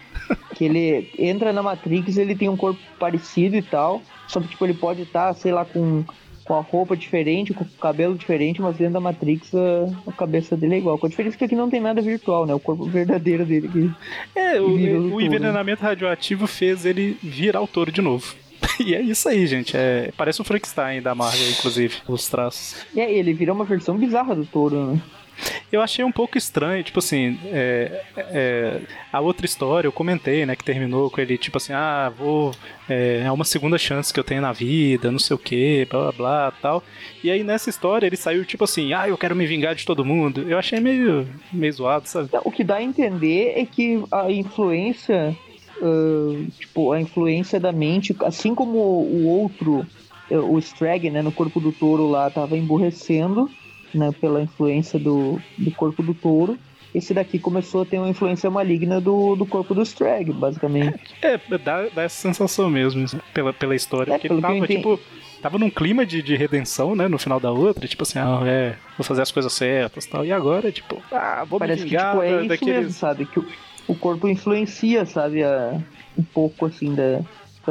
que 0.55 0.65
ele 0.65 1.11
entra 1.17 1.51
na 1.51 1.63
Matrix, 1.63 2.17
ele 2.17 2.35
tem 2.35 2.49
um 2.49 2.57
corpo 2.57 2.79
parecido 2.99 3.55
e 3.55 3.61
tal. 3.61 4.01
Só 4.27 4.39
que 4.39 4.47
tipo, 4.47 4.65
ele 4.65 4.73
pode 4.73 5.01
estar, 5.03 5.33
sei 5.33 5.51
lá, 5.51 5.65
com, 5.65 6.03
com 6.45 6.53
a 6.53 6.61
roupa 6.61 6.95
diferente, 6.95 7.53
com 7.53 7.63
o 7.63 7.69
cabelo 7.81 8.15
diferente, 8.15 8.61
mas 8.61 8.77
dentro 8.77 8.93
da 8.93 8.99
Matrix 8.99 9.53
a, 9.53 10.09
a 10.09 10.13
cabeça 10.13 10.55
dele 10.55 10.75
é 10.75 10.77
igual. 10.77 10.97
Com 10.97 11.07
a 11.07 11.09
diferença 11.09 11.35
que 11.35 11.43
aqui 11.43 11.55
não 11.55 11.69
tem 11.69 11.81
nada 11.81 12.01
virtual, 12.01 12.45
né? 12.45 12.53
O 12.53 12.59
corpo 12.59 12.85
verdadeiro 12.85 13.45
dele. 13.45 13.67
Que... 13.67 14.39
É, 14.39 14.61
o, 14.61 14.75
virou 14.77 15.05
o 15.05 15.09
touro. 15.09 15.25
envenenamento 15.25 15.81
radioativo 15.81 16.45
fez 16.45 16.85
ele 16.85 17.17
virar 17.21 17.61
o 17.61 17.67
touro 17.67 17.91
de 17.91 18.01
novo. 18.01 18.35
E 18.79 18.93
é 18.93 19.01
isso 19.01 19.29
aí, 19.29 19.45
gente. 19.47 19.75
É, 19.75 20.11
parece 20.17 20.41
o 20.41 20.43
Frankenstein 20.43 21.01
da 21.01 21.15
Marvel, 21.15 21.49
inclusive, 21.49 21.95
os 22.07 22.27
traços. 22.27 22.85
E 22.93 22.99
aí, 22.99 23.15
ele 23.17 23.31
vira 23.33 23.53
uma 23.53 23.63
versão 23.63 23.97
bizarra 23.97 24.35
do 24.35 24.45
touro, 24.45 24.91
né? 24.91 25.01
Eu 25.71 25.81
achei 25.81 26.03
um 26.05 26.11
pouco 26.11 26.37
estranho, 26.37 26.83
tipo 26.83 26.99
assim, 26.99 27.39
é, 27.45 28.03
é, 28.17 28.81
a 29.11 29.19
outra 29.19 29.45
história 29.45 29.87
eu 29.87 29.91
comentei, 29.91 30.45
né, 30.45 30.55
que 30.55 30.63
terminou 30.63 31.09
com 31.09 31.19
ele, 31.19 31.37
tipo 31.37 31.57
assim, 31.57 31.73
ah, 31.73 32.11
vou, 32.15 32.53
é, 32.89 33.23
é 33.25 33.31
uma 33.31 33.43
segunda 33.43 33.77
chance 33.77 34.13
que 34.13 34.19
eu 34.19 34.23
tenho 34.23 34.41
na 34.41 34.51
vida, 34.51 35.11
não 35.11 35.19
sei 35.19 35.35
o 35.35 35.39
que, 35.39 35.85
blá 35.89 35.99
blá 35.99 36.11
blá 36.11 36.51
tal. 36.61 36.83
E 37.23 37.29
aí 37.29 37.43
nessa 37.43 37.69
história 37.69 38.07
ele 38.07 38.17
saiu 38.17 38.45
tipo 38.45 38.63
assim, 38.63 38.93
ah, 38.93 39.07
eu 39.07 39.17
quero 39.17 39.35
me 39.35 39.45
vingar 39.45 39.75
de 39.75 39.85
todo 39.85 40.05
mundo. 40.05 40.41
Eu 40.49 40.57
achei 40.57 40.79
meio, 40.79 41.27
meio 41.51 41.73
zoado, 41.73 42.07
sabe? 42.07 42.29
O 42.43 42.51
que 42.51 42.63
dá 42.63 42.75
a 42.75 42.83
entender 42.83 43.53
é 43.57 43.65
que 43.65 44.03
a 44.11 44.31
influência, 44.31 45.35
ah, 45.81 46.45
tipo, 46.59 46.91
a 46.91 47.01
influência 47.01 47.59
da 47.59 47.71
mente, 47.71 48.15
assim 48.21 48.55
como 48.55 48.77
o 48.77 49.27
outro 49.27 49.85
o 50.31 50.57
Strag, 50.57 51.09
né, 51.09 51.21
no 51.21 51.31
corpo 51.31 51.59
do 51.59 51.71
touro 51.71 52.09
lá, 52.09 52.29
tava 52.29 52.57
emburrecendo, 52.57 53.49
né, 53.95 54.11
pela 54.19 54.41
influência 54.41 54.99
do, 54.99 55.39
do 55.57 55.71
corpo 55.71 56.03
do 56.03 56.13
touro. 56.13 56.57
Esse 56.93 57.13
daqui 57.13 57.37
começou 57.37 57.81
a 57.81 57.85
ter 57.85 57.97
uma 57.97 58.07
influência 58.07 58.49
maligna 58.49 59.01
do, 59.01 59.35
do 59.35 59.45
corpo 59.45 59.75
do 59.75 59.81
Strag, 59.81 60.31
basicamente. 60.31 60.97
É, 61.21 61.37
dá, 61.57 61.89
dá 61.93 62.03
essa 62.03 62.15
sensação 62.21 62.69
mesmo, 62.69 63.05
pela, 63.33 63.51
pela 63.51 63.75
história. 63.75 64.13
É, 64.13 64.17
porque 64.17 64.27
ele 64.31 64.35
que 64.35 64.41
tava, 64.41 64.67
tipo, 64.67 64.99
tava 65.41 65.57
num 65.57 65.69
clima 65.69 66.05
de, 66.05 66.21
de 66.21 66.37
redenção, 66.37 66.95
né, 66.95 67.09
no 67.09 67.17
final 67.17 67.37
da 67.37 67.51
outra. 67.51 67.85
Tipo 67.85 68.03
assim, 68.03 68.17
ah, 68.19 68.39
é, 68.45 68.75
vou 68.97 69.03
fazer 69.03 69.23
as 69.23 69.31
coisas 69.31 69.51
certas 69.51 70.05
e 70.05 70.09
tal. 70.09 70.25
E 70.25 70.31
agora, 70.31 70.71
tipo, 70.71 71.01
ah, 71.11 71.43
vou 71.49 71.59
Parece 71.59 71.83
me 71.83 71.89
que 71.89 71.95
vingar 71.97 72.11
tipo, 72.13 72.23
é 72.23 72.31
da- 72.31 72.39
isso 72.39 72.47
daqueles... 72.47 72.75
mesmo, 72.77 72.91
sabe? 72.93 73.25
Que 73.25 73.39
o, 73.39 73.45
o 73.89 73.95
corpo 73.95 74.29
influencia, 74.29 75.05
sabe, 75.05 75.43
a- 75.43 75.77
um 76.17 76.23
pouco 76.23 76.65
assim 76.65 76.95
da 76.95 77.19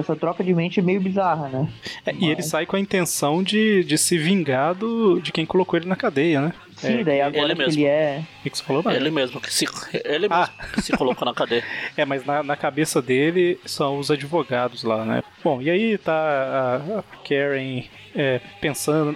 essa 0.01 0.17
troca 0.17 0.43
de 0.43 0.55
mente 0.55 0.83
meio 0.83 1.01
bizarra, 1.01 1.49
né? 1.49 1.69
É, 2.05 2.15
e 2.15 2.31
ele 2.31 2.43
sai 2.43 2.67
com 2.67 2.77
a 2.77 2.81
intenção 2.81 3.43
de, 3.43 3.85
de 3.85 3.97
se 3.97 4.19
vingar 4.19 4.75
do, 4.75 5.21
de 5.21 5.33
quem 5.33 5.47
colocou 5.47 5.79
ele 5.79 5.89
na 5.89 5.97
cadeia, 5.97 6.41
né? 6.41 6.53
Sim, 6.87 7.01
É, 7.01 7.05
daí 7.05 7.21
agora 7.21 7.45
ele 7.45 7.55
que 7.55 7.59
mesmo. 7.59 7.81
ele 7.81 7.87
é. 7.89 8.23
O 8.41 8.43
que 8.43 8.51
que 8.51 8.59
você 8.59 8.65
falou, 8.65 8.83
Mário? 8.83 8.99
Ele 9.01 9.11
mesmo 9.11 9.41
que 9.41 9.53
se, 9.53 9.67
ele 10.05 10.29
mesmo 10.29 10.35
Ah. 10.35 10.51
que 10.75 10.83
se 10.83 10.93
colocou 10.97 11.25
na 11.27 11.35
cadeia. 11.35 11.65
É, 11.97 12.05
mas 12.05 12.25
na, 12.25 12.43
na 12.43 12.57
cabeça 12.57 13.01
dele 13.01 13.59
são 13.65 13.99
os 13.99 14.11
advogados 14.11 14.83
lá, 14.85 15.05
né? 15.05 15.23
Bom, 15.43 15.61
e 15.63 15.71
aí 15.71 15.97
tá 15.99 16.13
a, 16.13 16.99
a 17.01 17.03
Karen 17.29 17.85
é, 18.17 18.41
pensando. 18.61 19.15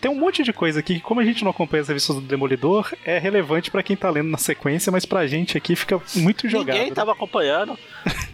Tem 0.00 0.10
um 0.10 0.14
monte 0.18 0.42
de 0.42 0.52
coisa 0.52 0.80
aqui 0.80 0.94
que, 0.96 1.00
como 1.00 1.20
a 1.20 1.24
gente 1.24 1.42
não 1.44 1.50
acompanha 1.50 1.82
as 1.82 1.88
revistas 1.88 2.16
do 2.16 2.22
Demolidor, 2.22 2.92
é 3.04 3.18
relevante 3.18 3.70
pra 3.70 3.82
quem 3.82 3.96
tá 3.96 4.08
lendo 4.10 4.28
na 4.30 4.38
sequência, 4.38 4.90
mas 4.90 5.04
pra 5.04 5.26
gente 5.26 5.56
aqui 5.58 5.74
fica 5.76 6.00
muito 6.16 6.48
jogado. 6.48 6.74
Ninguém 6.76 6.90
né? 6.90 6.94
tava 6.94 7.12
acompanhando. 7.12 7.78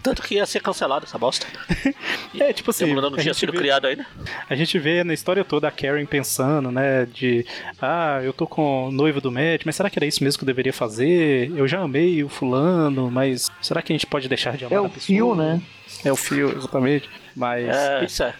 Tanto 0.02 0.22
que 0.22 0.34
ia 0.36 0.46
ser 0.46 0.60
cancelado 0.60 1.04
essa 1.06 1.18
bosta. 1.18 1.46
É, 2.40 2.50
tipo 2.50 2.70
assim. 2.70 2.86
Demolidor 2.86 3.10
não 3.10 3.18
tinha 3.18 3.34
sido 3.34 3.52
vê- 3.52 3.58
criado 3.58 3.86
ainda. 3.86 4.06
A 4.48 4.54
gente 4.56 4.78
vê 4.78 5.04
na 5.04 5.12
história 5.12 5.44
toda 5.44 5.68
a 5.68 5.70
Karen 5.70 6.06
pensando, 6.06 6.72
né, 6.72 7.04
de 7.04 7.44
ah, 7.80 8.20
eu 8.24 8.32
tô 8.32 8.46
com 8.46 8.62
noivo 8.92 9.20
do 9.20 9.30
Matt, 9.32 9.62
mas 9.64 9.76
será 9.76 9.88
que 9.90 9.98
era 9.98 10.06
isso 10.06 10.22
mesmo 10.22 10.38
que 10.38 10.44
eu 10.44 10.46
deveria 10.46 10.72
fazer? 10.72 11.50
Eu 11.56 11.66
já 11.68 11.80
amei 11.80 12.22
o 12.24 12.28
fulano, 12.28 13.10
mas 13.10 13.50
será 13.60 13.82
que 13.82 13.92
a 13.92 13.94
gente 13.96 14.06
pode 14.06 14.28
deixar 14.28 14.56
de 14.56 14.64
amar 14.64 14.74
É 14.74 14.76
a 14.78 14.82
o 14.82 14.88
pessoa? 14.90 15.06
fio, 15.06 15.34
né? 15.34 15.60
É 16.04 16.12
o 16.12 16.16
fio, 16.16 16.56
exatamente. 16.56 17.08
Mas 17.36 17.68
É, 17.68 18.04
isso 18.04 18.22
é. 18.22 18.34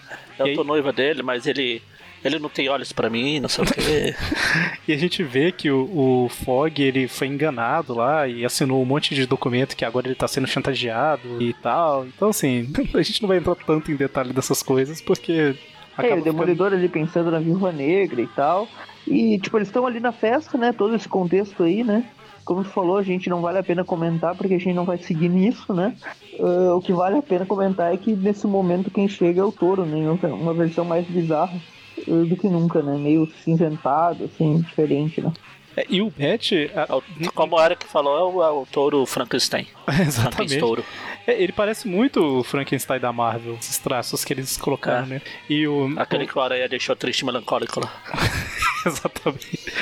E 0.45 0.49
Eu 0.51 0.55
tô 0.57 0.65
noiva 0.65 0.93
dele, 0.93 1.23
mas 1.23 1.47
ele. 1.47 1.83
Ele 2.25 2.39
não 2.39 2.49
tem 2.49 2.69
olhos 2.69 2.93
pra 2.93 3.11
mim, 3.11 3.41
não 3.41 3.49
sei 3.49 3.65
o 3.65 3.67
quê. 3.67 4.15
E 4.87 4.93
a 4.93 4.97
gente 4.97 5.23
vê 5.25 5.51
que 5.53 5.71
o, 5.71 6.25
o 6.25 6.29
Fog 6.29 6.81
ele 6.81 7.07
foi 7.09 7.27
enganado 7.27 7.95
lá 7.95 8.27
e 8.29 8.45
assinou 8.45 8.81
um 8.81 8.85
monte 8.85 9.13
de 9.15 9.27
documento 9.27 9.77
que 9.77 9.85
agora 9.85 10.07
ele 10.07 10.15
tá 10.15 10.27
sendo 10.29 10.47
chantageado 10.47 11.43
e 11.43 11.53
tal. 11.55 12.07
Então, 12.07 12.29
assim, 12.31 12.73
a 12.95 13.03
gente 13.03 13.23
não 13.23 13.29
vai 13.29 13.39
entrar 13.39 13.57
tanto 13.57 13.91
em 13.91 13.97
detalhe 13.97 14.33
dessas 14.33 14.63
coisas 14.63 15.01
porque. 15.01 15.55
É, 15.99 16.03
o 16.03 16.05
ficando- 16.05 16.23
Demolidor 16.25 16.73
ali 16.73 16.89
pensando 16.89 17.31
na 17.31 17.39
Viúva 17.39 17.71
Negra 17.73 18.21
e 18.21 18.27
tal. 18.29 18.67
E, 19.07 19.39
tipo, 19.39 19.59
eles 19.59 19.69
estão 19.69 19.87
ali 19.87 20.01
na 20.01 20.13
festa, 20.13 20.57
né? 20.57 20.73
Todo 20.73 20.95
esse 20.95 21.09
contexto 21.09 21.63
aí, 21.63 21.83
né? 21.85 22.05
Como 22.45 22.65
tu 22.65 22.71
falou, 22.71 22.97
a 22.99 23.03
gente 23.03 23.29
não 23.31 23.41
vale 23.41 23.59
a 23.59 23.63
pena 23.63 23.85
comentar 23.85 24.35
porque 24.35 24.55
a 24.55 24.59
gente 24.59 24.75
não 24.75 24.85
vai 24.85 24.99
seguir 24.99 25.29
nisso, 25.29 25.73
né? 25.73 25.95
Ah, 26.41 26.75
o 26.75 26.81
que 26.81 26.93
vale 26.93 27.19
a 27.19 27.23
pena 27.23 27.47
comentar 27.47 27.93
é 27.93 27.97
que 27.97 28.13
nesse 28.15 28.47
momento 28.47 28.91
quem 28.91 29.07
chega 29.09 29.41
é 29.41 29.45
o 29.45 29.53
touro, 29.53 29.85
né? 29.85 29.97
Uma- 30.11 30.35
Uma 30.35 30.55
versão 30.55 30.85
mais 30.85 31.07
bizarra 31.07 31.55
ah, 32.01 32.03
do 32.29 32.37
que 32.37 32.49
nunca, 32.49 32.83
né? 32.83 32.97
Meio 32.99 33.29
cinzentado, 33.45 34.25
assim, 34.25 34.61
diferente, 34.61 35.21
né? 35.21 35.33
É, 35.77 35.87
e 35.89 36.03
o 36.03 36.07
Matt. 36.19 36.53
a- 36.75 37.01
É 37.25 37.29
Como 37.35 37.57
o 37.57 37.65
Eric 37.65 37.87
falou, 37.87 38.19
é 38.19 38.23
o, 38.23 38.43
é 38.43 38.51
o 38.51 38.67
touro 38.71 39.07
Frankenstein. 39.07 39.67
Exatamente. 39.89 40.35
Frankenstouro. 40.37 40.85
É, 41.27 41.41
ele 41.41 41.53
parece 41.53 41.87
muito 41.87 42.21
o 42.41 42.43
Frankenstein 42.43 42.99
da 42.99 43.13
Marvel, 43.13 43.55
esses 43.61 43.79
traços 43.79 44.25
que 44.25 44.33
eles 44.33 44.57
colocaram, 44.57 45.07
É. 45.07 45.09
né? 45.09 45.23
E 45.49 45.67
o. 45.67 45.93
Aquele 45.97 46.27
que 46.27 46.37
o 46.37 46.41
Aranha 46.41 46.69
deixou 46.69 46.97
triste 46.97 47.21
e 47.21 47.25
melancólico 47.25 47.79
lá. 47.81 47.93
Exatamente. 48.87 49.73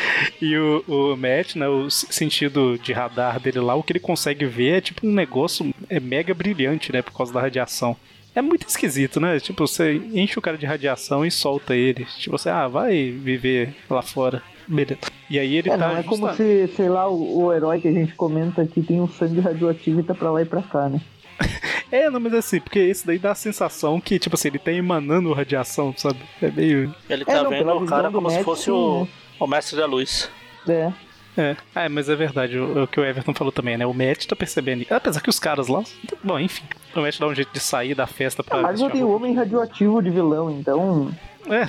E 0.40 0.56
o, 0.56 0.84
o 0.86 1.16
Matt, 1.16 1.56
né, 1.56 1.68
o 1.68 1.88
sentido 1.90 2.78
de 2.78 2.92
radar 2.92 3.40
dele 3.40 3.60
lá, 3.60 3.74
o 3.74 3.82
que 3.82 3.92
ele 3.92 4.00
consegue 4.00 4.44
ver 4.44 4.78
é 4.78 4.80
tipo 4.80 5.06
um 5.06 5.12
negócio 5.12 5.72
é 5.88 5.98
mega 5.98 6.34
brilhante, 6.34 6.92
né, 6.92 7.00
por 7.02 7.12
causa 7.12 7.32
da 7.32 7.40
radiação. 7.40 7.96
É 8.34 8.40
muito 8.40 8.68
esquisito, 8.68 9.18
né? 9.18 9.40
Tipo, 9.40 9.66
você 9.66 9.94
enche 10.14 10.38
o 10.38 10.42
cara 10.42 10.56
de 10.56 10.64
radiação 10.64 11.26
e 11.26 11.30
solta 11.32 11.74
ele. 11.74 12.04
Tipo, 12.18 12.38
você, 12.38 12.48
ah, 12.48 12.68
vai 12.68 13.10
viver 13.10 13.74
lá 13.88 14.02
fora. 14.02 14.40
Beleza. 14.68 15.00
E 15.28 15.36
aí 15.36 15.56
ele 15.56 15.68
É, 15.68 15.76
tá. 15.76 15.88
não 15.88 15.96
é 15.96 16.02
como 16.04 16.32
se, 16.34 16.68
sei 16.76 16.88
lá, 16.88 17.08
o, 17.08 17.42
o 17.46 17.52
herói 17.52 17.80
que 17.80 17.88
a 17.88 17.92
gente 17.92 18.14
comenta 18.14 18.62
aqui 18.62 18.82
tem 18.82 19.00
um 19.00 19.08
sangue 19.08 19.40
radioativo 19.40 19.98
e 19.98 20.02
tá 20.04 20.14
pra 20.14 20.30
lá 20.30 20.40
e 20.42 20.44
pra 20.44 20.62
cá, 20.62 20.88
né? 20.88 21.00
É, 21.92 22.08
não, 22.08 22.20
mas 22.20 22.32
assim, 22.34 22.60
porque 22.60 22.78
esse 22.78 23.04
daí 23.04 23.18
dá 23.18 23.32
a 23.32 23.34
sensação 23.34 24.00
que, 24.00 24.16
tipo 24.16 24.36
assim, 24.36 24.46
ele 24.46 24.60
tá 24.60 24.70
emanando 24.72 25.32
radiação, 25.32 25.92
sabe? 25.96 26.20
É 26.40 26.48
meio. 26.48 26.94
Ele 27.08 27.22
É, 27.22 27.24
tá 27.24 27.42
não, 27.42 27.50
vendo 27.50 27.72
o 27.72 27.84
cara 27.84 28.10
como 28.12 28.30
se 28.30 28.36
Matt, 28.36 28.44
fosse 28.44 28.70
o, 28.70 29.08
o 29.40 29.46
mestre 29.48 29.76
da 29.76 29.86
luz. 29.86 30.30
É. 30.68 30.92
É, 31.36 31.56
ah, 31.74 31.88
mas 31.88 32.08
é 32.08 32.14
verdade, 32.14 32.58
o, 32.58 32.84
o 32.84 32.86
que 32.86 33.00
o 33.00 33.04
Everton 33.04 33.34
falou 33.34 33.50
também, 33.52 33.76
né? 33.76 33.86
O 33.86 33.92
Matt 33.94 34.26
tá 34.26 34.36
percebendo. 34.36 34.84
Apesar 34.88 35.20
que 35.20 35.30
os 35.30 35.40
caras 35.40 35.66
lá. 35.66 35.82
Bom, 36.22 36.38
enfim. 36.38 36.62
O 36.94 37.00
Matt 37.00 37.18
dá 37.18 37.26
um 37.26 37.34
jeito 37.34 37.52
de 37.52 37.58
sair 37.60 37.94
da 37.94 38.06
festa 38.06 38.44
pra. 38.44 38.58
Ah, 38.58 38.62
mas 38.62 38.80
eu 38.80 38.88
tenho 38.90 39.06
roupa. 39.08 39.24
homem 39.24 39.34
radioativo 39.36 40.00
de 40.02 40.10
vilão, 40.10 40.48
então. 40.50 41.10
É. 41.48 41.66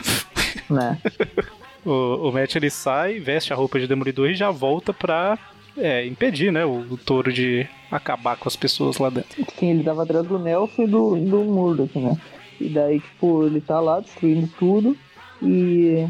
né? 0.72 0.99
O, 1.84 2.30
o 2.30 2.32
Matt 2.32 2.53
ele 2.55 2.69
sai, 2.69 3.19
veste 3.19 3.51
a 3.51 3.55
roupa 3.55 3.80
de 3.80 3.88
demolidor 3.88 4.30
e 4.30 4.36
já 4.36 4.51
volta 4.51 4.93
pra 4.93 5.36
é, 5.82 6.06
impedir, 6.06 6.52
né? 6.52 6.66
O, 6.66 6.86
o 6.92 6.98
touro 6.98 7.32
de 7.34 7.68
acabar 7.92 8.38
com 8.38 8.48
as 8.48 8.56
pessoas 8.56 8.98
lá 8.98 9.10
dentro. 9.10 9.44
Sim, 9.58 9.72
ele 9.72 9.84
tava 9.84 10.04
atrás 10.04 10.26
do 10.26 10.40
Nelson 10.40 10.84
e 10.84 10.88
do, 10.88 11.16
do 11.16 11.44
Murdoch, 11.44 11.98
né? 12.00 12.16
E 12.60 12.70
daí, 12.70 13.00
tipo, 13.00 13.46
ele 13.46 13.60
tá 13.60 13.80
lá 13.80 14.00
destruindo 14.00 14.48
tudo. 14.60 14.96
E 15.42 16.08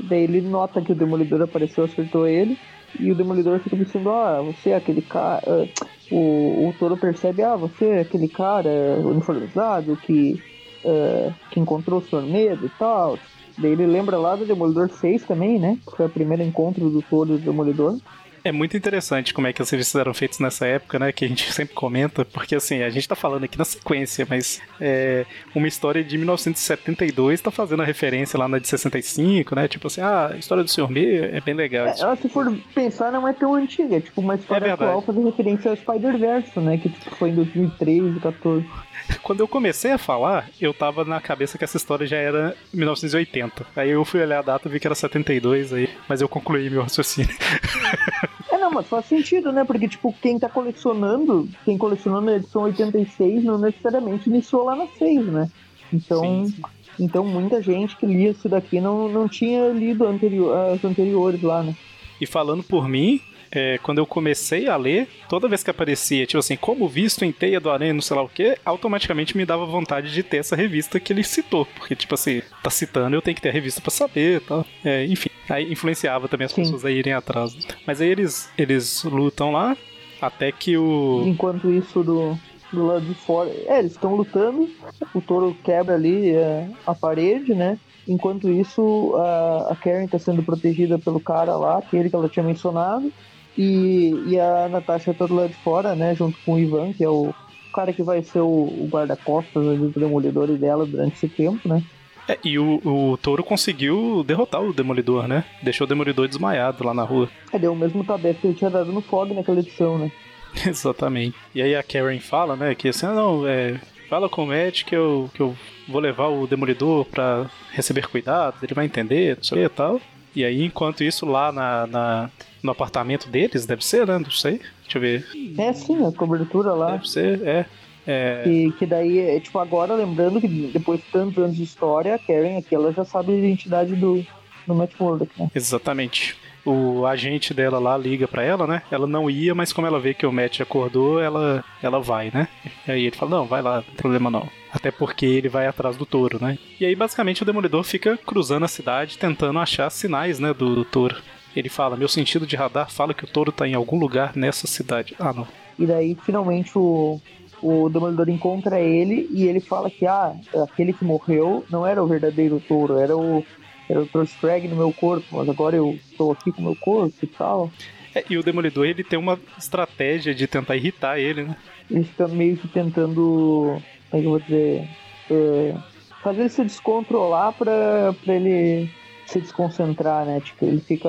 daí 0.00 0.24
ele 0.24 0.40
nota 0.40 0.82
que 0.82 0.92
o 0.92 0.94
Demolidor 0.96 1.40
apareceu, 1.42 1.84
acertou 1.84 2.26
ele. 2.26 2.58
E 2.98 3.10
o 3.10 3.14
Demolidor 3.14 3.58
fica 3.60 3.76
pensando, 3.76 4.10
ah, 4.10 4.42
você 4.42 4.70
é 4.70 4.76
aquele 4.76 5.00
cara. 5.00 5.40
ah, 5.46 5.86
O, 6.10 6.68
o 6.68 6.74
touro 6.78 6.96
percebe, 6.96 7.42
ah, 7.42 7.56
você 7.56 7.86
é 7.86 8.00
aquele 8.00 8.28
cara 8.28 8.68
uniformizado 9.02 9.96
que, 9.96 10.42
ah, 10.84 11.32
que 11.50 11.60
encontrou 11.60 12.00
o 12.00 12.02
Sr. 12.02 12.22
Medo 12.22 12.66
e 12.66 12.70
tal. 12.78 13.18
Daí 13.56 13.72
ele 13.72 13.86
lembra 13.86 14.16
lá 14.18 14.34
do 14.34 14.44
Demolidor 14.44 14.90
6 14.90 15.24
também, 15.24 15.58
né? 15.58 15.78
Que 15.88 15.96
foi 15.96 16.06
o 16.06 16.10
primeiro 16.10 16.42
encontro 16.42 16.90
do 16.90 17.00
touro 17.02 17.34
e 17.34 17.38
do 17.38 17.44
Demolidor. 17.44 17.98
É 18.44 18.50
muito 18.50 18.76
interessante 18.76 19.32
como 19.32 19.46
é 19.46 19.52
que 19.52 19.62
as 19.62 19.70
revistas 19.70 20.00
eram 20.00 20.12
feitas 20.12 20.40
nessa 20.40 20.66
época, 20.66 20.98
né? 20.98 21.12
Que 21.12 21.24
a 21.24 21.28
gente 21.28 21.50
sempre 21.52 21.74
comenta, 21.74 22.24
porque 22.24 22.54
assim, 22.54 22.82
a 22.82 22.90
gente 22.90 23.08
tá 23.08 23.14
falando 23.14 23.44
aqui 23.44 23.56
na 23.56 23.64
sequência, 23.64 24.26
mas 24.28 24.60
é, 24.80 25.24
uma 25.54 25.68
história 25.68 26.02
de 26.02 26.18
1972 26.18 27.40
tá 27.40 27.50
fazendo 27.50 27.82
a 27.82 27.86
referência 27.86 28.38
lá 28.38 28.48
na 28.48 28.58
de 28.58 28.68
65, 28.68 29.54
né? 29.54 29.68
Tipo 29.68 29.86
assim, 29.86 30.00
ah, 30.00 30.30
a 30.32 30.36
história 30.36 30.64
do 30.64 30.70
Sr. 30.70 30.90
Me 30.90 31.16
é 31.16 31.40
bem 31.40 31.54
legal. 31.54 31.86
É, 31.86 31.94
ela, 32.00 32.16
se 32.16 32.28
for 32.28 32.52
pensar, 32.74 33.12
não 33.12 33.26
é 33.26 33.32
tão 33.32 33.54
antiga. 33.54 33.96
É 33.96 34.00
tipo 34.00 34.20
uma 34.20 34.34
história 34.34 34.68
verdade. 34.68 34.90
atual 34.90 35.02
fazendo 35.02 35.26
referência 35.26 35.70
ao 35.70 35.76
Spider-Verse, 35.76 36.58
né? 36.58 36.78
Que 36.78 36.88
tipo, 36.88 37.14
foi 37.16 37.30
em 37.30 37.34
2013, 37.34 38.20
14. 38.20 38.66
Quando 39.22 39.40
eu 39.40 39.48
comecei 39.48 39.92
a 39.92 39.98
falar, 39.98 40.48
eu 40.60 40.72
tava 40.72 41.04
na 41.04 41.20
cabeça 41.20 41.58
que 41.58 41.64
essa 41.64 41.76
história 41.76 42.06
já 42.06 42.16
era 42.16 42.56
1980. 42.72 43.66
Aí 43.76 43.90
eu 43.90 44.04
fui 44.04 44.20
olhar 44.20 44.40
a 44.40 44.42
data 44.42 44.68
e 44.68 44.72
vi 44.72 44.80
que 44.80 44.86
era 44.86 44.94
72 44.94 45.72
aí, 45.72 45.88
mas 46.08 46.20
eu 46.20 46.28
concluí 46.28 46.68
meu 46.70 46.82
raciocínio. 46.82 47.34
Mas 48.72 48.86
faz 48.86 49.06
sentido, 49.06 49.52
né? 49.52 49.64
Porque, 49.64 49.88
tipo, 49.88 50.14
quem 50.20 50.38
tá 50.38 50.48
colecionando, 50.48 51.48
quem 51.64 51.76
colecionou 51.76 52.20
na 52.20 52.36
edição 52.36 52.62
86 52.62 53.44
não 53.44 53.58
necessariamente 53.58 54.28
iniciou 54.28 54.64
lá 54.64 54.74
na 54.74 54.86
6, 54.98 55.26
né? 55.26 55.50
Então, 55.92 56.22
Sim, 56.22 56.46
sim. 56.48 56.62
então 56.98 57.24
muita 57.24 57.62
gente 57.62 57.96
que 57.96 58.06
lia 58.06 58.30
isso 58.30 58.48
daqui 58.48 58.80
não, 58.80 59.08
não 59.08 59.28
tinha 59.28 59.68
lido 59.68 60.06
anterior, 60.06 60.56
as 60.72 60.82
anteriores 60.84 61.42
lá, 61.42 61.62
né? 61.62 61.76
E 62.18 62.26
falando 62.26 62.62
por 62.62 62.88
mim, 62.88 63.20
é, 63.54 63.78
quando 63.82 63.98
eu 63.98 64.06
comecei 64.06 64.66
a 64.66 64.76
ler, 64.76 65.06
toda 65.28 65.46
vez 65.46 65.62
que 65.62 65.70
aparecia, 65.70 66.24
tipo 66.24 66.38
assim, 66.38 66.56
como 66.56 66.88
visto 66.88 67.22
em 67.22 67.30
Teia 67.30 67.60
do 67.60 67.70
Aranha, 67.70 67.92
não 67.92 68.00
sei 68.00 68.16
lá 68.16 68.22
o 68.22 68.28
que, 68.28 68.56
automaticamente 68.64 69.36
me 69.36 69.44
dava 69.44 69.66
vontade 69.66 70.10
de 70.10 70.22
ter 70.22 70.38
essa 70.38 70.56
revista 70.56 70.98
que 70.98 71.12
ele 71.12 71.22
citou. 71.22 71.66
Porque, 71.66 71.94
tipo 71.94 72.14
assim, 72.14 72.40
tá 72.62 72.70
citando, 72.70 73.14
eu 73.14 73.20
tenho 73.20 73.34
que 73.34 73.42
ter 73.42 73.50
a 73.50 73.52
revista 73.52 73.82
pra 73.82 73.90
saber 73.90 74.38
e 74.38 74.40
tal. 74.40 74.64
É, 74.82 75.04
enfim, 75.04 75.28
aí 75.52 75.72
influenciava 75.72 76.28
também 76.28 76.46
as 76.46 76.52
Sim. 76.52 76.62
pessoas 76.62 76.84
a 76.84 76.90
irem 76.90 77.12
atrás. 77.12 77.56
Mas 77.86 78.00
aí 78.00 78.08
eles, 78.08 78.50
eles 78.56 79.04
lutam 79.04 79.52
lá, 79.52 79.76
até 80.20 80.50
que 80.50 80.76
o. 80.76 81.22
Enquanto 81.26 81.70
isso, 81.70 82.02
do, 82.02 82.38
do 82.72 82.86
lado 82.86 83.04
de 83.04 83.14
fora. 83.14 83.50
É, 83.66 83.78
eles 83.78 83.92
estão 83.92 84.14
lutando, 84.14 84.68
o 85.14 85.20
touro 85.20 85.56
quebra 85.62 85.94
ali 85.94 86.30
é, 86.30 86.68
a 86.86 86.94
parede, 86.94 87.54
né? 87.54 87.78
Enquanto 88.08 88.50
isso, 88.50 89.14
a, 89.16 89.72
a 89.72 89.76
Karen 89.76 90.06
tá 90.08 90.18
sendo 90.18 90.42
protegida 90.42 90.98
pelo 90.98 91.20
cara 91.20 91.56
lá, 91.56 91.78
aquele 91.78 92.10
que 92.10 92.16
ela 92.16 92.28
tinha 92.28 92.44
mencionado. 92.44 93.12
E, 93.56 94.14
e 94.28 94.40
a 94.40 94.68
Natasha 94.68 95.12
tá 95.12 95.26
do 95.26 95.34
lado 95.34 95.50
de 95.50 95.54
fora, 95.56 95.94
né? 95.94 96.14
Junto 96.14 96.38
com 96.44 96.54
o 96.54 96.58
Ivan, 96.58 96.92
que 96.92 97.04
é 97.04 97.08
o 97.08 97.32
cara 97.72 97.92
que 97.92 98.02
vai 98.02 98.22
ser 98.22 98.40
o, 98.40 98.46
o 98.46 98.88
guarda-costas 98.90 99.66
ali 99.66 99.78
do 99.78 100.00
Demolidor 100.00 100.48
dela 100.56 100.86
durante 100.86 101.14
esse 101.14 101.28
tempo, 101.28 101.68
né? 101.68 101.82
É, 102.28 102.38
e 102.44 102.58
o, 102.58 102.80
o 102.84 103.16
touro 103.16 103.42
conseguiu 103.42 104.22
derrotar 104.26 104.62
o 104.62 104.72
Demolidor, 104.72 105.26
né? 105.26 105.44
Deixou 105.62 105.84
o 105.84 105.88
Demolidor 105.88 106.28
desmaiado 106.28 106.84
lá 106.84 106.94
na 106.94 107.02
rua. 107.02 107.28
É, 107.52 107.58
deu 107.58 107.72
o 107.72 107.76
mesmo 107.76 108.04
tabefe 108.04 108.40
que 108.40 108.46
ele 108.48 108.54
tinha 108.54 108.70
dado 108.70 108.92
no 108.92 109.00
Fog 109.00 109.32
naquela 109.34 109.58
edição, 109.60 109.98
né? 109.98 110.10
Exatamente. 110.66 111.36
E 111.54 111.60
aí 111.62 111.74
a 111.74 111.82
Karen 111.82 112.18
fala, 112.20 112.56
né, 112.56 112.74
que 112.74 112.88
assim, 112.88 113.06
ah, 113.06 113.12
não, 113.14 113.46
é, 113.46 113.80
fala 114.08 114.28
com 114.28 114.44
o 114.44 114.46
Matt 114.46 114.84
que 114.84 114.94
eu, 114.94 115.30
que 115.34 115.40
eu 115.40 115.56
vou 115.88 116.00
levar 116.00 116.28
o 116.28 116.46
Demolidor 116.46 117.04
pra 117.06 117.46
receber 117.72 118.06
cuidados, 118.08 118.62
ele 118.62 118.74
vai 118.74 118.84
entender, 118.84 119.36
não 119.36 119.44
sei 119.44 119.58
o 119.58 119.60
que 119.60 119.66
e 119.66 119.76
tal. 119.76 120.00
E 120.34 120.44
aí, 120.44 120.62
enquanto 120.64 121.04
isso, 121.04 121.26
lá 121.26 121.52
na, 121.52 121.86
na- 121.86 122.30
no 122.62 122.70
apartamento 122.70 123.28
deles, 123.28 123.66
deve 123.66 123.84
ser, 123.84 124.06
né? 124.06 124.18
Não 124.18 124.30
sei. 124.30 124.60
Deixa 124.84 124.96
eu 124.96 125.00
ver. 125.02 125.26
É 125.58 125.72
sim, 125.74 126.06
a 126.06 126.12
cobertura 126.12 126.72
lá. 126.72 126.92
Deve 126.92 127.08
ser, 127.10 127.42
é. 127.46 127.66
É, 128.06 128.42
Que, 128.44 128.72
que 128.72 128.86
daí, 128.86 129.18
é, 129.18 129.40
tipo, 129.40 129.58
agora 129.58 129.94
lembrando 129.94 130.40
que 130.40 130.48
depois 130.48 131.00
de 131.00 131.06
tantos 131.06 131.42
anos 131.42 131.56
de 131.56 131.62
história, 131.62 132.14
a 132.14 132.18
Karen 132.18 132.58
aqui, 132.58 132.74
ela 132.74 132.92
já 132.92 133.04
sabe 133.04 133.32
a 133.32 133.36
identidade 133.36 133.94
do, 133.94 134.24
do 134.66 134.74
Matt 134.74 134.92
Murdock, 134.98 135.30
né? 135.38 135.50
exatamente. 135.54 136.36
O 136.64 137.04
agente 137.06 137.52
dela 137.52 137.80
lá 137.80 137.98
liga 137.98 138.28
pra 138.28 138.44
ela, 138.44 138.68
né? 138.68 138.82
Ela 138.88 139.06
não 139.06 139.28
ia, 139.28 139.52
mas 139.52 139.72
como 139.72 139.86
ela 139.86 139.98
vê 139.98 140.14
que 140.14 140.24
o 140.24 140.32
Matt 140.32 140.60
acordou, 140.60 141.20
ela, 141.20 141.64
ela 141.82 141.98
vai, 142.00 142.30
né? 142.32 142.46
E 142.86 142.92
aí 142.92 143.06
ele 143.06 143.16
fala, 143.16 143.32
não, 143.32 143.46
vai 143.46 143.60
lá, 143.60 143.76
não 143.76 143.82
tem 143.82 143.94
problema 143.96 144.30
não. 144.30 144.48
Até 144.72 144.92
porque 144.92 145.26
ele 145.26 145.48
vai 145.48 145.66
atrás 145.66 145.96
do 145.96 146.06
touro, 146.06 146.38
né? 146.40 146.56
E 146.78 146.86
aí 146.86 146.94
basicamente 146.94 147.42
o 147.42 147.44
Demolidor 147.44 147.82
fica 147.82 148.16
cruzando 148.16 148.64
a 148.64 148.68
cidade 148.68 149.18
tentando 149.18 149.58
achar 149.58 149.90
sinais, 149.90 150.38
né, 150.38 150.54
do, 150.54 150.72
do 150.72 150.84
touro. 150.84 151.16
Ele 151.54 151.68
fala, 151.68 151.96
meu 151.96 152.08
sentido 152.08 152.46
de 152.46 152.54
radar 152.54 152.90
fala 152.90 153.12
que 153.12 153.24
o 153.24 153.28
touro 153.28 153.50
tá 153.50 153.66
em 153.66 153.74
algum 153.74 153.98
lugar 153.98 154.32
nessa 154.36 154.68
cidade. 154.68 155.16
Ah, 155.18 155.32
não. 155.32 155.46
E 155.78 155.84
daí, 155.84 156.16
finalmente, 156.24 156.70
o, 156.78 157.20
o 157.62 157.88
Demolidor 157.88 158.28
encontra 158.28 158.80
ele 158.80 159.28
e 159.30 159.46
ele 159.46 159.60
fala 159.60 159.88
que, 159.88 160.04
ah, 160.04 160.34
aquele 160.64 160.92
que 160.92 161.04
morreu 161.04 161.64
não 161.70 161.86
era 161.86 162.02
o 162.02 162.08
verdadeiro 162.08 162.60
touro, 162.68 162.98
era 162.98 163.16
o, 163.16 163.44
era 163.88 164.02
o 164.02 164.06
Thor 164.06 164.24
Spragg 164.24 164.66
no 164.66 164.76
meu 164.76 164.92
corpo, 164.92 165.24
mas 165.30 165.48
agora 165.48 165.76
eu 165.76 165.96
estou 166.10 166.32
aqui 166.32 166.50
com 166.50 166.62
o 166.62 166.64
meu 166.64 166.76
corpo 166.76 167.14
e 167.22 167.26
tal. 167.28 167.70
É, 168.14 168.24
e 168.28 168.36
o 168.36 168.42
Demolidor, 168.42 168.84
ele 168.84 169.04
tem 169.04 169.18
uma 169.18 169.38
estratégia 169.56 170.34
de 170.34 170.46
tentar 170.46 170.76
irritar 170.76 171.18
ele, 171.18 171.44
né? 171.44 171.56
Ele 171.90 172.04
fica 172.04 172.26
meio 172.28 172.56
que 172.56 172.68
tentando, 172.68 173.80
como 174.10 174.14
é 174.14 174.18
que 174.18 174.26
eu 174.26 174.30
vou 174.30 174.40
dizer, 174.40 174.88
é, 175.30 175.74
fazer 176.22 176.40
ele 176.40 176.48
se 176.48 176.64
descontrolar 176.64 177.52
pra, 177.52 178.12
pra 178.24 178.34
ele 178.34 178.88
se 179.26 179.40
desconcentrar, 179.40 180.26
né? 180.26 180.40
Tipo, 180.40 180.66
ele 180.66 180.80
fica, 180.80 181.08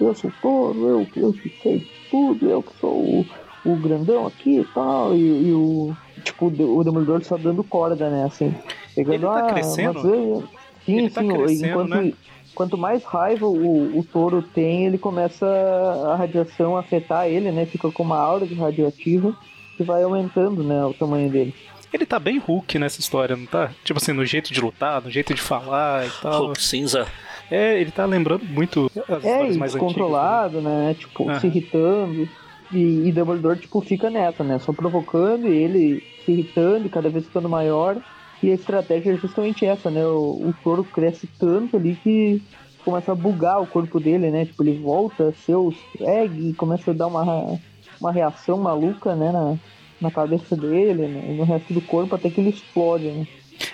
eu 0.00 0.14
sou 0.14 0.30
touro, 0.42 0.88
eu, 0.88 1.08
eu 1.16 1.32
que 1.32 1.50
sei 1.62 1.80
tudo, 2.10 2.50
eu 2.50 2.62
que 2.62 2.76
sou 2.78 2.92
o, 2.92 3.26
o 3.72 3.76
grandão 3.76 4.26
aqui 4.26 4.60
e 4.60 4.64
tal, 4.64 5.14
e, 5.14 5.48
e 5.48 5.52
o, 5.52 5.94
tipo, 6.24 6.46
o 6.46 6.84
Demolidor 6.84 7.22
só 7.24 7.36
dando 7.36 7.64
corda, 7.64 8.08
né? 8.08 8.24
Assim, 8.24 8.54
pegando, 8.94 9.14
Ele 9.14 9.24
tá 9.24 9.46
ah, 9.46 9.52
crescendo? 9.52 9.98
eu- 10.08 10.44
Sim, 10.84 10.98
Ele 10.98 11.10
tá 11.10 11.20
sim, 11.20 11.28
crescendo, 11.28 11.66
enquanto, 11.66 11.88
né? 11.90 12.12
quanto 12.54 12.78
mais 12.78 13.02
raiva 13.04 13.46
o, 13.46 13.98
o 13.98 14.04
touro 14.04 14.40
tem, 14.40 14.86
ele 14.86 14.98
começa 14.98 15.44
a 15.46 16.14
radiação 16.16 16.76
a 16.76 16.80
afetar 16.80 17.26
ele, 17.26 17.50
né? 17.50 17.66
Fica 17.66 17.90
com 17.90 18.02
uma 18.04 18.18
aura 18.18 18.46
de 18.46 18.54
radioativa 18.54 19.34
que 19.76 19.82
vai 19.82 20.02
aumentando, 20.04 20.62
né, 20.62 20.84
o 20.86 20.94
tamanho 20.94 21.28
dele. 21.30 21.52
Ele 21.92 22.06
tá 22.06 22.18
bem 22.18 22.38
Hulk 22.38 22.78
nessa 22.78 23.00
história, 23.00 23.36
não 23.36 23.46
tá? 23.46 23.70
Tipo 23.84 23.98
assim, 23.98 24.12
no 24.12 24.24
jeito 24.24 24.52
de 24.52 24.60
lutar, 24.60 25.02
no 25.02 25.10
jeito 25.10 25.34
de 25.34 25.40
falar 25.42 26.06
e 26.06 26.10
tal. 26.22 26.46
Hulk 26.46 26.62
cinza. 26.62 27.06
É, 27.50 27.80
ele 27.80 27.90
tá 27.90 28.04
lembrando 28.04 28.44
muito 28.44 28.90
as 29.08 29.24
É, 29.24 29.28
histórias 29.32 29.56
mais 29.56 29.72
descontrolado, 29.72 30.60
né? 30.60 30.94
Tipo, 30.98 31.28
Aham. 31.28 31.40
se 31.40 31.46
irritando. 31.46 32.28
E, 32.72 33.08
e 33.08 33.12
Dumbledore, 33.12 33.58
tipo, 33.58 33.80
fica 33.80 34.10
nessa, 34.10 34.42
né? 34.42 34.58
Só 34.58 34.72
provocando 34.72 35.48
e 35.48 35.56
ele 35.56 36.02
se 36.24 36.32
irritando 36.32 36.86
e 36.86 36.90
cada 36.90 37.08
vez 37.08 37.24
ficando 37.24 37.48
maior. 37.48 37.96
E 38.42 38.50
a 38.50 38.54
estratégia 38.54 39.12
é 39.12 39.16
justamente 39.16 39.64
essa, 39.64 39.90
né? 39.90 40.04
O, 40.06 40.48
o 40.48 40.54
touro 40.62 40.84
cresce 40.84 41.28
tanto 41.38 41.76
ali 41.76 41.96
que 41.96 42.42
começa 42.84 43.12
a 43.12 43.16
bugar 43.16 43.60
o 43.60 43.66
corpo 43.66 43.98
dele, 43.98 44.30
né? 44.30 44.44
Tipo, 44.44 44.62
ele 44.62 44.78
volta 44.78 45.34
o 45.48 45.70
Sprag 45.70 46.50
e 46.50 46.54
começa 46.54 46.90
a 46.90 46.94
dar 46.94 47.06
uma, 47.06 47.58
uma 48.00 48.12
reação 48.12 48.58
maluca, 48.58 49.14
né? 49.14 49.32
Na, 49.32 49.56
na 50.00 50.10
cabeça 50.10 50.56
dele, 50.56 51.06
né? 51.06 51.34
no 51.36 51.44
resto 51.44 51.72
do 51.72 51.80
corpo, 51.80 52.14
até 52.14 52.28
que 52.30 52.40
ele 52.40 52.50
explode, 52.50 53.06
né? 53.06 53.26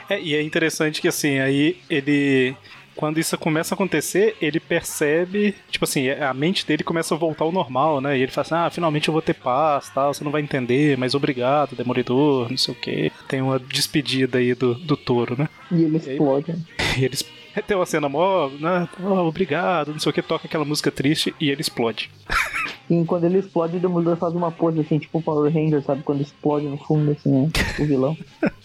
É, 0.08 0.20
e 0.20 0.34
é 0.34 0.42
interessante 0.42 1.00
que 1.00 1.08
assim, 1.08 1.38
aí 1.40 1.76
ele. 1.90 2.54
Quando 2.94 3.18
isso 3.18 3.36
começa 3.38 3.74
a 3.74 3.76
acontecer, 3.76 4.36
ele 4.40 4.60
percebe, 4.60 5.54
tipo 5.70 5.84
assim, 5.84 6.10
a 6.10 6.32
mente 6.34 6.66
dele 6.66 6.84
começa 6.84 7.14
a 7.14 7.18
voltar 7.18 7.44
ao 7.44 7.52
normal, 7.52 8.00
né? 8.00 8.18
E 8.18 8.22
ele 8.22 8.30
fala 8.32 8.44
assim, 8.44 8.54
ah, 8.54 8.70
finalmente 8.70 9.08
eu 9.08 9.12
vou 9.12 9.22
ter 9.22 9.34
paz, 9.34 9.88
tal, 9.90 10.12
você 10.12 10.22
não 10.22 10.30
vai 10.30 10.42
entender, 10.42 10.96
mas 10.98 11.14
obrigado, 11.14 11.74
Demolidor, 11.74 12.50
não 12.50 12.56
sei 12.58 12.74
o 12.74 12.76
quê. 12.76 13.12
Tem 13.28 13.40
uma 13.40 13.58
despedida 13.58 14.38
aí 14.38 14.54
do, 14.54 14.74
do 14.74 14.96
touro, 14.96 15.36
né? 15.38 15.48
E 15.70 15.82
ele 15.82 15.96
explode. 15.96 16.54
E 16.98 17.04
eles. 17.06 17.24
Tem 17.66 17.74
uma 17.76 17.86
cena 17.86 18.06
mó, 18.08 18.48
né? 18.60 18.86
"Oh, 19.02 19.26
obrigado, 19.26 19.92
não 19.92 19.98
sei 19.98 20.10
o 20.10 20.12
que, 20.12 20.20
toca 20.20 20.46
aquela 20.46 20.64
música 20.64 20.90
triste 20.90 21.34
e 21.40 21.50
ele 21.50 21.60
explode. 21.62 22.10
E 22.90 23.04
quando 23.06 23.24
ele 23.24 23.38
explode, 23.38 23.76
o 23.76 23.80
Dumbledore 23.80 24.18
faz 24.18 24.34
uma 24.34 24.50
pose 24.50 24.80
assim, 24.80 24.98
tipo 24.98 25.18
o 25.18 25.22
Power 25.22 25.50
Ranger, 25.52 25.82
sabe? 25.82 26.02
Quando 26.02 26.20
explode 26.20 26.66
no 26.66 26.76
fundo, 26.76 27.12
assim, 27.12 27.30
né? 27.30 27.50
O 27.78 27.86
vilão. 27.86 28.16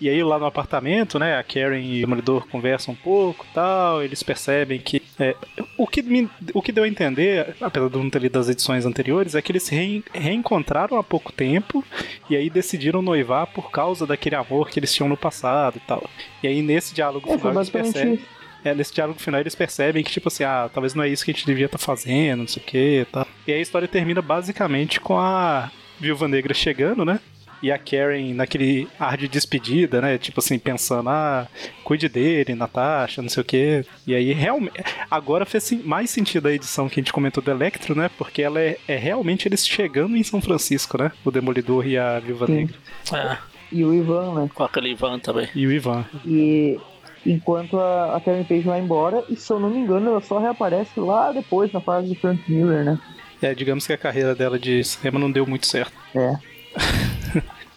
E 0.00 0.08
aí 0.08 0.22
lá 0.22 0.38
no 0.38 0.46
apartamento, 0.46 1.18
né, 1.18 1.36
a 1.36 1.42
Karen 1.42 1.78
e 1.78 1.98
o 1.98 2.00
Demolidor 2.06 2.46
conversam 2.48 2.94
um 2.94 2.96
pouco 2.96 3.46
tal, 3.52 4.02
eles 4.02 4.22
percebem 4.22 4.78
que... 4.78 5.02
é, 5.18 5.36
o, 5.76 5.86
que 5.86 6.02
me, 6.02 6.28
o 6.54 6.62
que 6.62 6.72
deu 6.72 6.84
a 6.84 6.88
entender, 6.88 7.54
apesar 7.60 7.88
de 7.88 7.98
não 7.98 8.08
ter 8.08 8.22
lido 8.22 8.38
as 8.38 8.48
edições 8.48 8.86
anteriores, 8.86 9.34
é 9.34 9.42
que 9.42 9.52
eles 9.52 9.62
se 9.62 9.74
reen- 9.74 10.02
reencontraram 10.14 10.98
há 10.98 11.04
pouco 11.04 11.30
tempo 11.32 11.84
e 12.30 12.36
aí 12.36 12.48
decidiram 12.48 13.02
noivar 13.02 13.46
por 13.48 13.70
causa 13.70 14.06
daquele 14.06 14.36
amor 14.36 14.70
que 14.70 14.80
eles 14.80 14.92
tinham 14.92 15.08
no 15.08 15.16
passado 15.16 15.76
e 15.76 15.80
tal. 15.80 16.08
E 16.42 16.48
aí 16.48 16.62
nesse 16.62 16.94
diálogo 16.94 17.30
É, 17.30 17.36
final 17.36 17.54
eles 17.54 17.70
percebem... 17.70 18.20
É, 18.62 18.74
nesse 18.74 18.92
diálogo 18.92 19.18
final 19.18 19.40
eles 19.40 19.54
percebem 19.54 20.04
que, 20.04 20.10
tipo 20.10 20.28
assim, 20.28 20.44
ah, 20.44 20.68
talvez 20.72 20.94
não 20.94 21.02
é 21.02 21.08
isso 21.08 21.24
que 21.24 21.30
a 21.30 21.34
gente 21.34 21.46
devia 21.46 21.64
estar 21.66 21.78
fazendo, 21.78 22.40
não 22.40 22.48
sei 22.48 22.62
o 22.62 22.66
que 22.66 23.06
tá. 23.10 23.26
E 23.46 23.52
aí 23.52 23.58
a 23.58 23.62
história 23.62 23.88
termina 23.88 24.20
basicamente 24.20 25.00
com 25.00 25.18
a 25.18 25.70
Viúva 25.98 26.28
Negra 26.28 26.52
chegando, 26.52 27.02
né? 27.04 27.20
E 27.62 27.70
a 27.70 27.78
Karen 27.78 28.34
naquele 28.34 28.88
ar 28.98 29.16
de 29.16 29.28
despedida, 29.28 30.00
né? 30.00 30.16
Tipo 30.16 30.40
assim, 30.40 30.58
pensando, 30.58 31.10
ah, 31.10 31.46
cuide 31.84 32.08
dele, 32.08 32.54
Natasha, 32.54 33.20
não 33.20 33.28
sei 33.28 33.42
o 33.42 33.44
que. 33.44 33.84
E 34.06 34.14
aí, 34.14 34.32
realmente. 34.32 34.82
Agora 35.10 35.44
fez 35.44 35.70
mais 35.84 36.10
sentido 36.10 36.48
a 36.48 36.52
edição 36.52 36.88
que 36.88 36.98
a 36.98 37.02
gente 37.02 37.12
comentou 37.12 37.42
do 37.42 37.50
Electro, 37.50 37.94
né? 37.94 38.10
Porque 38.16 38.42
ela 38.42 38.60
é, 38.60 38.78
é 38.88 38.96
realmente 38.96 39.46
eles 39.46 39.66
chegando 39.66 40.16
em 40.16 40.22
São 40.22 40.40
Francisco, 40.40 40.96
né? 40.96 41.12
O 41.24 41.30
Demolidor 41.30 41.86
e 41.86 41.98
a 41.98 42.18
Viúva. 42.18 42.46
Negra. 42.46 42.74
É, 43.12 43.36
E 43.70 43.84
o 43.84 43.92
Ivan, 43.94 44.34
né? 44.34 44.50
com 44.54 44.64
aquele 44.64 44.90
Ivan 44.90 45.18
também. 45.18 45.48
E 45.54 45.66
o 45.66 45.72
Ivan. 45.72 46.04
E 46.24 46.78
enquanto 47.26 47.78
a, 47.78 48.16
a 48.16 48.20
Karen 48.20 48.44
Page 48.44 48.62
vai 48.62 48.80
embora, 48.80 49.22
e 49.28 49.36
se 49.36 49.52
eu 49.52 49.60
não 49.60 49.68
me 49.68 49.78
engano, 49.78 50.10
ela 50.10 50.20
só 50.22 50.38
reaparece 50.38 50.98
lá 50.98 51.30
depois, 51.32 51.70
na 51.72 51.80
fase 51.80 52.08
do 52.08 52.14
Frank 52.14 52.50
Miller, 52.50 52.84
né? 52.84 52.98
É, 53.42 53.54
digamos 53.54 53.86
que 53.86 53.92
a 53.92 53.98
carreira 53.98 54.34
dela 54.34 54.58
de 54.58 54.82
cinema 54.84 55.18
não 55.18 55.30
deu 55.30 55.46
muito 55.46 55.66
certo. 55.66 55.92
É. 56.14 56.32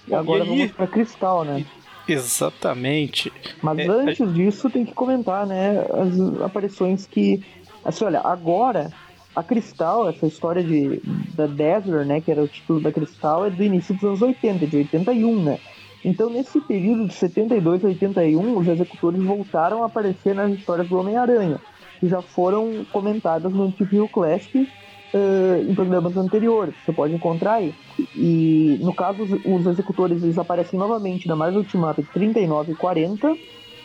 Bom, 0.08 0.16
agora 0.16 0.44
e 0.44 0.48
vamos 0.48 0.72
pra 0.72 0.88
Cristal, 0.88 1.44
né? 1.44 1.66
Exatamente. 2.08 3.32
Mas 3.62 3.80
É, 3.80 3.88
antes 3.88 4.34
disso, 4.34 4.70
tem 4.70 4.86
que 4.86 4.94
comentar, 4.94 5.46
né? 5.46 5.86
As 5.90 6.42
aparições 6.42 7.06
que. 7.06 7.44
Assim, 7.84 8.06
olha, 8.06 8.20
agora 8.22 8.92
a 9.36 9.42
Cristal, 9.42 10.10
essa 10.10 10.28
história 10.28 10.64
de, 10.64 11.02
da 11.34 11.48
Dazzler, 11.48 12.06
né? 12.06 12.22
Que 12.22 12.32
era 12.32 12.44
o 12.44 12.48
título 12.48 12.80
da 12.80 12.92
Cristal, 12.92 13.46
é 13.46 13.50
do 13.50 13.64
início 13.64 13.94
dos 13.96 14.04
anos 14.04 14.22
80, 14.22 14.68
de 14.68 14.78
81, 14.78 15.44
né? 15.44 15.60
Então, 16.06 16.30
nesse 16.30 16.60
período 16.60 17.08
de 17.08 17.14
72 17.14 17.84
a 17.84 17.88
81, 17.88 18.58
os 18.58 18.68
executores 18.68 19.24
voltaram 19.24 19.84
a 19.84 19.86
aparecer 19.86 20.36
nas 20.36 20.52
histórias 20.52 20.88
do 20.88 20.98
Homem-Aranha, 20.98 21.60
que 22.00 22.10
já 22.10 22.22
foram 22.22 22.86
comentadas 22.92 23.52
no 23.54 23.72
TPU 23.72 24.10
Classic 24.10 24.70
eh, 25.14 25.66
em 25.70 25.76
programas 25.76 26.18
anteriores. 26.18 26.74
Você 26.84 26.92
pode 26.92 27.14
encontrar 27.14 27.54
aí. 27.54 27.74
E, 28.16 28.80
no 28.82 28.94
caso, 28.94 29.22
os, 29.22 29.32
os 29.46 29.68
executores 29.68 30.24
eles 30.24 30.40
aparecem 30.40 30.80
novamente 30.80 31.28
na 31.28 31.36
Marvel 31.36 31.60
Ultimate 31.60 32.02
39 32.12 32.72
e 32.72 32.76
40, 32.76 33.36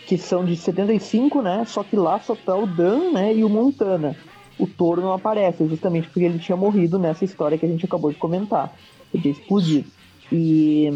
que 0.06 0.16
são 0.16 0.42
de 0.42 0.56
75, 0.56 1.42
né? 1.42 1.64
Só 1.66 1.84
que 1.84 1.96
lá 1.96 2.18
só 2.18 2.34
tá 2.34 2.56
o 2.56 2.66
Dan, 2.66 3.12
né? 3.12 3.34
E 3.34 3.44
o 3.44 3.48
Montana. 3.50 4.16
O 4.58 4.66
touro 4.66 5.02
não 5.02 5.12
aparece, 5.12 5.68
justamente 5.68 6.08
porque 6.08 6.24
ele 6.24 6.38
tinha 6.38 6.56
morrido 6.56 6.98
nessa 6.98 7.26
história 7.26 7.58
que 7.58 7.66
a 7.66 7.68
gente 7.68 7.84
acabou 7.84 8.10
de 8.10 8.16
comentar. 8.16 8.74
Ele 9.12 9.22
tinha 9.22 9.32
explodido. 9.32 9.88
E 10.32 10.88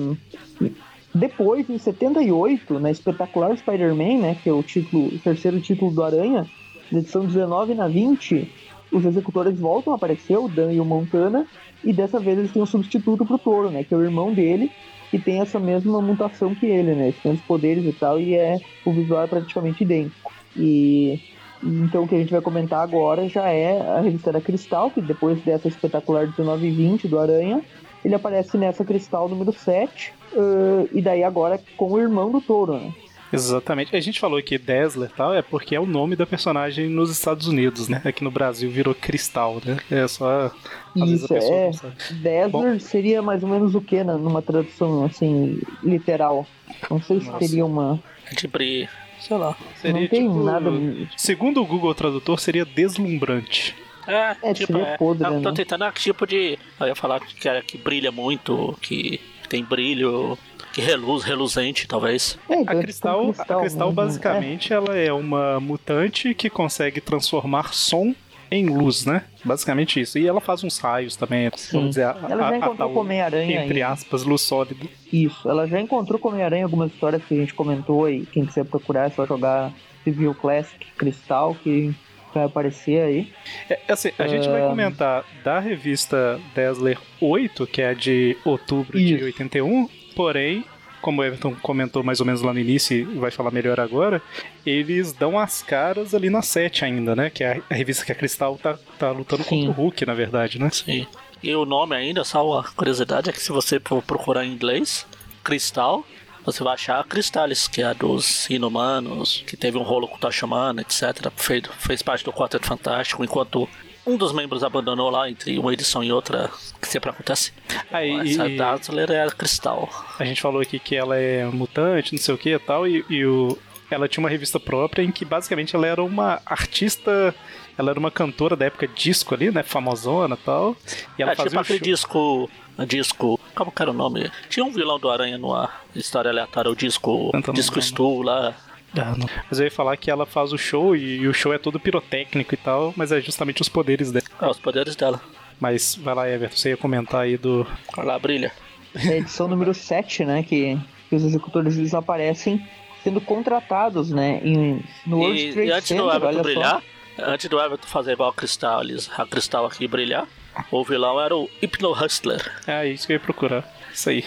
depois, 1.14 1.68
em 1.68 1.76
78, 1.76 2.80
na 2.80 2.90
espetacular 2.90 3.54
Spider-Man, 3.56 4.18
né? 4.20 4.36
Que 4.42 4.48
é 4.48 4.52
o 4.52 4.62
título, 4.62 5.08
o 5.08 5.18
terceiro 5.18 5.60
título 5.60 5.90
do 5.90 6.02
Aranha, 6.02 6.46
edição 6.90 7.26
19 7.26 7.74
na 7.74 7.86
20, 7.86 8.50
os 8.92 9.04
executores 9.04 9.58
voltam 9.58 9.92
a 9.92 9.96
aparecer, 9.96 10.36
o 10.36 10.48
Dan 10.48 10.72
e 10.72 10.80
o 10.80 10.84
Montana, 10.84 11.46
e 11.82 11.92
dessa 11.92 12.20
vez 12.20 12.38
eles 12.38 12.52
têm 12.52 12.62
um 12.62 12.66
substituto 12.66 13.24
pro 13.24 13.38
touro, 13.38 13.70
né? 13.70 13.82
Que 13.84 13.94
é 13.94 13.96
o 13.96 14.02
irmão 14.04 14.32
dele, 14.32 14.70
que 15.10 15.18
tem 15.18 15.40
essa 15.40 15.58
mesma 15.58 16.00
mutação 16.00 16.54
que 16.54 16.66
ele, 16.66 16.94
né? 16.94 17.12
Têm 17.22 17.32
os 17.32 17.40
poderes 17.40 17.84
e 17.84 17.92
tal, 17.92 18.20
e 18.20 18.34
é 18.34 18.60
o 18.84 18.92
visual 18.92 19.22
é 19.22 19.26
praticamente 19.26 19.82
idêntico. 19.82 20.32
E 20.56 21.20
então 21.62 22.04
o 22.04 22.08
que 22.08 22.14
a 22.14 22.18
gente 22.18 22.32
vai 22.32 22.40
comentar 22.40 22.80
agora 22.80 23.28
já 23.28 23.48
é 23.48 23.80
a 23.80 24.00
revista 24.00 24.32
da 24.32 24.40
Cristal, 24.40 24.90
que 24.90 25.00
depois 25.00 25.40
dessa 25.42 25.68
espetacular 25.68 26.26
19 26.26 26.66
e 26.66 26.70
20 26.70 27.08
do 27.08 27.18
Aranha, 27.18 27.62
ele 28.04 28.14
aparece 28.14 28.58
nessa 28.58 28.84
Cristal 28.84 29.28
número 29.28 29.52
7, 29.52 30.12
ãh, 30.36 30.86
e 30.92 31.00
daí 31.00 31.22
agora 31.22 31.60
com 31.76 31.92
o 31.92 32.00
irmão 32.00 32.30
do 32.30 32.40
touro, 32.40 32.74
né? 32.74 32.92
Exatamente. 33.32 33.94
A 33.96 34.00
gente 34.00 34.20
falou 34.20 34.38
aqui 34.38 34.58
Dazzler 34.58 35.10
e 35.10 35.16
tal, 35.16 35.34
é 35.34 35.42
porque 35.42 35.74
é 35.74 35.80
o 35.80 35.86
nome 35.86 36.16
da 36.16 36.26
personagem 36.26 36.88
nos 36.88 37.10
Estados 37.10 37.46
Unidos, 37.46 37.88
né? 37.88 38.00
Aqui 38.04 38.22
no 38.22 38.30
Brasil 38.30 38.70
virou 38.70 38.94
Cristal, 38.94 39.60
né? 39.64 39.78
É 39.90 40.06
só. 40.06 40.52
Às 40.94 41.08
vezes 41.08 41.22
Isso, 41.22 41.32
a 41.32 41.36
pessoa 41.36 41.56
é. 41.56 41.70
Dazzler 42.14 42.50
Bom. 42.50 42.80
seria 42.80 43.22
mais 43.22 43.42
ou 43.42 43.48
menos 43.48 43.74
o 43.74 43.80
que 43.80 44.02
numa 44.04 44.42
tradução 44.42 45.04
assim, 45.04 45.60
literal? 45.82 46.46
Não 46.90 47.00
sei 47.00 47.20
se 47.20 47.26
Nossa. 47.26 47.38
teria 47.38 47.64
uma. 47.64 47.98
É 48.30 48.34
de 48.34 48.46
bri... 48.46 48.88
Sei 49.20 49.36
lá. 49.36 49.56
Seria 49.76 50.00
não 50.00 50.08
tem 50.08 50.28
tipo, 50.28 50.42
nada. 50.42 50.70
Segundo 51.16 51.62
o 51.62 51.66
Google 51.66 51.94
Tradutor, 51.94 52.40
seria 52.40 52.64
deslumbrante. 52.64 53.74
É, 54.06 54.36
É, 54.42 54.52
tipo, 54.52 54.72
seria 54.72 54.88
é, 54.88 54.96
podre, 54.96 55.28
eu 55.28 55.40
tô 55.40 55.50
né? 55.50 55.56
tentando, 55.56 55.82
ah, 55.84 55.92
tipo 55.92 56.26
de. 56.26 56.58
Eu 56.80 56.88
ia 56.88 56.94
falar 56.96 57.20
que, 57.20 57.62
que 57.62 57.78
brilha 57.78 58.10
muito, 58.10 58.76
que 58.82 59.20
tem 59.48 59.62
brilho, 59.62 60.36
que 60.72 60.80
reluz, 60.80 61.22
reluzente, 61.24 61.86
talvez. 61.86 62.38
É, 62.48 62.54
A 62.66 62.74
é 62.76 62.80
Cristal, 62.82 63.26
um 63.26 63.30
a 63.30 63.32
Cristal 63.32 63.60
mesmo. 63.60 63.92
basicamente, 63.92 64.72
ela 64.72 64.96
é 64.96 65.12
uma 65.12 65.60
mutante 65.60 66.34
que 66.34 66.48
consegue 66.50 67.00
transformar 67.00 67.72
som 67.74 68.14
em 68.50 68.66
luz, 68.66 69.06
né? 69.06 69.24
Basicamente 69.44 69.98
isso. 70.00 70.18
E 70.18 70.26
ela 70.26 70.40
faz 70.40 70.62
uns 70.62 70.78
raios 70.78 71.16
também, 71.16 71.50
Sim. 71.56 71.72
vamos 71.72 71.88
dizer, 71.90 72.04
a, 72.04 72.16
Ela 72.28 72.42
já 72.42 72.48
a 72.50 72.56
encontrou 72.58 72.90
com 72.90 72.98
o 72.98 73.00
Homem-Aranha 73.02 73.64
entre 73.64 73.82
aspas, 73.82 74.24
luz 74.24 74.42
sólida. 74.42 74.84
É, 74.84 75.16
Isso, 75.16 75.48
ela 75.48 75.66
já 75.66 75.80
encontrou 75.80 76.18
com 76.18 76.28
o 76.28 76.32
Homem-Aranha 76.32 76.64
algumas 76.64 76.92
histórias 76.92 77.22
que 77.24 77.32
a 77.34 77.36
gente 77.38 77.54
comentou 77.54 78.10
e 78.10 78.26
quem 78.26 78.44
quiser 78.44 78.64
procurar 78.66 79.06
é 79.06 79.10
só 79.10 79.24
jogar 79.26 79.72
Civil 80.04 80.34
Classic 80.34 80.84
Cristal 80.98 81.54
que 81.62 81.94
vai 82.34 82.44
aparecer 82.44 83.02
aí. 83.02 83.32
É, 83.70 83.78
assim, 83.88 84.10
a 84.18 84.26
gente 84.26 84.46
vai 84.48 84.62
Ah. 84.62 84.68
comentar 84.68 85.24
da 85.44 85.58
revista 85.58 86.38
Dazzler 86.54 86.98
8, 87.20 87.66
que 87.66 87.80
é 87.80 87.94
de 87.94 88.36
outubro 88.44 88.98
de 88.98 89.14
Isso. 89.14 89.24
81, 89.24 89.88
porém, 90.14 90.64
como 91.00 91.20
o 91.20 91.24
Everton 91.24 91.54
comentou 91.56 92.02
mais 92.02 92.20
ou 92.20 92.26
menos 92.26 92.40
lá 92.40 92.52
no 92.52 92.60
início 92.60 92.96
e 92.96 93.18
vai 93.18 93.30
falar 93.30 93.50
melhor 93.50 93.80
agora, 93.80 94.22
eles 94.64 95.12
dão 95.12 95.38
as 95.38 95.62
caras 95.62 96.14
ali 96.14 96.30
na 96.30 96.40
7 96.40 96.84
ainda, 96.84 97.16
né? 97.16 97.28
Que 97.28 97.44
é 97.44 97.60
a, 97.68 97.74
revista 97.74 98.04
que 98.04 98.12
a 98.12 98.14
Cristal 98.14 98.56
tá, 98.56 98.78
tá 98.98 99.10
lutando 99.10 99.42
Sim. 99.42 99.66
contra 99.66 99.70
o 99.70 99.84
Hulk, 99.84 100.06
na 100.06 100.14
verdade, 100.14 100.58
né? 100.58 100.70
Sim. 100.70 101.06
E 101.42 101.54
o 101.54 101.64
nome 101.64 101.96
ainda, 101.96 102.22
só 102.22 102.46
uma 102.46 102.62
curiosidade, 102.62 103.28
é 103.28 103.32
que 103.32 103.40
se 103.40 103.50
você 103.50 103.80
for 103.80 104.00
procurar 104.00 104.44
em 104.44 104.52
inglês, 104.52 105.04
Cristal, 105.42 106.04
você 106.44 106.62
vai 106.62 106.74
achar 106.74 107.00
a 107.00 107.04
Cristales, 107.04 107.66
que 107.66 107.82
é 107.82 107.86
a 107.86 107.92
dos 107.92 108.48
Inumanos, 108.48 109.42
que 109.46 109.56
teve 109.56 109.76
um 109.76 109.82
rolo 109.82 110.06
com 110.06 110.16
o 110.16 110.20
Tachumana, 110.20 110.82
etc. 110.82 111.30
Fez, 111.36 111.64
fez 111.78 112.02
parte 112.02 112.24
do 112.24 112.32
Quarteto 112.32 112.66
Fantástico, 112.66 113.24
enquanto 113.24 113.68
um 114.06 114.16
dos 114.16 114.32
membros 114.32 114.64
abandonou 114.64 115.10
lá 115.10 115.30
entre 115.30 115.58
uma 115.58 115.72
edição 115.72 116.02
e 116.02 116.12
outra, 116.12 116.50
que 116.80 116.88
sempre 116.88 117.10
acontece. 117.10 117.52
Aí, 117.90 118.32
Essa 118.32 118.48
Dazzler 118.48 119.10
é 119.10 119.24
a 119.24 119.30
Cristal. 119.30 119.88
A 120.18 120.24
gente 120.24 120.40
falou 120.40 120.60
aqui 120.60 120.78
que 120.78 120.96
ela 120.96 121.16
é 121.16 121.44
mutante, 121.44 122.12
não 122.14 122.20
sei 122.20 122.34
o 122.34 122.38
que 122.38 122.50
e 122.50 122.58
tal, 122.58 122.86
e, 122.86 123.04
e 123.08 123.24
o, 123.24 123.56
ela 123.90 124.08
tinha 124.08 124.22
uma 124.22 124.28
revista 124.30 124.58
própria 124.58 125.02
em 125.02 125.10
que 125.12 125.24
basicamente 125.24 125.76
ela 125.76 125.86
era 125.86 126.02
uma 126.02 126.40
artista, 126.44 127.34
ela 127.78 127.90
era 127.90 127.98
uma 127.98 128.10
cantora 128.10 128.56
da 128.56 128.66
época 128.66 128.88
disco 128.88 129.34
ali, 129.34 129.50
né, 129.50 129.62
famosona 129.62 130.34
e 130.34 130.44
tal, 130.44 130.76
e 131.18 131.22
ela 131.22 131.32
é 131.32 131.36
fazia 131.36 131.50
tipo 131.50 131.58
um 131.58 131.62
aquele 131.62 131.78
show- 131.78 131.84
disco. 131.86 132.50
Disco. 132.86 133.40
Como 133.54 133.70
que 133.70 133.82
era 133.82 133.90
o 133.90 133.94
nome? 133.94 134.30
Tinha 134.48 134.64
um 134.64 134.72
vilão 134.72 134.98
do 134.98 135.10
Aranha 135.10 135.36
numa 135.36 135.68
história 135.94 136.30
aleatória, 136.30 136.70
o 136.70 136.74
disco. 136.74 137.30
Disco 137.52 138.22
lá. 138.22 138.54
Ah. 138.96 139.14
Mas 139.50 139.58
eu 139.58 139.64
ia 139.64 139.70
falar 139.70 139.96
que 139.96 140.10
ela 140.10 140.26
faz 140.26 140.52
o 140.52 140.58
show 140.58 140.94
e, 140.94 141.18
e 141.18 141.28
o 141.28 141.34
show 141.34 141.52
é 141.52 141.58
todo 141.58 141.80
pirotécnico 141.80 142.54
e 142.54 142.56
tal, 142.56 142.92
mas 142.96 143.12
é 143.12 143.20
justamente 143.20 143.62
os 143.62 143.68
poderes 143.68 144.12
dela. 144.12 144.26
Ah, 144.38 144.50
os 144.50 144.58
poderes 144.58 144.96
dela. 144.96 145.20
Mas 145.60 145.94
vai 145.94 146.14
lá, 146.14 146.28
Everton, 146.28 146.56
você 146.56 146.70
ia 146.70 146.76
comentar 146.76 147.22
aí 147.22 147.36
do. 147.36 147.66
Olha 147.96 148.06
lá, 148.06 148.18
brilha. 148.18 148.52
É 148.94 149.08
a 149.08 149.16
edição 149.16 149.48
número 149.48 149.72
7, 149.72 150.24
né, 150.24 150.42
que, 150.42 150.78
que 151.08 151.16
os 151.16 151.24
executores 151.24 151.78
eles 151.78 151.94
aparecem 151.94 152.66
sendo 153.02 153.20
contratados, 153.20 154.10
né, 154.10 154.40
em, 154.44 154.82
no 155.06 155.18
World 155.18 155.40
E, 155.40 155.52
Trade 155.52 155.68
e 155.68 155.72
antes 155.72 155.88
Center, 155.88 156.04
do 156.04 156.10
Everton 156.10 156.26
olha 156.26 156.36
só. 156.36 156.42
brilhar, 156.42 156.82
antes 157.18 157.48
do 157.48 157.60
Everton 157.60 157.86
fazer 157.86 158.12
igual 158.12 158.30
a 158.30 158.34
Cristal, 158.34 158.82
a 159.16 159.26
Cristal 159.26 159.66
aqui 159.66 159.88
brilhar, 159.88 160.28
o 160.70 160.84
vilão 160.84 161.20
era 161.20 161.34
o 161.34 161.48
Hypno 161.62 161.92
Hustler. 161.92 162.52
É 162.66 162.86
isso 162.86 163.06
que 163.06 163.12
eu 163.12 163.16
ia 163.16 163.20
procurar. 163.20 163.72
Isso 163.92 164.10
aí. 164.10 164.24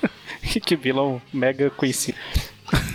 que 0.64 0.76
vilão 0.76 1.20
mega 1.32 1.70
conhecido. 1.70 2.16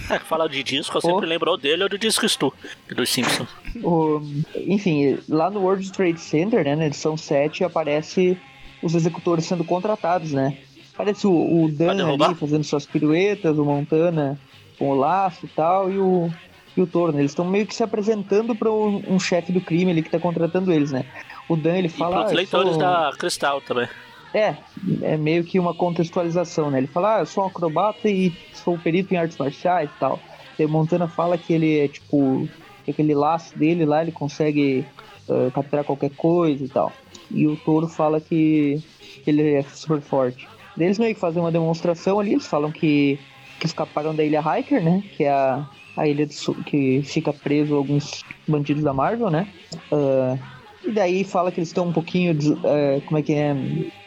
É, 0.09 0.19
fala 0.19 0.47
de 0.49 0.61
disco, 0.63 0.97
eu 0.97 1.01
sempre 1.01 1.25
Oh. 1.25 1.29
lembro 1.29 1.57
dele 1.57 1.83
ou 1.83 1.89
do 1.89 1.97
disco 1.97 2.27
Stu, 2.27 2.53
dos 2.95 3.09
Simpsons. 3.09 3.47
O- 3.83 4.21
enfim, 4.55 5.17
lá 5.29 5.49
no 5.49 5.61
World 5.61 5.91
Trade 5.91 6.19
Center, 6.19 6.63
né, 6.63 6.75
na 6.75 6.85
edição 6.87 7.15
7, 7.17 7.63
aparece 7.63 8.37
os 8.81 8.95
executores 8.95 9.45
sendo 9.45 9.63
contratados, 9.63 10.31
né? 10.33 10.57
Aparece 10.93 11.25
o, 11.25 11.31
o 11.63 11.71
Dan 11.71 11.91
ali 12.07 12.35
fazendo 12.35 12.63
suas 12.63 12.85
piruetas, 12.85 13.57
o 13.57 13.65
Montana 13.65 14.37
com 14.77 14.89
o 14.91 14.95
laço 14.95 15.45
e 15.45 15.49
tal, 15.49 15.91
e 15.91 15.97
o, 15.97 16.29
e 16.75 16.81
o 16.81 16.87
Thor, 16.87 17.11
né? 17.13 17.19
Eles 17.21 17.31
estão 17.31 17.45
meio 17.45 17.65
que 17.65 17.73
se 17.73 17.81
apresentando 17.83 18.55
para 18.55 18.71
um, 18.71 19.01
um 19.07 19.19
chefe 19.19 19.51
do 19.51 19.61
crime 19.61 19.91
ali 19.91 20.03
que 20.03 20.09
tá 20.09 20.19
contratando 20.19 20.71
eles, 20.71 20.91
né? 20.91 21.05
O 21.49 21.55
Dan, 21.55 21.77
ele 21.77 21.87
E 21.87 21.89
fala... 21.89 22.17
pros 22.17 22.27
"Ah, 22.27 22.33
eu 22.33 22.37
leitores 22.37 22.69
sou- 22.71 22.79
da 22.79 23.11
Cristal 23.17 23.61
também. 23.61 23.87
É, 24.33 24.55
é 25.01 25.17
meio 25.17 25.43
que 25.43 25.59
uma 25.59 25.73
contextualização, 25.73 26.71
né? 26.71 26.79
Ele 26.79 26.87
fala, 26.87 27.17
ah, 27.17 27.19
eu 27.19 27.25
sou 27.25 27.43
um 27.43 27.47
acrobata 27.47 28.09
e 28.09 28.33
sou 28.51 28.77
perito 28.77 29.13
em 29.13 29.17
artes 29.17 29.37
marciais 29.37 29.89
e 29.89 29.99
tal. 29.99 30.19
E 30.57 30.65
Montana 30.65 31.07
fala 31.07 31.37
que 31.37 31.53
ele 31.53 31.79
é 31.79 31.87
tipo, 31.87 32.47
que 32.83 32.91
aquele 32.91 33.13
laço 33.13 33.57
dele 33.57 33.85
lá, 33.85 34.01
ele 34.01 34.11
consegue 34.11 34.85
eh, 35.29 35.51
capturar 35.53 35.85
qualquer 35.85 36.11
coisa 36.11 36.63
e 36.63 36.67
tal. 36.67 36.91
E 37.31 37.47
o 37.47 37.55
touro 37.55 37.87
fala 37.87 38.19
que 38.19 38.81
ele 39.25 39.53
é 39.53 39.63
super 39.63 40.01
forte. 40.01 40.47
Eles 40.77 40.99
meio 40.99 41.13
que 41.13 41.21
fazem 41.21 41.41
uma 41.41 41.51
demonstração 41.51 42.19
ali, 42.19 42.33
eles 42.33 42.47
falam 42.47 42.71
que, 42.71 43.17
que 43.59 43.65
escaparam 43.65 44.13
da 44.13 44.23
ilha 44.23 44.41
Hiker, 44.41 44.83
né? 44.83 45.01
Que 45.15 45.23
é 45.23 45.31
a, 45.31 45.65
a 45.95 46.07
ilha 46.07 46.25
do 46.25 46.63
que 46.63 47.01
fica 47.03 47.31
preso 47.31 47.75
alguns 47.75 48.21
bandidos 48.47 48.83
da 48.83 48.93
Marvel, 48.93 49.29
né? 49.29 49.47
Ah, 49.91 50.37
e 50.85 50.91
daí 50.91 51.23
fala 51.23 51.51
que 51.51 51.59
eles 51.59 51.69
estão 51.69 51.87
um 51.87 51.93
pouquinho. 51.93 52.37
eh, 52.63 53.01
como 53.05 53.17
é 53.17 53.21
que 53.21 53.33
é? 53.33 53.55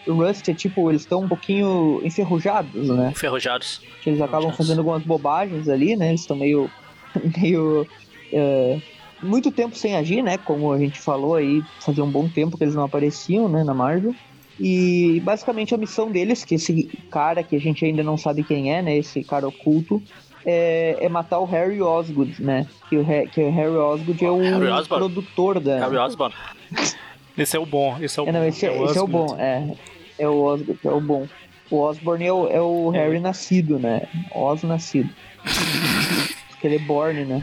O 0.07 0.15
Rust 0.15 0.48
é 0.48 0.55
tipo, 0.55 0.90
eles 0.90 1.03
estão 1.03 1.23
um 1.23 1.28
pouquinho 1.28 2.01
enferrujados, 2.05 2.89
né? 2.89 3.11
Enferrujados. 3.11 3.81
Que 4.03 4.11
eles 4.11 4.20
acabam 4.20 4.53
fazendo 4.53 4.78
algumas 4.78 5.03
bobagens 5.03 5.69
ali, 5.69 5.97
né? 5.97 6.09
Eles 6.09 6.20
estão 6.20 6.36
meio. 6.36 6.70
meio. 7.40 7.86
eh, 8.32 8.81
muito 9.23 9.51
tempo 9.51 9.74
sem 9.74 9.97
agir, 9.97 10.23
né? 10.23 10.36
Como 10.36 10.73
a 10.73 10.78
gente 10.78 11.01
falou 11.01 11.35
aí, 11.36 11.62
fazia 11.81 12.05
um 12.05 12.11
bom 12.11 12.28
tempo 12.28 12.57
que 12.59 12.65
eles 12.65 12.74
não 12.74 12.85
apareciam, 12.85 13.48
né? 13.48 13.65
Na 13.65 13.73
Marvel. 13.74 14.15
E 14.59 15.20
basicamente 15.24 15.74
a 15.74 15.78
missão 15.78 16.11
deles, 16.11 16.44
que 16.44 16.55
esse 16.55 16.85
cara 17.11 17.43
que 17.43 17.57
a 17.57 17.61
gente 17.61 17.85
ainda 17.85 18.03
não 18.03 18.16
sabe 18.16 18.43
quem 18.43 18.74
é, 18.74 18.81
né? 18.82 18.97
Esse 18.97 19.23
cara 19.23 19.47
oculto, 19.47 20.03
é, 20.44 20.97
é 21.01 21.09
matar 21.09 21.40
o 21.40 21.44
Harry 21.44 21.82
Osgood, 21.82 22.43
né? 22.43 22.66
Que 22.89 22.97
o, 22.97 23.05
que 23.05 23.40
o 23.43 23.51
Harry 23.51 23.77
Osgood 23.77 24.24
é 24.24 24.31
o 24.31 24.40
Harry 24.40 24.69
Osborn? 24.69 25.05
produtor 25.05 25.61
da. 25.61 25.81
Harry 25.81 25.97
Osborn. 25.97 26.35
Esse 27.38 27.55
é 27.56 27.60
o 27.60 27.66
bom, 27.66 27.98
esse 28.01 28.18
é 28.18 28.22
o 28.22 28.28
É, 28.28 28.32
não, 28.32 28.40
bom. 28.40 28.47
esse, 28.47 28.66
é, 28.66 28.82
esse 28.84 28.97
é 28.97 29.01
o 29.02 29.06
bom, 29.06 29.36
é. 29.38 29.74
É 30.18 30.26
o 30.26 30.43
Osgood, 30.43 30.78
é 30.82 30.88
o 30.90 31.01
bom. 31.02 31.28
O 31.70 31.80
Osborne 31.80 32.24
é 32.24 32.32
o, 32.32 32.48
é 32.48 32.60
o 32.62 32.88
Harry 32.88 33.20
nascido, 33.20 33.78
né? 33.78 34.09
Os 34.34 34.62
nascido. 34.62 35.10
Porque 36.48 36.66
ele 36.66 36.76
é 36.76 36.78
born, 36.78 37.24
né? 37.26 37.43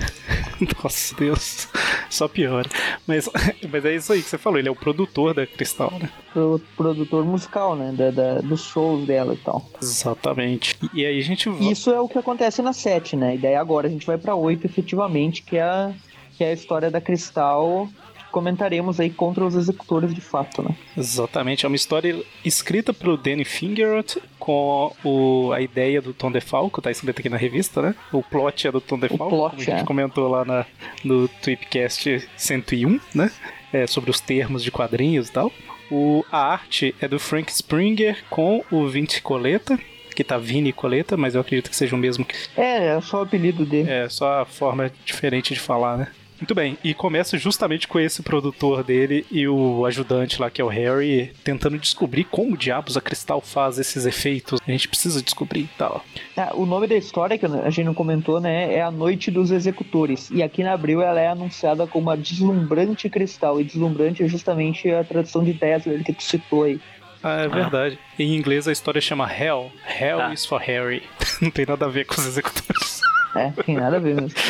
Nossa, 0.84 1.14
Deus. 1.16 1.68
Só 2.10 2.28
piora. 2.28 2.68
Mas, 3.06 3.30
mas 3.72 3.86
é 3.86 3.95
isso 3.95 4.12
aí 4.14 4.24
que 4.24 4.30
você 4.30 4.38
falou, 4.40 4.58
ele 4.58 4.68
é 4.68 4.72
o 4.72 4.76
produtor 4.76 5.34
da 5.36 5.45
Cristal, 5.45 5.91
né? 6.02 6.10
Pro, 6.32 6.60
produtor 6.76 7.24
musical, 7.24 7.76
né? 7.76 7.91
Da, 7.95 8.10
da- 8.10 8.41
dos 8.41 8.64
shows 8.64 9.06
dela 9.06 9.36
e 9.36 9.38
tal. 9.38 9.64
Exatamente. 9.80 10.76
E 10.94 11.06
aí 11.06 11.20
a 11.20 11.24
gente. 11.24 11.50
Isso 11.70 11.91
é 11.91 12.00
o 12.00 12.08
que 12.08 12.18
acontece 12.18 12.62
na 12.64 12.74
7, 12.74 13.16
né? 13.16 13.36
E 13.36 13.38
daí 13.38 13.56
agora 13.56 13.88
a 13.88 13.91
gente 13.91 14.06
vai 14.08 14.18
pra 14.18 14.36
8 14.36 14.66
efetivamente, 14.66 15.44
que 15.44 15.58
é 15.58 15.62
a, 15.64 15.94
que 16.36 16.44
é 16.44 16.50
a 16.50 16.54
história 16.54 16.90
da 16.90 17.00
Cristal. 17.00 17.88
Comentaremos 18.34 19.00
aí 19.00 19.12
contra 19.12 19.46
os 19.46 19.54
executores 19.54 20.12
de 20.12 20.20
fato, 20.20 20.64
né? 20.64 20.76
Exatamente, 20.98 21.68
é 21.68 21.70
uma 21.70 21.76
história 21.76 22.20
escrita 22.44 22.92
pelo 22.92 23.16
Danny 23.16 23.46
Fingerot 23.46 24.20
com 24.40 24.92
o, 25.04 25.52
a 25.54 25.62
ideia 25.62 26.02
do 26.02 26.16
Tom 26.16 26.32
DeFalco, 26.32 26.82
tá 26.82 26.90
escrito 26.90 27.20
aqui 27.20 27.30
na 27.30 27.38
revista, 27.38 27.80
né? 27.80 27.94
O 28.12 28.24
plot 28.24 28.68
é 28.68 28.72
do 28.72 28.82
Tom 28.82 28.98
DeFalco, 28.98 29.30
plot, 29.30 29.52
como 29.52 29.62
a 29.62 29.64
gente 29.64 29.82
é. 29.82 29.86
comentou 29.86 30.28
lá 30.28 30.44
na, 30.44 30.66
no 31.04 31.28
Tweepcast 31.28 32.28
101, 32.36 33.00
né? 33.14 33.32
É, 33.72 33.86
sobre 33.86 34.10
os 34.10 34.20
termos 34.20 34.64
de 34.64 34.72
quadrinhos 34.72 35.30
e 35.30 35.32
tal. 35.32 35.52
O, 35.92 36.26
a 36.32 36.40
arte 36.40 36.96
é 37.00 37.08
do 37.08 37.20
Frank 37.20 37.52
Springer 37.52 38.24
com 38.32 38.66
o 38.72 38.88
Vince 38.88 39.22
Coleta, 39.22 39.80
que 40.16 40.24
tá 40.24 40.40
Vini 40.40 40.74
Coleta, 40.74 41.16
mas 41.16 41.36
eu 41.36 41.42
acredito 41.42 41.70
que 41.70 41.76
seja 41.76 41.96
o 41.96 42.00
mesmo. 42.00 42.26
É, 42.58 42.96
é 42.96 43.02
só 43.02 43.20
o 43.20 43.22
apelido 43.22 43.64
dele. 43.64 43.92
É 43.92 44.10
só 44.10 44.42
a 44.42 44.46
forma 44.46 44.92
diferente 45.06 45.54
de 45.54 45.60
falar, 45.60 45.98
né? 46.00 46.08
Muito 46.44 46.56
bem, 46.56 46.78
e 46.84 46.94
começa 46.94 47.38
justamente 47.38 47.88
com 47.88 47.98
esse 47.98 48.22
produtor 48.22 48.84
dele 48.84 49.26
e 49.32 49.48
o 49.48 49.86
ajudante 49.86 50.41
lá, 50.41 50.49
que 50.52 50.60
é 50.61 50.65
o 50.65 50.68
Harry, 50.68 51.32
tentando 51.41 51.80
descobrir 51.80 52.26
como 52.26 52.57
diabos 52.57 52.98
a 52.98 53.02
Cristal 53.02 53.40
faz 53.40 53.80
esses 53.80 54.06
efeitos. 54.06 54.60
A 54.68 54.70
gente 54.70 54.90
precisa 54.90 55.22
descobrir 55.24 55.61
e 55.61 55.70
tal. 55.78 56.03
Ah, 56.36 56.52
o 56.53 56.65
nome 56.65 56.86
da 56.86 56.95
história, 56.98 57.38
que 57.38 57.45
a 57.45 57.70
gente 57.70 57.86
não 57.86 57.94
comentou, 57.94 58.41
né, 58.41 58.74
é 58.76 58.82
A 58.82 58.91
Noite 58.91 59.32
dos 59.32 59.52
Executores. 59.52 60.30
E 60.32 60.44
aqui 60.44 60.64
na 60.65 60.74
Abril 60.74 61.02
ela 61.02 61.18
é 61.18 61.30
anunciada 61.30 61.88
como 61.88 62.10
a 62.10 62.15
Deslumbrante 62.18 63.10
Cristal. 63.10 63.61
E 63.61 63.64
Deslumbrante 63.64 64.22
é 64.22 64.28
justamente 64.28 64.91
a 64.91 65.02
tradução 65.06 65.45
de 65.45 65.53
Dazzler 65.53 66.03
que 66.03 66.11
tu 66.11 66.24
citou 66.24 66.64
aí. 66.64 66.78
Ah, 67.24 67.44
é 67.44 67.48
verdade. 67.48 67.98
Em 68.20 68.36
inglês 68.36 68.68
a 68.68 68.74
história 68.74 68.99
chama 68.99 69.32
Hell. 69.34 69.72
Hell 69.98 70.20
Ah. 70.20 70.34
is 70.34 70.45
for 70.45 70.60
Harry. 70.60 71.03
Não 71.41 71.49
tem 71.49 71.65
nada 71.65 71.86
a 71.86 71.90
ver 71.90 72.06
com 72.06 72.15
os 72.20 72.28
executores. 72.28 72.99
É, 73.34 73.49
tem 73.64 73.76
nada 73.76 73.95
a 73.95 73.99
ver 74.02 74.14
mesmo. 74.15 74.38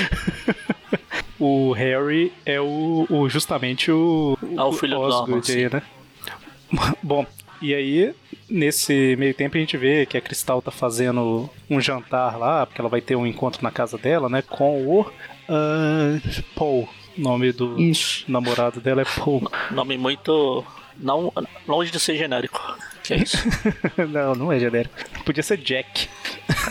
O 1.44 1.74
Harry 1.74 2.32
é 2.45 2.61
o, 2.61 3.06
o- 3.10 3.28
justamente 3.28 3.91
o, 3.91 4.38
Ah, 4.56 4.65
o 4.65 4.72
filho 4.72 4.95
do 4.95 5.02
Osgood 5.02 5.52
aí, 5.52 5.70
né? 5.70 5.82
Bom, 7.03 7.26
e 7.61 7.74
aí, 7.74 8.14
nesse 8.49 9.15
meio 9.18 9.34
tempo 9.34 9.57
a 9.57 9.60
gente 9.60 9.76
vê 9.76 10.06
que 10.06 10.18
a 10.18 10.22
Cristal 10.22 10.61
tá 10.61 10.72
fazendo 10.72 11.49
um 11.70 11.82
jantar 11.82 12.38
lá, 12.38 12.65
porque 12.65 12.80
ela 12.80 12.90
vai 12.90 13.02
ter 13.02 13.18
um 13.18 13.28
encontro 13.28 13.61
na 13.61 13.72
casa 13.72 13.98
dela, 13.98 14.30
né? 14.30 14.41
Com 14.41 14.88
o 14.88 15.06
ah, 15.49 16.18
Paul. 16.56 16.88
O 17.18 17.22
nome 17.22 17.52
do 17.52 17.80
Isso. 17.80 18.24
namorado 18.28 18.80
dela 18.80 19.02
é 19.02 19.06
Paul. 19.06 19.44
Nome 19.70 19.98
muito. 19.98 20.65
Não, 20.98 21.32
longe 21.68 21.91
de 21.91 21.99
ser 21.99 22.15
genérico. 22.15 22.60
Que 23.03 23.15
é 23.15 23.18
isso? 23.18 23.38
não, 24.10 24.34
não 24.34 24.52
é 24.52 24.60
genérico. 24.60 24.95
Podia 25.26 25.44
ser 25.44 25.57
Jack. 25.57 26.07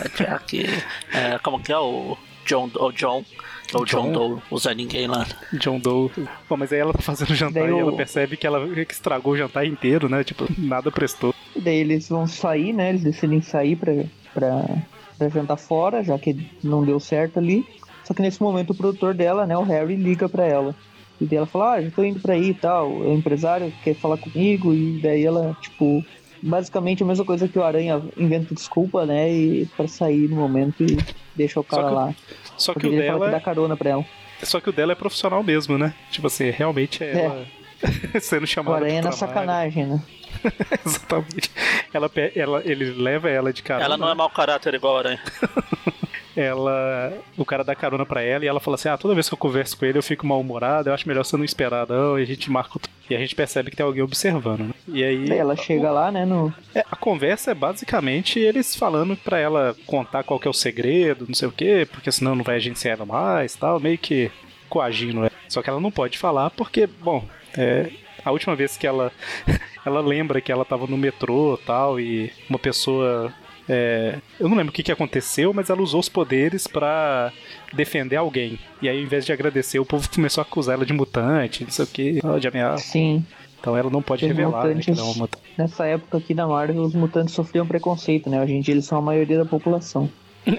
É 0.03 0.23
Jack. 0.23 0.65
É, 1.13 1.37
como 1.39 1.61
que 1.61 1.71
é 1.71 1.77
o 1.77 2.17
John, 2.45 2.69
o 2.75 2.91
John, 2.91 3.23
é 3.73 3.81
o 3.81 3.85
John, 3.85 4.11
John? 4.11 4.11
Doe, 4.13 4.41
o 4.51 4.57
Zé 4.57 4.73
Ninguém 4.73 5.07
lá. 5.07 5.25
John 5.53 5.79
Doe. 5.79 6.09
Bom, 6.49 6.57
mas 6.57 6.71
aí 6.73 6.79
ela 6.79 6.93
tá 6.93 7.01
fazendo 7.01 7.31
o 7.31 7.35
jantar 7.35 7.61
Daí 7.63 7.69
e 7.69 7.73
o- 7.73 7.79
ela 7.79 7.95
percebe 7.95 8.37
que 8.37 8.45
ela 8.47 8.67
que 8.85 8.93
estragou 8.93 9.33
o 9.33 9.37
jantar 9.37 9.65
inteiro, 9.65 10.07
né? 10.09 10.23
Tipo, 10.23 10.45
nada 10.57 10.91
prestou. 10.91 11.33
E 11.55 11.59
daí 11.61 11.77
eles 11.77 12.09
vão 12.09 12.25
sair, 12.27 12.73
né? 12.73 12.89
Eles 12.89 13.03
decidem 13.03 13.41
sair 13.41 13.75
pra, 13.75 13.93
pra, 14.33 14.65
pra 15.17 15.29
jantar 15.29 15.57
fora, 15.57 16.03
já 16.03 16.17
que 16.17 16.35
não 16.63 16.83
deu 16.83 16.99
certo 16.99 17.37
ali. 17.39 17.65
Só 18.03 18.13
que 18.13 18.21
nesse 18.21 18.41
momento 18.41 18.71
o 18.71 18.75
produtor 18.75 19.13
dela, 19.13 19.45
né, 19.47 19.57
o 19.57 19.63
Harry, 19.63 19.95
liga 19.95 20.27
pra 20.27 20.45
ela. 20.45 20.75
E 21.21 21.25
daí 21.25 21.37
ela 21.37 21.45
fala, 21.45 21.73
ah, 21.75 21.81
já 21.81 21.89
tô 21.91 22.03
indo 22.03 22.19
pra 22.19 22.33
aí 22.33 22.49
e 22.49 22.53
tal. 22.53 22.89
O 22.91 23.13
empresário 23.13 23.71
quer 23.83 23.93
falar 23.95 24.17
comigo. 24.17 24.73
E 24.73 24.99
daí 25.01 25.23
ela, 25.23 25.55
tipo, 25.61 26.03
basicamente 26.41 27.01
a 27.03 27.05
mesma 27.05 27.23
coisa 27.23 27.47
que 27.47 27.57
o 27.57 27.63
Aranha 27.63 28.01
inventa 28.17 28.53
desculpa, 28.53 29.05
né? 29.05 29.31
E 29.31 29.65
pra 29.77 29.87
sair 29.87 30.27
no 30.27 30.35
momento 30.35 30.83
e 30.83 30.97
deixa 31.35 31.59
o 31.59 31.63
cara 31.63 31.89
lá. 31.89 32.13
Só 32.63 32.73
que 32.73 32.87
o 32.87 32.89
fala 32.89 33.01
que 33.01 33.07
dela 33.07 33.29
dá 33.29 33.39
carona 33.39 33.75
pra 33.77 33.89
ela. 33.89 34.05
Só 34.41 34.59
que 34.59 34.69
o 34.69 34.73
dela 34.73 34.91
é 34.91 34.95
profissional 34.95 35.43
mesmo, 35.43 35.77
né? 35.77 35.93
Tipo 36.11 36.27
assim, 36.27 36.49
realmente 36.49 37.03
é, 37.03 37.07
É. 37.07 37.25
ela 37.25 37.45
sendo 38.21 38.47
chamada. 38.47 38.77
Aranha 38.77 39.01
pro 39.01 39.09
na 39.11 39.15
sacanagem, 39.15 39.85
né? 39.85 40.01
Exatamente. 40.85 41.51
Ela, 41.93 42.11
ela, 42.35 42.61
ele 42.65 42.91
leva 42.91 43.29
ela 43.29 43.53
de 43.53 43.61
carona. 43.61 43.85
Ela 43.85 43.97
não 43.97 44.09
é 44.09 44.13
mau 44.15 44.29
caráter 44.29 44.73
igual 44.73 44.97
a 44.97 44.99
Aranha. 44.99 45.21
Ela. 46.35 47.13
O 47.37 47.45
cara 47.45 47.63
dá 47.63 47.75
carona 47.75 48.05
pra 48.05 48.21
ela 48.21 48.43
e 48.43 48.47
ela 48.47 48.59
fala 48.59 48.75
assim: 48.75 48.89
Ah, 48.89 48.97
toda 48.97 49.13
vez 49.13 49.27
que 49.27 49.33
eu 49.33 49.37
converso 49.37 49.77
com 49.77 49.85
ele 49.85 49.97
eu 49.97 50.03
fico 50.03 50.25
mal-humorado, 50.25 50.89
eu 50.89 50.93
acho 50.93 51.07
melhor 51.07 51.23
você 51.23 51.37
não 51.37 51.45
esperar, 51.45 51.87
não. 51.87 52.17
E 52.17 52.23
a 52.23 52.25
gente 52.25 52.49
marca. 52.51 52.77
o- 52.77 52.81
E 53.09 53.15
a 53.15 53.19
gente 53.19 53.35
percebe 53.35 53.69
que 53.69 53.75
tem 53.77 53.85
alguém 53.85 54.01
observando, 54.01 54.61
né? 54.61 54.73
E 54.87 55.03
aí. 55.03 55.25
Daí 55.27 55.37
ela 55.37 55.55
chega 55.55 55.91
lá, 55.91 56.11
né, 56.11 56.25
no... 56.25 56.53
É, 56.73 56.83
a 56.89 56.95
conversa 56.95 57.51
é 57.51 57.53
basicamente 57.53 58.39
eles 58.39 58.75
falando 58.75 59.15
pra 59.15 59.37
ela 59.39 59.75
contar 59.85 60.23
qual 60.23 60.39
que 60.39 60.47
é 60.47 60.51
o 60.51 60.53
segredo, 60.53 61.25
não 61.27 61.35
sei 61.35 61.47
o 61.47 61.51
quê, 61.51 61.87
porque 61.91 62.11
senão 62.11 62.33
não 62.35 62.43
vai 62.43 62.55
agenciar 62.55 62.95
ela 62.97 63.05
mais 63.05 63.55
tal, 63.55 63.79
meio 63.79 63.97
que 63.97 64.31
coagindo 64.69 65.19
ela. 65.19 65.31
Só 65.47 65.61
que 65.61 65.69
ela 65.69 65.79
não 65.81 65.91
pode 65.91 66.17
falar 66.17 66.49
porque, 66.49 66.87
bom, 66.87 67.23
é, 67.57 67.91
a 68.25 68.31
última 68.31 68.55
vez 68.55 68.75
que 68.77 68.87
ela 68.87 69.11
ela 69.85 70.01
lembra 70.01 70.41
que 70.41 70.51
ela 70.51 70.65
tava 70.65 70.87
no 70.87 70.97
metrô 70.97 71.59
tal 71.65 71.99
e 71.99 72.31
uma 72.49 72.57
pessoa 72.57 73.31
é, 73.69 74.19
eu 74.39 74.49
não 74.49 74.57
lembro 74.57 74.71
o 74.71 74.73
que, 74.73 74.83
que 74.83 74.91
aconteceu, 74.91 75.53
mas 75.53 75.69
ela 75.69 75.81
usou 75.81 75.99
os 75.99 76.09
poderes 76.09 76.67
pra 76.67 77.31
defender 77.73 78.15
alguém. 78.17 78.59
E 78.81 78.89
aí, 78.89 78.97
ao 78.97 79.03
invés 79.03 79.25
de 79.25 79.31
agradecer, 79.33 79.79
o 79.79 79.85
povo 79.85 80.09
começou 80.09 80.41
a 80.41 80.45
acusar 80.45 80.75
ela 80.75 80.85
de 80.85 80.93
mutante, 80.93 81.63
não 81.63 81.71
sei 81.71 81.85
o 81.85 81.87
que, 81.87 82.19
de 82.39 82.47
ameaça. 82.47 82.83
Sim, 82.83 83.25
Então 83.59 83.75
ela 83.77 83.89
não 83.89 84.01
pode 84.01 84.25
Os 84.25 84.29
revelar 84.29 84.65
né, 84.67 84.81
que 84.81 84.89
mutantes- 84.91 84.97
ela 84.99 85.07
é 85.07 85.11
uma 85.11 85.17
mutante. 85.19 85.43
nessa 85.57 85.85
época 85.85 86.17
aqui 86.17 86.33
da 86.33 86.45
Marvel, 86.47 86.81
os 86.81 86.93
mutantes 86.93 87.33
sofriam 87.33 87.65
preconceito, 87.65 88.29
né? 88.29 88.41
Hoje 88.41 88.53
em 88.53 88.61
dia 88.61 88.73
eles 88.73 88.85
são 88.85 88.97
a 88.97 89.01
maioria 89.01 89.37
da 89.37 89.45
população. 89.45 90.09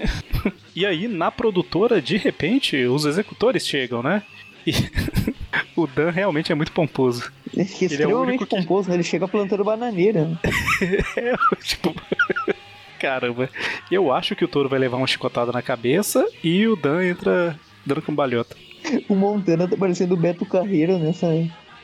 E 0.75 0.85
aí, 0.85 1.07
na 1.07 1.31
produtora, 1.31 2.01
de 2.01 2.17
repente, 2.17 2.75
os 2.85 3.05
executores 3.05 3.65
chegam, 3.65 4.03
né? 4.03 4.23
E 4.67 4.73
o 5.75 5.87
Dan 5.87 6.09
realmente 6.11 6.51
é 6.51 6.55
muito 6.55 6.71
pomposo. 6.73 7.31
Ele 7.53 7.61
é 7.61 7.63
o 7.63 7.85
extremamente 7.85 8.27
único 8.27 8.45
que- 8.45 8.55
pomposo, 8.57 8.89
né? 8.89 8.95
Ele 8.95 9.03
chega 9.03 9.25
plantando 9.27 9.63
bananeira. 9.63 10.37
É, 11.15 11.33
tipo. 11.63 11.95
Caramba. 13.05 13.47
Eu 13.91 14.11
acho 14.11 14.35
que 14.35 14.43
o 14.43 14.47
touro 14.47 14.67
vai 14.67 14.79
levar 14.79 14.97
uma 14.97 15.05
chicotada 15.05 15.51
na 15.51 15.61
cabeça 15.61 16.27
e 16.43 16.67
o 16.67 16.75
Dan 16.75 17.05
entra 17.05 17.55
dando 17.85 18.01
cambalhota. 18.01 18.55
O 19.07 19.13
Montana 19.13 19.67
tá 19.67 19.77
parecendo 19.77 20.15
o 20.15 20.17
Beto 20.17 20.43
Carreiro 20.43 20.97
nessa 20.97 21.27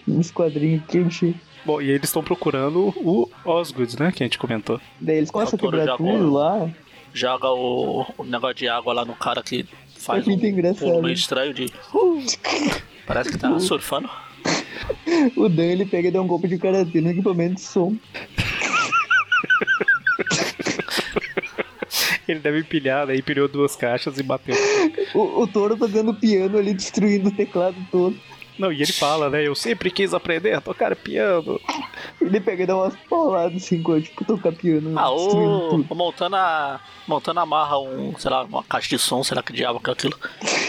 nesse 0.08 0.34
quadrinho 0.34 0.84
que 0.88 0.98
enche. 0.98 1.36
Bom, 1.64 1.80
e 1.80 1.92
eles 1.92 2.06
estão 2.06 2.24
procurando 2.24 2.92
o 2.98 3.30
Osgood, 3.46 4.00
né? 4.00 4.12
Que 4.12 4.24
a 4.24 4.26
gente 4.26 4.40
comentou. 4.40 4.82
Daí 5.00 5.18
eles 5.18 5.30
começam 5.30 5.58
a 5.58 5.60
quebrar 5.60 5.96
tudo 5.96 6.32
lá. 6.34 6.68
Joga 7.14 7.50
o, 7.50 8.04
o 8.18 8.24
negócio 8.24 8.56
de 8.56 8.68
água 8.68 8.92
lá 8.92 9.06
no 9.06 9.14
cara 9.14 9.44
que 9.44 9.64
faz 9.96 10.24
É 10.24 10.26
muito 10.28 10.44
um 10.44 10.50
engraçado. 10.50 10.90
pulo 10.90 11.04
meio 11.04 11.14
estranho 11.14 11.54
de. 11.54 11.66
Uh, 11.94 12.24
parece 13.06 13.32
que 13.32 13.38
tá 13.38 13.60
surfando. 13.60 14.10
O 15.36 15.48
Dan 15.48 15.66
ele 15.66 15.86
pega 15.86 16.08
e 16.08 16.12
dá 16.12 16.20
um 16.20 16.26
golpe 16.26 16.48
de 16.48 16.58
karatê 16.58 17.00
no 17.00 17.12
equipamento 17.12 17.56
de 17.56 17.62
som. 17.62 17.96
Ele 22.32 22.40
deve 22.40 22.60
empilhar, 22.60 23.06
daí 23.06 23.20
empilhou 23.20 23.48
duas 23.48 23.76
caixas 23.76 24.18
e 24.18 24.24
bateu. 24.24 24.56
O, 25.14 25.42
o 25.42 25.48
touro 25.48 25.78
tá 25.78 25.88
dando 25.88 26.14
piano 26.14 26.58
ali, 26.58 26.74
destruindo 26.74 27.30
o 27.30 27.32
teclado 27.32 27.76
todo. 27.92 28.16
Não, 28.58 28.72
e 28.72 28.82
ele 28.82 28.92
fala, 28.92 29.30
né? 29.30 29.48
Eu 29.48 29.56
sempre 29.56 29.90
quis 29.90 30.14
aprender 30.14 30.54
a 30.54 30.62
tocar 30.62 30.96
piano. 30.96 31.60
Ele 32.22 32.40
pega 32.40 32.64
e 32.64 32.66
dá 32.66 32.76
umas 32.76 32.96
pauladas 33.10 33.64
assim, 33.64 33.82
com, 33.82 34.00
tipo, 34.00 34.24
tocar 34.24 34.52
piano. 34.52 34.98
Ah, 34.98 35.10
destruindo 35.10 35.88
o, 35.90 35.96
Montana. 35.96 36.80
Montana 37.08 37.42
amarra 37.42 37.80
um, 37.80 38.16
sei 38.18 38.30
lá, 38.30 38.44
uma 38.44 38.64
caixa 38.64 38.90
de 38.90 39.00
som, 39.00 39.24
sei 39.24 39.36
lá 39.36 39.42
que 39.42 39.52
diabo 39.52 39.80
que 39.80 39.90
é 39.90 39.94
aquilo, 39.94 40.18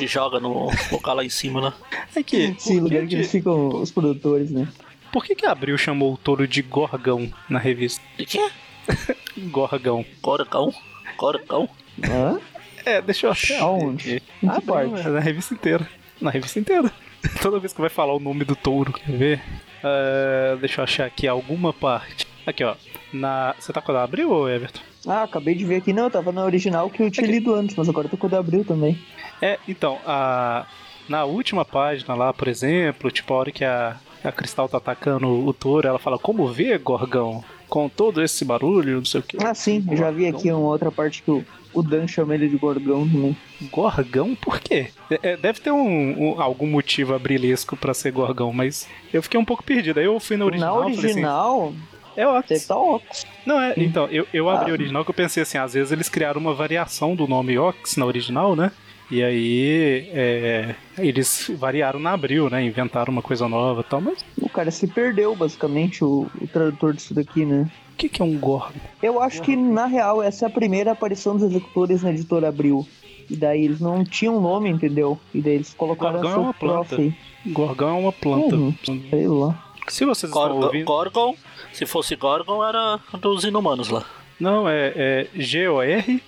e 0.01 0.07
joga 0.07 0.41
no 0.41 0.71
local 0.91 1.17
lá 1.17 1.25
em 1.25 1.29
cima, 1.29 1.61
né? 1.61 1.73
É 2.17 2.23
que, 2.23 2.55
Sim, 2.59 2.81
lugar 2.81 3.03
que 3.03 3.09
que 3.09 3.15
eles 3.17 3.31
ficam, 3.31 3.69
os 3.69 3.91
produtores, 3.91 4.51
né? 4.51 4.67
por 5.13 5.25
que 5.25 5.35
que 5.35 5.45
a 5.45 5.53
Abril 5.53 5.77
chamou 5.77 6.15
o 6.15 6.17
touro 6.17 6.49
de 6.49 6.63
Gorgão 6.63 7.31
na 7.49 7.59
revista? 7.59 8.03
De 8.17 8.25
quê? 8.25 8.51
Gorgão. 9.51 10.05
Corcão? 10.23 10.75
Corcão? 11.17 11.69
Hã? 12.05 12.39
É, 12.85 13.01
deixa 13.01 13.27
eu 13.27 13.31
achar. 13.31 13.61
Aonde? 13.61 14.23
Em 14.43 14.49
que 14.49 14.57
Abril, 14.57 14.91
parte? 14.91 15.07
é, 15.07 15.11
na 15.11 15.21
revista 15.21 15.55
inteira. 15.55 15.89
Na 16.21 16.31
revista 16.31 16.59
inteira. 16.59 16.91
Toda 17.41 17.59
vez 17.61 17.73
que 17.73 17.81
vai 17.81 17.91
falar 17.91 18.15
o 18.15 18.21
nome 18.21 18.45
do 18.45 18.57
touro, 18.57 18.93
quer 18.93 19.13
ver? 19.13 19.43
Ah, 19.85 20.57
deixa 20.61 20.81
eu 20.81 20.85
achar 20.85 21.07
aqui 21.07 21.27
alguma 21.29 21.73
parte. 21.73 22.27
Aqui, 22.47 22.65
ó. 22.65 22.75
Na... 23.13 23.55
Você 23.59 23.73
tá 23.73 23.81
com 23.81 23.93
a 23.93 23.95
da 23.95 24.03
Abril 24.03 24.31
ou 24.31 24.49
Everton? 24.49 24.81
Ah, 25.07 25.25
acabei 25.25 25.55
de 25.55 25.65
ver 25.65 25.77
aqui. 25.77 25.93
Não, 25.93 26.05
eu 26.05 26.11
tava 26.11 26.33
na 26.33 26.45
original 26.45 26.89
que 26.91 27.03
eu 27.03 27.11
tinha 27.11 27.25
Aqui. 27.25 27.33
lido 27.33 27.55
antes, 27.55 27.75
mas 27.77 27.89
agora 27.89 28.07
eu 28.07 28.11
tô 28.11 28.17
com 28.17 28.27
o 28.27 28.31
da 28.31 28.39
Abril 28.39 28.65
também. 28.65 28.99
É, 29.41 29.59
então, 29.67 29.99
a... 30.07 30.65
na 31.09 31.25
última 31.25 31.65
página 31.65 32.15
lá, 32.15 32.33
por 32.33 32.47
exemplo, 32.49 33.11
tipo, 33.11 33.35
a 33.35 33.37
hora 33.39 33.51
que 33.53 33.65
a, 33.65 33.97
a 34.23 34.33
Cristal 34.33 34.69
tá 34.69 34.79
atacando 34.79 35.29
o 35.29 35.53
touro, 35.53 35.87
ela 35.89 35.99
fala, 35.99 36.19
como 36.19 36.47
vê, 36.47 36.77
Gorgão? 36.79 37.45
Com 37.73 37.89
todo 37.89 38.23
esse 38.23 38.45
barulho, 38.45 38.97
não 38.99 39.05
sei 39.07 39.21
o 39.21 39.23
que. 39.23 39.39
Ah, 39.43 39.55
sim, 39.55 39.83
eu 39.91 39.97
já 39.97 40.11
vi 40.11 40.27
aqui 40.27 40.51
uma 40.53 40.69
outra 40.69 40.93
parte 40.93 41.23
que 41.23 41.31
o, 41.31 41.43
o 41.73 41.83
Dan 41.83 42.07
chama 42.07 42.35
ele 42.35 42.47
de 42.47 42.59
Gorgão 42.59 43.09
também. 43.09 43.35
Gorgão? 43.71 44.35
Por 44.35 44.61
quê? 44.61 44.89
É, 45.11 45.19
é, 45.31 45.37
deve 45.39 45.59
ter 45.61 45.71
um, 45.71 46.35
um- 46.35 46.41
algum 46.43 46.67
motivo 46.67 47.15
abrilesco 47.15 47.75
pra 47.75 47.95
ser 47.95 48.13
Gorgão, 48.13 48.53
mas 48.53 48.87
eu 49.11 49.23
fiquei 49.23 49.41
um 49.41 49.45
pouco 49.45 49.63
perdido. 49.65 49.99
Aí 49.99 50.05
eu 50.05 50.21
fui 50.21 50.37
na 50.37 50.45
original. 50.45 50.81
na 50.81 50.87
assim, 50.91 50.99
original, 50.99 51.73
é 52.15 52.29
Ox. 52.29 52.47
deve 52.49 52.61
estar 52.61 52.77
Ox. 52.77 53.25
Não, 53.47 53.59
é, 53.59 53.73
então, 53.79 54.07
eu, 54.09 54.27
eu 54.35 54.51
abri 54.51 54.71
Ah. 54.71 54.75
original 54.75 55.03
que 55.03 55.11
eu 55.11 55.15
pensei 55.15 55.43
assim, 55.43 55.57
às 55.57 55.73
vezes 55.73 55.91
eles 55.93 56.11
criaram 56.11 56.43
uma 56.43 56.53
variação 56.53 57.17
do 57.17 57.27
nome 57.27 57.57
Ox 57.57 57.97
na 57.97 58.05
original, 58.05 58.55
né? 58.55 58.71
E 59.13 59.23
aí 59.23 60.09
é, 60.11 60.75
eles 60.97 61.51
variaram 61.59 62.01
na 62.01 62.13
abril, 62.13 62.49
né? 62.49 62.65
Inventaram 62.65 63.13
uma 63.13 63.21
coisa 63.21 63.47
nova 63.47 63.83
e 63.83 63.85
tal, 63.85 64.01
mas 64.01 64.25
O 64.41 64.49
cara 64.49 64.71
se 64.71 64.87
perdeu, 64.87 65.37
basicamente, 65.37 66.03
o, 66.03 66.27
o 66.41 66.47
tradutor 66.47 66.95
disso 66.95 67.13
daqui, 67.13 67.45
né? 67.45 67.71
o 67.93 67.97
que, 67.97 68.09
que 68.09 68.23
é 68.23 68.25
um 68.25 68.39
Gorgon? 68.39 68.73
Eu 69.03 69.21
acho 69.21 69.43
que, 69.43 69.55
na 69.55 69.85
real, 69.85 70.23
essa 70.23 70.47
é 70.47 70.49
a 70.49 70.51
primeira 70.51 70.93
aparição 70.93 71.37
dos 71.37 71.51
executores 71.51 72.03
na 72.03 72.11
editora 72.11 72.49
Abril. 72.49 72.89
E 73.29 73.37
daí 73.37 73.67
eles 73.67 73.81
não 73.81 74.03
tinham 74.03 74.41
nome, 74.41 74.71
entendeu? 74.71 75.21
E 75.35 75.43
daí 75.43 75.57
eles 75.57 75.75
colocaram 75.75 76.23
Gorgão 76.23 76.33
é 76.33 76.39
uma 76.39 76.55
prof 76.55 76.89
planta. 76.89 77.03
aí. 77.03 77.15
Gorgão 77.53 77.89
é 77.91 78.01
uma 78.01 78.13
planta. 78.13 78.57
Uhum. 78.57 78.75
Sei 79.11 79.29
lá. 79.29 79.63
Se 79.89 80.07
vocês 80.07 80.31
estão 80.31 80.49
Gorgon, 80.49 80.65
ouvindo. 80.65 80.87
Gorgon, 80.87 81.37
se 81.71 81.85
fosse 81.85 82.17
Gorgon, 82.17 82.65
era 82.67 82.99
dos 83.21 83.45
inumanos 83.45 83.91
lá. 83.91 84.07
Não, 84.41 84.67
é, 84.67 84.93
é 84.97 85.27
G-O-R-G-A 85.35 86.21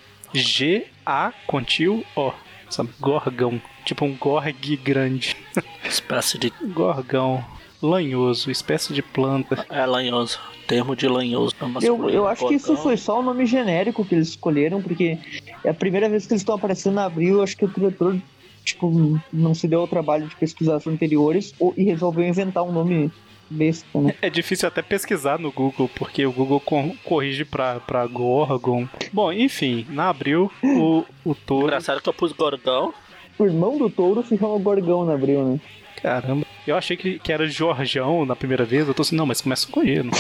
com 1.47 1.63
tio 1.63 2.05
O. 2.15 2.44
Sabe? 2.75 2.91
Gorgão. 3.01 3.63
Tipo 3.85 4.05
um 4.05 4.17
gorg 4.17 4.77
grande. 4.83 5.37
Espécie 5.85 6.39
de. 6.39 6.53
Gorgão. 6.73 7.45
Lanhoso, 7.81 8.51
espécie 8.51 8.95
de 8.95 9.03
planta. 9.03 9.67
É 9.69 9.85
lanhoso. 9.85 10.41
Termo 10.67 10.97
de 10.97 11.07
lanhoso. 11.07 11.55
Eu, 11.83 12.09
eu 12.09 12.27
acho 12.27 12.49
que 12.49 12.55
isso 12.55 12.75
foi 12.79 12.97
só 12.97 13.21
o 13.21 13.23
nome 13.23 13.45
genérico 13.45 14.05
que 14.05 14.15
eles 14.15 14.29
escolheram, 14.29 14.81
porque 14.81 15.19
é 15.63 15.69
a 15.69 15.75
primeira 15.75 16.09
vez 16.09 16.27
que 16.27 16.33
eles 16.33 16.41
estão 16.41 16.55
aparecendo 16.55 16.95
na 16.95 17.05
Abril, 17.05 17.37
eu 17.37 17.43
acho 17.43 17.55
que 17.55 17.67
o 17.67 17.69
diretor, 17.69 18.17
tipo, 18.65 19.21
não 19.31 19.55
se 19.55 19.69
deu 19.69 19.81
ao 19.81 19.87
trabalho 19.87 20.27
de 20.27 20.35
pesquisar 20.35 20.77
as 20.77 20.87
anteriores 20.87 21.55
ou, 21.61 21.75
e 21.77 21.85
resolveu 21.85 22.27
inventar 22.27 22.63
um 22.63 22.73
nome 22.73 23.13
besta, 23.55 23.87
né? 24.01 24.15
É 24.21 24.29
difícil 24.29 24.69
até 24.69 24.83
pesquisar 24.83 25.39
no 25.39 25.51
Google, 25.53 25.89
porque 25.95 26.25
o 26.27 26.33
Google 26.33 26.61
co- 26.61 26.95
corrige 27.05 27.45
pra, 27.45 27.81
pra 27.81 28.07
Gorgon. 28.07 28.87
Bom, 29.13 29.33
enfim, 29.33 29.87
na 29.91 30.09
abril, 30.11 30.51
o, 30.63 31.05
o 31.25 31.35
touro. 31.35 31.67
Engraçado 31.67 32.01
que 32.03 32.09
eu 32.09 32.15
pus 32.15 32.33
Gorgão. 32.33 32.93
O 33.39 33.45
irmão 33.45 33.77
do 33.79 33.89
touro 33.91 34.23
se 34.25 34.37
chama 34.39 34.59
Gorgão 34.59 35.05
na 35.05 35.15
abril, 35.15 35.45
né? 35.45 35.61
Caramba. 36.03 36.45
Eu 36.67 36.77
achei 36.77 36.97
que, 36.97 37.19
que 37.19 37.33
era 37.33 37.47
Jorjão 37.47 38.25
na 38.27 38.37
primeira 38.37 38.65
vez. 38.65 38.87
Eu 38.87 38.95
tô 38.95 39.03
assim, 39.03 39.17
não, 39.17 39.27
mas 39.27 39.41
começa 39.41 39.67
com 39.71 39.83
ele. 39.83 40.05
Não. 40.05 40.13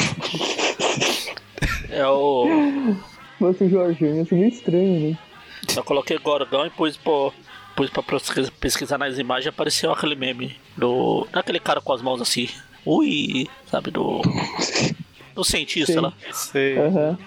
É 1.90 2.06
o. 2.08 2.46
Mas 3.40 3.60
o 3.60 3.68
Jorginho 3.68 4.16
ia 4.16 4.24
ser 4.24 4.34
meio 4.36 4.48
estranho, 4.48 5.10
né? 5.10 5.18
Eu 5.76 5.82
coloquei 5.82 6.16
Gorgão 6.18 6.64
e 6.64 6.70
pus, 6.70 6.96
pô, 6.96 7.32
pus 7.74 7.90
pra 7.90 8.02
pesquis- 8.02 8.48
pesquisar 8.50 8.96
nas 8.96 9.18
imagens 9.18 9.46
e 9.46 9.48
apareceu 9.48 9.90
aquele 9.92 10.14
meme 10.14 10.56
do. 10.76 11.26
Daquele 11.32 11.58
cara 11.58 11.80
com 11.80 11.92
as 11.92 12.00
mãos 12.00 12.20
assim. 12.22 12.48
Ui, 12.86 13.48
sabe, 13.70 13.90
do. 13.90 14.20
Do 15.34 15.42
cientista 15.42 15.94
Sim. 15.94 15.98
lá. 16.00 16.12
Sei. 16.32 16.78
Aham. 16.78 17.18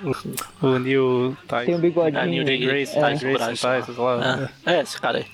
O, 0.61 0.65
o 0.67 0.79
Neil 0.79 1.37
Tyson. 1.45 1.65
Tem 1.65 1.75
um 1.75 1.79
bigodinho. 1.79 2.21
Ah, 2.21 2.25
Neil 2.25 2.45
Neil 2.45 2.59
Degrasse 2.59 2.95
Grace, 2.95 2.97
É. 2.97 3.01
Tyson, 3.01 3.33
Grayson 3.33 3.67
Tyson, 3.67 4.01
lá. 4.01 4.49
É, 4.65 4.73
é, 4.75 4.81
esse 4.81 5.01
cara 5.01 5.17
aí. 5.17 5.25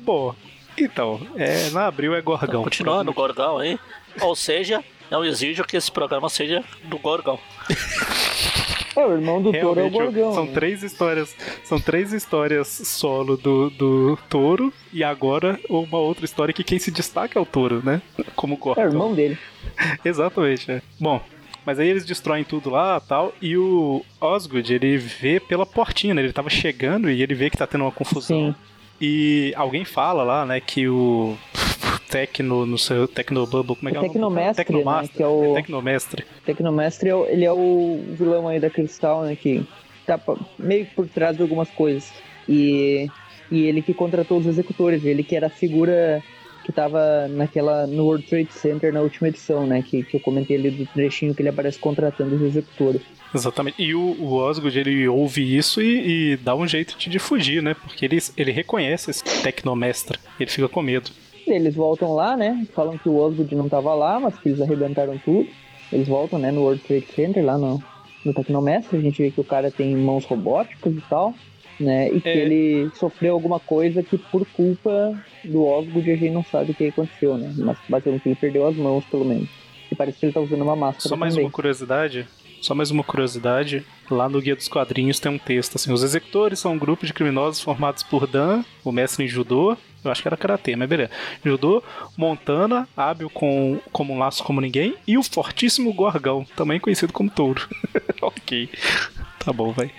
Bom, 0.00 0.34
então, 0.78 1.20
é, 1.36 1.68
na 1.70 1.86
abril 1.86 2.14
é 2.14 2.22
Gorgão. 2.22 2.62
Continuando 2.64 3.10
o 3.10 3.14
Gorgão 3.14 3.58
aí. 3.58 3.78
Ou 4.22 4.34
seja, 4.34 4.82
não 5.10 5.24
exijo 5.24 5.64
que 5.64 5.76
esse 5.76 5.90
programa 5.90 6.28
seja 6.28 6.62
do 6.84 6.98
Gorgão. 6.98 7.38
É, 8.96 9.06
o 9.06 9.12
irmão 9.12 9.40
do 9.40 9.52
touro 9.52 9.80
é 9.80 9.84
o 9.84 9.88
Realmente, 9.88 10.14
Gorgão. 10.14 10.34
são 10.34 10.44
né? 10.46 10.52
três 10.52 10.82
histórias, 10.82 11.36
são 11.62 11.80
três 11.80 12.12
histórias 12.12 12.66
solo 12.68 13.36
do, 13.36 13.70
do 13.70 14.18
touro 14.28 14.72
e 14.92 15.04
agora 15.04 15.60
uma 15.70 15.96
outra 15.98 16.24
história 16.24 16.52
que 16.52 16.64
quem 16.64 16.78
se 16.80 16.90
destaca 16.90 17.38
é 17.38 17.42
o 17.42 17.46
touro, 17.46 17.80
né? 17.84 18.02
Como 18.34 18.54
É 18.54 18.56
o 18.56 18.58
Gorgão. 18.58 18.84
irmão 18.84 19.14
dele. 19.14 19.38
Exatamente, 20.04 20.72
é. 20.72 20.82
Bom, 20.98 21.22
mas 21.64 21.78
aí 21.78 21.88
eles 21.88 22.04
destroem 22.04 22.42
tudo 22.42 22.68
lá 22.68 22.98
tal, 22.98 23.32
e 23.40 23.56
o 23.56 24.04
Osgood, 24.20 24.74
ele 24.74 24.98
vê 24.98 25.38
pela 25.38 25.64
portinha, 25.64 26.12
né? 26.12 26.22
Ele 26.22 26.32
tava 26.32 26.50
chegando 26.50 27.08
e 27.08 27.22
ele 27.22 27.34
vê 27.34 27.48
que 27.48 27.56
tá 27.56 27.68
tendo 27.68 27.84
uma 27.84 27.92
confusão. 27.92 28.48
Sim. 28.48 28.54
E 29.00 29.54
alguém 29.56 29.84
fala 29.84 30.24
lá, 30.24 30.44
né, 30.44 30.60
que 30.60 30.88
o 30.88 31.38
Tecno, 32.10 32.66
Tecnobubble, 33.08 33.76
como 33.76 33.88
é 33.88 33.92
que 33.92 33.98
é 33.98 34.00
O 34.00 34.02
o 34.02 34.06
nome? 34.06 34.12
Tecnomestre, 34.14 34.64
Tecnomaster, 34.64 35.10
né, 35.10 35.16
que 35.16 35.22
é 35.22 35.26
o- 35.26 35.54
Tecnomestre. 35.54 36.24
Tecnomestre, 36.44 37.08
é 37.10 37.32
ele 37.32 37.44
é 37.44 37.52
o 37.52 38.00
vilão 38.18 38.48
aí 38.48 38.58
da 38.58 38.68
Cristal, 38.70 39.22
né? 39.22 39.36
Que 39.36 39.62
tá 40.06 40.18
meio 40.58 40.86
por 40.94 41.06
trás 41.08 41.36
de 41.36 41.42
algumas 41.42 41.70
coisas. 41.70 42.12
E, 42.48 43.06
e 43.50 43.62
ele 43.66 43.80
que 43.82 43.94
contratou 43.94 44.38
os 44.38 44.46
executores, 44.46 45.04
ele 45.04 45.22
que 45.22 45.36
era 45.36 45.46
a 45.46 45.50
figura 45.50 46.22
que 46.64 46.72
tava 46.72 47.26
naquela, 47.28 47.86
no 47.86 48.04
World 48.04 48.26
Trade 48.26 48.52
Center 48.52 48.92
na 48.92 49.00
última 49.00 49.28
edição, 49.28 49.66
né? 49.66 49.82
Que, 49.82 50.02
que 50.02 50.16
eu 50.16 50.20
comentei 50.20 50.56
ali 50.56 50.70
do 50.70 50.86
trechinho 50.86 51.34
que 51.34 51.40
ele 51.42 51.48
aparece 51.48 51.78
contratando 51.78 52.34
os 52.36 52.42
executores. 52.42 53.00
Exatamente. 53.34 53.80
E 53.80 53.94
o, 53.94 54.00
o 54.00 54.34
Osgood, 54.34 54.76
ele 54.78 55.06
ouve 55.08 55.56
isso 55.56 55.80
e, 55.80 56.32
e 56.32 56.36
dá 56.36 56.54
um 56.54 56.66
jeito 56.66 56.98
de, 56.98 57.08
de 57.08 57.18
fugir, 57.18 57.62
né? 57.62 57.74
Porque 57.74 58.04
ele, 58.04 58.18
ele 58.36 58.50
reconhece 58.50 59.10
esse 59.10 59.22
Tecnomestre. 59.42 60.18
Ele 60.38 60.50
fica 60.50 60.68
com 60.68 60.82
medo. 60.82 61.10
Eles 61.54 61.74
voltam 61.74 62.12
lá, 62.14 62.36
né? 62.36 62.66
Falam 62.74 62.96
que 62.98 63.08
o 63.08 63.16
Osgood 63.16 63.54
não 63.54 63.68
tava 63.68 63.94
lá, 63.94 64.18
mas 64.20 64.38
que 64.38 64.48
eles 64.50 64.60
arrebentaram 64.60 65.18
tudo. 65.18 65.48
Eles 65.92 66.06
voltam, 66.08 66.38
né, 66.38 66.50
no 66.52 66.60
World 66.62 66.80
Trade 66.82 67.06
Center, 67.14 67.44
lá 67.44 67.58
no, 67.58 67.82
no 68.24 68.32
Tecnomestre. 68.34 68.96
A 68.98 69.00
gente 69.00 69.20
vê 69.22 69.30
que 69.30 69.40
o 69.40 69.44
cara 69.44 69.70
tem 69.70 69.96
mãos 69.96 70.24
robóticas 70.24 70.92
e 70.94 71.00
tal, 71.08 71.34
né? 71.80 72.08
E 72.12 72.20
que 72.20 72.28
É. 72.28 72.36
ele 72.36 72.90
sofreu 72.94 73.34
alguma 73.34 73.58
coisa 73.58 74.02
que 74.02 74.16
por 74.16 74.46
culpa 74.46 75.14
do 75.44 75.64
Osgood 75.64 76.10
a 76.10 76.16
gente 76.16 76.32
não 76.32 76.44
sabe 76.44 76.70
o 76.70 76.74
que 76.74 76.86
aconteceu, 76.88 77.36
né? 77.36 77.52
Mas 77.58 77.76
basicamente 77.88 78.26
ele 78.28 78.36
perdeu 78.36 78.66
as 78.66 78.76
mãos, 78.76 79.04
pelo 79.06 79.24
menos. 79.24 79.48
E 79.90 79.94
parece 79.96 80.18
que 80.20 80.26
ele 80.26 80.32
tá 80.32 80.40
usando 80.40 80.62
uma 80.62 80.76
máscara 80.76 81.08
Só 81.08 81.16
mais 81.16 81.34
também. 81.34 81.46
uma 81.46 81.50
curiosidade. 81.52 82.26
Só 82.60 82.74
mais 82.74 82.90
uma 82.90 83.02
curiosidade. 83.02 83.82
Lá 84.10 84.28
no 84.28 84.40
Guia 84.40 84.54
dos 84.54 84.68
Quadrinhos 84.68 85.18
tem 85.18 85.32
um 85.32 85.38
texto 85.38 85.76
assim: 85.76 85.92
os 85.92 86.02
executores 86.04 86.58
são 86.60 86.74
um 86.74 86.78
grupo 86.78 87.04
de 87.06 87.12
criminosos 87.14 87.60
formados 87.60 88.02
por 88.04 88.26
Dan, 88.26 88.62
o 88.84 88.92
mestre 88.92 89.24
em 89.24 89.28
judô. 89.28 89.76
Eu 90.04 90.10
acho 90.10 90.22
que 90.22 90.28
era 90.28 90.36
karatê, 90.36 90.74
mas 90.76 90.88
beleza. 90.88 91.10
Judô, 91.44 91.82
Montana, 92.16 92.88
hábil 92.96 93.28
com, 93.30 93.78
como 93.92 94.12
um 94.12 94.18
laço 94.18 94.42
como 94.42 94.60
ninguém, 94.60 94.94
e 95.06 95.18
o 95.18 95.22
fortíssimo 95.22 95.92
Gorgão, 95.92 96.46
também 96.56 96.80
conhecido 96.80 97.12
como 97.12 97.30
touro. 97.30 97.68
ok. 98.22 98.68
Tá 99.44 99.52
bom, 99.52 99.72
vai. 99.72 99.90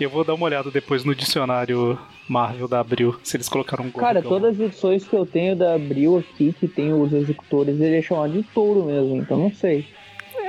Eu 0.00 0.10
vou 0.10 0.24
dar 0.24 0.34
uma 0.34 0.46
olhada 0.46 0.70
depois 0.70 1.04
no 1.04 1.14
dicionário 1.14 1.98
Marvel 2.28 2.66
da 2.66 2.80
Abril, 2.80 3.18
se 3.22 3.36
eles 3.36 3.48
colocaram 3.48 3.84
Gorgão. 3.84 4.00
Cara, 4.00 4.22
todas 4.22 4.54
as 4.54 4.60
edições 4.60 5.06
que 5.06 5.14
eu 5.14 5.26
tenho 5.26 5.54
da 5.54 5.74
Abril 5.74 6.18
aqui, 6.18 6.52
que 6.58 6.66
tem 6.66 6.92
os 6.92 7.12
executores, 7.12 7.80
ele 7.80 7.96
é 7.96 8.02
chamado 8.02 8.32
de 8.32 8.42
touro 8.42 8.84
mesmo, 8.84 9.16
então 9.16 9.36
não 9.36 9.52
sei. 9.52 9.86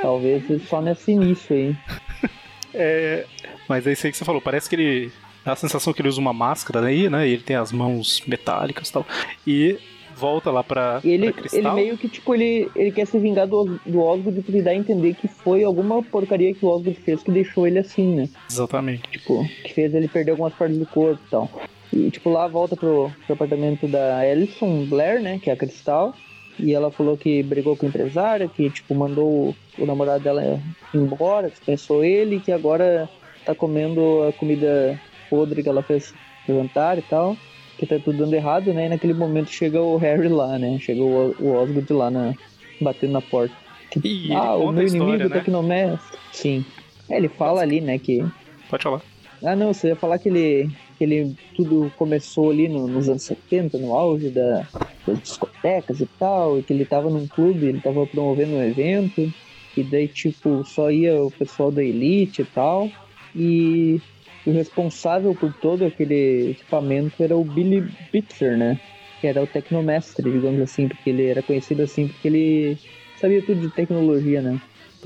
Talvez 0.02 0.44
só 0.68 0.82
nesse 0.82 1.12
início 1.12 1.56
aí. 1.56 1.76
É, 2.76 3.28
mas 3.70 3.86
é 3.86 3.92
isso 3.92 4.08
aí 4.08 4.12
que 4.12 4.18
você 4.18 4.26
falou. 4.26 4.42
Parece 4.42 4.68
que 4.68 4.76
ele. 4.76 5.12
Dá 5.46 5.54
a 5.54 5.56
sensação 5.56 5.94
que 5.94 6.02
ele 6.02 6.10
usa 6.10 6.22
uma 6.22 6.34
máscara 6.34 6.86
aí, 6.86 7.10
né? 7.10 7.28
E 7.28 7.34
ele 7.34 7.44
tem 7.44 7.56
as 7.56 7.72
mãos 7.72 8.22
metálicas 8.26 8.90
e 8.90 8.94
tal. 8.94 9.06
E 9.46 9.78
volta 10.16 10.52
lá 10.52 10.64
pra, 10.64 11.02
E 11.04 11.10
ele, 11.10 11.34
pra 11.34 11.46
ele 11.52 11.72
meio 11.72 11.98
que, 11.98 12.08
tipo, 12.08 12.34
ele, 12.34 12.70
ele 12.76 12.92
quer 12.92 13.06
se 13.06 13.20
vingar 13.20 13.48
do, 13.48 13.80
do 13.86 14.00
Osgood 14.00 14.42
porque 14.42 14.62
dá 14.62 14.72
a 14.72 14.76
entender 14.76 15.16
que 15.16 15.28
foi 15.28 15.64
alguma 15.64 16.02
porcaria 16.04 16.54
que 16.54 16.66
o 16.66 16.70
Osgood 16.70 16.98
fez 17.00 17.24
que 17.24 17.32
deixou 17.32 17.68
ele 17.68 17.80
assim, 17.80 18.16
né? 18.16 18.30
Exatamente. 18.50 19.04
Tipo, 19.12 19.46
que 19.64 19.74
fez 19.74 19.94
ele 19.94 20.08
perder 20.08 20.32
algumas 20.32 20.54
partes 20.54 20.78
do 20.78 20.86
corpo 20.86 21.20
e 21.26 21.30
tal. 21.30 21.50
E, 21.92 22.10
tipo, 22.10 22.30
lá 22.30 22.48
volta 22.48 22.76
pro, 22.76 23.12
pro 23.26 23.34
apartamento 23.34 23.88
da 23.88 24.20
Alison 24.20 24.86
Blair, 24.86 25.22
né? 25.22 25.40
Que 25.40 25.50
é 25.50 25.54
a 25.54 25.58
Cristal. 25.58 26.14
E 26.60 26.74
ela 26.74 26.92
falou 26.92 27.18
que 27.18 27.42
brigou 27.44 27.76
com 27.76 27.86
o 27.86 27.90
empresário, 27.90 28.50
que, 28.50 28.70
tipo, 28.70 28.94
mandou 28.94 29.26
o, 29.50 29.56
o 29.80 29.86
namorado 29.86 30.24
dela 30.24 30.60
embora, 30.94 31.50
dispensou 31.50 32.04
ele, 32.04 32.40
que 32.40 32.52
agora 32.52 33.10
tá 33.44 33.56
comendo 33.56 34.24
a 34.24 34.32
comida 34.32 35.00
podre 35.34 35.64
que 35.64 35.70
ela 35.70 35.82
fez 35.82 36.14
jantar 36.48 36.98
e 37.00 37.02
tal. 37.02 37.36
Que 37.78 37.88
tá 37.88 37.98
tudo 38.00 38.20
dando 38.20 38.34
errado, 38.36 38.72
né? 38.72 38.86
E 38.86 38.90
naquele 38.90 39.14
momento 39.16 39.50
chega 39.50 39.82
o 39.82 39.98
Harry 39.98 40.28
lá, 40.28 40.60
né? 40.60 40.78
Chega 40.80 41.02
o, 41.02 41.34
o 41.40 41.54
Osgood 41.56 41.92
lá 41.92 42.12
na, 42.12 42.34
batendo 42.80 43.14
na 43.14 43.22
porta. 43.22 43.56
E 44.04 44.26
ele 44.26 44.36
ah, 44.36 44.56
o 44.56 44.72
meu 44.72 44.84
história, 44.86 45.06
inimigo, 45.06 45.30
né? 45.30 45.40
Tecnomestre. 45.40 46.20
Sim. 46.32 46.64
É, 47.10 47.18
ele 47.18 47.30
fala 47.30 47.62
ali, 47.62 47.82
né, 47.82 47.98
que 47.98 48.24
Pode 48.70 48.84
falar. 48.84 49.02
ah, 49.44 49.56
não, 49.56 49.74
você 49.74 49.88
ia 49.90 49.96
falar 49.96 50.20
que 50.20 50.30
ele, 50.30 50.70
que 50.98 51.04
ele 51.04 51.34
tudo 51.56 51.92
começou 51.98 52.50
ali 52.52 52.68
no- 52.70 52.88
nos 52.88 53.10
anos 53.10 53.24
70, 53.24 53.78
no 53.78 53.94
auge 53.94 54.30
da, 54.30 54.68
das 55.06 55.20
discotecas 55.22 56.00
e 56.00 56.08
tal, 56.20 56.60
e 56.60 56.64
que 56.64 56.74
ele 56.74 56.86
tava 56.86 57.10
num 57.10 57.28
clube, 57.28 57.68
ele 57.68 57.82
tava 57.82 58.06
promovendo 58.08 58.54
um 58.54 58.64
evento, 58.64 59.32
e 59.76 59.84
daí, 59.84 60.08
tipo, 60.08 60.64
só 60.64 60.90
ia 60.92 61.22
o 61.24 61.30
pessoal 61.32 61.72
da 61.72 61.84
elite 61.84 62.42
e 62.44 62.46
tal, 62.46 62.90
e 63.36 64.00
o 64.46 64.52
responsável 64.52 65.34
por 65.34 65.54
todo 65.54 65.86
aquele 65.86 66.52
equipamento 66.52 67.22
era 67.24 67.36
o 67.36 67.44
Billy 67.44 67.90
Bitzer, 68.12 68.58
né? 68.58 68.80
Que 69.22 69.28
era 69.28 69.42
o 69.42 69.48
tecnomestre, 69.48 70.30
digamos 70.30 70.62
assim, 70.62 70.88
porque 70.88 71.10
ele 71.10 71.28
era 71.28 71.42
conhecido 71.42 71.82
assim 71.82 72.08
porque 72.08 72.28
ele 72.28 72.78
sabia 73.20 73.42
tudo 73.42 73.62
de 73.62 73.70
tecnologia, 73.70 74.42
né? 74.42 74.60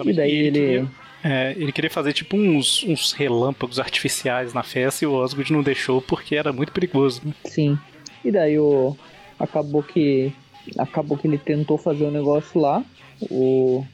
E 0.04 0.14
daí 0.14 0.32
ele, 0.32 0.48
ele... 0.48 0.60
queria, 0.60 0.88
é, 1.24 1.56
ele 1.58 1.72
queria 1.72 1.90
fazer 1.90 2.14
tipo 2.14 2.36
uns, 2.36 2.84
uns 2.84 3.12
relâmpagos 3.12 3.80
artificiais 3.80 4.54
na 4.54 4.64
festa 4.64 5.04
e 5.04 5.08
o 5.08 5.14
Osgood 5.14 5.54
não 5.54 5.62
deixou 5.62 6.02
porque 6.02 6.36
era 6.36 6.52
muito 6.52 6.72
perigoso. 6.72 7.22
Né? 7.24 7.34
Sim. 7.46 7.78
E 8.24 8.32
daí 8.32 8.58
o 8.58 8.96
acabou 9.40 9.84
que 9.84 10.34
acabou 10.78 11.18
que 11.18 11.28
ele 11.28 11.38
tentou 11.38 11.78
fazer 11.78 12.06
um 12.06 12.12
negócio 12.12 12.60
lá, 12.60 12.84
o 13.32 13.86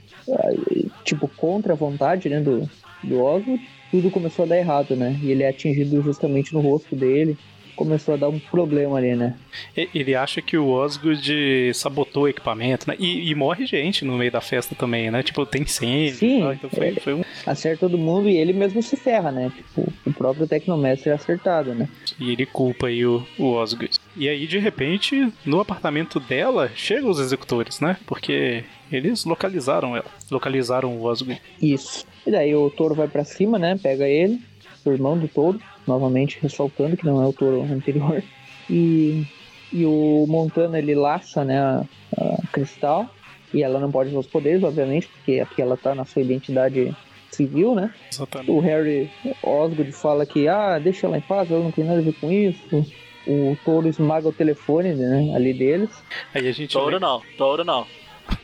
tipo 1.04 1.28
contra 1.28 1.74
a 1.74 1.76
vontade, 1.76 2.30
né, 2.30 2.40
do 2.40 2.68
do 3.04 3.22
Oswald. 3.22 3.62
Tudo 3.94 4.10
começou 4.10 4.46
a 4.46 4.48
dar 4.48 4.58
errado, 4.58 4.96
né? 4.96 5.20
E 5.22 5.30
ele 5.30 5.44
é 5.44 5.50
atingido 5.50 6.02
justamente 6.02 6.52
no 6.52 6.62
rosto 6.62 6.96
dele. 6.96 7.38
Começou 7.76 8.16
a 8.16 8.18
dar 8.18 8.28
um 8.28 8.40
problema 8.40 8.98
ali, 8.98 9.16
né? 9.16 9.36
Ele 9.76 10.16
acha 10.16 10.42
que 10.42 10.58
o 10.58 10.68
Osgood 10.68 11.72
sabotou 11.76 12.24
o 12.24 12.28
equipamento, 12.28 12.90
né? 12.90 12.96
E, 12.98 13.30
e 13.30 13.36
morre 13.36 13.68
gente 13.68 14.04
no 14.04 14.18
meio 14.18 14.32
da 14.32 14.42
festa 14.42 14.74
também, 14.74 15.12
né? 15.12 15.22
Tipo, 15.22 15.46
tem 15.46 15.62
incêndio 15.62 16.16
Sim, 16.16 16.40
tal, 16.40 16.54
então 16.54 16.70
foi, 16.72 16.88
é. 16.88 16.96
foi 16.96 17.14
um... 17.14 17.24
Acerta 17.46 17.82
todo 17.82 17.96
mundo 17.96 18.28
e 18.28 18.36
ele 18.36 18.52
mesmo 18.52 18.82
se 18.82 18.98
ferra, 18.98 19.32
né? 19.32 19.52
Tipo, 19.56 19.94
o 20.08 20.12
próprio 20.12 20.48
Tecnomestre 20.48 21.12
é 21.12 21.14
acertado, 21.14 21.76
né? 21.76 21.88
E 22.20 22.32
ele 22.32 22.48
culpa 22.48 22.88
aí 22.88 23.06
o, 23.06 23.24
o 23.38 23.52
Osgood. 23.52 24.00
E 24.18 24.28
aí, 24.28 24.48
de 24.48 24.58
repente, 24.58 25.32
no 25.46 25.60
apartamento 25.60 26.20
dela, 26.20 26.72
chegam 26.76 27.12
os 27.12 27.20
executores, 27.20 27.80
né? 27.80 27.96
Porque 28.08 28.64
eles 28.92 29.24
localizaram 29.24 29.96
ela. 29.96 30.10
Localizaram 30.32 30.98
o 30.98 31.04
Osgood. 31.04 31.40
Isso. 31.62 32.12
E 32.26 32.32
daí 32.32 32.56
o 32.56 32.70
touro 32.70 32.96
vai 32.96 33.08
pra 33.08 33.24
cima, 33.24 33.60
né? 33.60 33.78
Pega 33.82 34.08
ele, 34.08 34.40
o 34.86 34.92
irmão 34.92 35.18
do 35.18 35.28
touro, 35.28 35.60
novamente 35.86 36.40
ressaltando 36.42 36.98
que 36.98 37.06
não 37.06 37.22
é 37.22 37.28
o 37.28 37.34
touro 37.34 37.64
anterior. 37.64 38.24
E, 38.70 39.26
e 39.72 39.86
o 39.86 40.26
Montana 40.28 40.80
ele 40.80 40.96
laça, 40.96 41.44
né, 41.44 41.60
a, 41.60 41.86
a 42.18 42.48
Cristal. 42.52 43.10
E 43.54 43.62
ela 43.62 43.80
não 43.80 43.92
pode 43.92 44.10
usar 44.10 44.20
os 44.20 44.28
poderes, 44.28 44.64
obviamente, 44.64 45.08
porque 45.08 45.40
aqui 45.40 45.62
ela 45.62 45.78
tá 45.78 45.94
na 45.94 46.06
sua 46.06 46.22
identidade 46.22 46.96
civil, 47.30 47.76
né? 47.76 47.94
Exatamente. 48.12 48.52
O 48.52 48.60
Harry 48.60 49.12
Osgood 49.44 49.92
fala 49.92 50.26
que, 50.26 50.48
ah, 50.48 50.80
deixa 50.80 51.08
ela 51.08 51.18
em 51.18 51.22
paz, 51.22 51.52
ela 51.52 51.64
não 51.64 51.72
tem 51.72 51.84
nada 51.84 52.00
a 52.00 52.04
ver 52.04 52.14
com 52.14 52.32
isso. 52.32 52.86
O 53.28 53.58
touro 53.64 53.88
esmaga 53.88 54.28
o 54.28 54.34
telefone, 54.34 54.94
né, 54.94 55.34
ali 55.36 55.54
deles. 55.54 55.90
Aí 56.34 56.48
a 56.48 56.52
gente 56.52 56.74
Touro 56.74 56.96
vê 56.96 57.00
não, 57.00 57.22
touro 57.38 57.64
não. 57.64 57.86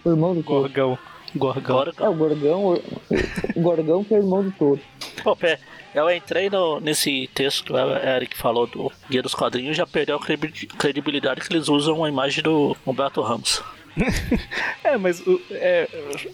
O 0.06 0.10
irmão 0.10 0.36
do 0.36 0.44
touro. 0.44 1.00
Gorgão. 1.36 1.76
Gorgão. 1.78 2.06
É, 2.06 2.10
o 2.10 2.14
Gorgão, 2.14 2.66
o, 2.66 2.74
o 3.56 3.62
Gorgão 3.62 4.04
que 4.04 4.14
é 4.14 4.18
irmão 4.18 4.44
do 4.44 4.52
touro. 4.52 4.82
Pô, 5.24 5.36
pé, 5.36 5.60
eu 5.94 6.10
entrei 6.10 6.50
no, 6.50 6.80
nesse 6.80 7.30
texto 7.34 7.66
que 7.66 7.74
o 7.74 7.78
Eric 7.98 8.38
falou 8.38 8.66
do 8.68 8.92
Guia 9.10 9.22
dos 9.22 9.36
Quadrinhos 9.36 9.76
já 9.78 9.86
perdeu 9.86 10.16
a 10.16 10.20
credi- 10.20 10.68
credibilidade 10.68 11.42
que 11.42 11.54
eles 11.54 11.68
usam 11.68 12.04
a 12.04 12.10
imagem 12.10 12.44
do 12.44 12.76
Humberto 12.86 13.22
Ramos. 13.22 13.62
É, 14.84 14.98
mas 14.98 15.22
é, 15.52 15.88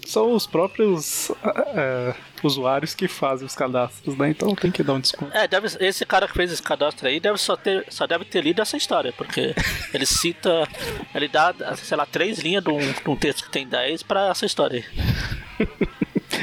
são 0.06 0.34
os 0.34 0.45
próprios 0.48 1.32
ah, 1.44 2.14
usuários 2.44 2.94
que 2.94 3.07
fazem 3.07 3.45
os 3.45 3.56
cadastros, 3.56 4.15
né? 4.18 4.30
Então 4.30 4.53
tem 4.56 4.72
que 4.72 4.84
dar 4.84 4.94
um 4.94 4.99
desconto. 4.99 5.36
É, 5.36 5.48
deve, 5.48 5.68
esse 5.80 6.06
cara 6.06 6.27
que 6.27 6.34
fez 6.34 6.52
esse 6.52 6.61
cadastro 6.61 7.07
aí 7.07 7.19
deve 7.19 7.38
só, 7.38 7.56
ter, 7.56 7.86
só 7.90 8.06
deve 8.07 8.26
ter 8.26 8.41
lido 8.41 8.61
essa 8.61 8.77
história, 8.77 9.11
porque 9.14 9.53
ele 9.94 10.06
cita, 10.06 10.68
ele 11.14 11.27
dá, 11.27 11.53
sei 11.76 11.98
lá, 11.98 12.06
três 12.06 12.40
linhas 12.40 12.64
de 12.64 12.69
um, 12.69 12.77
de 12.80 13.10
um 13.10 13.15
texto 13.15 13.44
que 13.45 13.52
tem 13.52 13.68
10 13.68 14.03
pra 14.03 14.30
essa 14.30 14.45
história 14.45 14.80
aí. 14.80 15.68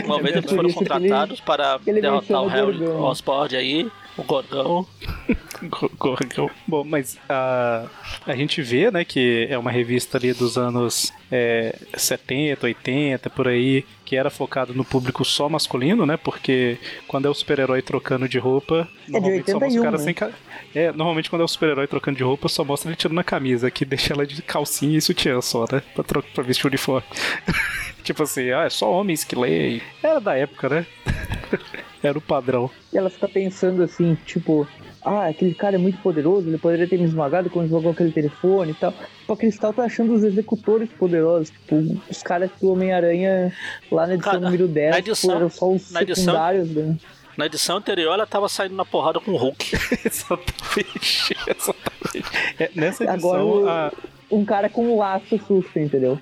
Uma 0.05 0.20
vez 0.22 0.36
eles 0.36 0.51
foram 0.51 0.64
ele- 0.64 0.72
contratados 0.74 1.40
para 1.40 1.78
ele 1.86 2.01
derrotar 2.01 2.43
o 2.43 2.47
Harry 2.48 2.78
Gorgão. 2.78 3.01
Osborn 3.02 3.56
aí, 3.56 3.90
o 4.16 4.22
Gorgão. 4.22 4.86
Go- 5.62 5.90
Gorgão. 5.97 6.51
Bom, 6.66 6.82
mas 6.84 7.16
a, 7.28 7.86
a 8.26 8.34
gente 8.34 8.60
vê, 8.60 8.90
né, 8.90 9.05
que 9.05 9.47
é 9.48 9.56
uma 9.56 9.70
revista 9.70 10.18
ali 10.18 10.32
dos 10.32 10.59
anos 10.59 11.12
é, 11.30 11.78
70, 11.97 12.66
80, 12.66 13.30
por 13.30 13.47
aí, 13.48 13.84
que 14.05 14.16
era 14.16 14.28
focado 14.28 14.74
no 14.74 14.84
público 14.84 15.24
só 15.24 15.48
masculino, 15.48 16.05
né? 16.05 16.16
Porque 16.16 16.78
quando 17.06 17.26
é 17.26 17.30
o 17.30 17.34
super-herói 17.34 17.80
trocando 17.80 18.28
de 18.28 18.39
roupa, 18.39 18.89
normalmente 19.09 19.51
só 19.51 19.59
mostra 19.60 19.80
o 19.80 19.82
81, 19.82 19.82
cara 19.84 19.98
né? 19.98 20.05
sem 20.05 20.14
ca- 20.14 20.30
É, 20.74 20.90
normalmente 20.93 21.30
quando 21.30 21.43
é 21.43 21.44
o 21.44 21.48
super-herói 21.48 21.86
trocando 21.86 22.16
de 22.18 22.24
roupa, 22.24 22.48
só 22.48 22.64
mostra 22.64 22.90
ele 22.90 22.97
tirando 22.97 23.18
a 23.20 23.24
camisa, 23.24 23.70
que 23.70 23.84
deixa 23.84 24.12
ela 24.12 24.26
de 24.26 24.43
calcinha 24.43 24.98
e 24.98 25.01
sutiã 25.01 25.40
só, 25.40 25.64
né? 25.70 25.80
Pra, 25.94 26.02
tro- 26.05 26.24
pra 26.34 26.43
vestir 26.43 26.66
o 26.66 26.68
uniforme. 26.68 27.06
tipo 28.02 28.22
assim, 28.24 28.51
ah, 28.51 28.64
é 28.64 28.70
só 28.70 28.90
homens 28.90 29.22
que 29.22 29.36
leem. 29.36 29.80
Era 30.02 30.18
da 30.20 30.36
época, 30.36 30.68
né? 30.68 30.86
Era 32.03 32.19
o 32.19 32.20
padrão. 32.20 32.69
E 32.93 32.99
ela 32.99 33.09
fica 33.09 33.29
pensando 33.29 33.83
assim, 33.83 34.16
tipo, 34.27 34.66
ah, 35.05 35.29
aquele 35.29 35.55
cara 35.55 35.77
é 35.77 35.79
muito 35.79 35.99
poderoso, 35.99 36.49
ele 36.49 36.59
poderia 36.59 36.89
ter 36.89 36.99
me 36.99 37.05
esmagado 37.05 37.49
quando 37.49 37.69
jogou 37.69 37.93
aquele 37.93 38.11
telefone 38.11 38.73
e 38.73 38.74
tal. 38.74 38.93
Tipo, 39.20 39.33
a 39.33 39.37
Cristal 39.37 39.73
tá 39.73 39.85
achando 39.85 40.12
os 40.15 40.24
executores 40.24 40.89
poderosos, 40.91 41.51
tipo, 41.51 41.77
os 42.11 42.23
caras 42.23 42.51
do 42.61 42.73
Homem-Aranha 42.73 43.53
lá 43.91 44.07
na 44.07 44.15
edição 44.15 44.33
Cara, 44.33 44.45
número 44.45 44.66
10, 44.66 44.91
na 44.91 44.97
tipo, 44.97 45.11
edição- 45.11 45.37
eram 45.37 45.49
só 45.51 45.70
os 45.70 45.91
na 45.93 46.03
edição- 46.03 46.24
secundários, 46.24 46.70
né? 46.70 46.97
Na 47.37 47.47
edição 47.47 47.77
anterior 47.79 48.12
ela 48.12 48.27
tava 48.27 48.47
saindo 48.49 48.74
na 48.74 48.85
porrada 48.85 49.19
com 49.20 49.31
o 49.31 49.37
Hulk. 49.37 49.73
exatamente. 50.05 51.35
exatamente. 51.47 52.31
É, 52.59 52.70
nessa 52.74 53.05
edição, 53.05 53.31
Agora 53.31 53.45
o- 53.45 53.69
a, 53.69 53.93
um 54.31 54.45
cara 54.45 54.69
com 54.69 54.87
um 54.87 54.99
laço 54.99 55.35
assusta, 55.37 55.81
entendeu? 55.81 56.19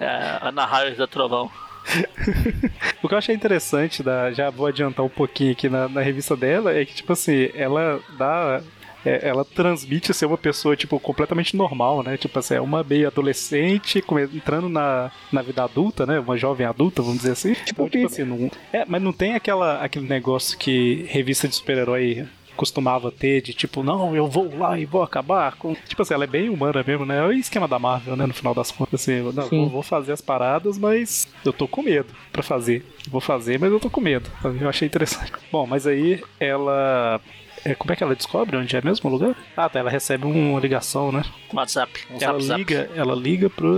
É, 0.00 0.38
Ana 0.42 0.66
Harris 0.66 0.98
da 0.98 1.06
Trovão. 1.06 1.50
O 3.02 3.08
que 3.08 3.14
eu 3.14 3.18
achei 3.18 3.34
interessante, 3.34 4.02
da, 4.02 4.30
já 4.32 4.50
vou 4.50 4.66
adiantar 4.66 5.04
um 5.04 5.08
pouquinho 5.08 5.52
aqui 5.52 5.68
na, 5.68 5.88
na 5.88 6.00
revista 6.00 6.36
dela, 6.36 6.72
é 6.72 6.84
que, 6.84 6.94
tipo 6.94 7.12
assim, 7.12 7.50
ela 7.54 8.00
dá. 8.16 8.62
é, 9.04 9.28
ela 9.28 9.44
transmite 9.44 10.14
ser 10.14 10.26
uma 10.26 10.38
pessoa, 10.38 10.76
tipo, 10.76 10.98
completamente 11.00 11.56
normal, 11.56 12.02
né? 12.02 12.16
Tipo 12.16 12.38
assim, 12.38 12.54
é 12.54 12.60
uma 12.60 12.84
meio 12.84 13.08
adolescente 13.08 14.02
entrando 14.32 14.68
na, 14.68 15.10
na 15.32 15.42
vida 15.42 15.64
adulta, 15.64 16.06
né? 16.06 16.20
Uma 16.20 16.36
jovem 16.36 16.66
adulta, 16.66 17.02
vamos 17.02 17.18
dizer 17.18 17.32
assim. 17.32 17.54
Tipo, 17.54 17.88
tipo 17.88 18.06
assim, 18.06 18.24
não, 18.24 18.50
é, 18.72 18.84
mas 18.86 19.02
não 19.02 19.12
tem 19.12 19.34
aquela, 19.34 19.82
aquele 19.82 20.06
negócio 20.06 20.56
que 20.56 21.04
revista 21.08 21.48
de 21.48 21.54
super-herói 21.56 22.26
costumava 22.62 23.10
ter 23.10 23.42
de 23.42 23.52
tipo, 23.52 23.82
não, 23.82 24.14
eu 24.14 24.28
vou 24.28 24.56
lá 24.56 24.78
e 24.78 24.84
vou 24.84 25.02
acabar 25.02 25.56
com. 25.56 25.74
Tipo 25.74 26.02
assim, 26.02 26.14
ela 26.14 26.22
é 26.22 26.28
bem 26.28 26.48
humana 26.48 26.84
mesmo, 26.86 27.04
né? 27.04 27.18
É 27.18 27.22
o 27.26 27.32
esquema 27.32 27.66
da 27.66 27.76
Marvel, 27.76 28.14
né? 28.14 28.24
No 28.24 28.32
final 28.32 28.54
das 28.54 28.70
contas, 28.70 29.00
assim, 29.00 29.14
eu, 29.14 29.32
não, 29.32 29.48
Sim. 29.48 29.62
vou, 29.62 29.68
vou 29.68 29.82
fazer 29.82 30.12
as 30.12 30.20
paradas, 30.20 30.78
mas 30.78 31.26
eu 31.44 31.52
tô 31.52 31.66
com 31.66 31.82
medo 31.82 32.14
pra 32.32 32.40
fazer. 32.40 32.86
Vou 33.08 33.20
fazer, 33.20 33.58
mas 33.58 33.72
eu 33.72 33.80
tô 33.80 33.90
com 33.90 34.00
medo. 34.00 34.30
Eu 34.60 34.68
achei 34.68 34.86
interessante. 34.86 35.32
Bom, 35.50 35.66
mas 35.66 35.88
aí 35.88 36.22
ela. 36.38 37.20
é, 37.64 37.74
como 37.74 37.92
é 37.92 37.96
que 37.96 38.04
ela 38.04 38.14
descobre 38.14 38.56
onde 38.56 38.76
é 38.76 38.80
mesmo 38.80 39.10
o 39.10 39.12
lugar? 39.12 39.34
Ah, 39.56 39.68
tá, 39.68 39.80
ela 39.80 39.90
recebe 39.90 40.24
uma 40.24 40.60
ligação, 40.60 41.10
né? 41.10 41.24
WhatsApp. 41.52 41.92
Um 42.12 42.18
ela 42.20 42.38
zap, 42.38 42.42
zap. 42.44 42.58
liga, 42.58 42.90
ela 42.94 43.14
liga 43.16 43.50
pro. 43.50 43.74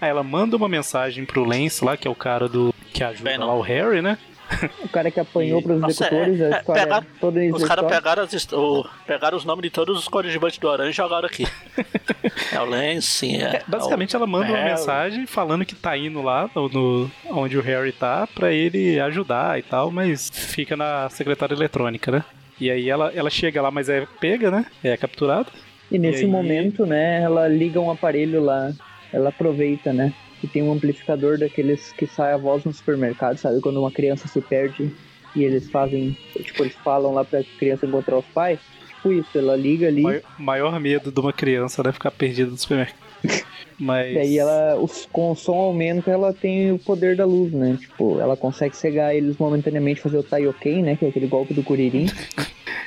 Aí 0.00 0.08
ela 0.08 0.22
manda 0.22 0.56
uma 0.56 0.70
mensagem 0.70 1.26
pro 1.26 1.44
Lance 1.44 1.84
lá, 1.84 1.98
que 1.98 2.08
é 2.08 2.10
o 2.10 2.14
cara 2.14 2.48
do. 2.48 2.74
que 2.94 3.04
ajuda 3.04 3.30
Venom. 3.30 3.46
lá 3.46 3.54
o 3.54 3.60
Harry, 3.60 4.00
né? 4.00 4.16
O 4.82 4.88
cara 4.88 5.10
que 5.10 5.20
apanhou 5.20 5.60
E- 5.60 5.62
pros 5.62 5.80
Nossa, 5.80 6.04
executores, 6.06 6.40
é- 6.40 6.50
é, 6.50 6.62
pegar- 6.62 7.04
toda 7.20 7.40
Os 7.54 7.64
caras 7.64 7.86
pegaram, 7.86 8.22
as 8.22 8.32
hist- 8.32 8.52
o- 8.52 8.84
pegaram 9.06 9.36
os 9.36 9.44
nomes 9.44 9.62
de 9.62 9.70
todos 9.70 9.98
os 9.98 10.08
coadjuvantes 10.08 10.58
do 10.58 10.68
Aranha 10.70 10.90
e 10.90 10.92
jogaram 10.92 11.26
aqui. 11.26 11.46
é 12.52 12.60
o 12.60 12.64
Lance, 12.64 13.36
é. 13.36 13.56
É, 13.56 13.62
basicamente 13.66 14.14
ela 14.16 14.26
manda 14.26 14.46
uma 14.52 14.64
mensagem 14.64 15.26
falando 15.26 15.64
que 15.64 15.74
tá 15.74 15.96
indo 15.96 16.22
lá 16.22 16.48
no, 16.54 16.68
no- 16.68 17.10
onde 17.30 17.56
o 17.58 17.60
Harry 17.62 17.92
tá 17.92 18.26
pra 18.34 18.50
ele 18.52 18.98
ajudar 19.00 19.58
e 19.58 19.62
tal, 19.62 19.90
mas 19.90 20.30
fica 20.30 20.76
na 20.76 21.08
secretária 21.10 21.54
eletrônica, 21.54 22.10
né? 22.10 22.24
E 22.60 22.70
aí 22.70 22.88
ela, 22.90 23.12
ela 23.14 23.30
chega 23.30 23.62
lá, 23.62 23.70
mas 23.70 23.88
é 23.88 24.06
pega, 24.20 24.50
né? 24.50 24.66
É 24.82 24.96
capturada. 24.96 25.46
E 25.90 25.98
nesse 25.98 26.22
E 26.22 26.24
aí- 26.24 26.30
momento, 26.30 26.84
né, 26.84 27.22
ela 27.22 27.46
liga 27.48 27.80
um 27.80 27.90
aparelho 27.90 28.42
lá, 28.42 28.72
ela 29.12 29.28
aproveita, 29.30 29.92
né, 29.92 30.12
que 30.40 30.46
tem 30.46 30.62
um 30.62 30.72
amplificador 30.72 31.38
daqueles 31.38 31.92
que 31.92 32.06
sai 32.06 32.32
a 32.32 32.36
voz 32.36 32.64
no 32.64 32.72
supermercado, 32.72 33.36
sabe? 33.38 33.60
Quando 33.60 33.78
uma 33.80 33.90
criança 33.90 34.26
se 34.28 34.40
perde 34.40 34.90
e 35.36 35.44
eles 35.44 35.70
fazem, 35.70 36.16
tipo, 36.34 36.62
eles 36.62 36.74
falam 36.84 37.12
lá 37.12 37.24
pra 37.24 37.42
criança 37.58 37.86
encontrar 37.86 38.18
os 38.18 38.24
pais. 38.26 38.58
Tipo 38.88 39.12
isso, 39.12 39.38
ela 39.38 39.54
liga 39.56 39.86
ali, 39.86 40.02
Maior, 40.02 40.22
maior 40.38 40.80
medo 40.80 41.12
de 41.12 41.20
uma 41.20 41.32
criança, 41.32 41.82
né? 41.82 41.92
Ficar 41.92 42.10
perdida 42.10 42.50
no 42.50 42.56
supermercado. 42.56 42.98
Mas. 43.80 44.12
e 44.12 44.18
aí 44.18 44.38
ela, 44.38 44.76
os- 44.76 45.06
com 45.12 45.30
o 45.30 45.36
som 45.36 45.54
aumenta, 45.54 46.10
ela 46.10 46.32
tem 46.32 46.72
o 46.72 46.78
poder 46.80 47.14
da 47.16 47.24
luz, 47.24 47.52
né? 47.52 47.76
Tipo, 47.80 48.18
ela 48.18 48.36
consegue 48.36 48.76
cegar 48.76 49.14
eles 49.14 49.36
momentaneamente, 49.36 50.00
fazer 50.00 50.18
o 50.18 50.22
Taioken, 50.22 50.82
né, 50.82 50.96
que 50.96 51.04
é 51.04 51.08
aquele 51.08 51.28
golpe 51.28 51.54
do 51.54 51.62
Kuririn. 51.62 52.06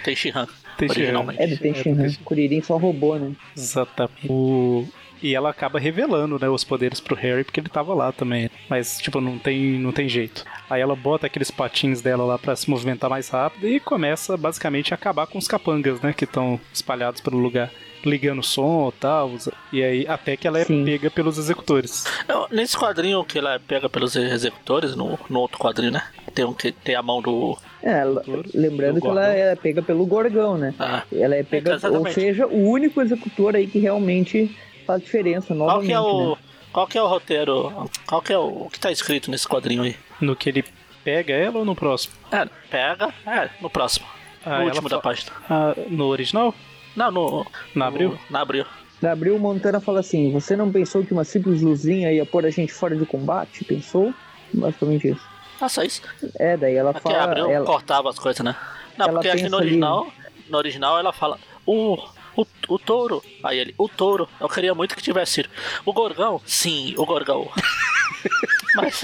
Tem 0.04 0.14
Shihan. 0.16 0.48
Tem 0.78 0.90
originalmente. 0.90 1.42
É 1.42 1.48
do 1.48 1.58
Tenshinhan, 1.58 1.96
Tenshinhan. 1.96 2.24
Kuririn 2.26 2.62
só 2.62 2.76
roubou, 2.78 3.18
né? 3.20 3.32
Exatamente. 3.56 4.28
O- 4.30 4.86
E 5.22 5.36
ela 5.36 5.50
acaba 5.52 5.80
revelando, 5.80 6.40
né, 6.40 6.50
os 6.50 6.64
poderes 6.64 7.00
pro 7.00 7.16
Harry, 7.16 7.44
porque 7.44 7.60
ele 7.60 7.70
tava 7.70 7.94
lá 7.94 8.12
também. 8.12 8.50
Mas, 8.70 8.98
tipo, 9.00 9.22
não 9.22 9.38
tem, 9.38 9.80
não 9.80 9.92
tem 9.92 10.10
jeito. 10.10 10.44
Aí 10.70 10.82
ela 10.82 10.96
bota 10.96 11.28
aqueles 11.28 11.52
patins 11.52 12.02
dela 12.02 12.24
lá 12.26 12.38
pra 12.40 12.56
se 12.56 12.70
movimentar 12.70 13.10
mais 13.10 13.30
rápido 13.30 13.68
e 13.68 13.80
começa, 13.80 14.36
basicamente, 14.36 14.94
a 14.94 14.96
acabar 14.96 15.28
com 15.28 15.38
os 15.38 15.48
capangas, 15.48 16.02
né, 16.02 16.12
que 16.14 16.24
estão 16.24 16.60
espalhados 16.74 17.22
pelo 17.22 17.38
lugar. 17.38 17.70
Ligando 18.04 18.40
o 18.40 18.44
som 18.44 18.90
e 18.90 19.00
tal. 19.00 19.32
E 19.72 19.84
aí, 19.84 20.08
até 20.08 20.36
que 20.36 20.48
ela 20.48 20.58
é 20.60 20.66
Sim. 20.66 20.84
pega 20.84 21.12
pelos 21.12 21.38
executores. 21.38 22.04
Eu- 22.28 22.48
Nesse 22.50 22.76
quadrinho 22.76 23.24
que 23.24 23.38
ela 23.38 23.60
pega 23.60 23.88
pelos 23.88 24.16
executores, 24.16 24.96
no, 24.96 25.20
no 25.30 25.40
outro 25.40 25.60
quadrinho, 25.60 25.92
né? 25.92 26.02
Tem 26.34 26.44
um 26.44 26.52
que 26.52 26.72
tem 26.72 26.96
a 26.96 27.04
mão 27.04 27.22
do. 27.22 27.56
É, 27.84 28.00
ela- 28.00 28.24
lembrando 28.56 28.96
do 28.96 29.02
que 29.02 29.08
ela 29.08 29.28
é 29.28 29.56
pega 29.56 29.84
pelo 29.84 30.04
Gorgão, 30.08 30.58
né? 30.58 30.74
Ah, 30.80 31.04
Ela 31.14 31.36
é 31.36 31.44
pega, 31.44 31.70
ou 31.70 31.76
Exatamente. 31.76 32.14
seja, 32.16 32.48
o 32.48 32.70
único 32.72 33.00
executor 33.04 33.56
aí 33.56 33.68
que 33.68 33.78
realmente 33.78 34.50
faz 34.86 35.02
diferença 35.02 35.56
qual 35.56 35.82
que 35.82 35.92
é 35.92 36.00
o. 36.00 36.32
né? 36.32 36.38
Qual 36.74 36.88
que 36.88 36.98
é 36.98 37.02
o 37.04 37.08
roteiro? 37.08 37.90
Qual 38.08 38.22
que 38.22 38.32
é 38.32 38.38
o, 38.38 38.66
o 38.66 38.70
que 38.72 38.80
tá 38.80 38.92
escrito 38.92 39.30
nesse 39.30 39.48
quadrinho 39.48 39.84
aí? 39.84 39.96
No 40.22 40.36
que 40.36 40.48
ele 40.50 40.64
pega 41.04 41.34
ela 41.34 41.60
ou 41.60 41.66
no 41.66 41.76
próximo? 41.76 42.14
É, 42.32 42.46
pega. 42.70 43.14
É, 43.26 43.50
no 43.62 43.70
próximo. 43.70 44.06
Ah, 44.46 44.60
no 44.60 44.66
último 44.66 44.88
da 44.90 44.96
fa- 44.98 45.02
página. 45.02 45.32
Ah, 45.50 45.74
no 45.90 46.06
original? 46.08 46.56
Não, 46.96 47.12
no. 47.12 47.46
Na 47.76 47.88
abril? 47.88 48.12
no- 48.12 48.20
na 48.30 48.42
abril. 48.42 48.66
Da 49.02 49.12
Abril 49.14 49.38
Montana 49.40 49.80
fala 49.82 50.00
assim: 50.00 50.32
Você 50.32 50.56
não 50.56 50.72
pensou 50.72 51.04
que 51.04 51.12
uma 51.12 51.24
simples 51.24 51.62
luzinha 51.62 52.12
ia 52.14 52.26
pôr 52.26 52.46
a 52.46 52.50
gente 52.52 52.72
fora 52.72 52.96
de 52.96 53.06
combate? 53.06 53.66
Pensou? 53.66 54.14
Basicamente 54.54 55.08
isso. 55.10 55.22
Ah, 55.60 55.68
só 55.68 55.84
isso. 55.84 56.02
É, 56.40 56.56
daí 56.56 56.76
ela 56.76 56.92
Aqui 56.92 57.02
fala. 57.02 57.24
abriu, 57.24 57.50
ela- 57.50 57.66
cortava 57.66 58.10
as 58.10 58.18
coisas, 58.20 58.44
né? 58.46 58.56
Não, 58.98 59.08
ela 59.08 59.14
porque 59.16 59.28
aqui 59.30 59.38
no 59.44 59.44
pensa 59.44 59.56
ali- 59.58 59.66
original, 59.68 60.08
no 60.50 60.58
original 60.58 61.00
ela 61.00 61.12
fala, 61.12 61.40
o, 61.66 61.98
o, 62.36 62.46
o 62.68 62.80
touro. 62.80 63.24
Aí 63.44 63.60
ele, 63.60 63.76
o 63.78 63.88
touro, 63.90 64.28
eu 64.40 64.50
queria 64.50 64.74
muito 64.76 64.96
que 64.96 65.02
tivesse. 65.02 65.46
O 65.86 65.94
gorgão? 65.94 66.42
Sim, 66.46 66.94
o 66.98 67.06
gorgão. 67.06 67.50
Mas, 68.76 69.02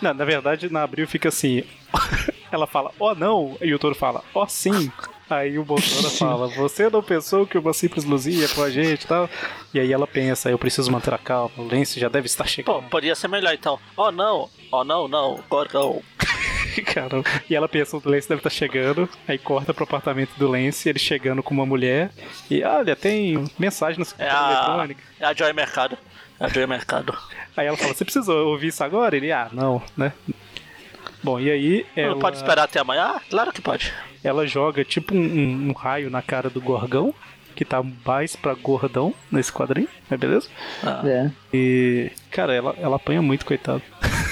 Não, 0.00 0.14
na 0.14 0.24
verdade, 0.24 0.70
na 0.70 0.82
abril 0.82 1.06
fica 1.08 1.28
assim. 1.28 1.64
Ela 2.52 2.66
fala, 2.66 2.92
ó 3.00 3.14
não, 3.14 3.56
e 3.60 3.74
o 3.74 3.78
touro 3.78 3.96
fala, 3.96 4.22
ó 4.32 4.46
sim. 4.46 4.92
Aí 5.28 5.58
o 5.58 5.64
Bolsonaro 5.64 6.14
fala, 6.14 6.48
você 6.48 6.88
não 6.88 7.02
pensou 7.02 7.46
que 7.46 7.58
uma 7.58 7.72
simples 7.72 8.04
luzinha 8.04 8.46
com 8.50 8.62
a 8.62 8.70
gente 8.70 9.02
e 9.04 9.06
tal? 9.06 9.28
E 9.72 9.80
aí 9.80 9.92
ela 9.92 10.06
pensa, 10.06 10.50
eu 10.50 10.58
preciso 10.58 10.92
manter 10.92 11.12
a 11.14 11.18
calma, 11.18 11.50
o 11.56 11.62
Lance 11.66 11.98
já 11.98 12.08
deve 12.08 12.26
estar 12.26 12.44
pô, 12.44 12.50
chegando. 12.50 12.82
podia 12.90 13.14
ser 13.16 13.26
melhor 13.26 13.54
então. 13.54 13.80
Oh 13.96 14.12
não, 14.12 14.48
oh 14.70 14.84
não, 14.84 15.08
não, 15.08 15.42
gorgão. 15.48 16.00
Caramba. 16.86 17.24
E 17.48 17.54
ela 17.54 17.68
pensa, 17.68 17.96
o 17.96 18.02
Lance 18.04 18.28
deve 18.28 18.40
estar 18.40 18.50
chegando, 18.50 19.08
aí 19.28 19.38
corta 19.38 19.72
pro 19.74 19.84
apartamento 19.84 20.30
do 20.36 20.48
Lance, 20.48 20.88
ele 20.88 20.98
chegando 20.98 21.42
com 21.42 21.52
uma 21.54 21.66
mulher, 21.66 22.10
e 22.50 22.62
olha, 22.62 22.96
tem 22.96 23.44
mensagem 23.58 23.98
no 23.98 24.02
É 24.02 24.06
secretário 24.06 24.46
a, 24.46 24.62
eletrônico. 24.64 25.00
é 25.20 25.24
a 25.26 25.32
Joy 25.34 25.52
Mercado. 25.52 25.98
É 26.40 26.44
a 26.46 26.48
Joy 26.48 26.66
Mercado. 26.66 27.16
Aí 27.56 27.66
ela 27.66 27.76
fala, 27.76 27.94
você 27.94 28.04
precisou 28.04 28.48
ouvir 28.48 28.68
isso 28.68 28.82
agora? 28.82 29.16
Ele, 29.16 29.30
ah, 29.30 29.48
não, 29.52 29.82
né? 29.96 30.12
Bom, 31.22 31.40
e 31.40 31.50
aí 31.50 31.86
ela, 31.96 32.12
Não 32.12 32.18
pode 32.18 32.36
esperar 32.36 32.64
até 32.64 32.80
amanhã? 32.80 33.12
Ah, 33.16 33.20
claro 33.30 33.52
que 33.52 33.62
pode. 33.62 33.92
ela 34.22 34.46
joga 34.46 34.84
tipo 34.84 35.14
um, 35.14 35.18
um- 35.20 35.68
um 35.68 35.72
raio 35.72 36.10
na 36.10 36.20
cara 36.20 36.50
do 36.50 36.60
Gorgão, 36.60 37.14
que 37.54 37.64
tá 37.64 37.82
mais 38.04 38.34
pra 38.34 38.52
gordão 38.52 39.14
nesse 39.30 39.52
quadrinho, 39.52 39.88
é 40.10 40.16
beleza? 40.16 40.48
Ah, 40.82 41.02
É. 41.06 41.30
E, 41.52 42.10
cara, 42.30 42.52
ela, 42.52 42.74
ela 42.78 42.96
apanha 42.96 43.22
muito, 43.22 43.46
coitado. 43.46 43.80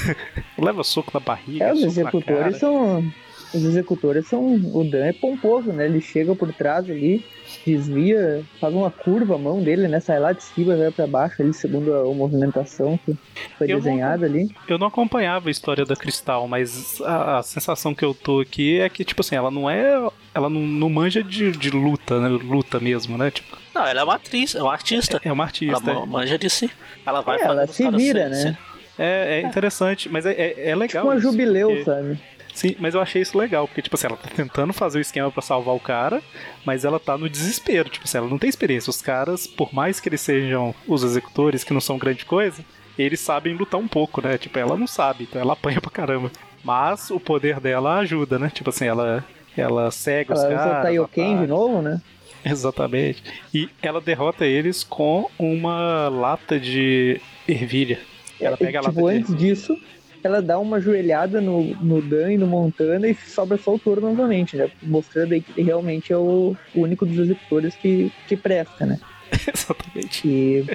Leva 0.59 0.83
soco 0.85 1.11
na 1.15 1.20
barriga, 1.20 1.65
É, 1.65 1.73
os 1.73 1.81
soco 1.81 1.87
na 1.87 2.01
executores 2.01 2.39
cara. 2.45 2.59
são. 2.59 3.12
Os 3.55 3.62
executores 3.65 4.27
são. 4.29 4.55
O 4.55 4.83
Dan 4.83 5.05
é 5.05 5.12
pomposo, 5.12 5.73
né? 5.73 5.85
Ele 5.85 6.01
chega 6.01 6.35
por 6.35 6.51
trás 6.55 6.89
ali, 6.89 7.23
desvia, 7.66 8.43
faz 8.59 8.73
uma 8.74 8.91
curva 8.91 9.35
a 9.35 9.39
mão 9.39 9.62
dele, 9.62 9.89
né? 9.89 10.01
Sai 10.01 10.19
lá 10.19 10.33
de 10.33 10.43
cima, 10.43 10.74
vai 10.74 10.91
pra 10.91 11.07
baixo 11.07 11.43
ali, 11.43 11.53
segundo 11.53 11.93
a, 11.95 12.01
a 12.01 12.15
movimentação 12.15 12.99
que 13.05 13.15
foi 13.59 13.66
Eu 13.70 13.77
não- 13.77 13.85
desenhada 13.85 14.24
ali. 14.24 14.49
Eu 14.66 14.79
não 14.79 14.87
acompanhava 14.87 15.49
a 15.49 15.51
história 15.51 15.85
da 15.85 15.95
Cristal, 15.95 16.49
mas 16.49 16.99
a, 17.03 17.39
a 17.39 17.43
sensação 17.43 17.95
que 17.95 18.03
eu 18.05 18.15
tô 18.15 18.41
aqui 18.41 18.81
é 18.81 18.89
que, 18.89 19.05
tipo 19.05 19.20
assim, 19.20 19.37
ela 19.37 19.51
não 19.51 19.69
é. 19.69 20.09
Ela 20.35 20.49
não, 20.49 20.61
não 20.61 20.89
manja 20.89 21.23
de, 21.23 21.53
de 21.53 21.69
luta, 21.69 22.19
né? 22.20 22.29
Luta 22.29 22.81
mesmo, 22.81 23.19
né? 23.19 23.31
Tipo, 23.31 23.55
Não, 23.74 23.85
ela 23.87 24.01
é 24.01 24.05
uma 24.05 24.15
atriz, 24.15 24.55
é 24.55 24.62
uma 24.62 24.73
artista. 24.73 25.20
é 25.23 25.31
uma 25.31 25.43
Ela 25.45 25.45
artista. 25.45 25.93
ma- 25.95 26.07
manja 26.07 26.39
de 26.39 26.49
si. 26.49 26.70
Ela 27.05 27.20
vai 27.20 27.39
É, 27.39 27.43
ela 27.45 27.66
se 27.66 27.91
vira, 27.91 28.33
se- 28.35 28.45
né? 28.47 28.59
É, 28.98 29.40
é 29.40 29.47
interessante, 29.47 30.09
mas 30.09 30.27
é, 30.27 30.32
é, 30.32 30.70
é 30.70 30.74
legal. 30.77 31.02
Tipo 31.02 31.06
uma 31.06 31.16
isso, 31.16 31.31
jubileu, 31.31 31.69
porque- 31.69 31.85
sabe? 31.85 32.19
Sim, 32.55 32.77
mas 32.78 32.94
eu 32.94 33.01
achei 33.01 33.23
isso 33.23 33.39
legal, 33.39 33.66
porque, 33.66 33.81
tipo 33.81 33.97
assim, 33.97 34.06
ela 34.09 34.16
tá 34.16 34.28
tentando 34.28 34.74
fazer 34.74 34.98
o 34.98 35.01
esquema 35.01 35.31
pra 35.31 35.40
salvar 35.40 35.74
o 35.74 35.81
cara, 35.81 36.20
mas 36.66 36.85
ela 36.85 37.01
tá 37.01 37.16
no 37.16 37.27
desespero. 37.27 37.89
Tipo 37.89 38.05
assim, 38.05 38.19
ela 38.19 38.28
não 38.28 38.36
tem 38.39 38.51
experiência. 38.51 38.90
Os 38.90 39.01
caras, 39.01 39.47
por 39.47 39.73
mais 39.73 39.98
que 39.98 40.10
eles 40.10 40.20
sejam 40.20 40.74
os 40.86 41.02
executores, 41.02 41.64
que 41.64 41.73
não 41.73 41.81
são 41.81 41.97
grande 41.97 42.27
coisa, 42.27 42.62
eles 42.98 43.20
sabem 43.20 43.55
lutar 43.55 43.81
um 43.81 43.89
pouco, 43.89 44.20
né? 44.20 44.36
Tipo, 44.36 44.59
ela 44.59 44.77
não 44.77 44.86
sabe, 44.86 45.24
então 45.24 45.40
ela 45.40 45.55
apanha 45.55 45.81
pra 45.81 45.90
caramba. 45.90 46.31
Mas 46.62 47.10
o 47.10 47.19
poder 47.19 47.59
dela 47.59 48.01
ajuda, 48.01 48.39
né? 48.39 48.51
Tipo 48.52 48.69
assim, 48.69 48.85
ela, 48.85 49.24
ela 49.56 49.90
cega 49.90 50.35
os 50.35 50.40
Ela 50.40 50.48
usa 50.51 50.59
caras. 50.59 50.78
o 50.78 50.82
Taioken 50.82 51.32
ela- 51.32 51.40
de 51.40 51.47
novo, 51.47 51.81
né? 51.81 52.02
Exatamente. 52.44 53.23
E 53.55 53.69
ela 53.82 54.01
derrota 54.01 54.44
eles 54.44 54.85
com 54.85 55.31
uma 55.39 56.09
lata 56.09 56.60
de 56.60 57.19
ervilha. 57.48 57.98
Ela 58.44 58.56
E, 58.60 58.64
pega 58.64 58.81
tipo, 58.81 59.06
antes 59.06 59.36
disso, 59.36 59.78
ela 60.23 60.40
dá 60.40 60.59
uma 60.59 60.81
joelhada 60.81 61.40
no, 61.40 61.62
no 61.77 62.01
Dan 62.01 62.32
e 62.32 62.39
no 62.39 62.47
Montana 62.47 63.09
e 63.09 63.14
sobra 63.14 63.59
só 63.59 63.74
o 63.74 63.78
touro 63.78 64.01
novamente, 64.01 64.56
né? 64.56 64.70
Mostrando 64.82 65.32
aí 65.32 65.40
que 65.40 65.52
ele 65.52 65.66
realmente 65.66 66.12
é 66.12 66.16
o, 66.16 66.56
único 66.74 67.05
dos 67.05 67.19
executores 67.19 67.74
que, 67.74 68.12
que 68.28 68.36
presta, 68.36 68.86
né? 68.86 68.98
Exatamente. 69.32 70.28
E, 70.28 70.66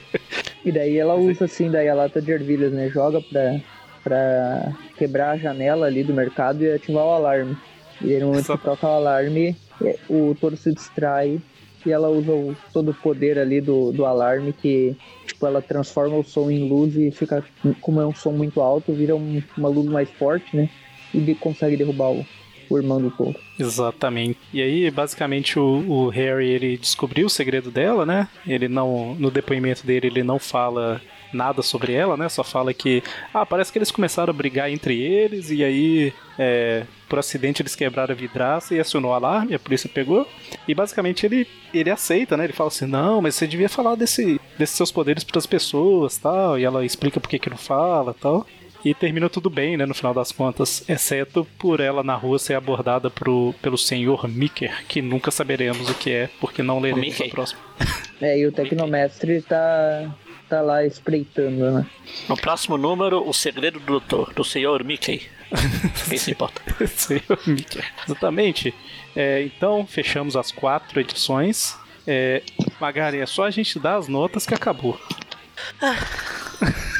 e 0.65 0.71
daí 0.71 0.97
ela 0.97 1.15
usa 1.15 1.45
assim, 1.45 1.71
daí 1.71 1.87
a 1.87 1.95
lata 1.95 2.21
de 2.21 2.31
ervilhas, 2.31 2.73
né? 2.73 2.89
Joga 2.89 3.21
pra, 3.21 3.59
pra 4.03 4.73
quebrar 4.97 5.31
a 5.31 5.37
janela 5.37 5.87
ali 5.87 6.03
do 6.03 6.13
mercado 6.13 6.63
e 6.63 6.73
ativar 6.73 7.05
o 7.05 7.13
alarme. 7.13 7.57
E 8.01 8.13
aí 8.13 8.19
no 8.19 8.27
momento 8.27 8.57
que 8.57 8.63
toca 8.63 8.85
o 8.85 8.91
alarme, 8.91 9.55
é, 9.81 9.97
o 10.09 10.35
touro 10.39 10.57
se 10.57 10.73
distrai 10.73 11.39
e 11.87 11.91
ela 11.91 12.09
usa 12.09 12.31
o- 12.31 12.55
todo 12.73 12.91
o 12.91 12.93
poder 12.93 13.39
ali 13.39 13.61
do, 13.61 13.91
do 13.91 14.05
alarme 14.05 14.53
que 14.53 14.95
tipo, 15.25 15.45
ela 15.47 15.61
transforma 15.61 16.15
o 16.17 16.23
som 16.23 16.49
em 16.51 16.67
luz 16.67 16.95
e 16.95 17.11
fica, 17.11 17.43
como 17.81 18.01
é 18.01 18.05
um 18.05 18.13
som 18.13 18.31
muito 18.31 18.59
alto, 18.61 18.93
vira 18.93 19.15
um- 19.15 19.41
uma 19.57 19.69
luz 19.69 19.85
mais 19.87 20.09
forte, 20.11 20.55
né? 20.55 20.69
E 21.13 21.19
de- 21.19 21.35
consegue 21.35 21.77
derrubar 21.77 22.11
o, 22.11 22.25
o 22.69 22.77
irmão 22.77 23.01
do 23.01 23.09
touro. 23.11 23.39
Exatamente. 23.59 24.37
E 24.53 24.61
aí, 24.61 24.91
basicamente, 24.91 25.57
o, 25.59 25.83
o 25.87 26.09
Harry 26.09 26.49
ele 26.49 26.77
descobriu 26.77 27.27
o 27.27 27.29
segredo 27.29 27.71
dela, 27.71 28.05
né? 28.05 28.27
Ele 28.45 28.67
não, 28.67 29.15
no 29.15 29.31
depoimento 29.31 29.85
dele, 29.85 30.07
ele 30.07 30.23
não 30.23 30.37
fala 30.39 31.01
nada 31.33 31.61
sobre 31.61 31.93
ela, 31.93 32.17
né? 32.17 32.29
Só 32.29 32.43
fala 32.43 32.73
que, 32.73 33.03
ah, 33.33 33.45
parece 33.45 33.71
que 33.71 33.77
eles 33.77 33.91
começaram 33.91 34.31
a 34.31 34.33
brigar 34.33 34.69
entre 34.71 35.01
eles 35.01 35.49
e 35.51 35.63
aí, 35.63 36.13
é, 36.37 36.83
por 37.07 37.19
acidente, 37.19 37.61
eles 37.61 37.75
quebraram 37.75 38.13
a 38.13 38.17
vidraça 38.17 38.75
e 38.75 38.79
acionou 38.79 39.11
o 39.11 39.13
alarme, 39.13 39.55
a 39.55 39.59
polícia 39.59 39.89
pegou. 39.89 40.27
E 40.67 40.73
basicamente 40.73 41.25
ele, 41.25 41.47
ele 41.73 41.89
aceita, 41.89 42.35
né? 42.37 42.45
Ele 42.45 42.53
fala 42.53 42.69
assim, 42.69 42.85
não, 42.85 43.21
mas 43.21 43.35
você 43.35 43.47
devia 43.47 43.69
falar 43.69 43.95
desse, 43.95 44.39
desses 44.57 44.75
seus 44.75 44.91
poderes 44.91 45.23
para 45.23 45.37
as 45.37 45.45
pessoas, 45.45 46.17
tal. 46.17 46.57
E 46.59 46.63
ela 46.63 46.85
explica 46.85 47.19
por 47.19 47.29
que 47.29 47.39
que 47.39 47.49
não 47.49 47.57
fala, 47.57 48.13
tal. 48.13 48.45
E 48.83 48.93
termina 48.93 49.29
tudo 49.29 49.49
bem, 49.49 49.75
né, 49.75 49.85
no 49.85 49.93
final 49.93 50.13
das 50.13 50.31
contas, 50.31 50.87
exceto 50.87 51.45
por 51.57 51.79
ela 51.79 52.03
na 52.03 52.15
rua 52.15 52.39
ser 52.39 52.53
abordada 52.53 53.09
pro, 53.09 53.53
pelo 53.61 53.77
senhor 53.77 54.27
Micker, 54.29 54.85
que 54.87 55.01
nunca 55.01 55.31
saberemos 55.31 55.89
o 55.89 55.93
que 55.93 56.11
é, 56.11 56.29
porque 56.39 56.63
não 56.63 56.79
leremos 56.79 57.19
o 57.19 57.29
próximo. 57.29 57.59
É, 58.19 58.35
e 58.35 58.47
o 58.47 58.51
Tecnomestre 58.51 59.43
tá, 59.43 60.11
tá 60.47 60.61
lá 60.61 60.85
espreitando, 60.85 61.71
né? 61.71 61.85
No 62.27 62.37
próximo 62.37 62.77
número, 62.77 63.27
o 63.27 63.33
segredo 63.33 63.79
do 63.79 63.85
doutor, 63.85 64.33
do 64.33 64.43
senhor 64.43 64.83
Mickey. 64.83 65.27
Quem 66.09 66.17
se 66.17 66.31
importa? 66.31 66.61
senhor 66.87 67.39
Micker. 67.45 67.85
Exatamente. 68.05 68.73
É, 69.15 69.43
então, 69.43 69.85
fechamos 69.85 70.35
as 70.35 70.51
quatro 70.51 70.99
edições. 70.99 71.77
É, 72.05 72.41
Magari, 72.79 73.19
é 73.19 73.25
só 73.25 73.45
a 73.45 73.51
gente 73.51 73.79
dar 73.79 73.97
as 73.97 74.07
notas 74.07 74.45
que 74.45 74.53
acabou. 74.53 74.99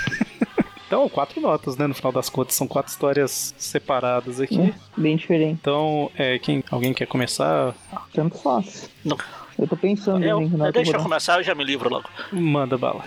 Então, 0.88 1.10
quatro 1.10 1.42
notas, 1.42 1.76
né? 1.76 1.86
No 1.86 1.94
final 1.94 2.14
das 2.14 2.30
contas, 2.30 2.56
são 2.56 2.66
quatro 2.66 2.90
histórias 2.90 3.54
separadas 3.58 4.40
aqui. 4.40 4.74
Bem 4.96 5.18
diferente. 5.18 5.58
Então, 5.60 6.10
é, 6.18 6.40
quem, 6.40 6.64
alguém 6.72 6.94
quer 6.94 7.06
começar? 7.08 7.76
Tanto 8.14 8.38
faz. 8.38 8.90
Não. 9.04 9.18
Eu 9.58 9.68
tô 9.68 9.76
pensando 9.76 10.24
Eu, 10.24 10.42
em 10.42 10.48
Renato 10.48 10.72
deixa 10.74 10.96
eu 10.96 11.02
começar, 11.02 11.40
eu 11.40 11.44
já 11.44 11.56
me 11.56 11.64
livro 11.64 11.90
logo. 11.90 12.10
Manda 12.32 12.78
bala. 12.78 13.04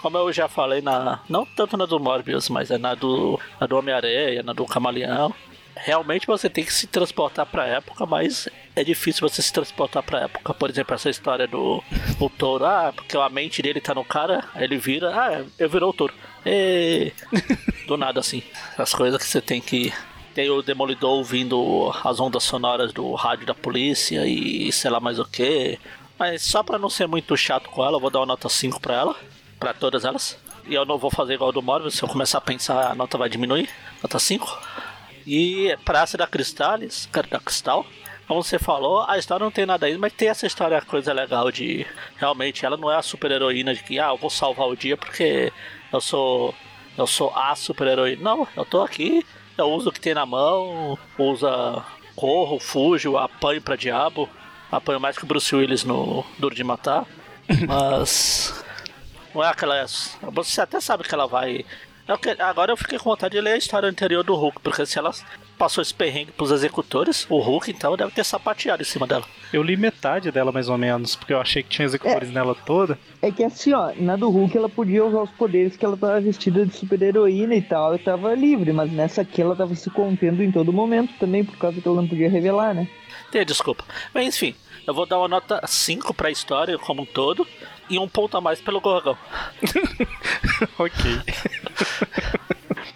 Como 0.00 0.18
eu 0.18 0.32
já 0.32 0.48
falei 0.48 0.80
na. 0.82 1.20
Não 1.28 1.46
tanto 1.46 1.76
na 1.76 1.86
do 1.86 2.00
Morbius, 2.00 2.48
mas 2.48 2.70
é 2.70 2.78
na 2.78 2.94
do, 2.94 3.38
na 3.60 3.66
do 3.66 3.78
Homem-Aranha, 3.78 4.42
na 4.42 4.52
do 4.52 4.66
Camaleão. 4.66 5.32
Realmente 5.76 6.26
você 6.26 6.50
tem 6.50 6.64
que 6.64 6.72
se 6.72 6.86
transportar 6.86 7.46
pra 7.46 7.66
época, 7.66 8.04
mas 8.04 8.48
é 8.74 8.84
difícil 8.84 9.28
você 9.28 9.40
se 9.40 9.52
transportar 9.52 10.02
pra 10.02 10.22
época. 10.22 10.52
Por 10.52 10.68
exemplo, 10.68 10.94
essa 10.94 11.08
história 11.08 11.46
do 11.46 11.82
o 12.20 12.28
touro, 12.28 12.64
ah, 12.64 12.92
porque 12.94 13.16
a 13.16 13.28
mente 13.28 13.62
dele 13.62 13.80
tá 13.80 13.94
no 13.94 14.04
cara, 14.04 14.44
aí 14.54 14.64
ele 14.64 14.76
vira, 14.76 15.10
ah, 15.14 15.44
eu 15.58 15.68
virou 15.68 15.90
o 15.90 15.92
touro. 15.92 16.14
E... 16.44 17.12
Do 17.86 17.96
nada 17.96 18.20
assim. 18.20 18.42
As 18.76 18.94
coisas 18.94 19.20
que 19.20 19.26
você 19.26 19.40
tem 19.40 19.60
que. 19.60 19.92
Tem 20.34 20.48
o 20.48 20.62
Demolidor 20.62 21.10
ouvindo 21.18 21.92
as 22.04 22.18
ondas 22.18 22.42
sonoras 22.42 22.92
do 22.92 23.12
rádio 23.14 23.46
da 23.46 23.54
polícia 23.54 24.26
e 24.26 24.72
sei 24.72 24.90
lá 24.90 24.98
mais 24.98 25.18
o 25.18 25.24
que. 25.24 25.78
Mas 26.18 26.42
só 26.42 26.62
pra 26.62 26.78
não 26.78 26.88
ser 26.88 27.06
muito 27.06 27.36
chato 27.36 27.68
com 27.68 27.84
ela, 27.84 27.96
eu 27.96 28.00
vou 28.00 28.10
dar 28.10 28.20
uma 28.20 28.26
nota 28.26 28.48
5 28.48 28.80
pra 28.80 28.94
ela. 28.94 29.16
Pra 29.58 29.74
todas 29.74 30.04
elas. 30.04 30.38
E 30.66 30.74
eu 30.74 30.84
não 30.84 30.96
vou 30.96 31.10
fazer 31.10 31.34
igual 31.34 31.52
do 31.52 31.60
Morbius, 31.60 31.94
se 31.94 32.02
eu 32.02 32.08
começar 32.08 32.38
a 32.38 32.40
pensar, 32.40 32.90
a 32.90 32.94
nota 32.94 33.18
vai 33.18 33.28
diminuir. 33.28 33.68
Nota 34.02 34.18
5. 34.18 34.58
E 35.26 35.76
Praça 35.84 36.16
da 36.16 36.26
Cristales, 36.26 37.08
da 37.12 37.38
Cristal. 37.38 37.84
Como 38.26 38.42
você 38.42 38.58
falou, 38.58 39.04
a 39.08 39.18
história 39.18 39.44
não 39.44 39.50
tem 39.50 39.66
nada 39.66 39.86
aí, 39.86 39.98
mas 39.98 40.12
tem 40.12 40.28
essa 40.28 40.46
história, 40.46 40.80
coisa 40.80 41.12
legal 41.12 41.50
de. 41.50 41.86
Realmente, 42.16 42.64
ela 42.64 42.76
não 42.76 42.90
é 42.90 42.96
a 42.96 43.02
super 43.02 43.30
heroína 43.30 43.74
de 43.74 43.82
que, 43.82 43.98
ah, 43.98 44.08
eu 44.08 44.16
vou 44.16 44.30
salvar 44.30 44.68
o 44.68 44.76
dia 44.76 44.96
porque 44.96 45.52
eu 45.92 46.00
sou. 46.00 46.54
Eu 46.96 47.06
sou 47.06 47.32
a 47.34 47.54
super 47.54 47.86
heroína. 47.86 48.22
Não, 48.22 48.48
eu 48.56 48.64
tô 48.64 48.82
aqui, 48.82 49.26
eu 49.58 49.70
uso 49.70 49.88
o 49.88 49.92
que 49.92 50.00
tem 50.00 50.14
na 50.14 50.26
mão, 50.26 50.98
usa. 51.18 51.84
Corro, 52.14 52.58
fujo, 52.58 53.16
apanho 53.16 53.62
pra 53.62 53.74
diabo. 53.74 54.28
Apanho 54.70 55.00
mais 55.00 55.16
que 55.16 55.24
o 55.24 55.26
Bruce 55.26 55.54
Willis 55.54 55.82
no 55.84 56.24
Duro 56.38 56.54
de 56.54 56.62
Matar. 56.62 57.06
Mas. 57.66 58.62
Não 59.34 59.42
é 59.42 59.48
aquela. 59.48 59.84
Você 60.32 60.60
até 60.60 60.78
sabe 60.80 61.04
que 61.04 61.14
ela 61.14 61.26
vai. 61.26 61.64
Que- 62.20 62.42
Agora 62.42 62.70
eu 62.72 62.76
fiquei 62.76 62.98
com 62.98 63.08
vontade 63.10 63.32
de 63.34 63.40
ler 63.40 63.52
a 63.52 63.56
história 63.56 63.88
anterior 63.88 64.22
do 64.22 64.34
Hulk, 64.34 64.60
porque 64.60 64.84
se 64.84 64.98
ela 64.98 65.10
passou 65.62 65.80
esse 65.80 65.94
perrengue 65.94 66.32
pros 66.32 66.50
executores, 66.50 67.24
o 67.30 67.38
Hulk 67.38 67.70
então 67.70 67.96
deve 67.96 68.10
ter 68.10 68.24
sapateado 68.24 68.82
em 68.82 68.84
cima 68.84 69.06
dela. 69.06 69.24
Eu 69.52 69.62
li 69.62 69.76
metade 69.76 70.32
dela 70.32 70.50
mais 70.50 70.68
ou 70.68 70.76
menos, 70.76 71.14
porque 71.14 71.32
eu 71.32 71.40
achei 71.40 71.62
que 71.62 71.68
tinha 71.68 71.86
executores 71.86 72.32
nela 72.32 72.52
toda. 72.52 72.98
É 73.22 73.30
que 73.30 73.44
assim, 73.44 73.72
ó, 73.72 73.92
na 73.96 74.16
do 74.16 74.28
Hulk 74.28 74.56
ela 74.56 74.68
podia 74.68 75.04
usar 75.04 75.22
os 75.22 75.30
poderes 75.30 75.76
que 75.76 75.84
ela 75.84 75.96
tava 75.96 76.20
vestida 76.20 76.66
de 76.66 76.76
super 76.76 77.00
heroína 77.00 77.54
e 77.54 77.62
tal, 77.62 77.94
e 77.94 77.98
tava 78.00 78.34
livre, 78.34 78.72
mas 78.72 78.90
nessa 78.90 79.20
aqui 79.20 79.40
ela 79.40 79.54
tava 79.54 79.72
se 79.76 79.88
contendo 79.88 80.42
em 80.42 80.50
todo 80.50 80.72
momento 80.72 81.14
também, 81.20 81.44
por 81.44 81.56
causa 81.56 81.80
que 81.80 81.86
ela 81.86 82.02
não 82.02 82.08
podia 82.08 82.28
revelar, 82.28 82.74
né? 82.74 82.88
Tem 83.30 83.46
desculpa. 83.46 83.84
Mas 84.12 84.26
enfim, 84.26 84.56
eu 84.84 84.92
vou 84.92 85.06
dar 85.06 85.18
uma 85.18 85.28
nota 85.28 85.60
5 85.64 86.12
pra 86.12 86.28
história 86.28 86.76
como 86.76 87.02
um 87.02 87.06
todo 87.06 87.46
e 87.88 88.00
um 88.00 88.08
ponto 88.08 88.36
a 88.36 88.40
mais 88.40 88.60
pelo 88.60 88.80
Gorgão. 88.80 89.16
ok. 90.76 91.20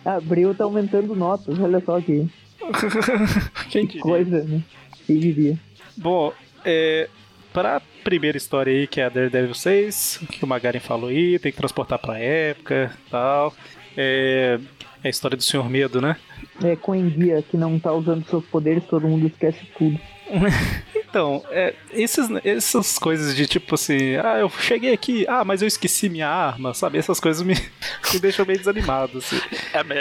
A 0.04 0.14
Abril 0.18 0.52
tá 0.52 0.64
aumentando 0.64 1.14
notas, 1.14 1.56
olha 1.60 1.80
só 1.80 2.00
que 2.00 2.28
Quem 3.70 3.86
diria? 3.86 4.02
coisa, 4.02 4.44
né? 4.44 4.62
Quem 5.06 5.18
diria? 5.18 5.58
Bom, 5.96 6.32
é, 6.64 7.08
pra 7.52 7.80
primeira 8.04 8.36
história 8.36 8.72
aí, 8.72 8.86
que 8.86 9.00
é 9.00 9.04
a 9.04 9.08
Daredevil 9.08 9.54
6, 9.54 10.20
que 10.30 10.44
o 10.44 10.46
Magaren 10.46 10.80
falou 10.80 11.08
aí, 11.10 11.38
tem 11.38 11.50
que 11.50 11.58
transportar 11.58 11.98
pra 11.98 12.18
época 12.18 12.92
tal. 13.10 13.54
É, 13.96 14.58
é 15.02 15.08
a 15.08 15.10
história 15.10 15.36
do 15.36 15.42
Senhor 15.42 15.68
Medo, 15.68 16.00
né? 16.00 16.16
É, 16.62 16.76
com 16.76 16.94
enguia 16.94 17.42
que 17.42 17.56
não 17.56 17.78
tá 17.78 17.92
usando 17.92 18.26
seus 18.28 18.44
poderes, 18.46 18.84
todo 18.84 19.08
mundo 19.08 19.26
esquece 19.26 19.64
tudo. 19.78 19.98
Então, 21.08 21.42
é, 21.50 21.74
esses, 21.92 22.28
essas 22.44 22.98
coisas 22.98 23.34
de 23.34 23.46
tipo 23.46 23.74
assim, 23.74 24.16
ah, 24.16 24.38
eu 24.38 24.50
cheguei 24.50 24.92
aqui, 24.92 25.24
ah, 25.26 25.44
mas 25.44 25.62
eu 25.62 25.68
esqueci 25.68 26.10
minha 26.10 26.28
arma, 26.28 26.74
sabe? 26.74 26.98
Essas 26.98 27.18
coisas 27.18 27.42
me, 27.42 27.54
me 28.12 28.18
deixam 28.20 28.44
meio 28.44 28.58
desanimado, 28.58 29.16
assim. 29.16 29.40
É 29.72 29.82
me... 29.82 29.94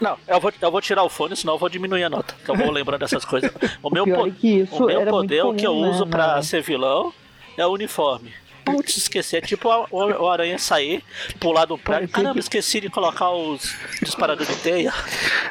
Não, 0.00 0.16
eu 0.26 0.40
vou, 0.40 0.52
eu 0.60 0.70
vou 0.70 0.80
tirar 0.80 1.02
o 1.02 1.08
fone, 1.08 1.36
senão 1.36 1.54
eu 1.54 1.58
vou 1.58 1.68
diminuir 1.68 2.04
a 2.04 2.08
nota. 2.10 2.34
Que 2.44 2.50
eu 2.50 2.56
vou 2.56 2.70
lembrando 2.70 3.00
dessas 3.00 3.24
coisas. 3.24 3.50
O 3.82 3.90
meu, 3.90 4.04
pior 4.04 4.16
po- 4.16 4.90
é 4.90 4.96
o 4.98 5.02
meu 5.02 5.10
poder, 5.10 5.44
o 5.44 5.54
que 5.54 5.66
eu 5.66 5.74
né, 5.78 5.88
uso 5.90 6.06
pra 6.06 6.26
na- 6.36 6.42
ser 6.42 6.62
vilão, 6.62 7.12
é 7.56 7.66
o 7.66 7.70
uniforme. 7.70 8.32
Putz, 8.64 8.96
esqueci. 8.96 9.36
É 9.36 9.40
tipo 9.40 9.68
o, 9.68 9.96
o 10.22 10.28
aranha 10.28 10.58
sair, 10.58 11.02
pular 11.38 11.64
do 11.64 11.76
prédio. 11.78 12.08
Caramba, 12.08 12.34
que- 12.34 12.40
esqueci 12.40 12.80
de 12.80 12.88
colocar 12.90 13.30
os 13.30 13.74
disparadores 14.02 14.48
de 14.48 14.56
teia. 14.62 14.92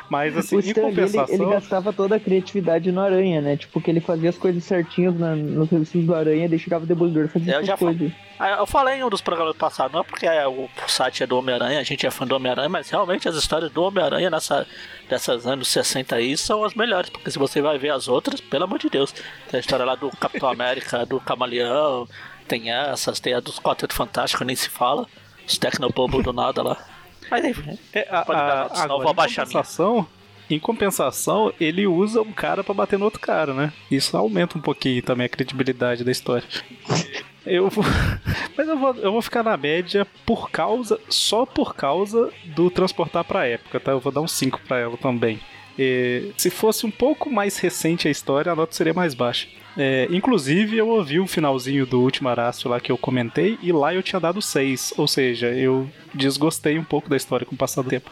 Mas 0.09 0.35
assim, 0.37 0.55
O 0.55 0.59
em 0.59 0.63
Stan 0.63 0.81
Lee, 0.81 0.87
ele, 0.89 0.95
compensação. 0.95 1.35
ele 1.35 1.45
gastava 1.45 1.93
toda 1.93 2.15
a 2.15 2.19
criatividade 2.19 2.91
no 2.91 3.01
Aranha, 3.01 3.41
né? 3.41 3.57
Tipo, 3.57 3.79
que 3.81 3.89
ele 3.91 3.99
fazia 4.01 4.29
as 4.29 4.37
coisas 4.37 4.63
certinhas 4.63 5.17
na, 5.17 5.35
nos 5.35 5.69
revistas 5.69 6.03
do 6.03 6.15
Aranha, 6.15 6.47
daí 6.49 6.59
chegava 6.59 6.83
o 6.83 6.87
Demolidor 6.87 7.25
e 7.25 7.27
fazia 7.27 7.53
Eu 7.55 7.65
já 7.65 7.77
coisas. 7.77 8.11
Ah, 8.39 8.51
Eu 8.59 8.65
falei 8.65 8.95
em 8.99 9.03
um 9.03 9.09
dos 9.09 9.19
programas 9.21 9.55
passados, 9.57 9.91
não 9.93 9.99
é 9.99 10.03
porque 10.03 10.25
é, 10.25 10.47
o 10.47 10.69
site 10.87 11.23
é 11.23 11.27
do 11.27 11.37
Homem-Aranha, 11.37 11.79
a 11.79 11.83
gente 11.83 12.05
é 12.07 12.11
fã 12.11 12.25
do 12.25 12.35
Homem-Aranha, 12.35 12.69
mas 12.69 12.89
realmente 12.89 13.27
as 13.27 13.35
histórias 13.35 13.69
do 13.71 13.83
Homem-Aranha 13.83 14.29
nessa, 14.29 14.65
dessas 15.09 15.45
anos 15.45 15.67
60 15.67 16.15
aí 16.15 16.37
são 16.37 16.63
as 16.63 16.73
melhores, 16.73 17.09
porque 17.09 17.29
se 17.29 17.37
você 17.37 17.61
vai 17.61 17.77
ver 17.77 17.89
as 17.89 18.07
outras, 18.07 18.39
pelo 18.39 18.63
amor 18.63 18.79
de 18.79 18.89
Deus, 18.89 19.11
tem 19.11 19.57
a 19.57 19.59
história 19.59 19.83
lá 19.85 19.95
do 19.95 20.09
Capitão 20.11 20.47
América, 20.49 21.05
do 21.05 21.19
Camaleão, 21.19 22.07
tem 22.49 22.71
essas, 22.71 23.19
tem 23.19 23.33
a 23.33 23.39
dos 23.39 23.59
Quarteto 23.59 23.93
Fantástico, 23.93 24.43
nem 24.43 24.55
se 24.55 24.67
fala, 24.69 25.07
os 25.47 25.57
Tecnobobo 25.57 26.21
do 26.23 26.33
nada 26.33 26.63
lá. 26.63 26.77
Mas 27.29 27.45
enfim, 27.45 27.77
É, 27.93 28.07
a, 28.09 28.25
Pode 28.25 28.39
dar 28.39 28.65
a, 28.65 28.75
senão 28.75 28.95
eu 28.95 29.01
vou 29.03 29.11
abaixar 29.11 29.45
a 29.45 29.47
minha. 29.47 30.07
em 30.49 30.59
compensação, 30.59 31.53
ele 31.59 31.85
usa 31.85 32.21
um 32.21 32.31
cara 32.31 32.63
pra 32.63 32.73
bater 32.73 32.97
no 32.97 33.05
outro 33.05 33.19
cara, 33.19 33.53
né? 33.53 33.71
Isso 33.91 34.17
aumenta 34.17 34.57
um 34.57 34.61
pouquinho 34.61 35.01
também 35.03 35.27
a 35.27 35.29
credibilidade 35.29 36.03
da 36.03 36.11
história. 36.11 36.47
Eu 37.45 37.69
vou, 37.69 37.83
mas 38.57 38.67
eu 38.67 38.77
vou, 38.77 38.95
eu 38.95 39.11
vou 39.11 39.21
ficar 39.21 39.43
na 39.43 39.55
média 39.55 40.07
por 40.25 40.49
causa, 40.49 40.99
só 41.07 41.45
por 41.45 41.75
causa 41.75 42.31
do 42.45 42.71
transportar 42.71 43.23
pra 43.23 43.45
época, 43.45 43.79
tá? 43.79 43.91
Eu 43.91 43.99
vou 43.99 44.11
dar 44.11 44.21
um 44.21 44.27
5 44.27 44.59
pra 44.67 44.79
ela 44.79 44.97
também. 44.97 45.39
É, 45.81 46.23
se 46.35 46.49
fosse 46.49 46.85
um 46.85 46.91
pouco 46.91 47.31
mais 47.31 47.57
recente 47.57 48.05
a 48.05 48.11
história, 48.11 48.51
a 48.51 48.55
nota 48.55 48.75
seria 48.75 48.93
mais 48.93 49.13
baixa. 49.13 49.47
É, 49.77 50.09
inclusive, 50.11 50.77
eu 50.77 50.89
ouvi 50.89 51.21
o 51.21 51.27
finalzinho 51.27 51.85
do 51.85 52.01
último 52.01 52.27
Arácio 52.27 52.69
lá 52.69 52.81
que 52.81 52.91
eu 52.91 52.97
comentei, 52.97 53.57
e 53.63 53.71
lá 53.71 53.95
eu 53.95 54.03
tinha 54.03 54.19
dado 54.19 54.41
6. 54.41 54.95
Ou 54.97 55.07
seja, 55.07 55.47
eu 55.47 55.89
desgostei 56.13 56.77
um 56.77 56.83
pouco 56.83 57.09
da 57.09 57.15
história 57.15 57.45
com 57.45 57.55
o 57.55 57.57
passar 57.57 57.81
do 57.81 57.89
tempo. 57.89 58.09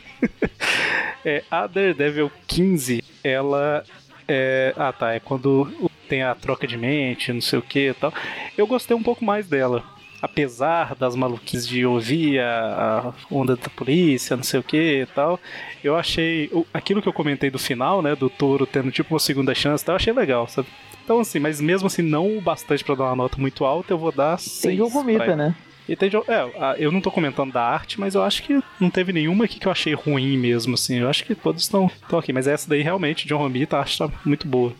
é, 1.22 1.44
a 1.50 1.66
Daredevil 1.66 2.32
15, 2.46 3.04
ela. 3.22 3.84
É, 4.26 4.72
ah 4.78 4.92
tá, 4.92 5.12
é 5.12 5.20
quando 5.20 5.70
tem 6.08 6.22
a 6.22 6.34
troca 6.34 6.66
de 6.66 6.78
mente, 6.78 7.34
não 7.34 7.40
sei 7.42 7.58
o 7.58 7.62
que 7.62 7.90
e 7.90 7.94
tal. 7.94 8.14
Eu 8.56 8.66
gostei 8.66 8.96
um 8.96 9.02
pouco 9.02 9.22
mais 9.22 9.46
dela. 9.46 9.84
Apesar 10.20 10.94
das 10.94 11.14
maluquices 11.14 11.68
de 11.68 11.84
ouvir 11.84 12.40
a, 12.40 13.12
a 13.30 13.34
onda 13.34 13.54
da 13.56 13.68
polícia, 13.68 14.36
não 14.36 14.42
sei 14.44 14.60
o 14.60 14.62
que 14.62 15.02
e 15.02 15.06
tal, 15.06 15.38
eu 15.84 15.94
achei. 15.96 16.48
o- 16.52 16.66
Aquilo 16.72 17.02
que 17.02 17.08
eu 17.08 17.12
comentei 17.12 17.50
do 17.50 17.58
final, 17.58 18.00
né? 18.00 18.16
Do 18.16 18.30
touro 18.30 18.66
tendo 18.66 18.90
tipo 18.90 19.12
uma 19.14 19.20
segunda 19.20 19.54
chance 19.54 19.84
tal, 19.84 19.92
eu 19.92 19.96
achei 19.96 20.12
legal, 20.12 20.48
sabe? 20.48 20.68
Então, 21.04 21.20
assim, 21.20 21.38
mas 21.38 21.60
mesmo 21.60 21.86
assim, 21.86 22.02
não 22.02 22.36
o 22.38 22.40
bastante 22.40 22.82
pra 22.82 22.94
dar 22.94 23.04
uma 23.04 23.16
nota 23.16 23.38
muito 23.40 23.64
alta, 23.64 23.92
eu 23.92 23.98
vou 23.98 24.10
dar 24.10 24.38
6. 24.38 24.62
Tem 24.62 24.76
jogo 24.76 25.04
mita, 25.04 25.36
né? 25.36 25.54
E 25.88 25.94
tem 25.94 26.10
jogo. 26.10 26.26
É, 26.28 26.74
eu 26.78 26.90
não 26.90 27.00
tô 27.00 27.12
comentando 27.12 27.52
da 27.52 27.62
arte, 27.62 28.00
mas 28.00 28.16
eu 28.16 28.22
acho 28.24 28.42
que 28.42 28.60
não 28.80 28.90
teve 28.90 29.12
nenhuma 29.12 29.44
aqui 29.44 29.60
que 29.60 29.68
eu 29.68 29.70
achei 29.72 29.94
ruim 29.94 30.36
mesmo, 30.36 30.74
assim. 30.74 30.96
Eu 30.98 31.08
acho 31.08 31.24
que 31.24 31.32
todos 31.34 31.62
estão, 31.62 31.88
aqui. 32.18 32.32
Mas 32.32 32.48
essa 32.48 32.68
daí 32.68 32.82
realmente, 32.82 33.28
John 33.28 33.36
Romita, 33.38 33.76
a 33.76 33.80
arte 33.80 33.96
tá 33.98 34.10
muito 34.24 34.48
boa. 34.48 34.72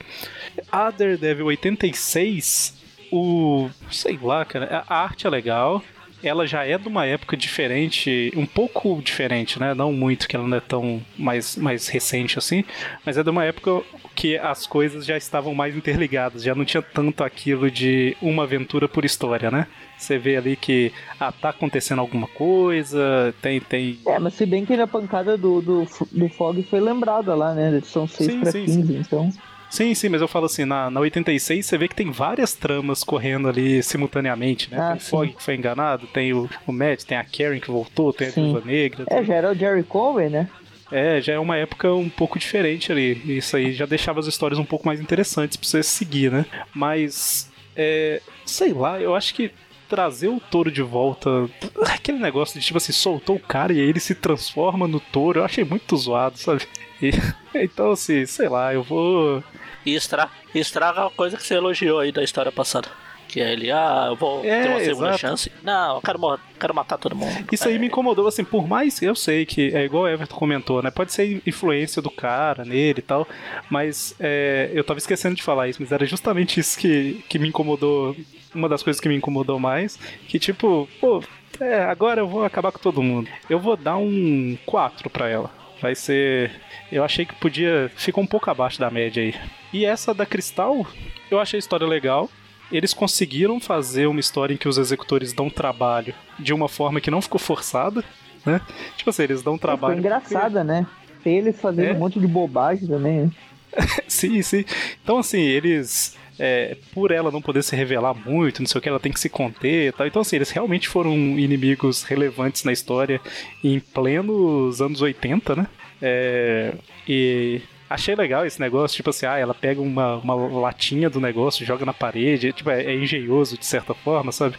A 0.73 0.91
Daredevil 0.91 1.47
86, 1.47 2.75
o. 3.11 3.69
sei 3.91 4.19
lá, 4.21 4.45
cara. 4.45 4.85
A 4.89 5.03
arte 5.03 5.27
é 5.27 5.31
legal. 5.31 5.83
Ela 6.23 6.47
já 6.47 6.65
é 6.65 6.79
de 6.79 6.89
uma 6.89 7.05
época 7.05 7.37
diferente, 7.37 8.33
um 8.35 8.47
pouco 8.47 9.01
diferente, 9.03 9.61
né? 9.61 9.75
Não 9.75 9.93
muito, 9.93 10.27
que 10.27 10.35
ela 10.35 10.49
não 10.49 10.57
é 10.57 10.61
tão 10.61 11.01
mais, 11.17 11.57
mais 11.57 11.89
recente 11.89 12.39
assim, 12.39 12.65
mas 13.05 13.19
é 13.19 13.23
de 13.23 13.29
uma 13.29 13.45
época 13.45 13.83
que 14.15 14.39
as 14.39 14.67
coisas 14.67 15.05
já 15.05 15.17
estavam 15.17 15.55
mais 15.55 15.77
interligadas, 15.77 16.43
já 16.43 16.55
não 16.55 16.65
tinha 16.65 16.83
tanto 16.83 17.23
aquilo 17.23 17.71
de 17.71 18.17
uma 18.21 18.45
aventura 18.45 18.89
por 18.89 19.05
história, 19.05 19.51
né? 19.51 19.67
Você 19.99 20.19
vê 20.19 20.37
ali 20.37 20.57
que 20.57 20.91
ah, 21.21 21.31
tá 21.31 21.51
acontecendo 21.51 22.01
alguma 22.01 22.27
coisa, 22.27 23.35
tem 23.43 23.61
tem 23.61 23.99
É, 24.07 24.19
mas 24.19 24.35
se 24.35 24.47
bem 24.47 24.65
que 24.65 24.73
a 24.75 24.87
pancada 24.87 25.37
do, 25.37 25.61
do, 25.61 25.87
do 26.13 26.29
Fog 26.31 26.63
foi 26.65 26.81
lembrada 26.81 27.35
lá, 27.35 27.55
né? 27.55 27.81
São 27.85 28.09
6 28.09 28.33
Sim, 28.33 28.41
pra 28.41 28.53
sim, 28.53 28.65
15, 28.65 28.95
então. 28.97 29.31
Sim, 29.69 29.95
sim, 29.95 30.09
mas 30.09 30.21
eu 30.21 30.29
falo 30.29 30.47
assim, 30.47 30.65
na, 30.65 30.91
na 30.91 31.01
86 31.01 31.67
você 31.67 31.77
vê 31.77 31.89
que 31.89 31.95
tem 31.95 32.11
várias 32.11 32.55
tramas 32.55 33.03
correndo 33.03 33.49
ali 33.49 33.83
simultaneamente, 33.83 34.71
né? 34.71 34.79
Ah, 34.79 34.89
tem 34.91 34.97
o 34.97 35.01
Fog 35.01 35.33
que 35.33 35.43
foi 35.43 35.55
enganado, 35.55 36.07
tem 36.07 36.33
o, 36.33 36.49
o 36.67 36.73
Matt, 36.73 37.05
tem 37.05 37.19
a 37.19 37.25
Karen 37.25 37.61
que 37.61 37.71
voltou, 37.71 38.13
tem 38.13 38.29
a 38.29 38.31
Sim. 38.31 38.45
Viúva 38.45 38.63
Negra. 38.65 39.05
É, 39.11 39.23
já 39.23 39.35
era 39.35 39.51
o 39.51 39.55
Jerry 39.55 39.83
Conway, 39.83 40.31
né? 40.31 40.49
É, 40.91 41.21
já 41.21 41.33
é 41.33 41.39
uma 41.39 41.57
época 41.57 41.93
um 41.93 42.09
pouco 42.09 42.39
diferente 42.39 42.93
ali. 42.93 43.21
Isso 43.37 43.57
aí 43.57 43.73
já 43.73 43.87
deixava 43.87 44.21
as 44.21 44.27
histórias 44.27 44.59
um 44.59 44.65
pouco 44.65 44.87
mais 44.87 45.01
interessantes 45.01 45.57
pra 45.57 45.69
você 45.69 45.83
seguir, 45.83 46.31
né? 46.31 46.47
Mas, 46.73 47.51
é, 47.75 48.21
sei 48.45 48.73
lá, 48.73 49.01
eu 49.01 49.15
acho 49.15 49.35
que 49.35 49.51
trazer 49.89 50.29
o 50.29 50.41
touro 50.41 50.71
de 50.71 50.83
volta, 50.83 51.49
aquele 51.83 52.19
negócio 52.19 52.59
de 52.59 52.65
tipo 52.65 52.79
assim, 52.79 52.93
soltou 52.93 53.37
o 53.37 53.41
cara 53.41 53.73
e 53.73 53.81
aí 53.81 53.89
ele 53.89 54.01
se 54.01 54.15
transforma 54.15 54.89
no 54.89 54.99
touro, 54.99 55.41
eu 55.41 55.45
achei 55.45 55.65
muito 55.65 55.97
zoado, 55.97 56.37
sabe? 56.39 56.67
E- 57.03 57.11
então, 57.55 57.93
assim, 57.93 58.25
sei 58.27 58.49
lá, 58.49 58.73
eu 58.73 58.83
vou. 58.83 59.43
e 59.85 59.95
estra 59.95 60.29
e 60.55 60.59
estraga 60.59 61.07
a 61.07 61.11
coisa 61.11 61.37
que 61.37 61.43
você 61.45 61.55
elogiou 61.55 61.99
aí 62.01 62.11
da 62.13 62.23
história 62.23 62.51
passada. 62.53 62.89
Que 63.29 63.41
é 63.41 63.53
ele, 63.53 63.73
ah, 63.73 64.05
eu 64.09 64.15
vou 64.17 64.45
É, 64.45 64.63
ter 64.63 64.69
uma 64.69 64.79
segunda 64.79 65.07
exato. 65.09 65.19
chance. 65.19 65.53
Não, 65.63 65.97
eu 65.97 66.01
quero, 66.01 66.17
morrer, 66.19 66.41
quero 66.61 66.73
matar 66.73 66.97
todo 66.97 67.17
mundo. 67.17 67.45
Isso 67.51 67.67
aí 67.69 67.75
É, 67.75 67.79
me 67.79 67.89
incomodou, 67.89 68.29
assim, 68.29 68.45
por 68.45 68.69
mais 68.69 69.03
eu 69.03 69.17
sei 69.17 69.45
que 69.45 69.75
é 69.75 69.85
igual 69.85 70.05
o 70.05 70.09
Everton 70.09 70.37
comentou, 70.37 70.81
né? 70.81 70.93
Pode 70.93 71.13
ser 71.13 71.43
influência 71.45 72.01
do 72.01 72.09
cara 72.09 72.65
nele 72.65 73.01
e 73.01 73.03
tal, 73.03 73.27
mas 73.69 74.15
é, 74.21 74.71
eu 74.73 74.85
tava 74.85 74.99
esquecendo 74.99 75.35
de 75.35 75.43
falar 75.43 75.67
isso, 75.69 75.83
mas 75.83 75.91
era 75.91 76.07
justamente 76.07 76.61
isso 76.61 76.79
que, 76.79 77.21
que 77.29 77.37
me 77.37 77.49
incomodou, 77.49 78.15
uma 78.55 78.69
das 78.69 78.83
coisas 78.85 79.01
que 79.01 79.09
me 79.09 79.17
incomodou 79.17 79.59
mais, 79.59 79.99
que 80.29 80.39
tipo, 80.39 80.89
pô, 81.01 81.21
é, 81.61 81.83
agora 81.83 82.21
eu 82.21 82.29
vou 82.29 82.45
acabar 82.45 82.71
com 82.71 82.79
todo 82.79 83.03
mundo. 83.03 83.29
Eu 83.51 83.59
vou 83.59 83.77
dar 83.77 83.97
um 83.97 84.57
4 84.65 85.11
pra 85.11 85.29
ela. 85.29 85.51
Vai 85.81 85.95
ser. 85.95 86.51
Eu 86.91 87.05
achei 87.05 87.25
que 87.27 87.35
podia. 87.35 87.91
Ficou 87.97 88.23
um 88.25 88.27
pouco 88.27 88.51
abaixo 88.51 88.79
da 88.81 88.91
média 88.91 89.23
aí. 89.23 89.35
E 89.73 89.85
essa 89.85 90.15
da 90.15 90.25
Cristal, 90.25 90.87
eu 91.31 91.39
achei 91.39 91.59
a 91.59 91.61
história 91.61 91.87
legal. 91.87 92.31
Eles 92.73 92.93
conseguiram 92.95 93.61
fazer 93.61 94.07
uma 94.07 94.19
história 94.19 94.53
em 94.55 94.57
que 94.57 94.69
os 94.69 94.79
executores 94.79 95.33
dão 95.33 95.49
trabalho 95.49 96.15
de 96.39 96.53
uma 96.53 96.69
forma 96.69 97.01
que 97.01 97.11
não 97.11 97.23
ficou 97.23 97.39
forçada, 97.39 98.03
né? 98.45 98.61
Tipo 98.97 99.11
assim, 99.11 99.23
eles 99.23 99.43
dão 99.43 99.57
trabalho. 99.59 99.95
Foi 99.95 100.01
engraçada, 100.01 100.65
né? 100.65 100.85
Tem 101.23 101.39
eles 101.39 101.61
fazendo 101.61 101.89
É. 101.89 101.93
um 101.93 101.99
monte 101.99 102.19
de 102.19 102.27
bobagem 102.27 102.89
também. 102.89 103.21
né? 103.27 103.31
Sim, 104.09 104.41
sim. 104.43 104.65
Então, 105.03 105.19
assim, 105.19 105.41
eles. 105.41 106.17
É, 106.39 106.77
por 106.93 107.11
ela 107.11 107.31
não 107.31 107.41
poder 107.43 107.63
se 107.63 107.75
revelar 107.77 108.15
muito, 108.15 108.61
não 108.61 108.67
sei 108.67 108.79
o 108.79 108.83
que, 108.83 108.89
ela 108.89 109.01
tem 109.01 109.13
que 109.13 109.21
se 109.21 109.29
conter 109.29 109.89
e 109.89 109.93
tal. 109.93 110.07
Então, 110.07 110.23
assim, 110.23 110.37
eles 110.37 110.51
realmente 110.51 110.89
foram 110.89 111.13
inimigos 111.15 112.03
relevantes 112.03 112.65
na 112.65 112.73
história 112.73 113.21
em 113.65 113.79
plenos 113.81 114.81
anos 114.81 115.01
80, 115.01 115.57
né? 115.57 115.67
É, 116.01 116.75
e 117.09 117.61
achei 117.89 118.15
legal 118.15 118.45
esse 118.45 118.61
negócio, 118.61 118.97
tipo 118.97 119.11
assim, 119.11 119.27
ah, 119.27 119.39
ela 119.39 119.55
pega 119.55 119.81
uma, 119.81 120.17
uma 120.17 120.35
latinha 120.61 121.09
do 121.09 121.21
negócio, 121.21 121.65
joga 121.65 121.87
na 121.87 121.93
parede, 121.95 122.53
tipo, 122.53 122.69
é, 122.71 122.85
é 122.85 122.95
engenhoso 122.95 123.57
de 123.57 123.65
certa 123.65 123.95
forma, 123.95 124.31
sabe? 124.33 124.57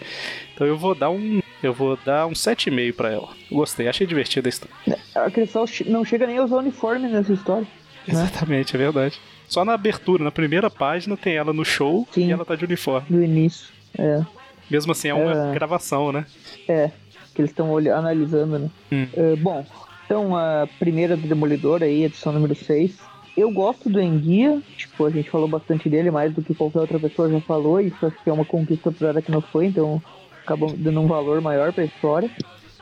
Então 0.53 0.65
eu 0.65 0.77
vou 0.77 0.95
dar 0.95 1.09
um. 1.09 1.41
Eu 1.61 1.73
vou 1.73 1.97
dar 2.05 2.27
um 2.27 2.33
7,5 2.33 2.93
pra 2.93 3.11
ela. 3.11 3.29
Gostei, 3.51 3.87
achei 3.87 4.05
divertida 4.05 4.47
a 4.47 4.49
história. 4.49 4.75
A 5.15 5.29
Cristal 5.31 5.65
che- 5.65 5.83
não 5.89 6.05
chega 6.05 6.27
nem 6.27 6.37
a 6.37 6.43
usar 6.43 6.57
uniforme 6.57 7.07
nessa 7.07 7.33
história. 7.33 7.63
Né? 8.07 8.13
Exatamente, 8.13 8.75
é 8.75 8.77
verdade. 8.79 9.19
Só 9.47 9.63
na 9.63 9.73
abertura, 9.73 10.23
na 10.23 10.31
primeira 10.31 10.69
página, 10.69 11.15
tem 11.15 11.35
ela 11.35 11.53
no 11.53 11.63
show 11.63 12.07
Sim. 12.11 12.27
e 12.27 12.31
ela 12.31 12.43
tá 12.45 12.55
de 12.55 12.65
uniforme. 12.65 13.07
Do 13.09 13.23
início. 13.23 13.69
É. 13.97 14.21
Mesmo 14.69 14.91
assim, 14.91 15.07
é 15.09 15.13
uma 15.13 15.49
É. 15.49 15.53
gravação, 15.53 16.11
né? 16.11 16.25
É, 16.67 16.91
que 17.33 17.41
eles 17.41 17.51
estão 17.51 17.75
analisando, 17.77 18.59
né? 18.59 18.69
Hum. 18.91 19.07
É, 19.15 19.35
bom, 19.37 19.65
então 20.05 20.35
a 20.35 20.67
primeira 20.79 21.15
do 21.15 21.27
Demolidor 21.27 21.81
aí, 21.83 22.03
edição 22.03 22.33
número 22.33 22.53
6. 22.55 22.97
Eu 23.37 23.51
gosto 23.51 23.87
do 23.89 24.01
Enguia, 24.01 24.59
tipo, 24.75 25.05
a 25.05 25.09
gente 25.11 25.29
falou 25.29 25.47
bastante 25.47 25.87
dele, 25.89 26.09
mais 26.11 26.33
do 26.33 26.41
que 26.41 26.55
qualquer 26.55 26.79
outra 26.79 26.99
pessoa 26.99 27.29
já 27.29 27.39
falou, 27.41 27.79
e 27.79 27.87
isso 27.87 28.05
acho 28.05 28.17
que 28.23 28.29
é 28.29 28.33
uma 28.33 28.43
conquista 28.43 28.91
pro 28.91 29.07
Aracnofã, 29.07 29.63
então 29.63 30.01
acabam 30.43 30.73
dando 30.75 30.99
um 31.01 31.07
valor 31.07 31.39
maior 31.39 31.71
pra 31.71 31.85
história. 31.85 32.29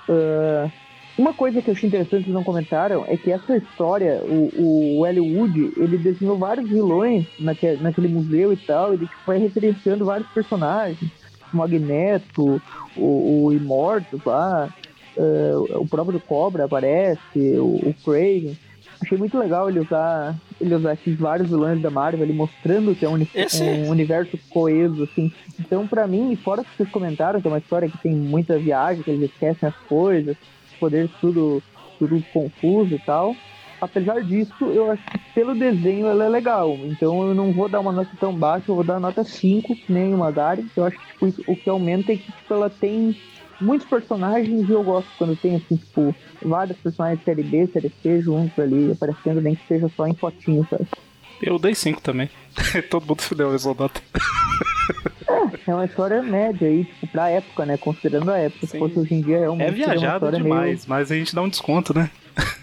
Ah, 0.10 0.70
uma 1.18 1.34
coisa 1.34 1.62
que 1.62 1.70
eu 1.70 1.74
achei 1.74 1.88
interessante 1.88 2.26
que 2.26 2.32
não 2.32 2.44
comentaram 2.44 3.06
é 3.08 3.16
que 3.16 3.32
essa 3.32 3.56
história, 3.56 4.22
o, 4.24 5.00
o 5.00 5.06
Elwood, 5.06 5.74
ele 5.78 5.98
desenhou 5.98 6.38
vários 6.38 6.70
vilões 6.70 7.26
naque, 7.40 7.78
naquele 7.82 8.08
museu 8.08 8.52
e 8.52 8.58
tal, 8.58 8.94
ele 8.94 9.06
tipo, 9.06 9.18
vai 9.26 9.38
referenciando 9.38 10.06
vários 10.06 10.28
personagens, 10.30 11.00
o 11.54 11.58
Magneto, 11.58 12.62
o, 12.98 13.46
o 13.46 13.54
Immortus 13.54 14.20
lá, 14.26 14.70
ah, 15.18 15.78
o 15.80 15.88
próprio 15.88 16.20
Cobra 16.20 16.66
aparece, 16.66 17.20
o, 17.60 17.90
o 17.90 17.96
Craven. 18.04 18.58
Achei 19.02 19.18
muito 19.18 19.38
legal 19.38 19.70
ele 19.70 19.80
usar, 19.80 20.36
ele 20.60 20.74
usar 20.74 20.94
esses 20.94 21.18
vários 21.18 21.50
vilões 21.50 21.82
da 21.82 21.90
Marvel, 21.90 22.22
ele 22.24 22.32
mostrando 22.34 22.96
que 22.96 23.04
é 23.06 23.10
um, 23.10 23.14
uni- 23.14 23.30
Esse- 23.36 23.62
um 23.62 23.90
universo 23.90 24.38
coeso, 24.50 25.04
assim. 25.04 25.32
Então, 25.60 25.86
pra 25.86 26.08
mim, 26.08 26.36
fora 26.42 26.64
que 26.64 26.70
vocês 26.78 26.90
comentaram, 26.90 27.42
que 27.42 27.48
é 27.48 27.52
uma 27.52 27.58
história 27.60 27.90
que 27.90 27.98
tem 27.98 28.14
muita 28.16 28.58
viagem, 28.58 29.04
que 29.04 29.12
eles 29.12 29.30
esquecem 29.30 29.68
as 29.68 29.76
coisas, 29.88 30.38
poderes 30.76 31.11
tudo, 31.22 31.61
tudo 31.99 32.23
confuso 32.34 32.95
e 32.95 32.99
tal. 32.99 33.35
apesar 33.81 34.22
disso, 34.23 34.53
eu 34.73 34.89
acho 34.91 35.03
que 35.06 35.19
pelo 35.35 35.53
desenho 35.53 36.07
ela 36.07 36.23
é 36.26 36.30
legal. 36.30 36.77
Então 36.85 37.27
eu 37.27 37.35
não 37.35 37.52
vou 37.52 37.68
dar 37.69 37.80
uma 37.81 37.91
nota 37.91 38.10
tão 38.19 38.34
baixa, 38.34 38.65
eu 38.72 38.76
vou 38.76 38.84
dar 38.84 38.99
nota 38.99 39.23
5, 39.23 39.76
que 39.76 39.91
nem 39.91 40.14
o 40.14 40.18
Magari. 40.18 40.65
Eu 40.76 40.85
acho 40.85 40.97
que 40.97 41.06
tipo, 41.14 41.27
isso- 41.27 41.43
o 41.47 41.56
que 41.56 41.69
aumenta 41.69 42.11
é 42.14 42.18
que 42.18 42.23
tipo, 42.31 42.53
ela 42.53 42.69
tem 42.69 43.15
muitos 43.61 43.88
personagens 43.88 44.68
e 44.68 44.72
eu 44.72 44.84
gosto 44.84 45.07
quando 45.18 45.35
tem 45.35 45.56
assim, 45.56 45.76
tipo, 45.77 46.15
vários 46.41 46.77
personagens 46.77 47.19
de 47.19 47.26
série 47.26 47.43
B, 47.43 47.68
série 47.68 47.91
C 48.02 48.22
juntos 48.22 48.57
ali, 48.57 48.91
aparecendo, 48.91 49.41
nem 49.41 49.56
que 49.56 49.68
seja 49.68 49.89
só 49.95 50.07
em 50.07 50.14
fotinho, 50.14 50.65
sabe? 50.69 50.85
Eu 51.41 51.60
dei 51.60 51.76
5 51.76 52.02
também. 52.02 52.30
Todo 52.89 53.06
mundo 53.06 53.22
deu 53.35 53.49
a 53.49 53.73
nota. 53.76 54.02
É 55.68 55.73
uma 55.73 55.85
história 55.85 56.22
média 56.22 56.68
aí, 56.68 56.85
tipo, 56.85 57.07
pra 57.07 57.30
época, 57.30 57.65
né? 57.65 57.77
Considerando 57.77 58.31
a 58.31 58.38
época. 58.38 58.68
Sim. 58.68 58.68
Se 58.68 58.80
fosse 58.80 58.99
hoje 58.99 59.15
em 59.15 59.22
dia, 59.22 59.39
realmente 59.39 59.68
É 59.68 59.69
uma 59.69 59.76
viajado 59.76 60.31
demais, 60.31 60.85
mas 60.85 61.11
a 61.11 61.15
gente 61.15 61.34
dá 61.34 61.41
um 61.41 61.49
desconto, 61.49 61.93
né? 61.93 62.10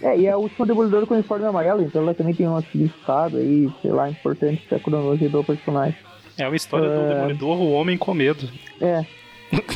Meio... 0.00 0.12
É, 0.12 0.18
e 0.18 0.26
é 0.26 0.30
a 0.30 0.36
última 0.36 0.66
Demolidora 0.66 1.06
com 1.06 1.14
uniforme 1.14 1.46
amarelo, 1.46 1.82
então 1.82 2.02
ela 2.02 2.14
também 2.14 2.34
tem 2.34 2.46
um 2.46 2.60
significado 2.60 3.36
aí, 3.38 3.70
sei 3.80 3.90
lá, 3.90 4.10
importante 4.10 4.62
pra 4.68 4.78
cronologia 4.78 5.28
do 5.28 5.42
personagem. 5.42 5.96
É 6.38 6.46
uma 6.46 6.56
história 6.56 6.88
do 6.88 7.00
É. 7.00 7.14
Demolidor, 7.14 7.58
o 7.58 7.72
Homem 7.72 7.96
com 7.96 8.12
Medo. 8.14 8.48
É, 8.80 9.04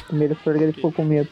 primeira 0.07 0.35
história 0.35 0.59
que 0.59 0.65
ele 0.65 0.73
ficou 0.73 0.93
com 0.93 1.05
medo. 1.05 1.29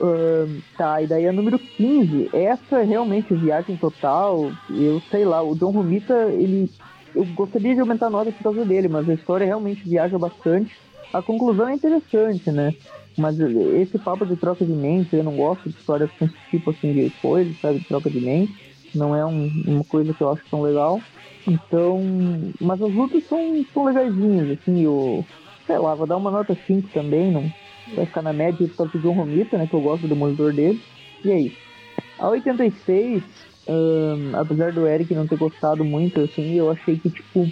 Ahn, 0.00 0.60
tá, 0.76 1.00
e 1.00 1.06
daí 1.06 1.28
a 1.28 1.32
número 1.32 1.58
15, 1.58 2.30
essa 2.32 2.80
é 2.80 2.84
realmente 2.84 3.34
viagem 3.34 3.76
total. 3.76 4.50
Eu 4.70 5.00
sei 5.10 5.24
lá, 5.24 5.42
o 5.42 5.54
John 5.54 5.70
Romita, 5.70 6.14
ele. 6.30 6.70
Eu 7.14 7.24
gostaria 7.26 7.74
de 7.74 7.80
aumentar 7.80 8.06
a 8.06 8.10
nota 8.10 8.32
por 8.32 8.42
causa 8.42 8.64
dele, 8.64 8.88
mas 8.88 9.08
a 9.08 9.14
história 9.14 9.46
realmente 9.46 9.86
viaja 9.86 10.18
bastante. 10.18 10.74
A 11.12 11.22
conclusão 11.22 11.68
é 11.68 11.74
interessante, 11.74 12.50
né? 12.50 12.74
Mas 13.16 13.38
esse 13.74 13.98
papo 13.98 14.24
de 14.24 14.36
troca 14.36 14.64
de 14.64 14.72
mente, 14.72 15.14
eu 15.14 15.22
não 15.22 15.36
gosto 15.36 15.68
de 15.68 15.76
histórias 15.76 16.10
com 16.12 16.24
esse 16.24 16.34
tipo 16.50 16.70
assim 16.70 16.92
de 16.94 17.10
coisa, 17.20 17.54
sabe? 17.60 17.80
De 17.80 17.84
troca 17.86 18.10
de 18.10 18.20
mente. 18.20 18.54
Não 18.94 19.14
é 19.14 19.24
um- 19.26 19.50
uma 19.66 19.84
coisa 19.84 20.14
que 20.14 20.22
eu 20.22 20.30
acho 20.30 20.42
tão 20.50 20.62
legal. 20.62 21.02
Então. 21.46 22.52
Mas 22.60 22.80
as 22.80 22.92
lutas 22.92 23.24
são, 23.26 23.64
são 23.72 23.84
legaisinhas, 23.84 24.50
assim, 24.50 24.86
o. 24.86 25.24
Sei 25.66 25.78
lá, 25.78 25.94
vou 25.94 26.06
dar 26.06 26.16
uma 26.16 26.30
nota 26.30 26.54
5 26.66 26.88
também, 26.90 27.30
não, 27.30 27.52
vai 27.94 28.04
ficar 28.06 28.20
na 28.22 28.32
média 28.32 28.68
causa 28.76 28.92
do 28.92 28.98
John 28.98 29.12
Romita, 29.12 29.56
né? 29.58 29.66
Que 29.66 29.74
eu 29.74 29.80
gosto 29.80 30.08
do 30.08 30.16
monitor 30.16 30.52
dele. 30.52 30.80
E 31.24 31.30
é 31.30 31.40
isso. 31.40 31.56
A 32.18 32.28
86, 32.28 33.22
ahn, 33.68 34.34
apesar 34.34 34.72
do 34.72 34.86
Eric 34.86 35.14
não 35.14 35.26
ter 35.26 35.36
gostado 35.36 35.84
muito, 35.84 36.20
assim, 36.20 36.54
eu 36.54 36.70
achei 36.70 36.96
que, 36.96 37.10
tipo, 37.10 37.48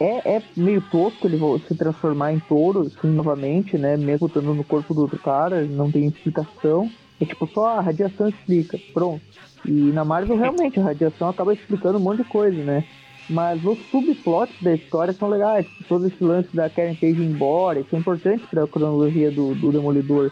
é, 0.00 0.36
é 0.36 0.42
meio 0.56 0.80
tosco 0.82 1.26
ele 1.26 1.38
se 1.66 1.74
transformar 1.74 2.32
em 2.32 2.38
touro, 2.40 2.82
assim, 2.86 3.08
novamente, 3.08 3.78
né? 3.78 3.96
Mesmo 3.96 4.26
estando 4.26 4.54
no 4.54 4.64
corpo 4.64 4.92
do 4.94 5.02
outro 5.02 5.18
cara, 5.18 5.64
não 5.64 5.90
tem 5.90 6.06
explicação. 6.06 6.90
É 7.20 7.24
tipo, 7.24 7.46
só 7.48 7.78
a 7.78 7.80
radiação 7.80 8.28
explica, 8.28 8.78
pronto. 8.92 9.22
E 9.64 9.70
na 9.92 10.04
Marvel, 10.04 10.36
realmente, 10.36 10.78
a 10.78 10.84
radiação 10.84 11.28
acaba 11.28 11.54
explicando 11.54 11.98
um 11.98 12.02
monte 12.02 12.18
de 12.18 12.28
coisa, 12.28 12.62
né? 12.62 12.84
Mas 13.28 13.64
os 13.64 13.78
subplots 13.90 14.54
da 14.60 14.74
história 14.74 15.14
são 15.18 15.28
legais. 15.28 15.66
tipo, 15.66 15.84
Todo 15.88 16.06
esse 16.06 16.22
lance 16.22 16.54
da 16.54 16.70
Karen 16.70 16.94
Page 16.94 17.20
ir 17.20 17.24
embora, 17.24 17.80
isso 17.80 17.94
é 17.96 17.98
importante 17.98 18.46
pra 18.46 18.66
cronologia 18.68 19.30
do, 19.32 19.54
do 19.54 19.72
Demolidor. 19.72 20.30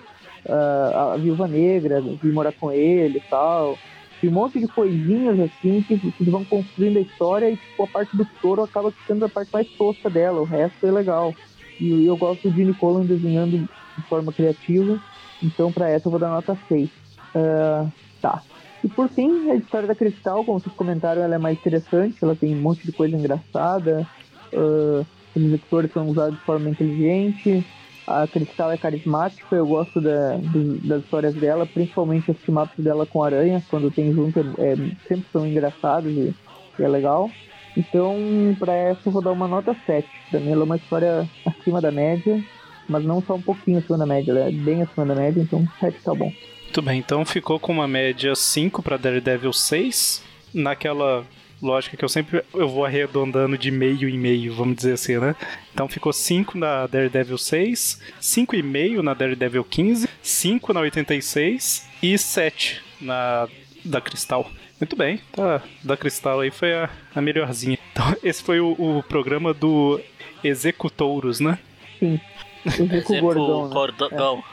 Ah, 0.48 1.14
a 1.14 1.16
Viúva 1.16 1.48
Negra, 1.48 2.00
vir 2.22 2.32
morar 2.32 2.52
com 2.52 2.70
ele 2.70 3.18
e 3.18 3.22
tal. 3.22 3.80
Um 4.28 4.32
monte 4.32 4.60
de 4.60 4.68
coisinhas 4.68 5.38
assim 5.40 5.82
que, 5.82 5.98
que 5.98 6.24
vão 6.24 6.44
construindo 6.44 6.98
a 6.98 7.02
história 7.02 7.50
e 7.50 7.56
tipo, 7.56 7.82
a 7.82 7.86
parte 7.86 8.16
do 8.16 8.24
touro 8.40 8.62
acaba 8.62 8.90
ficando 8.90 9.24
a 9.24 9.28
parte 9.28 9.50
mais 9.52 9.68
tosca 9.70 10.08
dela. 10.08 10.40
O 10.40 10.44
resto 10.44 10.86
é 10.86 10.90
legal. 10.90 11.34
E 11.80 12.06
eu 12.06 12.16
gosto 12.16 12.48
do 12.48 12.54
Gene 12.54 12.74
Colan 12.74 13.04
desenhando 13.04 13.68
de 13.96 14.02
forma 14.08 14.32
criativa. 14.32 15.00
Então 15.42 15.72
pra 15.72 15.88
essa 15.88 16.06
eu 16.06 16.10
vou 16.10 16.20
dar 16.20 16.28
nota 16.28 16.56
6. 16.68 16.88
Ah, 17.34 17.86
tá. 18.20 18.42
E 18.82 18.88
por 18.88 19.08
fim, 19.08 19.50
a 19.50 19.56
história 19.56 19.88
da 19.88 19.94
Cristal, 19.94 20.44
como 20.44 20.60
vocês 20.60 20.74
comentaram, 20.74 21.22
ela 21.22 21.34
é 21.34 21.38
mais 21.38 21.58
interessante, 21.58 22.18
ela 22.22 22.36
tem 22.36 22.54
um 22.54 22.60
monte 22.60 22.84
de 22.84 22.92
coisa 22.92 23.16
engraçada, 23.16 24.06
ah, 24.52 25.04
os 25.34 25.42
executores 25.42 25.92
são 25.92 26.08
usados 26.08 26.38
de 26.38 26.44
forma 26.44 26.70
inteligente, 26.70 27.64
a 28.06 28.26
Cristal 28.26 28.70
é 28.72 28.76
carismática, 28.76 29.54
eu 29.56 29.66
gosto 29.66 30.00
da- 30.00 30.36
das 30.82 31.02
histórias 31.02 31.34
dela, 31.34 31.66
principalmente 31.66 32.30
os 32.30 32.38
team-ups 32.38 32.82
dela 32.84 33.06
com 33.06 33.22
Aranha, 33.22 33.62
quando 33.70 33.90
tem 33.90 34.12
junto, 34.12 34.38
é, 34.58 34.74
sempre 35.08 35.24
são 35.32 35.46
engraçados 35.46 36.10
e, 36.12 36.34
e 36.78 36.82
é 36.82 36.88
legal. 36.88 37.30
Então, 37.76 38.16
pra 38.58 38.72
essa 38.74 39.00
eu 39.06 39.12
vou 39.12 39.22
dar 39.22 39.32
uma 39.32 39.48
nota 39.48 39.74
7. 39.86 40.08
Pra 40.30 40.38
mim 40.40 40.52
ela 40.52 40.62
é 40.62 40.64
uma 40.64 40.76
história 40.76 41.28
acima 41.44 41.80
da 41.80 41.90
média, 41.90 42.42
mas 42.88 43.04
não 43.04 43.20
só 43.22 43.34
um 43.34 43.42
pouquinho 43.42 43.78
acima 43.78 43.98
da 43.98 44.06
média, 44.06 44.30
ela 44.30 44.48
é 44.48 44.52
bem 44.52 44.82
acima 44.82 45.04
da 45.06 45.14
média, 45.14 45.40
então 45.40 45.66
7 45.80 45.98
tá 46.04 46.14
bom. 46.14 46.30
Muito 46.62 46.82
bem, 46.82 46.98
então 46.98 47.24
ficou 47.24 47.58
com 47.58 47.72
uma 47.72 47.88
média 47.88 48.34
5 48.34 48.82
para 48.82 48.96
Daredevil 48.96 49.52
6. 49.52 50.22
Naquela 50.52 51.24
lógica 51.62 51.96
que 51.96 52.04
eu 52.04 52.08
sempre 52.08 52.42
eu 52.52 52.68
vou 52.68 52.84
arredondando 52.84 53.56
de 53.56 53.70
meio 53.70 54.08
em 54.08 54.18
meio, 54.18 54.54
vamos 54.54 54.76
dizer 54.76 54.94
assim, 54.94 55.18
né? 55.18 55.34
Então 55.72 55.88
ficou 55.88 56.12
5 56.12 56.56
na 56.58 56.86
Daredevil 56.86 57.38
6, 57.38 58.00
5,5 58.20 59.02
na 59.02 59.14
Daredevil 59.14 59.64
15, 59.64 60.08
5 60.22 60.72
na 60.72 60.80
86 60.80 61.88
e 62.02 62.18
7 62.18 62.82
na 63.00 63.48
da 63.84 64.00
Cristal. 64.00 64.50
Muito 64.80 64.96
bem, 64.96 65.20
tá. 65.32 65.62
Da 65.82 65.96
Cristal 65.96 66.40
aí 66.40 66.50
foi 66.50 66.74
a, 66.74 66.90
a 67.14 67.20
melhorzinha. 67.20 67.78
Então, 67.92 68.16
esse 68.22 68.42
foi 68.42 68.60
o, 68.60 68.72
o 68.72 69.02
programa 69.02 69.54
do 69.54 70.00
Executouros, 70.42 71.40
né? 71.40 71.58
Sim. 71.98 72.20
Execo 72.66 73.20
Gordão, 73.20 73.68
né? 73.68 73.74
Gordão. 73.74 74.44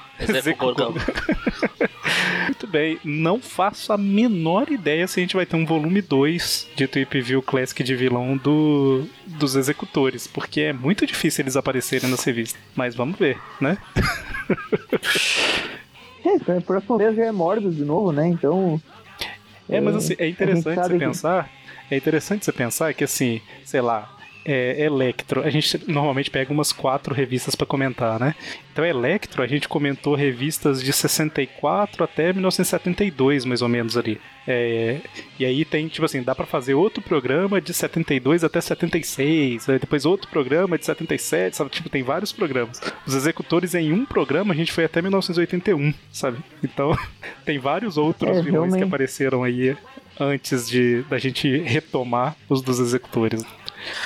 Gordão. 0.57 0.93
Muito 2.45 2.67
bem, 2.67 2.99
não 3.03 3.39
faço 3.39 3.91
a 3.93 3.97
menor 3.97 4.69
ideia 4.71 5.07
se 5.07 5.19
a 5.19 5.23
gente 5.23 5.35
vai 5.35 5.45
ter 5.45 5.55
um 5.55 5.65
volume 5.65 6.01
2 6.01 6.67
de 6.75 6.87
Tweep 6.87 7.21
View 7.21 7.41
Classic 7.41 7.81
de 7.83 7.95
vilão 7.95 8.35
do, 8.37 9.05
dos 9.25 9.55
executores, 9.55 10.27
porque 10.27 10.61
é 10.61 10.73
muito 10.73 11.05
difícil 11.05 11.43
eles 11.43 11.55
aparecerem 11.55 12.09
nas 12.09 12.23
revistas. 12.23 12.59
Mas 12.75 12.93
vamos 12.95 13.17
ver, 13.17 13.39
né? 13.59 13.77
É, 16.23 16.35
então, 16.35 16.55
a 16.55 16.61
próxima 16.61 16.97
vez 16.99 17.15
já 17.15 17.25
é 17.25 17.31
Morbius 17.31 17.75
de 17.75 17.83
novo, 17.83 18.11
né? 18.11 18.27
Então. 18.27 18.79
É, 19.67 19.81
mas 19.81 19.95
assim, 19.95 20.13
é 20.19 20.23
a 20.23 20.25
gente 20.27 20.35
interessante 20.35 20.75
você 20.77 20.93
que- 20.93 20.99
pensar. 20.99 21.49
É 21.89 21.97
interessante 21.97 22.45
você 22.45 22.51
pensar 22.51 22.93
que 22.93 23.03
assim, 23.03 23.41
sei 23.65 23.81
lá, 23.81 24.15
é, 24.43 24.85
Electro, 24.85 25.41
a 25.43 25.49
gente 25.49 25.79
normalmente 25.87 26.29
pega 26.29 26.51
umas 26.51 26.71
quatro 26.71 27.13
revistas 27.13 27.55
pra 27.55 27.65
comentar, 27.65 28.19
né? 28.19 28.35
Então, 28.71 28.85
Electro, 28.85 29.43
a 29.43 29.47
gente 29.47 29.67
comentou 29.67 30.15
revistas 30.15 30.81
de 30.81 30.91
64 30.91 32.03
até 32.03 32.33
1972, 32.33 33.45
mais 33.45 33.61
ou 33.61 33.69
menos 33.69 33.97
ali. 33.97 34.19
É, 34.47 34.97
e 35.39 35.45
aí 35.45 35.63
tem, 35.63 35.87
tipo 35.87 36.05
assim, 36.05 36.23
dá 36.23 36.33
pra 36.33 36.45
fazer 36.45 36.73
outro 36.73 37.01
programa 37.01 37.61
de 37.61 37.73
72 37.73 38.43
até 38.43 38.59
76, 38.59 39.69
aí 39.69 39.77
depois 39.77 40.05
outro 40.05 40.29
programa 40.29 40.77
de 40.77 40.85
77, 40.85 41.57
sabe? 41.57 41.69
Tipo, 41.69 41.89
tem 41.89 42.01
vários 42.01 42.31
programas. 42.31 42.81
Os 43.05 43.13
executores 43.13 43.75
em 43.75 43.91
um 43.93 44.05
programa 44.05 44.53
a 44.53 44.57
gente 44.57 44.71
foi 44.71 44.85
até 44.85 45.01
1981, 45.01 45.93
sabe? 46.11 46.39
Então, 46.63 46.97
tem 47.45 47.59
vários 47.59 47.97
outros 47.97 48.37
É, 48.37 48.41
vilões 48.41 48.75
que 48.75 48.83
apareceram 48.83 49.43
aí 49.43 49.75
antes 50.19 50.69
de 50.69 51.03
da 51.03 51.17
gente 51.17 51.57
retomar 51.59 52.35
os 52.49 52.61
dos 52.61 52.79
executores. 52.79 53.43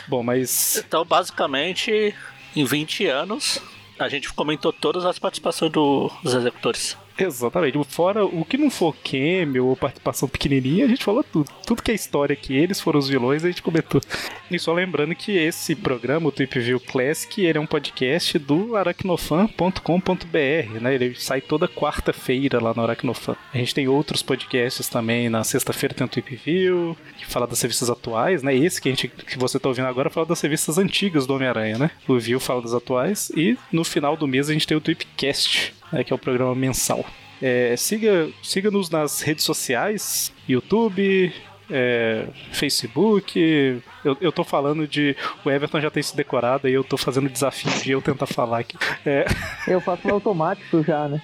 Bom, 0.08 0.24
mas 0.24 0.78
Então, 0.78 1.04
basicamente, 1.06 2.14
em 2.56 2.64
20 2.66 3.06
anos, 3.08 3.60
a 4.00 4.08
gente 4.10 4.32
comentou 4.34 4.72
todas 4.74 5.06
as 5.06 5.18
participações 5.20 5.72
do- 5.72 6.12
dos 6.24 6.34
executores. 6.34 6.98
Exatamente, 7.18 7.82
fora 7.86 8.26
o 8.26 8.44
que 8.44 8.58
não 8.58 8.70
for 8.70 8.96
cameo 8.96 9.68
ou 9.68 9.76
participação 9.76 10.28
pequenininha, 10.28 10.86
a 10.86 10.88
gente 10.88 11.04
falou 11.04 11.24
tudo. 11.24 11.50
Tudo 11.66 11.82
que 11.82 11.92
é 11.92 11.96
história 11.96 12.36
que 12.36 12.56
eles 12.56 12.80
foram 12.80 13.00
os 13.00 13.08
vilões, 13.08 13.44
a 13.44 13.48
gente 13.48 13.62
comentou. 13.62 14.02
E 14.50 14.60
só 14.60 14.74
lembrando 14.74 15.16
que 15.16 15.32
esse 15.32 15.76
programa, 15.76 16.30
o 16.30 16.32
Tweep 16.32 16.60
View 16.60 16.80
Classic, 16.80 17.42
ele 17.42 17.58
é 17.58 17.62
um 17.62 17.66
podcast 17.66 18.38
do 18.40 18.76
aracnofan.com.br, 18.76 20.82
né? 20.82 20.96
Ele 20.96 21.16
sai 21.16 21.42
toda 21.42 21.68
quarta-feira 21.68 22.62
lá 22.62 22.74
no 22.74 22.84
Aracnofan. 22.84 23.36
A 23.54 23.58
gente 23.58 23.74
tem 23.74 23.88
outros 23.88 24.22
podcasts 24.22 24.88
também, 24.88 25.30
na 25.30 25.44
sexta-feira 25.44 25.96
tem 25.96 26.06
o 26.06 26.10
Tweep 26.10 26.36
View, 26.36 26.98
que 27.18 27.26
fala 27.26 27.48
das 27.48 27.62
revistas 27.62 27.90
atuais, 27.90 28.44
né? 28.44 28.56
Esse 28.56 28.82
que, 28.82 28.90
a 28.90 28.92
gente, 28.92 29.08
que 29.08 29.38
você 29.38 29.60
tá 29.60 29.70
ouvindo 29.70 29.88
agora 29.88 30.10
fala 30.10 30.26
das 30.26 30.42
revistas 30.42 30.78
antigas 30.78 31.28
do 31.28 31.34
Homem-Aranha, 31.34 31.78
né? 31.78 31.92
O 32.08 32.18
View 32.20 32.40
fala 32.40 32.62
das 32.62 32.74
atuais 32.74 33.32
e 33.36 33.58
no 33.72 33.84
final 33.84 34.16
do 34.16 34.28
mês 34.28 34.50
a 34.50 34.54
gente 34.54 34.68
tem 34.68 34.78
o 34.78 34.82
Tweepcast, 34.82 35.75
né? 35.92 36.04
que 36.04 36.12
é 36.12 36.16
o 36.16 36.20
programa 36.20 36.56
mensal. 36.56 37.06
É, 37.42 37.76
siga, 37.76 38.30
siga-nos 38.42 38.90
nas 38.90 39.22
redes 39.22 39.44
sociais, 39.44 40.34
YouTube, 40.48 41.34
é, 41.70 42.28
Facebook. 42.52 43.82
Eu, 44.04 44.18
eu 44.22 44.32
tô 44.32 44.44
falando 44.44 44.88
de. 44.88 45.16
O 45.44 45.50
Everton 45.50 45.82
já 45.82 45.90
tem 45.90 46.02
isso 46.02 46.16
decorado 46.16 46.68
e 46.68 46.74
eu 46.74 46.84
tô 46.84 46.98
fazendo 46.98 47.26
o 47.26 47.30
desafio 47.30 47.72
de 47.82 47.92
eu 47.92 48.02
tentar 48.02 48.26
falar 48.26 48.60
aqui. 48.60 48.78
É, 49.06 49.26
Eu 49.68 49.82
faço 49.82 50.08
no 50.08 50.14
automático 50.14 50.84
já, 50.84 51.08
né? 51.08 51.22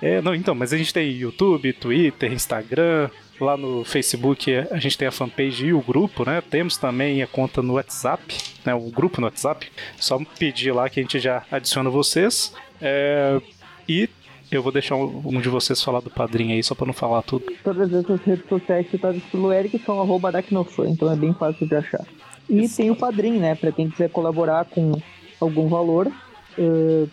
é, 0.00 0.20
não, 0.20 0.34
então, 0.34 0.54
mas 0.54 0.72
a 0.72 0.76
gente 0.76 0.92
tem 0.92 1.10
YouTube, 1.10 1.72
Twitter, 1.72 2.32
Instagram. 2.32 3.10
Lá 3.40 3.56
no 3.56 3.84
Facebook 3.84 4.54
a 4.70 4.78
gente 4.78 4.96
tem 4.96 5.08
a 5.08 5.10
fanpage 5.10 5.66
e 5.66 5.72
o 5.72 5.80
grupo, 5.80 6.24
né? 6.24 6.40
Temos 6.40 6.76
também 6.76 7.20
a 7.20 7.26
conta 7.26 7.60
no 7.60 7.74
WhatsApp, 7.74 8.22
né? 8.64 8.72
O 8.72 8.90
grupo 8.92 9.20
no 9.20 9.26
WhatsApp. 9.26 9.68
Só 9.96 10.20
pedir 10.38 10.72
lá 10.72 10.88
que 10.88 11.00
a 11.00 11.02
gente 11.02 11.18
já 11.18 11.42
adiciona 11.50 11.90
vocês. 11.90 12.54
É, 12.84 13.40
e 13.88 14.08
Eu 14.50 14.62
vou 14.62 14.70
deixar 14.70 14.94
um, 14.94 15.40
de 15.40 15.48
vocês 15.48 15.82
falar 15.82 16.00
do 16.00 16.10
padrinho 16.10 16.54
aí, 16.54 16.62
só 16.62 16.74
pra 16.74 16.86
não 16.86 16.92
falar 16.92 17.22
tudo. 17.22 17.46
Todas 17.64 17.92
essas 17.92 18.20
redes 18.20 18.46
sociais 18.48 18.88
citadas 18.90 19.22
pelo 19.24 19.52
Eric 19.52 19.78
são 19.80 20.00
arroba 20.00 20.28
aracnofan, 20.28 20.90
então 20.90 21.10
é 21.10 21.16
bem 21.16 21.34
fácil 21.34 21.66
de 21.66 21.74
achar. 21.74 22.04
E 22.48 22.68
tem 22.68 22.90
o 22.90 22.96
Padrim, 22.96 23.38
né? 23.38 23.54
Pra 23.54 23.72
quem 23.72 23.88
quiser 23.88 24.10
colaborar 24.10 24.66
com 24.66 24.92
algum 25.40 25.66
valor. 25.66 26.12
É, 26.58 27.06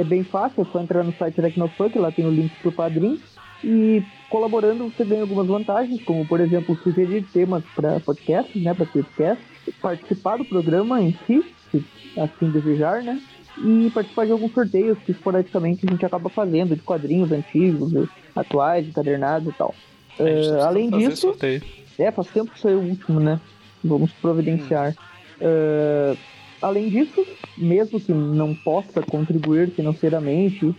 é 0.00 0.04
bem 0.04 0.22
fácil, 0.22 0.62
é 0.62 0.66
só 0.70 0.80
entrar 0.80 1.02
no 1.02 1.12
site 1.14 1.40
Aracnofan, 1.40 1.88
que 1.88 1.98
lá 1.98 2.12
tem 2.12 2.26
o 2.26 2.30
link 2.30 2.52
pro 2.60 2.70
Padrim. 2.70 3.20
E 3.64 4.02
colaborando 4.28 4.84
você 4.84 5.04
ganha 5.04 5.22
algumas 5.22 5.46
vantagens, 5.46 6.02
como 6.04 6.26
por 6.26 6.38
exemplo 6.38 6.78
sugerir 6.82 7.24
temas 7.32 7.64
para 7.74 7.98
podcasts, 7.98 8.62
né? 8.62 8.74
Para 8.74 8.84
podcast, 8.84 9.42
participar 9.80 10.36
do 10.36 10.44
programa 10.44 11.00
em 11.00 11.16
si, 11.26 11.42
se 11.70 11.82
assim 12.16 12.50
desejar, 12.50 13.02
né? 13.02 13.20
E 13.56 13.90
participar 13.90 14.26
de 14.26 14.32
alguns 14.32 14.52
sorteios 14.52 14.98
que 14.98 15.12
esporadicamente 15.12 15.86
a 15.86 15.90
gente 15.90 16.04
acaba 16.04 16.28
fazendo, 16.28 16.74
de 16.74 16.82
quadrinhos 16.82 17.30
antigos, 17.30 17.92
atuais, 18.34 18.86
encadernados 18.86 19.52
e 19.52 19.56
tal. 19.56 19.74
É, 20.18 20.60
além 20.62 20.90
disso, 20.90 21.28
sorteio. 21.28 21.62
é, 21.98 22.10
faz 22.10 22.28
tempo 22.28 22.50
que 22.50 22.60
saiu 22.60 22.78
o 22.78 22.88
último, 22.88 23.20
né? 23.20 23.40
Vamos 23.82 24.12
providenciar. 24.12 24.94
Eh, 25.40 26.16
além 26.62 26.88
disso, 26.88 27.24
mesmo 27.56 28.00
que 28.00 28.12
não 28.12 28.54
possa 28.54 29.02
contribuir 29.02 29.70
financeiramente 29.70 30.74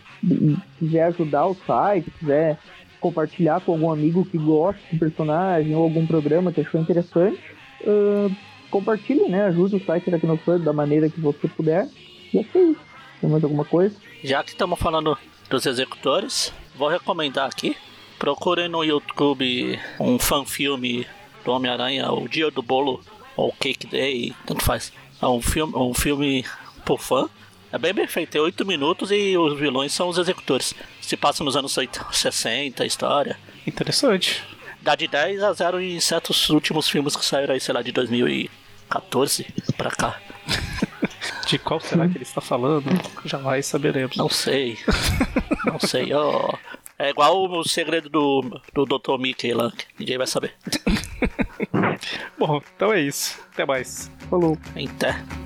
quiser 0.78 1.04
ajudar 1.04 1.46
o 1.46 1.54
site, 1.54 2.10
quiser 2.18 2.58
compartilhar 3.00 3.60
com 3.60 3.72
algum 3.72 3.90
amigo 3.90 4.24
que 4.24 4.38
gosta 4.38 4.80
do 4.90 4.98
personagem 4.98 5.74
ou 5.74 5.84
algum 5.84 6.06
programa 6.06 6.50
que 6.50 6.60
achou 6.60 6.80
interessante, 6.80 7.38
eh, 7.82 8.30
compartilhe, 8.70 9.28
né? 9.28 9.44
Ajude 9.44 9.76
o 9.76 9.84
site 9.84 10.10
da 10.10 10.18
Kinofan 10.18 10.58
da 10.58 10.72
maneira 10.72 11.08
que 11.08 11.20
você 11.20 11.46
puder. 11.46 11.86
E 12.32 12.38
é 12.38 12.40
isso. 12.40 12.76
Tem 13.20 13.30
mais 13.30 13.42
alguma 13.42 13.64
coisa? 13.64 13.96
Já 14.22 14.42
que 14.42 14.50
estamos 14.50 14.78
falando 14.78 15.16
dos 15.48 15.66
executores, 15.66 16.52
vou 16.74 16.88
recomendar 16.88 17.46
aqui. 17.48 17.76
Procurem 18.18 18.68
no 18.68 18.82
YouTube 18.82 19.78
um 20.00 20.18
fanfilme 20.18 21.06
do 21.44 21.52
Homem-Aranha, 21.52 22.10
O 22.10 22.28
Dia 22.28 22.50
do 22.50 22.62
Bolo, 22.62 23.00
ou 23.36 23.52
Cake 23.52 23.86
Day, 23.86 24.34
tanto 24.46 24.64
faz. 24.64 24.92
É 25.20 25.26
um 25.26 25.40
filme, 25.40 25.74
um 25.76 25.94
filme 25.94 26.44
por 26.84 27.00
fã. 27.00 27.28
É 27.72 27.78
bem 27.78 27.92
bem 27.92 28.06
feito, 28.06 28.30
tem 28.30 28.40
8 28.40 28.64
minutos 28.64 29.10
e 29.10 29.36
os 29.36 29.58
vilões 29.58 29.92
são 29.92 30.08
os 30.08 30.18
executores. 30.18 30.74
Se 31.00 31.16
passa 31.16 31.44
nos 31.44 31.56
anos 31.56 31.76
80, 31.76 32.06
60 32.10 32.82
a 32.82 32.86
história. 32.86 33.38
Interessante. 33.66 34.42
Dá 34.80 34.94
de 34.94 35.08
10 35.08 35.42
a 35.42 35.52
0 35.52 35.80
em 35.80 35.98
certos 36.00 36.48
últimos 36.48 36.88
filmes 36.88 37.16
que 37.16 37.24
saíram 37.24 37.54
aí, 37.54 37.60
sei 37.60 37.74
lá, 37.74 37.82
de 37.82 37.92
2014 37.92 39.46
pra 39.76 39.90
cá. 39.90 40.20
De 41.46 41.58
qual 41.58 41.78
será 41.80 42.08
que 42.08 42.16
ele 42.16 42.24
está 42.24 42.40
falando? 42.40 42.86
Jamais 43.24 43.66
saberemos. 43.66 44.16
Não 44.16 44.28
sei. 44.28 44.78
Não 45.64 45.78
sei. 45.78 46.12
ó. 46.12 46.52
É 46.98 47.10
igual 47.10 47.44
o 47.50 47.62
segredo 47.62 48.08
do, 48.08 48.60
do 48.74 48.84
Dr. 48.84 49.18
Mickey 49.18 49.52
lá, 49.52 49.70
que 49.70 49.86
ninguém 49.98 50.18
vai 50.18 50.26
saber. 50.26 50.54
Bom, 52.38 52.60
então 52.74 52.92
é 52.92 53.00
isso. 53.00 53.38
Até 53.52 53.64
mais. 53.66 54.10
Falou. 54.30 54.58
Até. 54.74 55.45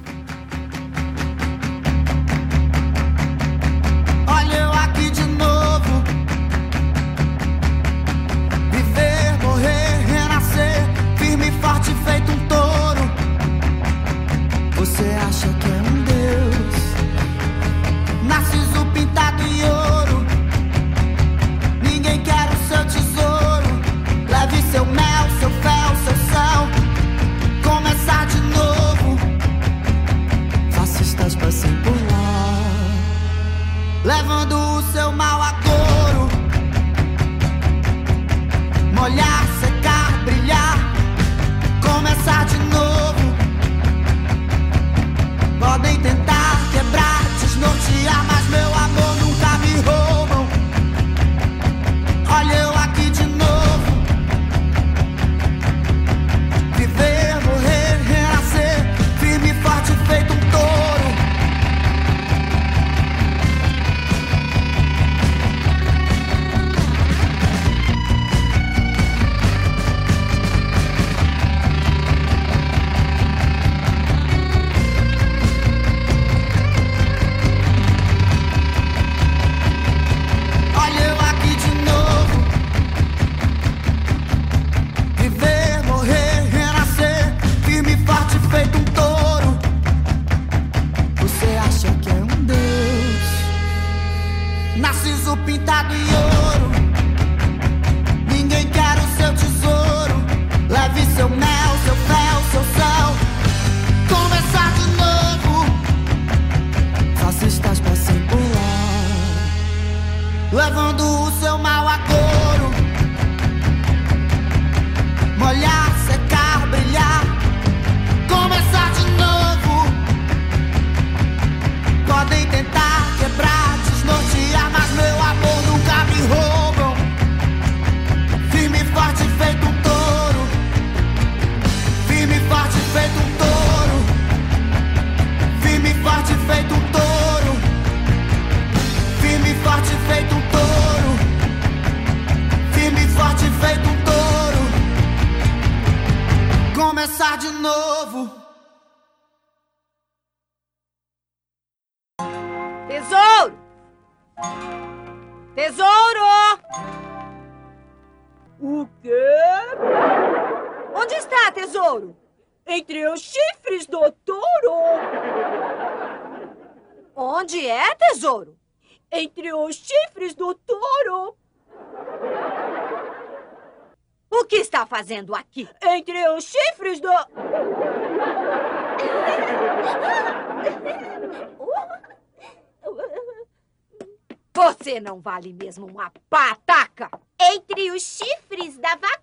Vale 185.21 185.53
mesmo 185.53 185.87
uma 185.87 186.11
pataca! 186.29 187.11
Entre 187.41 187.91
os 187.91 188.03
chifres 188.03 188.77
da 188.79 188.97
vaca. 188.97 189.20